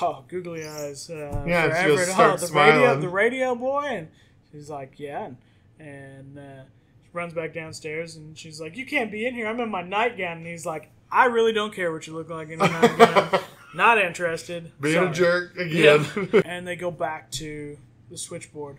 oh 0.00 0.24
googly 0.28 0.66
eyes 0.66 1.10
uh, 1.10 1.44
Yeah, 1.46 1.68
for 1.68 1.74
Everett. 1.74 2.08
Oh, 2.16 2.36
the 2.36 2.52
radio, 2.52 3.00
the 3.00 3.08
radio 3.08 3.54
boy." 3.54 3.84
And 3.84 4.08
she's 4.52 4.70
like, 4.70 4.92
"Yeah." 4.98 5.26
And, 5.26 5.36
and 5.78 6.38
uh, 6.38 6.62
she 7.02 7.10
runs 7.12 7.34
back 7.34 7.52
downstairs, 7.54 8.16
and 8.16 8.36
she's 8.38 8.60
like, 8.60 8.76
"You 8.76 8.86
can't 8.86 9.10
be 9.10 9.26
in 9.26 9.34
here. 9.34 9.46
I'm 9.46 9.60
in 9.60 9.70
my 9.70 9.82
nightgown." 9.82 10.38
And 10.38 10.46
he's 10.46 10.66
like, 10.66 10.90
"I 11.10 11.26
really 11.26 11.52
don't 11.52 11.74
care 11.74 11.92
what 11.92 12.06
you 12.06 12.14
look 12.14 12.30
like 12.30 12.50
in 12.50 12.58
your 12.60 12.68
nightgown. 12.68 13.40
Not 13.74 13.98
interested." 13.98 14.70
Being 14.80 14.94
Sorry. 14.94 15.08
a 15.08 15.12
jerk 15.12 15.56
again. 15.56 16.06
Yeah. 16.32 16.42
and 16.44 16.66
they 16.66 16.76
go 16.76 16.90
back 16.90 17.30
to 17.32 17.78
the 18.10 18.18
switchboard 18.18 18.78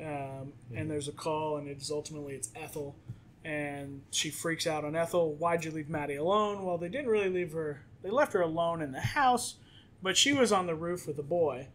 um, 0.00 0.52
and 0.74 0.90
there's 0.90 1.08
a 1.08 1.12
call 1.12 1.56
and 1.56 1.68
it's 1.68 1.90
ultimately 1.90 2.34
it's 2.34 2.50
ethel 2.56 2.96
and 3.44 4.02
she 4.10 4.30
freaks 4.30 4.66
out 4.66 4.84
on 4.84 4.94
ethel 4.94 5.34
why'd 5.34 5.64
you 5.64 5.70
leave 5.70 5.88
maddie 5.88 6.16
alone 6.16 6.64
well 6.64 6.76
they 6.76 6.88
didn't 6.88 7.08
really 7.08 7.30
leave 7.30 7.52
her 7.52 7.82
they 8.02 8.10
left 8.10 8.32
her 8.32 8.42
alone 8.42 8.82
in 8.82 8.92
the 8.92 9.00
house 9.00 9.56
but 10.02 10.16
she 10.16 10.32
was 10.32 10.52
on 10.52 10.66
the 10.66 10.74
roof 10.74 11.06
with 11.06 11.16
the 11.16 11.22
boy 11.22 11.66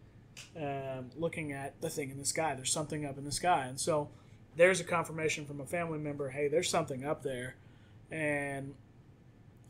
um, 0.57 1.09
looking 1.15 1.51
at 1.51 1.79
the 1.81 1.89
thing 1.89 2.11
in 2.11 2.17
the 2.17 2.25
sky 2.25 2.53
there's 2.53 2.71
something 2.71 3.05
up 3.05 3.17
in 3.17 3.23
the 3.23 3.31
sky 3.31 3.65
and 3.65 3.79
so 3.79 4.09
there's 4.55 4.79
a 4.79 4.83
confirmation 4.83 5.45
from 5.45 5.59
a 5.59 5.65
family 5.65 5.97
member 5.97 6.29
hey 6.29 6.47
there's 6.47 6.69
something 6.69 7.03
up 7.03 7.23
there 7.23 7.55
and 8.11 8.75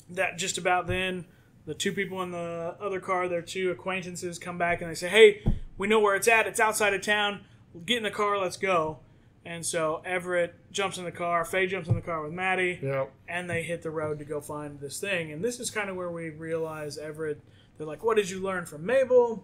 that 0.10 0.38
just 0.38 0.58
about 0.58 0.88
then 0.88 1.26
the 1.66 1.74
two 1.74 1.92
people 1.92 2.22
in 2.22 2.32
the 2.32 2.76
other 2.80 3.00
car, 3.00 3.28
their 3.28 3.42
two 3.42 3.72
acquaintances, 3.72 4.38
come 4.38 4.58
back 4.58 4.82
and 4.82 4.90
they 4.90 4.96
say, 4.96 5.10
"Hey, 5.10 5.42
we 5.78 5.88
know 5.88 6.00
where 6.00 6.16
it's 6.16 6.28
at. 6.28 6.48
It's 6.48 6.60
outside 6.60 6.94
of 6.94 7.02
town. 7.02 7.42
Get 7.86 7.98
in 7.98 8.04
the 8.04 8.12
car. 8.12 8.38
Let's 8.38 8.58
go." 8.58 9.00
And 9.46 9.66
so 9.66 10.02
Everett 10.04 10.56
jumps 10.72 10.98
in 10.98 11.06
the 11.06 11.12
car. 11.12 11.46
Faye 11.46 11.68
jumps 11.68 11.88
in 11.88 11.96
the 11.96 12.02
car 12.02 12.24
with 12.24 12.34
Maddie, 12.34 12.80
yeah. 12.82 13.06
and 13.28 13.48
they 13.50 13.62
hit 13.62 13.84
the 13.84 13.92
road 13.92 14.18
to 14.20 14.26
go 14.26 14.42
find 14.42 14.80
this 14.80 15.00
thing. 15.00 15.32
And 15.32 15.44
this 15.44 15.60
is 15.60 15.70
kind 15.70 15.90
of 15.90 15.96
where 15.96 16.10
we 16.10 16.30
realize 16.30 16.98
Everett. 16.98 17.40
They're 17.78 17.86
like, 17.86 18.04
"What 18.04 18.18
did 18.18 18.30
you 18.30 18.40
learn 18.40 18.66
from 18.66 18.86
Mabel?" 18.86 19.44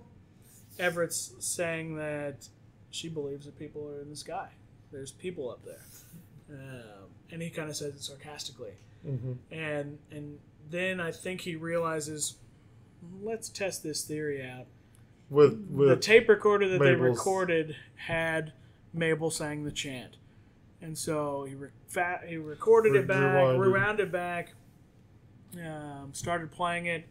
Everett's 0.79 1.33
saying 1.39 1.97
that 1.97 2.47
she 2.89 3.09
believes 3.09 3.45
that 3.45 3.59
people 3.59 3.87
are 3.87 4.01
in 4.01 4.09
the 4.09 4.15
sky. 4.15 4.49
There's 4.91 5.11
people 5.11 5.51
up 5.51 5.63
there, 5.63 5.85
um, 6.49 7.09
and 7.31 7.41
he 7.41 7.49
kind 7.49 7.69
of 7.69 7.75
says 7.75 7.95
it 7.95 8.01
sarcastically 8.01 8.73
hmm 9.03 9.33
and 9.51 9.97
and 10.11 10.39
then 10.69 11.01
I 11.01 11.11
think 11.11 11.41
he 11.41 11.55
realizes, 11.55 12.37
let's 13.21 13.49
test 13.49 13.83
this 13.83 14.05
theory 14.05 14.41
out. 14.41 14.67
With 15.29 15.77
the 15.77 15.97
tape 15.97 16.29
recorder 16.29 16.69
that 16.69 16.79
they 16.79 16.93
recorded 16.93 17.75
had 17.95 18.53
Mabel 18.93 19.31
sang 19.31 19.63
the 19.63 19.71
chant, 19.71 20.17
and 20.81 20.97
so 20.97 21.45
he 21.45 21.55
re- 21.55 21.69
he 22.27 22.37
recorded 22.37 22.95
it 22.95 23.07
back, 23.07 23.35
Rewinded. 23.35 23.59
rewound 23.59 23.99
it 23.99 24.11
back, 24.11 24.53
um, 25.55 26.09
started 26.13 26.51
playing 26.51 26.87
it, 26.87 27.07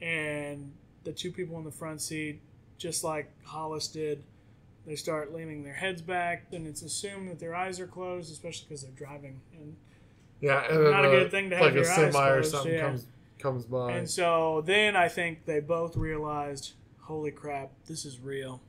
and 0.00 0.72
the 1.04 1.12
two 1.12 1.30
people 1.30 1.58
in 1.58 1.64
the 1.64 1.70
front 1.70 2.00
seat, 2.00 2.40
just 2.78 3.04
like 3.04 3.30
Hollis 3.44 3.88
did, 3.88 4.22
they 4.86 4.96
start 4.96 5.34
leaning 5.34 5.64
their 5.64 5.74
heads 5.74 6.00
back, 6.00 6.46
and 6.52 6.66
it's 6.66 6.82
assumed 6.82 7.28
that 7.28 7.38
their 7.38 7.54
eyes 7.54 7.80
are 7.80 7.86
closed, 7.86 8.30
especially 8.32 8.66
because 8.68 8.82
they're 8.82 8.92
driving. 8.92 9.40
And 9.52 9.76
yeah, 10.40 10.64
and 10.70 10.84
not 10.84 11.04
a 11.04 11.08
uh, 11.08 11.10
good 11.10 11.30
thing 11.30 11.50
to 11.50 11.56
have 11.56 11.66
like 11.66 11.74
your 11.74 11.84
a 11.84 11.88
eyes 11.88 11.94
semi 11.94 12.28
or 12.28 12.32
closed, 12.40 12.50
something 12.52 12.72
yeah. 12.72 12.80
comes 12.80 13.06
comes 13.38 13.64
by. 13.64 13.92
And 13.92 14.08
so 14.08 14.62
then 14.64 14.96
I 14.96 15.08
think 15.08 15.44
they 15.44 15.60
both 15.60 15.96
realized, 15.96 16.74
holy 17.02 17.30
crap, 17.30 17.70
this 17.86 18.04
is 18.04 18.20
real. 18.20 18.62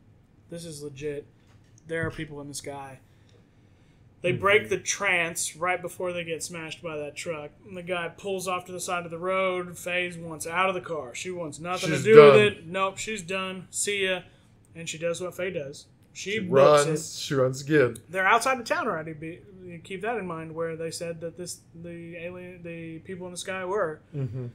This 0.50 0.66
is 0.66 0.82
legit. 0.82 1.26
There 1.88 2.06
are 2.06 2.12
people 2.12 2.42
in 2.42 2.48
the 2.48 2.54
sky. 2.54 3.00
They 4.22 4.32
break 4.32 4.70
the 4.70 4.80
trance 4.80 5.56
right 5.56 5.82
before 5.82 6.12
they 6.12 6.24
get 6.24 6.44
smashed 6.44 6.82
by 6.82 6.98
that 6.98 7.16
truck. 7.16 7.52
And 7.68 7.78
the 7.78 7.84
guy 7.84 8.10
pulls 8.10 8.48
off 8.48 8.66
to 8.66 8.72
the 8.72 8.80
side 8.80 9.06
of 9.06 9.12
the 9.12 9.20
road. 9.20 9.78
Faze 9.78 10.18
wants 10.18 10.48
out 10.48 10.70
of 10.70 10.76
the 10.76 10.82
car. 10.82 11.14
She 11.14 11.30
wants 11.30 11.60
nothing 11.60 11.92
She's 11.92 12.04
to 12.04 12.14
do 12.14 12.24
with 12.24 12.36
it. 12.36 12.68
Nope, 12.68 12.98
she's 12.98 13.22
done. 13.22 13.68
See 13.70 14.06
ya. 14.06 14.22
And 14.76 14.90
she 14.90 14.98
does 14.98 15.22
what 15.22 15.36
Faye 15.36 15.52
does. 15.52 15.86
She, 16.14 16.32
she 16.32 16.40
runs. 16.40 17.20
She 17.20 17.36
runs 17.36 17.62
again. 17.62 17.98
they're 18.10 18.28
outside 18.28 18.60
of 18.60 18.66
town 18.66 18.88
already. 18.88 19.14
Be, 19.14 19.40
keep 19.84 20.02
that 20.02 20.18
in 20.18 20.26
mind, 20.26 20.54
where 20.54 20.76
they 20.76 20.90
said 20.90 21.22
that 21.22 21.38
this 21.38 21.60
the 21.76 22.18
alien, 22.18 22.64
the 22.64 22.98
people 23.00 23.28
in 23.28 23.32
the 23.32 23.38
sky 23.38 23.64
were. 23.66 24.02
Mm-hmm. 24.16 24.48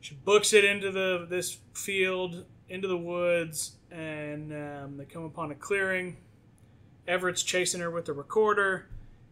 She 0.00 0.16
books 0.16 0.52
it 0.52 0.64
into 0.64 0.92
the 0.92 1.26
this 1.28 1.58
field, 1.72 2.44
into 2.68 2.88
the 2.88 2.96
woods, 2.98 3.76
and 3.90 4.52
um, 4.52 4.96
they 4.98 5.06
come 5.06 5.24
upon 5.24 5.50
a 5.50 5.54
clearing. 5.54 6.18
Everett's 7.08 7.42
chasing 7.42 7.80
her 7.80 7.90
with 7.90 8.04
the 8.04 8.12
recorder. 8.12 8.86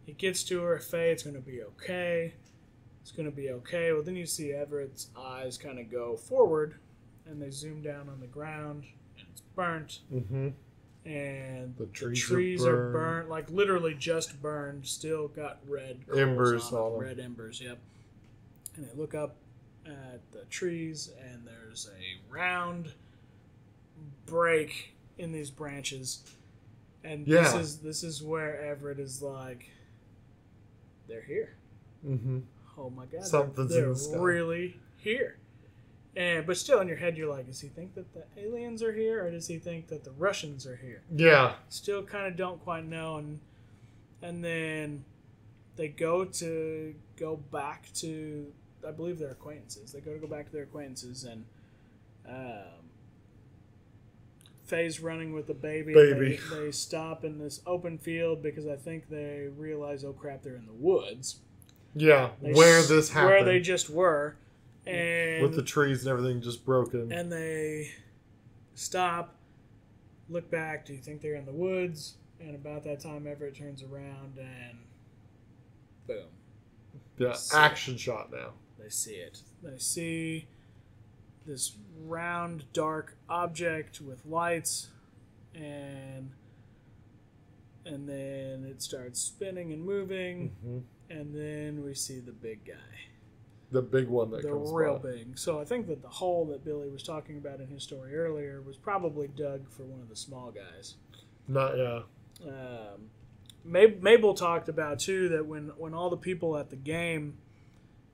He 0.05 0.11
gets 0.13 0.43
to 0.45 0.61
her. 0.63 0.79
Faye, 0.79 1.11
it's 1.11 1.23
going 1.23 1.35
to 1.35 1.41
be 1.41 1.61
okay. 1.63 2.33
It's 3.01 3.11
going 3.11 3.29
to 3.29 3.35
be 3.35 3.51
okay. 3.51 3.93
Well, 3.93 4.01
then 4.03 4.15
you 4.15 4.25
see 4.25 4.51
Everett's 4.51 5.07
eyes 5.17 5.57
kind 5.57 5.79
of 5.79 5.89
go 5.91 6.17
forward, 6.17 6.75
and 7.25 7.41
they 7.41 7.51
zoom 7.51 7.81
down 7.81 8.09
on 8.09 8.19
the 8.19 8.27
ground, 8.27 8.85
and 9.17 9.27
it's 9.31 9.41
burnt. 9.55 9.99
Mm-hmm. 10.13 10.49
And 11.05 11.73
The 11.77 11.85
the 11.85 11.91
trees, 11.91 12.21
trees 12.21 12.65
are, 12.65 12.89
are 12.89 12.91
burnt, 12.91 13.29
like 13.29 13.49
literally 13.49 13.93
just 13.93 14.41
burned. 14.41 14.85
Still 14.85 15.29
got 15.29 15.59
red 15.65 15.99
Embers 16.13 16.73
on, 16.73 16.79
on 16.79 16.91
them, 16.93 17.01
'em. 17.01 17.07
red 17.07 17.19
embers. 17.19 17.61
Yep. 17.61 17.77
and 18.75 18.85
they 18.85 18.93
look 18.99 19.13
up 19.15 19.35
at 19.85 20.19
the 20.33 20.43
trees, 20.49 21.11
and 21.31 21.47
there's 21.47 21.89
a 21.97 22.33
round 22.33 22.91
break 24.25 24.95
in 25.17 25.31
these 25.31 25.49
branches, 25.49 26.23
and 27.03 27.25
this 27.25 27.53
is 27.53 27.77
this 27.79 28.03
is 28.03 28.21
where 28.23 28.59
Everett 28.61 28.99
is 28.99 29.21
like, 29.21 29.69
they're 31.07 31.21
here. 31.21 31.55
Mm-hmm. 32.05 32.39
Oh 32.77 32.89
my 32.89 33.05
god, 33.05 33.25
Something's 33.25 33.71
they're, 33.71 33.85
in 33.85 33.89
the 33.89 33.95
sky. 33.95 34.11
they're 34.11 34.21
really 34.21 34.79
here. 34.97 35.37
And 36.15 36.45
but 36.47 36.57
still 36.57 36.79
in 36.79 36.87
your 36.87 36.97
head, 36.97 37.17
you're 37.17 37.29
like, 37.29 37.45
does 37.45 37.61
he 37.61 37.67
think 37.67 37.93
that 37.95 38.11
the 38.13 38.23
aliens 38.41 38.81
are 38.81 38.93
here, 38.93 39.23
or 39.25 39.31
does 39.31 39.47
he 39.47 39.57
think 39.57 39.87
that 39.87 40.03
the 40.03 40.11
Russians 40.11 40.65
are 40.65 40.75
here? 40.75 41.01
Yeah. 41.15 41.53
still 41.69 42.03
kind 42.03 42.27
of 42.27 42.35
don't 42.35 42.63
quite 42.63 42.85
know 42.85 43.17
and 43.17 43.39
and 44.21 44.43
then 44.43 45.05
they 45.75 45.87
go 45.87 46.25
to 46.25 46.95
go 47.17 47.35
back 47.51 47.87
to 47.93 48.51
i 48.87 48.91
believe 48.91 49.19
their 49.19 49.29
acquaintances 49.29 49.91
they 49.91 49.99
go 49.99 50.11
to 50.13 50.17
go 50.19 50.25
back 50.27 50.47
to 50.47 50.51
their 50.51 50.63
acquaintances 50.63 51.23
and 51.23 51.45
um 52.27 52.86
Faye's 54.67 54.99
running 54.99 55.33
with 55.33 55.47
the 55.47 55.53
baby. 55.53 55.93
Baby. 55.93 56.39
They, 56.49 56.55
they 56.65 56.71
stop 56.71 57.23
in 57.23 57.39
this 57.39 57.61
open 57.65 57.97
field 57.97 58.43
because 58.43 58.67
I 58.67 58.75
think 58.75 59.09
they 59.09 59.47
realize, 59.57 60.03
oh 60.03 60.13
crap, 60.13 60.43
they're 60.43 60.55
in 60.55 60.65
the 60.65 60.73
woods. 60.73 61.37
Yeah. 61.95 62.29
They 62.41 62.51
where 62.53 62.79
s- 62.79 62.89
this 62.89 63.09
happened. 63.09 63.29
Where 63.29 63.43
they 63.45 63.59
just 63.59 63.89
were. 63.89 64.35
And 64.85 65.41
with 65.43 65.55
the 65.55 65.63
trees 65.63 66.05
and 66.05 66.11
everything 66.11 66.41
just 66.41 66.63
broken. 66.65 67.11
and 67.11 67.31
they 67.31 67.91
stop, 68.75 69.35
look 70.29 70.49
back. 70.51 70.85
Do 70.85 70.93
you 70.93 70.99
think 70.99 71.21
they're 71.21 71.35
in 71.35 71.45
the 71.45 71.51
woods? 71.51 72.15
And 72.39 72.55
about 72.55 72.83
that 72.83 72.99
time, 72.99 73.25
Everett 73.27 73.55
turns 73.57 73.83
around 73.83 74.37
and 74.37 74.77
boom, 76.07 76.27
yeah. 77.17 77.35
Action 77.53 77.97
shot 77.97 78.31
now. 78.31 78.51
they 78.79 78.89
see 78.89 79.15
it. 79.15 79.41
They 79.63 79.77
see 79.79 80.47
this 81.47 81.75
round, 82.03 82.65
dark 82.73 83.17
object 83.29 84.01
with 84.01 84.25
lights, 84.25 84.89
and 85.55 86.31
and 87.85 88.07
then 88.07 88.65
it 88.69 88.81
starts 88.81 89.19
spinning 89.21 89.71
and 89.73 89.83
moving, 89.83 90.55
hmm 90.63 90.79
and 91.09 91.33
then 91.33 91.85
we 91.85 91.93
see 91.93 92.19
the 92.19 92.33
big 92.33 92.65
guy. 92.65 92.73
The 93.71 93.81
big 93.81 94.09
one 94.09 94.29
that 94.31 94.41
the 94.41 94.49
comes 94.49 94.71
real 94.73 94.97
by. 94.99 95.09
big. 95.11 95.37
So 95.39 95.57
I 95.59 95.63
think 95.63 95.87
that 95.87 96.01
the 96.01 96.09
hole 96.09 96.45
that 96.47 96.65
Billy 96.65 96.89
was 96.89 97.01
talking 97.01 97.37
about 97.37 97.61
in 97.61 97.67
his 97.67 97.83
story 97.83 98.13
earlier 98.13 98.61
was 98.61 98.75
probably 98.75 99.29
dug 99.29 99.69
for 99.69 99.83
one 99.83 100.01
of 100.01 100.09
the 100.09 100.15
small 100.17 100.51
guys. 100.51 100.95
Not 101.47 101.77
yeah. 101.77 102.01
Um, 102.45 103.09
Mab- 103.63 104.01
Mabel 104.01 104.33
talked 104.33 104.67
about 104.69 104.99
too 104.99 105.29
that 105.29 105.45
when 105.45 105.71
when 105.77 105.93
all 105.93 106.09
the 106.09 106.17
people 106.17 106.57
at 106.57 106.69
the 106.69 106.75
game 106.75 107.37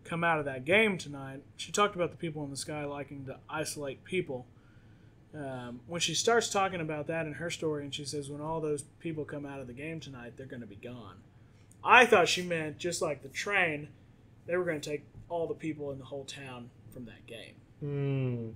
come 0.04 0.24
out 0.24 0.39
of 0.39 0.45
that 0.45 0.66
game 0.66 0.97
tonight, 0.97 1.41
she 1.58 1.72
talked 1.72 1.95
about 1.95 2.12
the 2.12 2.18
people 2.18 2.43
in 2.43 2.49
the 2.49 2.58
sky 2.58 2.86
liking 2.86 3.26
to 3.26 3.38
isolate 3.49 4.04
people. 4.04 4.45
Um, 5.36 5.80
when 5.88 5.99
she 5.99 6.14
starts 6.14 6.49
talking 6.49 6.80
about 6.80 7.08
that 7.08 7.26
in 7.26 7.34
her 7.34 7.49
story, 7.49 7.84
and 7.84 7.93
she 7.93 8.06
says 8.06 8.30
when 8.30 8.41
all 8.41 8.62
those 8.62 8.84
people 8.99 9.26
come 9.26 9.45
out 9.45 9.60
of 9.60 9.68
the 9.68 9.74
game 9.74 9.99
tonight, 9.99 10.34
they're 10.38 10.45
going 10.45 10.62
to 10.62 10.68
be 10.68 10.76
gone. 10.76 11.16
I 11.84 12.06
thought 12.06 12.28
she 12.28 12.43
meant 12.43 12.78
just 12.78 13.01
like 13.01 13.24
the 13.24 13.30
train, 13.30 13.89
they 14.45 14.56
were 14.56 14.64
going 14.64 14.80
to 14.80 14.89
take 14.89 15.06
all 15.30 15.47
the 15.47 15.56
people 15.56 15.91
in 15.91 15.99
the 15.99 16.06
whole 16.06 16.26
town 16.26 16.70
from 16.91 17.06
that 17.06 17.26
game. 17.26 17.56
Mm. 17.84 18.54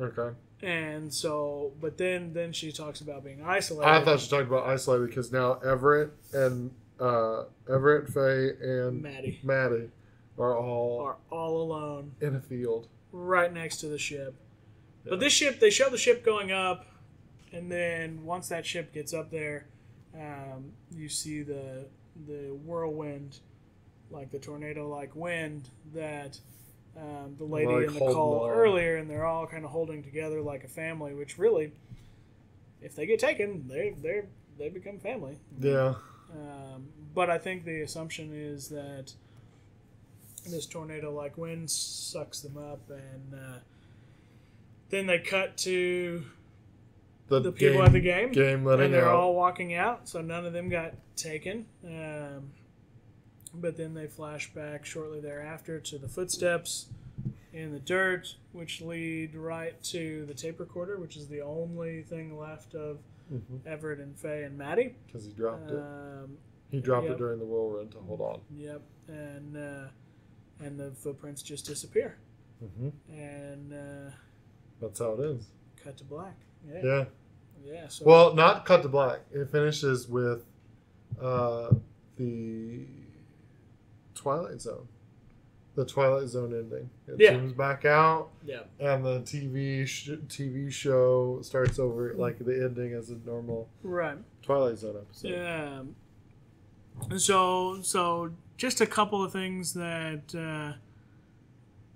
Okay. 0.00 0.36
And 0.62 1.12
so, 1.12 1.72
but 1.80 1.98
then 1.98 2.32
then 2.32 2.52
she 2.52 2.72
talks 2.72 3.00
about 3.00 3.24
being 3.24 3.42
isolated. 3.44 3.90
I 3.90 4.02
thought 4.02 4.20
she 4.20 4.30
talked 4.30 4.46
about 4.46 4.66
isolated 4.66 5.08
because 5.08 5.30
now 5.30 5.54
Everett 5.54 6.12
and 6.32 6.70
uh, 6.98 7.44
Everett, 7.68 8.08
Faye, 8.08 8.52
and 8.60 9.02
Maddie 9.02 9.40
Maddie 9.42 9.90
are 10.38 10.56
all 10.56 11.00
are 11.00 11.16
all 11.30 11.62
alone 11.62 12.12
in 12.20 12.34
a 12.36 12.40
field. 12.40 12.88
right 13.12 13.52
next 13.52 13.78
to 13.78 13.88
the 13.88 13.98
ship. 13.98 14.34
Yeah. 15.04 15.10
But 15.10 15.20
this 15.20 15.32
ship, 15.32 15.60
they 15.60 15.70
show 15.70 15.88
the 15.90 15.98
ship 15.98 16.24
going 16.24 16.50
up, 16.50 16.86
and 17.52 17.70
then 17.70 18.24
once 18.24 18.48
that 18.48 18.64
ship 18.66 18.92
gets 18.92 19.12
up 19.14 19.30
there, 19.30 19.66
um, 20.14 20.72
you 20.90 21.08
see 21.08 21.42
the 21.42 21.86
the 22.26 22.54
whirlwind, 22.64 23.40
like 24.10 24.30
the 24.30 24.38
tornado-like 24.38 25.14
wind 25.16 25.68
that 25.92 26.38
um, 26.96 27.34
the 27.38 27.44
lady 27.44 27.66
Like 27.72 27.88
in 27.88 27.94
the 27.94 27.98
call 28.00 28.44
on. 28.44 28.50
earlier, 28.50 28.96
and 28.96 29.10
they're 29.10 29.26
all 29.26 29.46
kind 29.46 29.64
of 29.64 29.70
holding 29.70 30.02
together 30.02 30.40
like 30.40 30.64
a 30.64 30.68
family. 30.68 31.14
Which 31.14 31.38
really, 31.38 31.72
if 32.80 32.94
they 32.96 33.06
get 33.06 33.18
taken, 33.20 33.68
they 33.68 33.94
they 34.00 34.22
they 34.58 34.68
become 34.68 34.98
family. 34.98 35.38
Yeah. 35.60 35.94
Um, 36.32 36.86
but 37.14 37.30
I 37.30 37.38
think 37.38 37.64
the 37.64 37.82
assumption 37.82 38.32
is 38.34 38.68
that 38.70 39.12
this 40.52 40.66
tornado-like 40.66 41.36
wind 41.38 41.70
sucks 41.70 42.40
them 42.40 42.56
up, 42.56 42.90
and 42.90 43.34
uh, 43.34 43.58
then 44.90 45.06
they 45.06 45.18
cut 45.18 45.56
to 45.58 46.24
the 47.28 47.52
people 47.52 47.82
at 47.82 47.92
the 47.92 48.00
game, 48.00 48.32
Game 48.32 48.64
letting 48.64 48.86
and 48.86 48.94
they're 48.94 49.08
out. 49.08 49.14
all 49.14 49.34
walking 49.34 49.74
out. 49.74 50.08
So 50.08 50.20
none 50.20 50.44
of 50.46 50.52
them 50.52 50.68
got 50.68 50.92
taken. 51.16 51.66
Um, 51.84 52.50
but 53.54 53.76
then 53.76 53.94
they 53.94 54.06
flash 54.06 54.52
back 54.52 54.84
shortly 54.84 55.20
thereafter 55.20 55.80
to 55.80 55.98
the 55.98 56.08
footsteps 56.08 56.86
in 57.52 57.72
the 57.72 57.78
dirt, 57.78 58.34
which 58.52 58.80
lead 58.80 59.34
right 59.36 59.80
to 59.84 60.26
the 60.26 60.34
tape 60.34 60.60
recorder, 60.60 60.98
which 60.98 61.16
is 61.16 61.28
the 61.28 61.40
only 61.40 62.02
thing 62.02 62.36
left 62.38 62.74
of 62.74 62.98
Because 63.30 63.60
Everett 63.64 64.00
and 64.00 64.18
Faye 64.18 64.42
and 64.42 64.58
Maddie. 64.58 64.96
Because 65.06 65.24
he 65.24 65.32
dropped 65.32 65.70
it. 65.70 65.78
Um, 65.78 66.36
He 66.70 66.80
dropped 66.80 67.06
yep. 67.06 67.14
it 67.14 67.18
during 67.18 67.38
the 67.38 67.44
whirlwind 67.44 67.92
to 67.92 67.98
hold 68.00 68.20
on. 68.20 68.40
Yep, 68.54 68.82
and 69.08 69.56
uh, 69.56 69.86
and 70.64 70.78
the 70.78 70.90
footprints 70.92 71.42
just 71.42 71.66
disappear, 71.66 72.16
hmm 72.60 72.88
and 73.12 73.72
uh, 73.72 74.10
That's 74.80 74.98
how 74.98 75.12
it 75.14 75.20
is. 75.20 75.44
cut 75.82 75.96
to 75.98 76.04
black. 76.04 76.36
Yeah, 76.66 76.80
Yeah. 76.82 77.04
yeah. 77.64 77.88
So 77.88 78.04
Well, 78.06 78.34
not 78.34 78.64
cut 78.64 78.82
to 78.82 78.88
black. 78.88 79.20
It 79.32 79.50
finishes 79.50 80.08
with 80.08 80.44
uh, 81.20 81.72
the 82.16 82.86
Twilight 84.14 84.60
Zone. 84.60 84.88
The 85.74 85.84
Twilight 85.84 86.28
Zone 86.28 86.52
ending. 86.54 86.88
It 87.08 87.16
Yeah. 87.20 87.32
zooms 87.34 87.56
back 87.56 87.84
out, 87.84 88.30
yeah, 88.44 88.62
and 88.78 89.04
the 89.04 89.20
TV 89.22 89.84
sh- 89.86 90.10
TV 90.28 90.70
show 90.72 91.40
starts 91.42 91.78
over 91.80 92.14
like 92.14 92.38
the 92.38 92.64
ending 92.64 92.92
as 92.92 93.10
a 93.10 93.16
normal 93.26 93.68
right. 93.82 94.18
Twilight 94.42 94.78
Zone 94.78 94.96
episode. 94.96 95.28
Yeah. 95.30 95.82
And 97.10 97.20
so 97.20 97.82
so 97.82 98.30
just 98.56 98.80
a 98.80 98.86
couple 98.86 99.22
of 99.24 99.32
things 99.32 99.74
that 99.74 100.22
uh, 100.34 100.76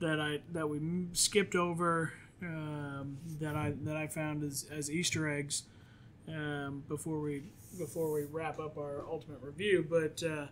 that 0.01 0.21
I 0.21 0.41
that 0.53 0.69
we 0.69 0.81
skipped 1.13 1.55
over 1.55 2.13
um, 2.43 3.19
that 3.41 3.57
I 3.57 3.75
that 3.85 3.97
I 3.97 4.07
found 4.07 4.43
as, 4.45 4.67
as 4.71 4.91
Easter 4.91 5.29
eggs 5.29 5.65
um, 6.29 6.83
before 6.89 7.21
we 7.21 7.43
before 7.79 8.13
we 8.13 8.25
wrap 8.25 8.59
up 8.59 8.77
our 8.79 9.05
ultimate 9.11 9.41
review. 9.43 9.87
But 9.89 10.23
uh, 10.23 10.47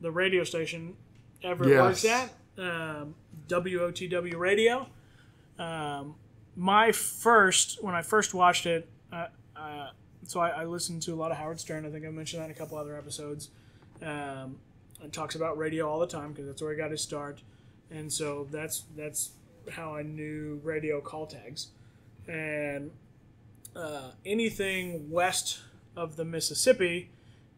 the 0.00 0.10
radio 0.10 0.44
station 0.44 0.96
ever 1.42 1.68
Yes. 1.68 1.80
works 1.80 2.04
at 2.04 2.30
um, 2.58 3.14
WOTW 3.48 4.36
Radio. 4.36 4.86
Um, 5.58 6.14
my 6.56 6.92
first 6.92 7.82
when 7.82 7.94
I 7.94 8.02
first 8.02 8.34
watched 8.34 8.66
it. 8.66 8.88
Uh, 9.12 9.26
uh, 9.56 9.90
so 10.24 10.40
I, 10.40 10.62
I 10.62 10.64
listened 10.64 11.02
to 11.02 11.12
a 11.12 11.16
lot 11.16 11.30
of 11.32 11.36
Howard 11.36 11.58
Stern. 11.60 11.84
I 11.84 11.90
think 11.90 12.06
I 12.06 12.08
mentioned 12.10 12.40
that 12.42 12.46
in 12.46 12.50
a 12.52 12.54
couple 12.54 12.78
other 12.78 12.96
episodes. 12.96 13.50
And 15.02 15.12
talks 15.12 15.34
about 15.34 15.58
radio 15.58 15.88
all 15.88 15.98
the 15.98 16.06
time 16.06 16.30
because 16.30 16.46
that's 16.46 16.62
where 16.62 16.70
he 16.70 16.76
got 16.76 16.92
his 16.92 17.00
start, 17.00 17.42
and 17.90 18.12
so 18.12 18.46
that's 18.52 18.84
that's 18.96 19.32
how 19.70 19.96
I 19.96 20.02
knew 20.02 20.60
radio 20.62 21.00
call 21.00 21.26
tags, 21.26 21.68
and 22.28 22.92
uh, 23.74 24.10
anything 24.24 25.10
west 25.10 25.60
of 25.96 26.14
the 26.16 26.24
Mississippi, 26.24 27.10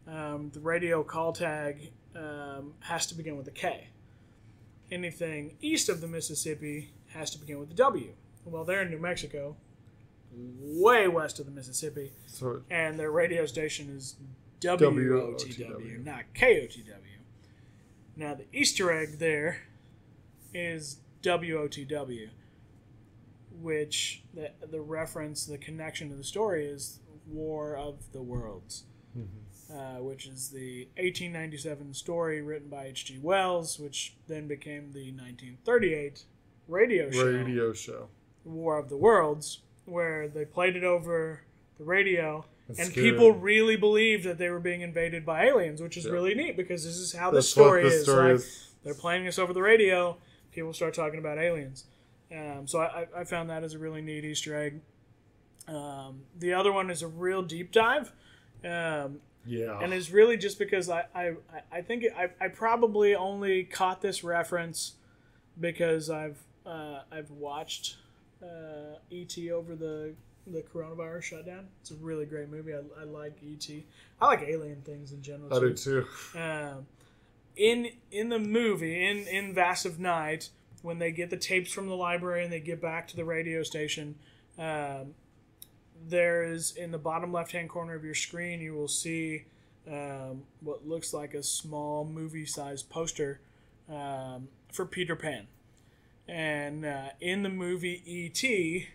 um, 0.07 0.49
the 0.53 0.59
radio 0.59 1.03
call 1.03 1.33
tag 1.33 1.91
um, 2.15 2.73
has 2.79 3.05
to 3.07 3.15
begin 3.15 3.37
with 3.37 3.47
a 3.47 3.51
K. 3.51 3.89
Anything 4.91 5.57
east 5.61 5.89
of 5.89 6.01
the 6.01 6.07
Mississippi 6.07 6.91
has 7.09 7.29
to 7.31 7.37
begin 7.39 7.59
with 7.59 7.71
a 7.71 7.75
W. 7.75 8.13
Well, 8.45 8.63
they're 8.63 8.81
in 8.81 8.91
New 8.91 8.99
Mexico, 8.99 9.55
way 10.33 11.07
west 11.07 11.39
of 11.39 11.45
the 11.45 11.51
Mississippi 11.51 12.11
So 12.27 12.61
and 12.69 12.99
their 12.99 13.11
radio 13.11 13.45
station 13.45 13.89
is 13.95 14.15
WOTW. 14.61 15.37
WOTW, 15.37 16.05
not 16.05 16.23
KOTW. 16.35 17.14
Now, 18.15 18.33
the 18.33 18.45
Easter 18.53 18.91
egg 18.91 19.19
there 19.19 19.61
is 20.53 20.97
WOTW, 21.21 22.29
which 23.61 24.23
the, 24.33 24.51
the 24.69 24.79
reference, 24.79 25.45
the 25.45 25.57
connection 25.57 26.09
to 26.09 26.15
the 26.15 26.23
story 26.23 26.65
is 26.65 26.99
War 27.27 27.75
of 27.75 28.11
the 28.13 28.21
Worlds, 28.21 28.83
uh, 29.73 29.97
which 29.99 30.27
is 30.27 30.49
the 30.49 30.87
1897 30.97 31.93
story 31.93 32.41
written 32.41 32.69
by 32.69 32.85
H.G. 32.85 33.19
Wells, 33.21 33.79
which 33.79 34.15
then 34.27 34.47
became 34.47 34.93
the 34.93 35.11
1938 35.11 36.23
radio 36.67 37.11
show. 37.11 37.25
radio 37.25 37.73
show. 37.73 38.07
War 38.45 38.77
of 38.77 38.89
the 38.89 38.97
Worlds, 38.97 39.61
where 39.85 40.27
they 40.27 40.45
played 40.45 40.75
it 40.75 40.83
over 40.83 41.41
the 41.77 41.83
radio, 41.83 42.45
That's 42.67 42.79
and 42.79 42.89
scary. 42.91 43.11
people 43.11 43.31
really 43.33 43.75
believed 43.75 44.23
that 44.25 44.37
they 44.37 44.49
were 44.49 44.59
being 44.59 44.81
invaded 44.81 45.25
by 45.25 45.45
aliens, 45.45 45.81
which 45.81 45.97
is 45.97 46.05
Yeah. 46.05 46.11
really 46.13 46.33
neat 46.33 46.57
because 46.57 46.83
this 46.83 46.97
is 46.97 47.13
how 47.13 47.29
That's 47.31 47.45
the 47.45 47.51
story 47.51 47.83
the 47.83 47.89
is. 47.89 48.03
story 48.03 48.25
like, 48.33 48.35
is. 48.35 48.73
They're 48.83 48.93
playing 48.95 49.25
this 49.25 49.37
over 49.39 49.53
the 49.53 49.61
radio. 49.61 50.17
people 50.51 50.71
start 50.73 50.93
talking 50.93 51.19
about 51.19 51.37
aliens. 51.37 51.83
Um, 52.31 52.65
so 52.65 52.79
I, 52.79 53.01
I- 53.13 53.19
I 53.21 53.23
found 53.25 53.49
that 53.49 53.63
as 53.63 53.73
a 53.73 53.77
really 53.79 54.01
neat 54.01 54.23
Easter 54.23 54.55
egg. 54.55 54.79
Um, 55.67 56.21
the 56.37 56.53
other 56.53 56.71
one 56.71 56.89
is 56.89 57.01
a 57.01 57.07
real 57.07 57.41
deep 57.41 57.71
dive. 57.71 58.11
Um, 58.63 59.19
Yeah. 59.45 59.79
and 59.81 59.93
it's 59.93 60.09
really 60.11 60.37
just 60.37 60.57
because 60.57 60.89
I 60.89 61.05
I, 61.13 61.33
I 61.71 61.81
think 61.81 62.03
it, 62.03 62.13
I, 62.17 62.29
I 62.39 62.47
probably 62.47 63.15
only 63.15 63.63
caught 63.65 64.01
this 64.01 64.23
reference 64.23 64.93
because 65.59 66.09
I've 66.09 66.41
uh, 66.65 67.01
I've 67.11 67.29
watched 67.31 67.97
uh, 68.41 68.97
ET 69.11 69.37
over 69.51 69.75
the 69.75 70.13
the 70.47 70.61
coronavirus 70.61 71.23
shutdown. 71.23 71.67
It's 71.81 71.91
a 71.91 71.95
really 71.95 72.25
great 72.25 72.49
movie. 72.49 72.73
I, 72.73 72.81
I 72.99 73.03
like 73.03 73.37
ET. 73.43 73.67
I 74.21 74.25
like 74.25 74.41
alien 74.41 74.81
things 74.81 75.11
in 75.11 75.21
general. 75.21 75.53
I 75.53 75.59
do 75.59 75.73
too. 75.73 76.05
Um, 76.35 76.85
in 77.55 77.89
in 78.11 78.29
the 78.29 78.39
movie 78.39 79.05
in 79.05 79.27
in 79.27 79.53
Vast 79.53 79.85
of 79.85 79.99
Night, 79.99 80.49
when 80.81 80.99
they 80.99 81.11
get 81.11 81.29
the 81.29 81.37
tapes 81.37 81.71
from 81.71 81.87
the 81.87 81.95
library 81.95 82.43
and 82.43 82.51
they 82.51 82.59
get 82.59 82.81
back 82.81 83.07
to 83.09 83.15
the 83.15 83.25
radio 83.25 83.63
station, 83.63 84.15
um, 84.57 85.15
there 86.07 86.43
is 86.43 86.75
in 86.75 86.91
the 86.91 86.97
bottom 86.97 87.31
left 87.31 87.51
hand 87.51 87.69
corner 87.69 87.95
of 87.95 88.03
your 88.03 88.13
screen 88.13 88.61
you 88.61 88.73
will 88.73 88.87
see 88.87 89.45
um, 89.87 90.43
what 90.61 90.87
looks 90.87 91.13
like 91.13 91.33
a 91.33 91.43
small 91.43 92.05
movie 92.05 92.45
sized 92.45 92.89
poster 92.89 93.39
um, 93.89 94.47
for 94.71 94.85
Peter 94.85 95.15
Pan. 95.15 95.47
And 96.27 96.85
uh, 96.85 97.09
in 97.21 97.43
the 97.43 97.49
movie 97.49 98.01
E.T., 98.05 98.87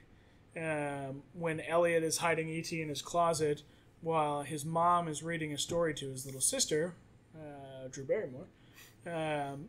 um, 0.56 1.22
when 1.32 1.60
Elliot 1.60 2.02
is 2.02 2.18
hiding 2.18 2.48
E.T. 2.48 2.80
in 2.80 2.88
his 2.88 3.02
closet 3.02 3.62
while 4.00 4.42
his 4.42 4.64
mom 4.64 5.08
is 5.08 5.22
reading 5.22 5.52
a 5.52 5.58
story 5.58 5.94
to 5.94 6.08
his 6.08 6.24
little 6.24 6.40
sister, 6.40 6.94
uh, 7.36 7.88
Drew 7.90 8.04
Barrymore, 8.04 8.46
um, 9.06 9.68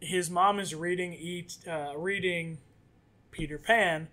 his 0.00 0.30
mom 0.30 0.58
is 0.58 0.74
reading 0.74 1.12
eat 1.14 1.56
uh, 1.68 1.92
reading 1.96 2.58
Peter 3.30 3.58
Pan 3.58 4.08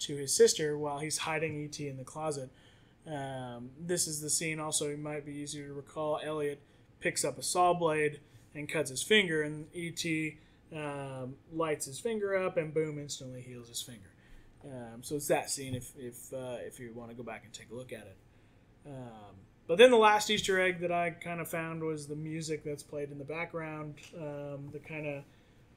to 0.00 0.16
his 0.16 0.34
sister 0.34 0.78
while 0.78 0.98
he's 1.00 1.18
hiding 1.18 1.64
ET 1.64 1.78
in 1.80 1.96
the 1.96 2.04
closet. 2.04 2.50
Um, 3.06 3.70
this 3.80 4.06
is 4.06 4.20
the 4.20 4.30
scene. 4.30 4.60
Also, 4.60 4.90
it 4.90 4.98
might 4.98 5.24
be 5.24 5.32
easier 5.32 5.66
to 5.66 5.72
recall. 5.72 6.20
Elliot 6.22 6.60
picks 7.00 7.24
up 7.24 7.38
a 7.38 7.42
saw 7.42 7.72
blade 7.72 8.20
and 8.54 8.68
cuts 8.68 8.90
his 8.90 9.02
finger, 9.02 9.42
and 9.42 9.66
ET 9.74 10.04
um, 10.74 11.36
lights 11.52 11.86
his 11.86 11.98
finger 11.98 12.36
up, 12.36 12.56
and 12.56 12.74
boom, 12.74 12.98
instantly 12.98 13.40
heals 13.40 13.68
his 13.68 13.80
finger. 13.80 14.10
Um, 14.64 15.02
so 15.02 15.16
it's 15.16 15.28
that 15.28 15.50
scene. 15.50 15.74
If 15.74 15.92
if 15.98 16.32
uh, 16.32 16.56
if 16.60 16.80
you 16.80 16.92
want 16.94 17.10
to 17.10 17.16
go 17.16 17.22
back 17.22 17.44
and 17.44 17.52
take 17.52 17.70
a 17.70 17.74
look 17.74 17.92
at 17.92 18.06
it. 18.06 18.16
Um, 18.86 19.36
but 19.66 19.76
then 19.76 19.90
the 19.90 19.98
last 19.98 20.30
Easter 20.30 20.58
egg 20.58 20.80
that 20.80 20.90
I 20.90 21.10
kind 21.10 21.40
of 21.40 21.48
found 21.48 21.82
was 21.82 22.06
the 22.06 22.16
music 22.16 22.64
that's 22.64 22.82
played 22.82 23.10
in 23.10 23.18
the 23.18 23.24
background, 23.24 23.96
um, 24.16 24.70
the 24.72 24.78
kind 24.78 25.06
of 25.06 25.24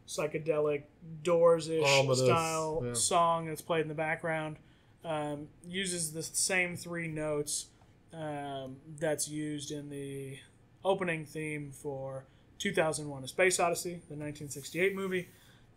psychedelic 0.07 0.83
Doors-ish 1.23 1.85
Ominous, 1.85 2.19
style 2.19 2.81
yeah. 2.85 2.93
song 2.93 3.47
that's 3.47 3.61
played 3.61 3.81
in 3.81 3.87
the 3.89 3.93
background. 3.93 4.57
Um, 5.03 5.47
uses 5.67 6.13
the 6.13 6.23
same 6.23 6.77
three 6.77 7.07
notes 7.07 7.67
um, 8.13 8.77
that's 8.99 9.27
used 9.27 9.71
in 9.71 9.89
the 9.89 10.37
opening 10.85 11.25
theme 11.25 11.71
for 11.71 12.25
2001: 12.59 13.23
A 13.23 13.27
Space 13.27 13.59
Odyssey, 13.59 14.01
the 14.07 14.15
1968 14.15 14.95
movie. 14.95 15.27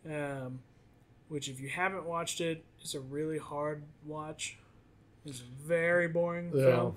Um, 0.09 0.61
which, 1.29 1.49
if 1.49 1.59
you 1.59 1.69
haven't 1.69 2.05
watched 2.05 2.41
it, 2.41 2.65
is 2.85 2.95
a 2.95 3.01
really 3.01 3.39
hard 3.39 3.83
watch. 4.07 4.59
It's 5.25 5.41
a 5.41 5.67
very 5.67 6.07
boring 6.09 6.53
Yeah. 6.55 6.65
film. 6.65 6.97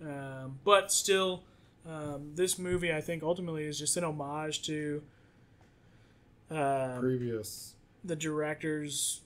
Um, 0.00 0.58
but 0.64 0.90
still, 0.90 1.42
um, 1.86 2.32
this 2.34 2.58
movie 2.58 2.92
I 2.92 3.00
think 3.00 3.22
ultimately 3.22 3.64
is 3.64 3.78
just 3.78 3.96
an 3.96 4.04
homage 4.04 4.62
to 4.62 5.02
um, 6.50 7.00
Previous 7.00 7.74
the 8.04 8.16
director's 8.16 9.20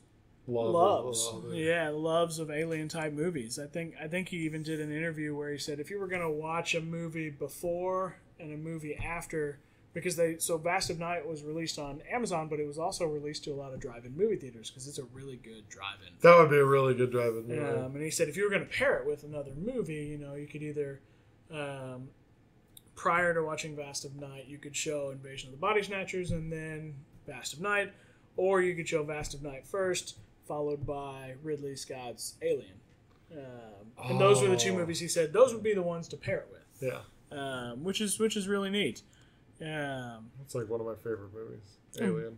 love. 0.48 0.72
loves, 0.74 1.28
of- 1.28 1.44
of- 1.44 1.54
yeah, 1.54 1.88
loves 1.90 2.38
of 2.40 2.50
alien 2.50 2.88
type 2.88 3.12
movies. 3.12 3.58
I 3.58 3.66
think 3.66 3.94
I 4.00 4.08
think 4.08 4.28
he 4.30 4.38
even 4.38 4.62
did 4.64 4.80
an 4.80 4.90
interview 4.90 5.36
where 5.36 5.52
he 5.52 5.58
said 5.58 5.78
if 5.78 5.88
you 5.90 6.00
were 6.00 6.08
gonna 6.08 6.30
watch 6.30 6.74
a 6.74 6.80
movie 6.80 7.30
before 7.30 8.16
and 8.40 8.52
a 8.52 8.56
movie 8.56 8.96
after, 8.96 9.58
because 9.94 10.16
they 10.16 10.38
so 10.38 10.56
Vast 10.56 10.90
of 10.90 10.98
Night 10.98 11.26
was 11.26 11.42
released 11.42 11.78
on 11.78 12.02
Amazon, 12.10 12.48
but 12.48 12.58
it 12.58 12.66
was 12.66 12.78
also 12.78 13.06
released 13.06 13.44
to 13.44 13.52
a 13.52 13.54
lot 13.54 13.72
of 13.74 13.80
drive-in 13.80 14.16
movie 14.16 14.36
theaters 14.36 14.70
because 14.70 14.88
it's 14.88 14.98
a 14.98 15.04
really 15.12 15.36
good 15.36 15.68
drive-in. 15.68 16.14
That 16.22 16.38
would 16.38 16.50
be 16.50 16.56
a 16.56 16.64
really 16.64 16.94
good 16.94 17.10
driving. 17.10 17.48
movie. 17.48 17.60
Um, 17.60 17.94
and 17.94 18.02
he 18.02 18.10
said 18.10 18.28
if 18.28 18.36
you 18.36 18.44
were 18.44 18.50
going 18.50 18.66
to 18.66 18.72
pair 18.72 18.96
it 18.98 19.06
with 19.06 19.24
another 19.24 19.52
movie, 19.54 20.06
you 20.06 20.18
know, 20.18 20.34
you 20.34 20.46
could 20.46 20.62
either, 20.62 21.00
um, 21.52 22.08
prior 22.94 23.34
to 23.34 23.42
watching 23.42 23.76
Vast 23.76 24.04
of 24.04 24.16
Night, 24.16 24.46
you 24.46 24.58
could 24.58 24.74
show 24.74 25.10
Invasion 25.10 25.48
of 25.48 25.52
the 25.52 25.60
Body 25.60 25.82
Snatchers 25.82 26.30
and 26.30 26.50
then 26.52 26.94
Vast 27.26 27.52
of 27.52 27.60
Night, 27.60 27.92
or 28.36 28.62
you 28.62 28.74
could 28.74 28.88
show 28.88 29.02
Vast 29.02 29.34
of 29.34 29.42
Night 29.42 29.66
first, 29.66 30.16
followed 30.46 30.86
by 30.86 31.34
Ridley 31.42 31.76
Scott's 31.76 32.34
Alien. 32.42 32.80
Um, 33.32 34.10
and 34.10 34.20
those 34.20 34.42
were 34.42 34.48
the 34.48 34.56
two 34.56 34.74
movies 34.74 35.00
he 35.00 35.08
said 35.08 35.32
those 35.32 35.54
would 35.54 35.62
be 35.62 35.72
the 35.72 35.82
ones 35.82 36.06
to 36.08 36.18
pair 36.18 36.38
it 36.38 36.48
with, 36.50 36.92
yeah, 36.92 36.98
um, 37.30 37.82
which 37.82 38.02
is 38.02 38.18
which 38.18 38.36
is 38.36 38.46
really 38.46 38.68
neat. 38.68 39.00
Um, 39.62 40.30
it's 40.42 40.54
like 40.54 40.68
one 40.68 40.80
of 40.80 40.86
my 40.86 40.94
favorite 40.96 41.32
movies. 41.34 41.76
Alien. 42.00 42.36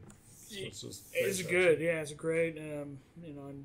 It's 0.50 0.80
just 0.82 1.04
It's 1.12 1.40
fantastic. 1.40 1.48
good, 1.50 1.80
yeah. 1.80 2.00
It's 2.00 2.10
a 2.12 2.14
great, 2.14 2.58
um, 2.58 2.98
you 3.22 3.32
know. 3.32 3.46
And 3.46 3.64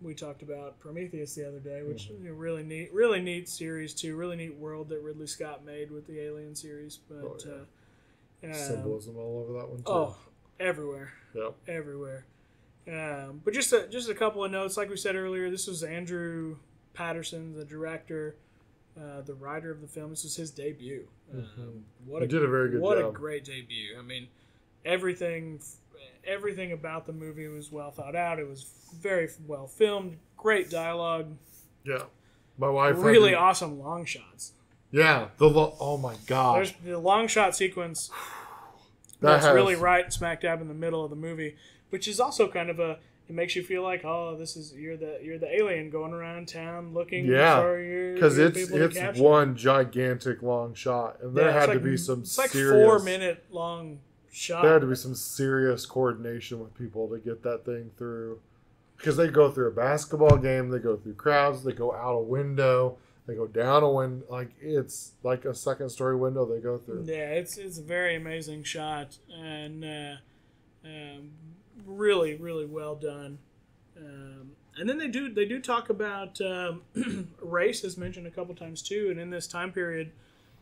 we 0.00 0.14
talked 0.14 0.42
about 0.42 0.78
Prometheus 0.78 1.34
the 1.34 1.48
other 1.48 1.58
day, 1.58 1.82
which 1.82 2.08
Mm-hmm. 2.10 2.24
you 2.24 2.30
know, 2.30 2.36
really 2.36 2.62
neat, 2.62 2.92
really 2.92 3.20
neat 3.20 3.48
series 3.48 3.94
too. 3.94 4.14
Really 4.16 4.36
neat 4.36 4.54
world 4.54 4.88
that 4.90 5.00
Ridley 5.00 5.26
Scott 5.26 5.64
made 5.64 5.90
with 5.90 6.06
the 6.06 6.20
Alien 6.20 6.54
series. 6.54 6.98
But 7.08 7.24
Oh, 7.24 7.36
yeah. 8.42 8.50
uh, 8.50 8.52
um, 8.52 8.58
Symbolism 8.58 9.16
all 9.16 9.40
over 9.48 9.58
that 9.58 9.68
one 9.68 9.78
too. 9.78 9.84
oh, 9.86 10.16
everywhere, 10.60 11.12
Yep. 11.34 11.54
everywhere. 11.68 12.26
Um, 12.88 13.40
but 13.44 13.54
just 13.54 13.72
a, 13.72 13.86
just 13.88 14.08
a 14.10 14.14
couple 14.14 14.44
of 14.44 14.50
notes, 14.50 14.76
like 14.76 14.90
we 14.90 14.96
said 14.96 15.14
earlier, 15.16 15.50
this 15.50 15.66
was 15.68 15.82
Andrew 15.84 16.56
Patterson, 16.94 17.54
the 17.56 17.64
director, 17.64 18.34
uh, 18.98 19.22
the 19.22 19.34
writer 19.34 19.70
of 19.70 19.80
the 19.80 19.86
film. 19.86 20.10
This 20.10 20.24
was 20.24 20.36
his 20.36 20.50
debut. 20.50 21.06
Um, 21.32 21.84
what 22.06 22.22
He 22.22 22.28
did 22.28 22.42
a 22.42 22.48
very 22.48 22.70
good 22.70 22.80
what 22.80 22.98
job. 22.98 23.10
a 23.10 23.12
great 23.16 23.44
debut! 23.44 23.96
I 23.98 24.02
mean, 24.02 24.28
everything, 24.84 25.60
everything 26.24 26.72
about 26.72 27.06
the 27.06 27.12
movie 27.12 27.48
was 27.48 27.70
well 27.72 27.90
thought 27.90 28.14
out. 28.16 28.38
It 28.38 28.48
was 28.48 28.66
very 29.00 29.28
well 29.46 29.66
filmed. 29.66 30.18
Great 30.36 30.70
dialogue. 30.70 31.36
Yeah. 31.84 32.02
My 32.58 32.68
wife 32.68 32.96
Really 32.98 33.30
to- 33.30 33.36
awesome 33.38 33.78
long 33.80 34.04
shots. 34.04 34.52
Yeah. 34.90 35.28
The 35.38 35.48
lo- 35.48 35.74
oh 35.80 35.96
my 35.96 36.16
god. 36.26 36.56
There's 36.58 36.72
the 36.84 36.98
long 36.98 37.26
shot 37.28 37.56
sequence 37.56 38.10
That 39.20 39.28
that's 39.34 39.46
has- 39.46 39.54
really 39.54 39.74
right 39.74 40.12
smack 40.12 40.42
dab 40.42 40.60
in 40.60 40.68
the 40.68 40.74
middle 40.74 41.02
of 41.04 41.10
the 41.10 41.16
movie, 41.16 41.56
which 41.90 42.06
is 42.08 42.20
also 42.20 42.48
kind 42.48 42.68
of 42.70 42.78
a. 42.78 42.98
It 43.32 43.34
makes 43.34 43.56
you 43.56 43.62
feel 43.62 43.82
like, 43.82 44.04
oh, 44.04 44.36
this 44.36 44.58
is 44.58 44.74
you're 44.74 44.98
the 44.98 45.18
you're 45.22 45.38
the 45.38 45.50
alien 45.56 45.88
going 45.88 46.12
around 46.12 46.48
town 46.48 46.92
looking 46.92 47.24
Yeah, 47.24 47.62
because 48.12 48.36
it's 48.36 48.70
it's 48.70 49.18
one 49.18 49.56
gigantic 49.56 50.42
long 50.42 50.74
shot, 50.74 51.16
and 51.22 51.34
there 51.34 51.46
Yeah, 51.46 51.52
had 51.60 51.66
to 51.66 51.72
like- 51.72 51.82
be 51.84 51.96
some 51.96 52.20
It's 52.20 52.36
like 52.36 52.50
serious. 52.50 52.84
four 52.86 52.98
minute 52.98 53.42
long 53.50 54.00
shot. 54.30 54.60
There 54.64 54.74
had 54.74 54.82
to 54.82 54.86
be 54.86 54.94
some 54.96 55.14
serious 55.14 55.86
coordination 55.86 56.60
with 56.60 56.74
people 56.76 57.08
to 57.08 57.18
get 57.20 57.42
that 57.42 57.64
thing 57.64 57.90
through, 57.96 58.38
because 58.98 59.16
they 59.16 59.28
go 59.28 59.50
through 59.50 59.68
a 59.68 59.72
basketball 59.72 60.36
game, 60.36 60.68
they 60.68 60.78
go 60.78 60.98
through 60.98 61.14
crowds, 61.14 61.64
they 61.64 61.72
go 61.72 61.94
out 61.94 62.12
a 62.16 62.22
window, 62.22 62.98
they 63.26 63.34
go 63.34 63.46
down 63.46 63.82
a 63.82 63.90
window. 63.90 64.26
Like 64.28 64.50
it's 64.60 65.12
like 65.22 65.46
a 65.46 65.54
second 65.54 65.88
story 65.88 66.16
window 66.16 66.44
they 66.44 66.60
go 66.60 66.76
through. 66.76 67.04
Yeah, 67.06 67.30
it's 67.30 67.56
it's 67.56 67.78
a 67.78 67.82
very 67.82 68.14
amazing 68.14 68.62
shot 68.64 69.16
and 69.34 69.82
uh, 69.86 70.14
um, 70.84 71.30
really 71.86 72.34
really 72.36 72.66
well 72.66 72.94
done. 72.94 73.38
Um, 73.96 74.52
and 74.76 74.88
then 74.88 74.98
they 74.98 75.08
do 75.08 75.32
they 75.32 75.44
do 75.44 75.60
talk 75.60 75.90
about 75.90 76.40
um, 76.40 76.82
race 77.42 77.84
as 77.84 77.96
mentioned 77.98 78.26
a 78.26 78.30
couple 78.30 78.54
times 78.54 78.82
too. 78.82 79.08
And 79.10 79.20
in 79.20 79.30
this 79.30 79.46
time 79.46 79.72
period 79.72 80.12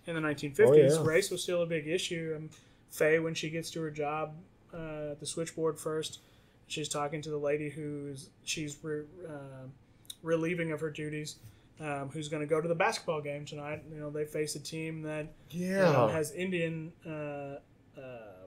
in 0.06 0.14
the 0.14 0.20
1950s, 0.20 0.60
Oh, 0.66 0.74
yeah. 0.74 1.08
race 1.08 1.30
was 1.30 1.42
still 1.42 1.62
a 1.62 1.66
big 1.66 1.86
issue. 1.86 2.34
Um, 2.36 2.50
Faye, 2.90 3.20
when 3.20 3.34
she 3.34 3.50
gets 3.50 3.70
to 3.72 3.80
her 3.82 3.90
job 3.90 4.34
uh, 4.74 5.12
at 5.12 5.20
the 5.20 5.26
switchboard 5.26 5.78
first, 5.78 6.18
she's 6.66 6.88
talking 6.88 7.22
to 7.22 7.30
the 7.30 7.36
lady 7.38 7.70
who's 7.70 8.30
she's 8.42 8.76
re, 8.82 9.02
uh, 9.28 9.66
relieving 10.22 10.72
of 10.72 10.80
her 10.80 10.90
duties. 10.90 11.36
Um, 11.78 12.10
who's 12.12 12.28
going 12.28 12.42
to 12.42 12.46
go 12.46 12.60
to 12.60 12.68
the 12.68 12.74
basketball 12.74 13.22
game 13.22 13.46
tonight? 13.46 13.82
You 13.90 14.00
know, 14.00 14.10
they 14.10 14.26
face 14.26 14.54
a 14.54 14.60
team 14.60 15.00
that 15.02 15.28
Yeah, 15.50 15.88
um, 15.88 16.10
has 16.10 16.30
Indian, 16.32 16.92
uh, 17.06 17.56
um, 17.96 18.39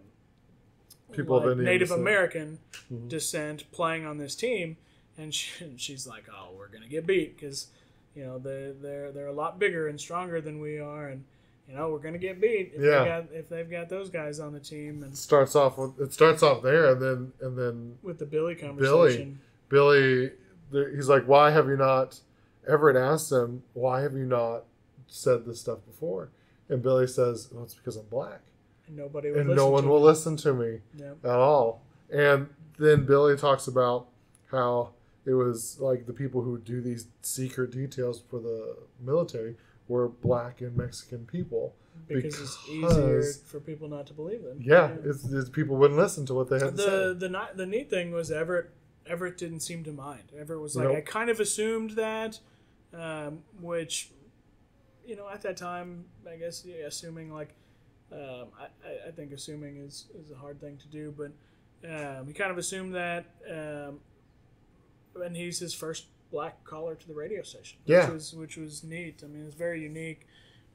People 1.15 1.37
of 1.37 1.43
Indian 1.45 1.65
Native 1.65 1.87
descent. 1.87 2.01
American 2.01 2.59
Mhm. 2.91 3.09
descent 3.09 3.71
playing 3.71 4.05
on 4.05 4.17
this 4.17 4.35
team, 4.35 4.77
and 5.17 5.33
she, 5.33 5.73
she's 5.77 6.05
like, 6.07 6.25
"Oh, 6.31 6.49
we're 6.57 6.67
gonna 6.67 6.87
get 6.87 7.05
beat 7.05 7.35
because, 7.37 7.67
you 8.15 8.23
know, 8.23 8.39
they're 8.39 8.73
they're 8.73 9.11
they're 9.11 9.27
a 9.27 9.33
lot 9.33 9.59
bigger 9.59 9.87
and 9.87 9.99
stronger 9.99 10.41
than 10.41 10.59
we 10.59 10.79
are, 10.79 11.07
and 11.07 11.23
you 11.67 11.75
know, 11.75 11.89
we're 11.91 11.99
gonna 11.99 12.17
get 12.17 12.41
beat 12.41 12.73
if 12.75 12.81
Yeah. 12.81 12.99
they 13.03 13.05
got 13.09 13.25
if 13.33 13.49
they've 13.49 13.69
got 13.71 13.89
those 13.89 14.09
guys 14.09 14.39
on 14.39 14.53
the 14.53 14.59
team." 14.59 15.03
And 15.03 15.13
it 15.13 15.17
starts 15.17 15.55
off 15.55 15.77
with 15.77 15.99
it 16.01 16.11
starts 16.13 16.43
off 16.43 16.61
there, 16.63 16.91
and 16.91 17.01
then 17.01 17.33
and 17.41 17.57
then 17.57 17.97
with 18.03 18.19
the 18.19 18.25
Billy 18.25 18.55
conversation, 18.55 19.39
Billy, 19.69 20.31
the- 20.71 20.91
he's 20.95 21.09
like, 21.09 21.25
why 21.25 21.51
have 21.51 21.67
you 21.67 21.77
not? 21.77 22.19
Everett 22.67 22.95
asks 22.95 23.31
him, 23.31 23.63
why 23.73 24.01
have 24.01 24.13
you 24.13 24.25
not 24.25 24.63
said 25.07 25.45
this 25.45 25.59
stuff 25.59 25.79
before? 25.85 26.29
And 26.69 26.81
Billy 26.81 27.07
says, 27.07 27.49
well, 27.51 27.63
it's 27.65 27.73
because 27.73 27.97
I'm 27.97 28.05
black. 28.05 28.39
And 28.87 28.97
nobody 28.97 29.31
would 29.31 29.39
and 29.47 29.55
no 29.55 29.69
one 29.69 29.83
to 29.83 29.89
will 29.89 29.97
him. 29.97 30.03
listen 30.03 30.37
to 30.37 30.53
me 30.53 30.79
Yeah. 30.95 31.13
at 31.23 31.29
all. 31.39 31.81
And 32.11 32.49
then 32.77 33.05
Billy 33.05 33.37
talks 33.37 33.67
about 33.67 34.07
how 34.51 34.91
it 35.25 35.33
was 35.33 35.79
like 35.79 36.05
the 36.05 36.13
people 36.13 36.41
who 36.41 36.57
do 36.57 36.81
these 36.81 37.07
secret 37.21 37.71
details 37.71 38.21
for 38.29 38.39
the 38.39 38.77
military 38.99 39.55
were 39.87 40.07
black 40.09 40.61
and 40.61 40.75
Mexican 40.75 41.25
people. 41.25 41.75
Because, 42.07 42.39
it's 42.41 42.69
easier 42.69 43.23
for 43.45 43.59
people 43.59 43.87
not 43.87 44.07
to 44.07 44.13
believe 44.13 44.43
them. 44.43 44.57
Yeah, 44.59 44.91
It's, 45.05 45.23
it's 45.31 45.49
people 45.49 45.77
wouldn't 45.77 45.97
listen 45.99 46.25
to 46.25 46.33
what 46.33 46.49
they 46.49 46.57
had 46.59 46.71
to 46.71 46.75
the 46.75 47.13
say. 47.13 47.19
the 47.19 47.29
ni- 47.29 47.55
the 47.55 47.65
neat 47.65 47.89
thing 47.89 48.11
was 48.11 48.31
Everett 48.31 48.71
Everett 49.05 49.37
didn't 49.37 49.59
seem 49.61 49.83
to 49.85 49.91
mind. 49.91 50.23
Everett 50.37 50.59
was 50.59 50.75
like 50.75 50.87
Nope. 50.87 50.97
I 50.97 51.01
kind 51.01 51.29
of 51.29 51.39
assumed 51.39 51.91
that, 51.91 52.39
um, 52.93 53.43
which, 53.61 54.11
you 55.05 55.15
know, 55.15 55.29
at 55.29 55.41
that 55.43 55.55
time, 55.55 56.05
I 56.29 56.35
guess 56.35 56.63
yeah, 56.65 56.85
assuming 56.87 57.31
like, 57.31 57.53
um, 58.13 58.47
I, 58.59 59.07
I- 59.07 59.11
think 59.11 59.31
assuming 59.33 59.77
is 59.77 60.07
is 60.15 60.31
a 60.31 60.35
hard 60.35 60.59
thing 60.61 60.77
to 60.77 60.87
do, 60.87 61.13
but 61.17 61.31
um, 61.89 62.27
he 62.27 62.33
kind 62.33 62.51
of 62.51 62.57
assumed 62.57 62.93
that, 62.95 63.25
um, 63.49 63.99
and 65.23 65.35
he's 65.35 65.59
his 65.59 65.73
first 65.73 66.05
black 66.31 66.63
caller 66.63 66.95
to 66.95 67.07
the 67.07 67.13
radio 67.13 67.43
station. 67.43 67.79
Yeah. 67.85 68.05
which 68.05 68.13
was 68.13 68.33
which 68.33 68.57
was 68.57 68.83
neat. 68.83 69.21
I 69.23 69.27
mean, 69.27 69.45
it's 69.45 69.55
very 69.55 69.81
unique. 69.81 70.27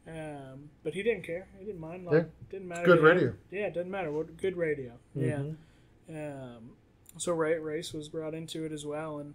Um, 0.07 0.71
but 0.85 0.95
he 0.95 1.03
didn't 1.03 1.25
care. 1.25 1.49
He 1.59 1.67
didn't 1.67 1.81
mind. 1.81 2.07
Like, 2.07 2.15
Yeah. 2.15 2.25
didn't 2.51 2.69
matter. 2.69 2.85
Good 2.87 2.99
him. 3.01 3.05
radio. 3.05 3.35
Yeah, 3.51 3.67
it 3.67 3.75
doesn't 3.75 3.91
matter. 3.91 4.11
What 4.11 4.37
good 4.39 4.57
radio. 4.57 4.93
Yeah. 5.15 5.43
Mhm. 6.11 6.57
Um, 6.57 6.71
so 7.19 7.33
Ray, 7.33 7.59
race 7.59 7.93
was 7.93 8.09
brought 8.09 8.33
into 8.35 8.65
it 8.65 8.73
as 8.73 8.87
well, 8.87 9.19
and 9.19 9.35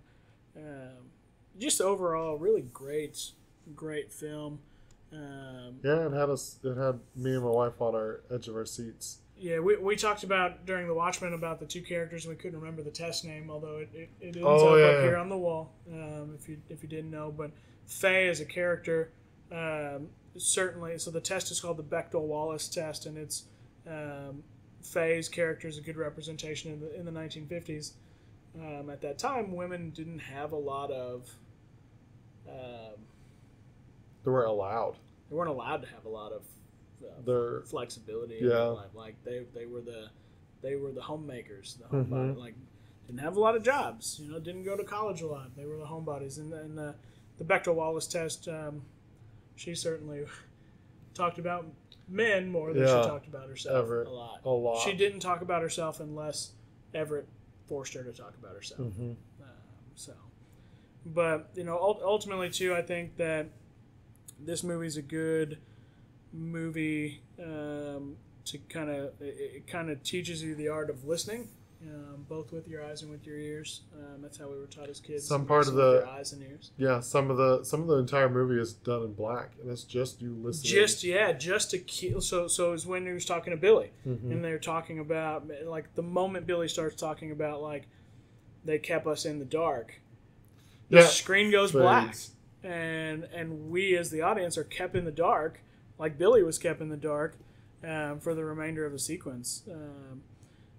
um, 0.57 1.11
just 1.59 1.79
overall, 1.81 2.37
really 2.39 2.61
great, 2.73 3.31
great 3.75 4.11
film. 4.11 4.59
Um, 5.13 5.79
Yeah, 5.83 6.07
it 6.07 6.13
had 6.13 6.29
us. 6.29 6.59
It 6.63 6.75
had 6.77 6.99
me 7.15 7.35
and 7.35 7.43
my 7.43 7.49
wife 7.51 7.79
on 7.81 7.93
our 7.95 8.21
edge 8.33 8.47
of 8.47 8.55
our 8.55 8.65
seats. 8.65 9.19
yeah, 9.37 9.59
we, 9.59 9.75
we 9.77 9.95
talked 9.95 10.23
about 10.23 10.65
during 10.65 10.87
the 10.87 10.93
Watchmen 10.93 11.33
about 11.33 11.59
the 11.59 11.65
two 11.65 11.81
characters, 11.81 12.25
and 12.25 12.33
we 12.35 12.41
couldn't 12.41 12.59
remember 12.59 12.81
the 12.81 12.91
test 12.91 13.25
name, 13.25 13.49
although 13.51 13.77
it, 13.77 13.89
it, 13.93 14.09
it 14.21 14.25
ends 14.37 14.39
Oh, 14.43 14.73
up 14.73 14.79
yeah, 14.79 14.85
up 14.85 14.93
yeah. 14.95 15.01
here 15.03 15.17
on 15.17 15.29
the 15.29 15.37
wall. 15.37 15.73
Um, 15.91 16.35
if 16.39 16.47
you 16.49 16.57
if 16.69 16.81
you 16.83 16.89
didn't 16.89 17.11
know, 17.11 17.31
but 17.35 17.51
Faye 17.85 18.27
is 18.27 18.39
a 18.41 18.45
character. 18.45 19.11
Um, 19.51 20.07
certainly, 20.37 20.97
so 20.97 21.11
the 21.11 21.21
test 21.21 21.51
is 21.51 21.59
called 21.59 21.77
the 21.77 21.83
Bechdel 21.83 22.21
Wallace 22.21 22.67
test, 22.67 23.05
and 23.05 23.17
it's 23.17 23.43
um, 23.87 24.43
Faye's 24.81 25.29
character 25.29 25.67
is 25.67 25.77
a 25.77 25.81
good 25.81 25.97
representation 25.97 26.71
in 26.71 26.79
the 26.79 26.95
in 26.99 27.05
the 27.05 27.11
1950s. 27.11 27.93
Um, 28.59 28.89
at 28.89 29.01
that 29.01 29.17
time, 29.19 29.53
women 29.55 29.89
didn't 29.91 30.19
have 30.19 30.53
a 30.53 30.57
lot 30.57 30.89
of. 30.91 31.29
They 34.23 34.31
weren't 34.31 34.49
allowed. 34.49 34.95
they 35.29 35.35
weren't 35.35 35.49
allowed 35.49 35.81
to 35.83 35.87
have 35.89 36.05
a 36.05 36.09
lot 36.09 36.31
of 36.31 36.41
uh, 37.03 37.07
They're 37.25 37.61
flexibility. 37.61 38.37
in 38.39 38.43
Yeah. 38.45 38.49
their 38.55 38.67
life. 38.69 38.89
Like 38.93 39.15
they, 39.23 39.45
they 39.53 39.65
were 39.65 39.81
the 39.81 40.09
they 40.61 40.75
were 40.77 40.91
the 40.91 41.01
homemakers, 41.01 41.75
the 41.81 41.85
homebody. 41.93 42.33
Mhm. 42.35 42.37
Like 42.37 42.55
didn't 43.07 43.19
have 43.19 43.35
a 43.35 43.39
lot 43.39 43.55
of 43.55 43.63
jobs. 43.63 44.19
You 44.23 44.31
know, 44.31 44.39
didn't 44.39 44.63
go 44.63 44.77
to 44.77 44.83
college 44.83 45.21
a 45.21 45.27
lot. 45.27 45.55
They 45.57 45.65
were 45.65 45.77
the 45.77 45.85
homebodies. 45.85 46.37
And, 46.37 46.53
and 46.53 46.77
the 46.77 46.95
the 47.37 47.43
Bechdel 47.43 47.75
Wallace 47.75 48.07
test, 48.07 48.47
um, 48.47 48.83
she 49.55 49.75
certainly 49.75 50.25
talked 51.13 51.37
about 51.39 51.65
men 52.07 52.49
more 52.49 52.73
than 52.73 52.83
Yeah. 52.83 53.01
she 53.01 53.07
talked 53.09 53.27
about 53.27 53.47
herself 53.49 53.75
Everett. 53.83 54.07
a 54.07 54.11
lot. 54.11 54.39
a 54.45 54.49
lot. 54.49 54.81
She 54.83 54.93
didn't 54.93 55.19
talk 55.19 55.41
about 55.41 55.61
herself 55.61 55.99
unless 55.99 56.51
Everett 56.93 57.27
forced 57.67 57.93
her 57.95 58.03
to 58.03 58.11
talk 58.13 58.33
about 58.39 58.55
herself. 58.55 58.79
hmm 58.93 59.11
Um, 59.41 59.47
so, 59.95 60.13
but 61.05 61.49
you 61.55 61.63
know, 61.63 61.77
ultimately 62.03 62.49
too, 62.49 62.73
I 62.75 62.81
think 62.81 63.17
that 63.17 63.47
this 64.39 64.63
movie's 64.63 64.97
a 64.97 65.01
good 65.01 65.57
movie 66.31 67.21
um, 67.39 68.15
to 68.45 68.57
kind 68.69 68.89
of 68.89 69.05
it, 69.21 69.35
it 69.55 69.67
kind 69.67 69.89
of 69.89 70.01
teaches 70.03 70.43
you 70.43 70.55
the 70.55 70.67
art 70.67 70.89
of 70.89 71.05
listening, 71.05 71.47
um, 71.87 72.25
both 72.27 72.51
with 72.51 72.67
your 72.67 72.83
eyes 72.83 73.01
and 73.01 73.11
with 73.11 73.25
your 73.25 73.37
ears. 73.37 73.81
Um, 73.95 74.21
that's 74.21 74.37
how 74.37 74.47
we 74.49 74.57
were 74.57 74.65
taught 74.65 74.89
as 74.89 74.99
kids. 74.99 75.25
Some 75.27 75.45
part 75.45 75.67
of 75.67 75.73
the- 75.75 75.99
your 75.99 76.07
eyes 76.07 76.33
and 76.33 76.41
ears. 76.41 76.71
Yeah, 76.77 76.99
some 76.99 77.29
of 77.29 77.37
the 77.37 77.63
some 77.63 77.81
of 77.81 77.87
the 77.87 77.97
entire 77.97 78.29
movie 78.29 78.59
is 78.59 78.73
done 78.73 79.03
in 79.03 79.13
black, 79.13 79.51
and 79.61 79.69
it's 79.71 79.83
just 79.83 80.21
you 80.21 80.33
listening. 80.33 80.71
Just 80.73 81.03
yeah, 81.03 81.31
just 81.33 81.71
to 81.71 81.77
keep. 81.79 82.21
So 82.21 82.47
so 82.47 82.73
is 82.73 82.85
when 82.85 83.05
he 83.05 83.13
was 83.13 83.25
talking 83.25 83.51
to 83.51 83.57
Billy. 83.57 83.91
Mhm. 84.05 84.31
and 84.31 84.43
they're 84.43 84.59
talking 84.59 84.99
about 84.99 85.47
like 85.65 85.93
the 85.95 86.03
moment 86.03 86.45
Billy 86.47 86.67
starts 86.67 86.95
talking 86.95 87.31
about 87.31 87.61
like 87.61 87.87
they 88.65 88.79
kept 88.79 89.05
us 89.07 89.25
in 89.25 89.39
the 89.39 89.45
dark, 89.45 89.99
the 90.89 90.99
Yeah. 90.99 91.05
screen 91.07 91.51
goes 91.51 91.71
black. 91.73 92.15
And 92.63 93.23
and 93.25 93.69
we 93.69 93.95
as 93.97 94.09
the 94.09 94.21
audience 94.21 94.57
are 94.57 94.63
kept 94.63 94.95
in 94.95 95.05
the 95.05 95.11
dark, 95.11 95.61
like 95.97 96.17
Billy 96.17 96.43
was 96.43 96.57
kept 96.57 96.81
in 96.81 96.89
the 96.89 96.97
dark 96.97 97.37
um, 97.83 98.19
for 98.19 98.33
the 98.33 98.43
remainder 98.43 98.85
of 98.85 98.91
the 98.91 98.99
sequence, 98.99 99.63
um, 99.71 100.21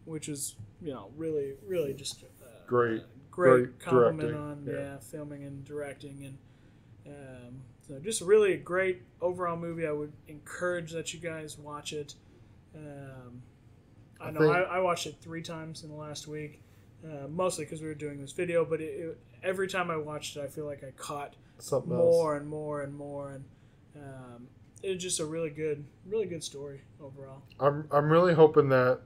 which 0.04 0.28
is 0.28 0.56
you 0.80 0.92
know 0.92 1.10
really 1.16 1.54
really 1.66 1.94
just 1.94 2.24
uh, 2.42 2.46
Great. 2.66 3.00
uh, 3.00 3.04
great, 3.30 3.56
Great 3.56 3.80
compliment 3.80 4.20
directing, 4.20 4.40
on 4.40 4.64
yeah. 4.66 4.72
yeah. 4.72 4.98
filming 4.98 5.44
and 5.44 5.64
directing 5.64 6.24
and. 6.24 6.38
Um, 7.06 7.60
so 7.86 7.98
just 7.98 8.22
really 8.22 8.54
a 8.54 8.56
great 8.56 9.02
overall 9.20 9.58
movie. 9.58 9.86
I 9.86 9.92
would 9.92 10.12
encourage 10.26 10.92
that 10.92 11.12
you 11.12 11.20
guys 11.20 11.58
watch 11.58 11.92
it. 11.92 12.14
Um, 12.74 13.42
I 14.18 14.28
I 14.28 14.30
know 14.30 14.50
I, 14.50 14.60
I 14.60 14.78
watched 14.78 15.06
it 15.06 15.16
three 15.20 15.42
times 15.42 15.82
in 15.82 15.90
the 15.90 15.94
last 15.94 16.26
week, 16.26 16.62
uh, 17.04 17.28
mostly 17.28 17.66
because 17.66 17.82
we 17.82 17.88
were 17.88 17.94
doing 17.94 18.20
this 18.20 18.32
video. 18.32 18.64
But 18.64 18.80
it, 18.80 18.84
it, 18.84 19.18
every 19.42 19.68
time 19.68 19.90
I 19.90 19.98
watched 19.98 20.36
it, 20.36 20.40
I 20.40 20.46
feel 20.46 20.64
like 20.64 20.82
I 20.82 20.92
caught 20.92 21.34
Something 21.58 21.96
more 21.96 22.36
and 22.36 22.46
more 22.48 22.82
and 22.82 22.94
more, 22.94 23.32
and 23.32 23.44
um, 23.96 24.48
it's 24.82 25.02
just 25.02 25.20
a 25.20 25.24
really 25.24 25.50
good, 25.50 25.84
really 26.06 26.26
good 26.26 26.42
story 26.44 26.80
overall. 27.00 27.42
I'm 27.60 27.86
I'm 27.90 28.10
really 28.10 28.34
hoping 28.34 28.68
that 28.70 29.00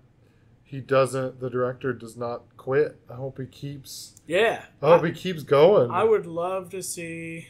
he 0.65 0.81
doesn't. 0.81 1.41
The 1.41 1.51
director 1.51 1.93
does 1.93 2.17
not 2.17 2.43
quit. 2.57 2.99
I 3.09 3.15
hope 3.15 3.39
he 3.39 3.47
keeps. 3.47 4.17
Yeah, 4.27 4.65
I 4.83 4.87
hope 4.87 5.05
he 5.05 5.13
keeps 5.13 5.43
going. 5.43 5.91
I 5.91 6.05
would 6.05 6.27
love 6.27 6.71
to 6.71 6.83
see 6.83 7.49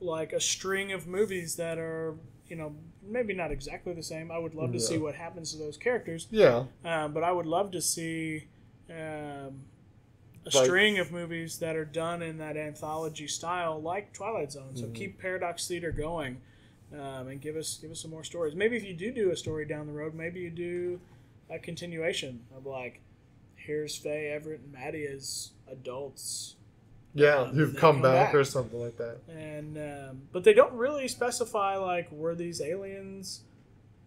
like 0.00 0.32
a 0.32 0.40
string 0.40 0.92
of 0.92 1.06
movies 1.06 1.56
that 1.56 1.76
are, 1.78 2.14
you 2.46 2.56
know, 2.56 2.74
maybe 3.02 3.34
not 3.34 3.50
exactly 3.50 3.92
the 3.92 4.02
same. 4.02 4.30
I 4.30 4.38
would 4.38 4.54
love 4.54 4.72
to 4.72 4.78
Yeah. 4.78 4.84
see 4.84 4.98
what 4.98 5.14
happens 5.14 5.52
to 5.52 5.58
those 5.58 5.76
characters, 5.76 6.26
yeah, 6.30 6.64
um, 6.84 7.12
but 7.12 7.22
I 7.22 7.32
would 7.32 7.46
love 7.46 7.70
to 7.72 7.82
see 7.82 8.48
um, 8.88 9.64
a 10.46 10.56
Like- 10.56 10.64
string 10.64 10.98
of 10.98 11.12
movies 11.12 11.58
that 11.58 11.76
are 11.76 11.84
done 11.84 12.22
in 12.22 12.38
that 12.38 12.56
anthology 12.56 13.28
style, 13.28 13.80
like 13.80 14.12
Twilight 14.12 14.52
Zone. 14.52 14.74
So 14.74 14.86
Mhm. 14.86 14.94
keep 14.94 15.18
Paradox 15.18 15.68
Theater 15.68 15.92
going, 15.92 16.40
um, 16.92 17.28
and 17.28 17.40
give 17.40 17.56
us 17.56 17.78
give 17.78 17.90
us 17.90 18.00
some 18.00 18.10
more 18.10 18.24
stories. 18.24 18.54
Maybe 18.54 18.76
if 18.76 18.84
you 18.84 18.94
do 18.94 19.10
do 19.12 19.30
a 19.30 19.36
story 19.36 19.64
down 19.66 19.86
the 19.86 19.92
road, 19.92 20.14
maybe 20.14 20.40
you 20.40 20.50
do 20.50 21.00
a 21.50 21.58
continuation 21.58 22.40
of 22.56 22.64
like, 22.66 23.00
here's 23.56 23.96
Faye, 23.96 24.28
Everett, 24.28 24.60
and 24.60 24.72
Maddie 24.72 25.06
as 25.06 25.50
adults 25.70 26.56
yeah. 27.12 27.38
Um, 27.40 27.54
Who've 27.56 27.72
come, 27.74 27.94
come 27.94 28.02
back, 28.02 28.26
back. 28.28 28.34
or 28.36 28.44
something 28.44 28.78
like 28.80 28.96
that. 28.98 29.18
and 29.28 29.76
um, 29.76 30.22
but 30.32 30.44
they 30.44 30.52
don't 30.54 30.72
really 30.74 31.08
specify 31.08 31.76
like 31.76 32.10
were 32.12 32.36
these 32.36 32.60
aliens 32.60 33.42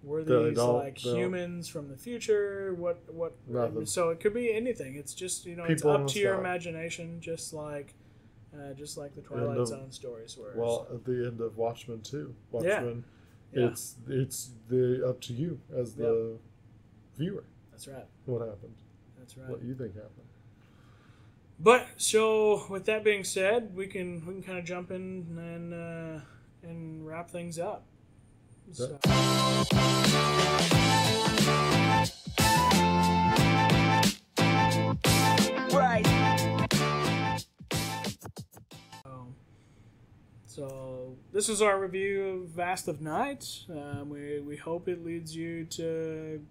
were 0.03 0.23
They 0.23 0.49
these 0.49 0.57
don't, 0.57 0.75
like 0.77 1.01
don't. 1.01 1.15
humans 1.17 1.67
from 1.67 1.87
the 1.89 1.95
future 1.97 2.73
what 2.75 3.01
what 3.13 3.33
Nothing. 3.47 3.85
so 3.85 4.09
it 4.09 4.19
could 4.19 4.33
be 4.33 4.53
anything 4.53 4.95
it's 4.95 5.13
just 5.13 5.45
you 5.45 5.55
know 5.55 5.63
it's 5.63 5.81
People 5.81 5.95
in 5.95 6.01
up 6.01 6.07
to 6.09 6.19
your 6.19 6.33
sky. 6.35 6.39
imagination 6.41 7.19
just 7.21 7.53
like 7.53 7.93
uh, 8.55 8.73
just 8.73 8.97
like 8.97 9.15
the 9.15 9.21
twilight 9.21 9.57
of- 9.57 9.67
zone 9.67 9.91
stories 9.91 10.37
were 10.37 10.53
Well, 10.55 10.87
at 10.93 11.03
the 11.05 11.25
end 11.27 11.41
of 11.41 11.57
Watchmen 11.57 12.01
too. 12.01 12.35
Yeah. 12.51 12.59
Watchmen. 12.59 13.03
Yeah. 13.53 13.67
It's 13.67 13.95
it's 14.07 14.51
the 14.67 15.07
up 15.07 15.21
to 15.21 15.33
you 15.33 15.59
as 15.75 15.95
the 15.95 16.37
viewer 17.17 17.43
that's 17.71 17.87
right 17.87 18.05
what 18.25 18.41
happened, 18.41 18.75
that's 19.17 19.37
right 19.37 19.49
what 19.49 19.63
you 19.63 19.73
think 19.75 19.93
happened. 19.95 20.27
but 21.59 21.87
so 21.97 22.65
with 22.69 22.85
that 22.85 23.03
being 23.03 23.23
said 23.23 23.75
we 23.75 23.87
can 23.87 24.25
we 24.25 24.33
can 24.33 24.43
kind 24.43 24.57
of 24.59 24.65
jump 24.65 24.91
in 24.91 25.37
and 25.37 25.73
uh, 25.73 26.19
and 26.63 27.05
wrap 27.07 27.29
things 27.29 27.57
up 27.59 27.85
so, 28.71 28.97
Um, 39.05 39.35
So 40.45 41.17
this 41.31 41.49
is 41.49 41.61
our 41.61 41.79
review 41.79 42.23
of 42.43 42.49
Vast 42.49 42.87
of 42.87 43.01
Night. 43.01 43.45
Um, 43.69 44.09
we 44.09 44.39
we 44.39 44.55
hope 44.57 44.87
it 44.87 45.03
leads 45.03 45.35
you 45.35 45.65
to 45.65 46.45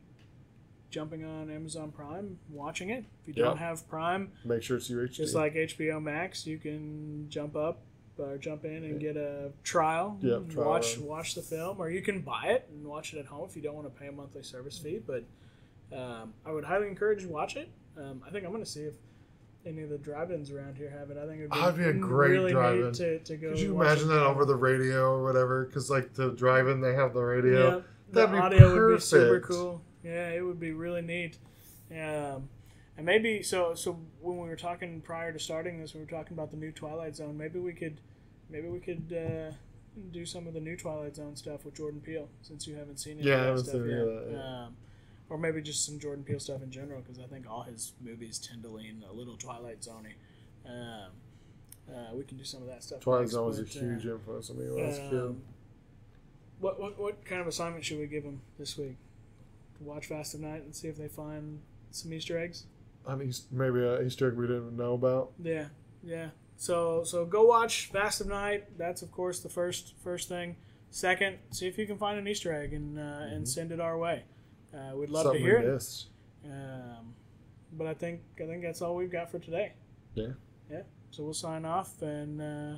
jumping 0.91 1.25
on 1.25 1.51
Amazon 1.51 1.91
Prime, 1.93 2.39
watching 2.51 2.91
it. 2.91 3.05
If 3.23 3.29
you 3.29 3.33
don't 3.35 3.57
Yeah. 3.57 3.69
have 3.69 3.89
Prime, 3.89 4.33
Make 4.45 4.63
sure 4.63 4.77
it's 4.77 4.91
your 4.91 5.03
UHD. 5.05 5.17
just 5.17 5.35
like 5.35 5.55
HBO 5.55 6.01
Max, 6.01 6.47
you 6.47 6.59
can 6.59 7.29
jump 7.31 7.55
up 7.57 7.83
or 8.19 8.37
jump 8.39 8.65
in 8.65 8.85
and 8.85 9.01
get 9.01 9.17
a 9.17 9.51
trial. 9.65 10.19
Yeah, 10.21 10.39
trial 10.49 10.69
watch 10.69 10.99
watch 10.99 11.35
the 11.35 11.43
film, 11.43 11.81
or 11.81 11.91
you 11.91 12.03
can 12.03 12.21
buy 12.21 12.47
it 12.49 12.69
and 12.71 12.87
watch 12.87 13.15
it 13.15 13.19
at 13.19 13.27
home 13.27 13.47
if 13.49 13.57
you 13.57 13.63
don't 13.63 13.75
want 13.75 13.93
to 13.93 14.01
pay 14.01 14.09
a 14.09 14.13
monthly 14.13 14.43
service 14.43 14.79
fee. 14.79 15.01
But 15.05 15.25
um, 15.97 16.35
I 16.47 16.53
would 16.53 16.65
highly 16.65 16.89
encourage 16.89 17.23
you 17.23 17.29
watch 17.29 17.57
it. 17.57 17.71
Um, 17.97 18.23
I 18.27 18.31
think 18.31 18.45
I'm 18.45 18.53
going 18.53 18.65
to 18.65 18.71
see 18.71 18.83
if 18.83 18.95
any 19.65 19.83
of 19.83 19.91
the 19.91 19.99
drive-ins 19.99 20.51
around 20.51 20.77
here 20.77 20.91
have 20.91 21.11
it. 21.11 21.17
I 21.17 21.27
think 21.27 21.39
it'd 21.39 21.51
be, 21.51 21.59
That'd 21.59 21.77
be 21.77 21.85
a 21.85 21.93
great 21.93 22.31
really 22.31 22.53
drive-in. 22.53 22.93
to, 22.95 23.19
to 23.21 23.37
go. 23.37 23.51
Could 23.51 23.61
you 23.61 23.81
imagine 23.81 24.09
that 24.09 24.23
over 24.23 24.45
the 24.45 24.57
radio 24.57 25.11
or 25.13 25.23
whatever? 25.23 25.67
Because 25.67 25.91
like 25.91 26.15
the 26.15 26.31
drive-in, 26.31 26.81
they 26.81 26.95
have 26.95 27.15
the 27.15 27.23
radio. 27.23 27.77
Yeah, 27.77 27.83
That'd 28.13 28.33
be 28.33 28.39
audio 28.39 28.89
would 28.89 28.97
be 28.97 29.01
super 29.01 29.41
cool. 29.41 29.83
Yeah, 30.03 30.31
it 30.31 30.45
would 30.45 30.59
be 30.59 30.73
really 30.73 31.03
neat. 31.03 31.39
Um, 31.93 32.49
and 32.97 33.07
maybe 33.07 33.43
so. 33.43 33.75
So 33.75 33.99
when 34.21 34.39
we 34.39 34.49
were 34.49 34.57
talking 34.57 35.01
prior 35.01 35.33
to 35.33 35.39
starting 35.39 35.81
this, 35.81 35.95
we 35.95 36.01
were 36.01 36.07
talking 36.07 36.35
about 36.37 36.51
the 36.51 36.57
new 36.57 36.73
Twilight 36.73 37.17
Zone. 37.17 37.37
Maybe 37.37 37.59
we 37.59 37.73
could, 37.73 38.01
maybe 38.51 38.69
we 38.69 38.81
could 38.81 39.13
uh, 39.13 39.55
do 40.13 40.25
some 40.27 40.47
of 40.47 40.55
the 40.55 40.61
new 40.61 40.77
Twilight 40.77 41.17
Zone 41.17 41.37
stuff 41.37 41.65
with 41.65 41.75
Jordan 41.75 42.01
Peele, 42.01 42.29
since 42.43 42.67
you 42.67 42.75
haven't 42.77 42.99
seen 42.99 43.19
any 43.19 43.29
Yeah, 43.29 43.51
I 43.51 43.55
that 43.55 43.59
stuff 43.61 43.75
yet. 43.87 44.05
that, 44.05 44.29
yeah. 44.33 44.65
Um, 44.67 44.77
or 45.29 45.39
maybe 45.39 45.63
just 45.63 45.87
some 45.87 45.99
Jordan 45.99 46.25
Peele 46.25 46.41
stuff 46.41 46.63
in 46.63 46.71
general, 46.71 47.01
because 47.01 47.19
I 47.19 47.27
think 47.27 47.47
all 47.49 47.63
his 47.63 47.93
movies 48.01 48.39
tend 48.39 48.63
to 48.65 48.69
lean 48.69 49.03
a 49.09 49.13
little 49.13 49.37
Twilight 49.37 49.81
Zoney. 49.81 50.15
Um, 50.67 51.11
uh, 51.91 52.15
we 52.15 52.25
can 52.25 52.37
do 52.37 52.45
some 52.45 52.63
of 52.63 52.69
that 52.69 52.83
stuff. 52.83 53.01
Twilight 53.01 53.23
next, 53.23 53.33
Zone 53.33 53.47
was 53.47 53.59
a 53.59 53.63
but, 53.63 53.77
uh, 53.77 53.81
huge 53.81 54.07
influence 54.07 54.51
on 54.51 54.59
me 54.59 54.71
when 54.71 54.85
I 54.85 54.89
was 54.89 54.99
a 54.99 55.01
kid. 55.01 55.21
um, 55.21 55.43
what, 56.61 56.79
what 56.81 56.99
what 56.99 57.25
kind 57.25 57.41
of 57.41 57.47
assignment 57.49 57.85
should 57.85 57.99
we 57.99 58.07
give 58.07 58.23
them 58.23 58.41
this 58.59 58.77
week? 58.79 58.97
Watch 59.81 60.07
Vast 60.07 60.35
of 60.35 60.41
Night 60.41 60.63
and 60.63 60.75
see 60.77 60.87
if 60.87 60.97
they 60.97 61.09
find 61.09 61.61
some 61.91 62.13
Easter 62.13 62.39
eggs. 62.39 62.67
An 63.07 63.23
East, 63.23 63.51
maybe 63.53 63.85
an 63.85 64.07
Easter 64.07 64.29
egg 64.31 64.37
we 64.37 64.47
didn't 64.47 64.77
know 64.77 64.95
about. 64.95 65.33
Yeah, 65.43 65.67
yeah. 66.03 66.29
So 66.57 67.03
so 67.05 67.25
go 67.25 67.45
watch 67.45 67.91
Vast 67.93 68.21
of 68.21 68.29
Night. 68.29 68.79
That's 68.79 69.03
of 69.03 69.11
course 69.11 69.41
the 69.41 69.49
first 69.49 69.95
first 70.05 70.29
thing. 70.29 70.57
Second, 70.91 71.39
see 71.51 71.67
if 71.67 71.79
you 71.79 71.87
can 71.87 71.97
find 71.99 72.19
an 72.19 72.29
Easter 72.29 72.53
egg 72.53 72.73
and 72.75 72.99
uh, 72.99 73.03
and 73.35 73.49
send 73.49 73.73
it 73.73 73.81
our 73.81 73.99
way. 73.99 74.25
Uh, 74.73 74.95
we'd 74.97 75.11
love 75.11 75.25
Something 75.25 75.43
to 75.43 75.49
hear 75.49 75.59
it. 75.59 76.05
Um, 76.45 77.15
but 77.73 77.87
I 77.87 77.95
think 77.95 78.21
I 78.41 78.47
think 78.47 78.63
that's 78.63 78.83
all 78.83 78.95
we've 78.95 79.11
got 79.11 79.31
for 79.31 79.39
today. 79.39 79.73
Yeah. 80.15 80.29
Yeah. 80.71 80.83
So 81.11 81.25
we'll 81.25 81.35
sign 81.35 81.65
off 81.65 82.01
and 82.03 82.41
uh, 82.41 82.77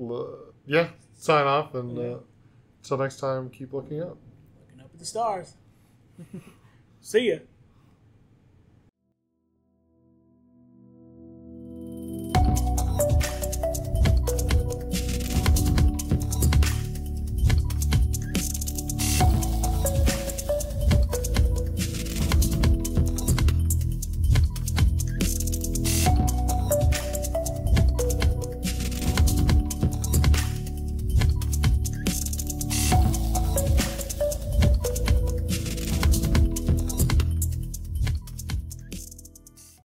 L- 0.00 0.38
yeah, 0.66 0.88
sign 1.18 1.46
off 1.46 1.74
and 1.74 1.96
Yeah. 1.96 2.02
uh, 2.04 2.18
until 2.82 2.98
next 2.98 3.18
time, 3.18 3.50
keep 3.50 3.72
looking 3.72 4.00
up. 4.02 4.16
looking 4.60 4.80
up 4.80 4.90
at 4.92 4.98
the 4.98 5.04
stars. 5.06 5.54
See 7.00 7.30
ya. 7.30 7.36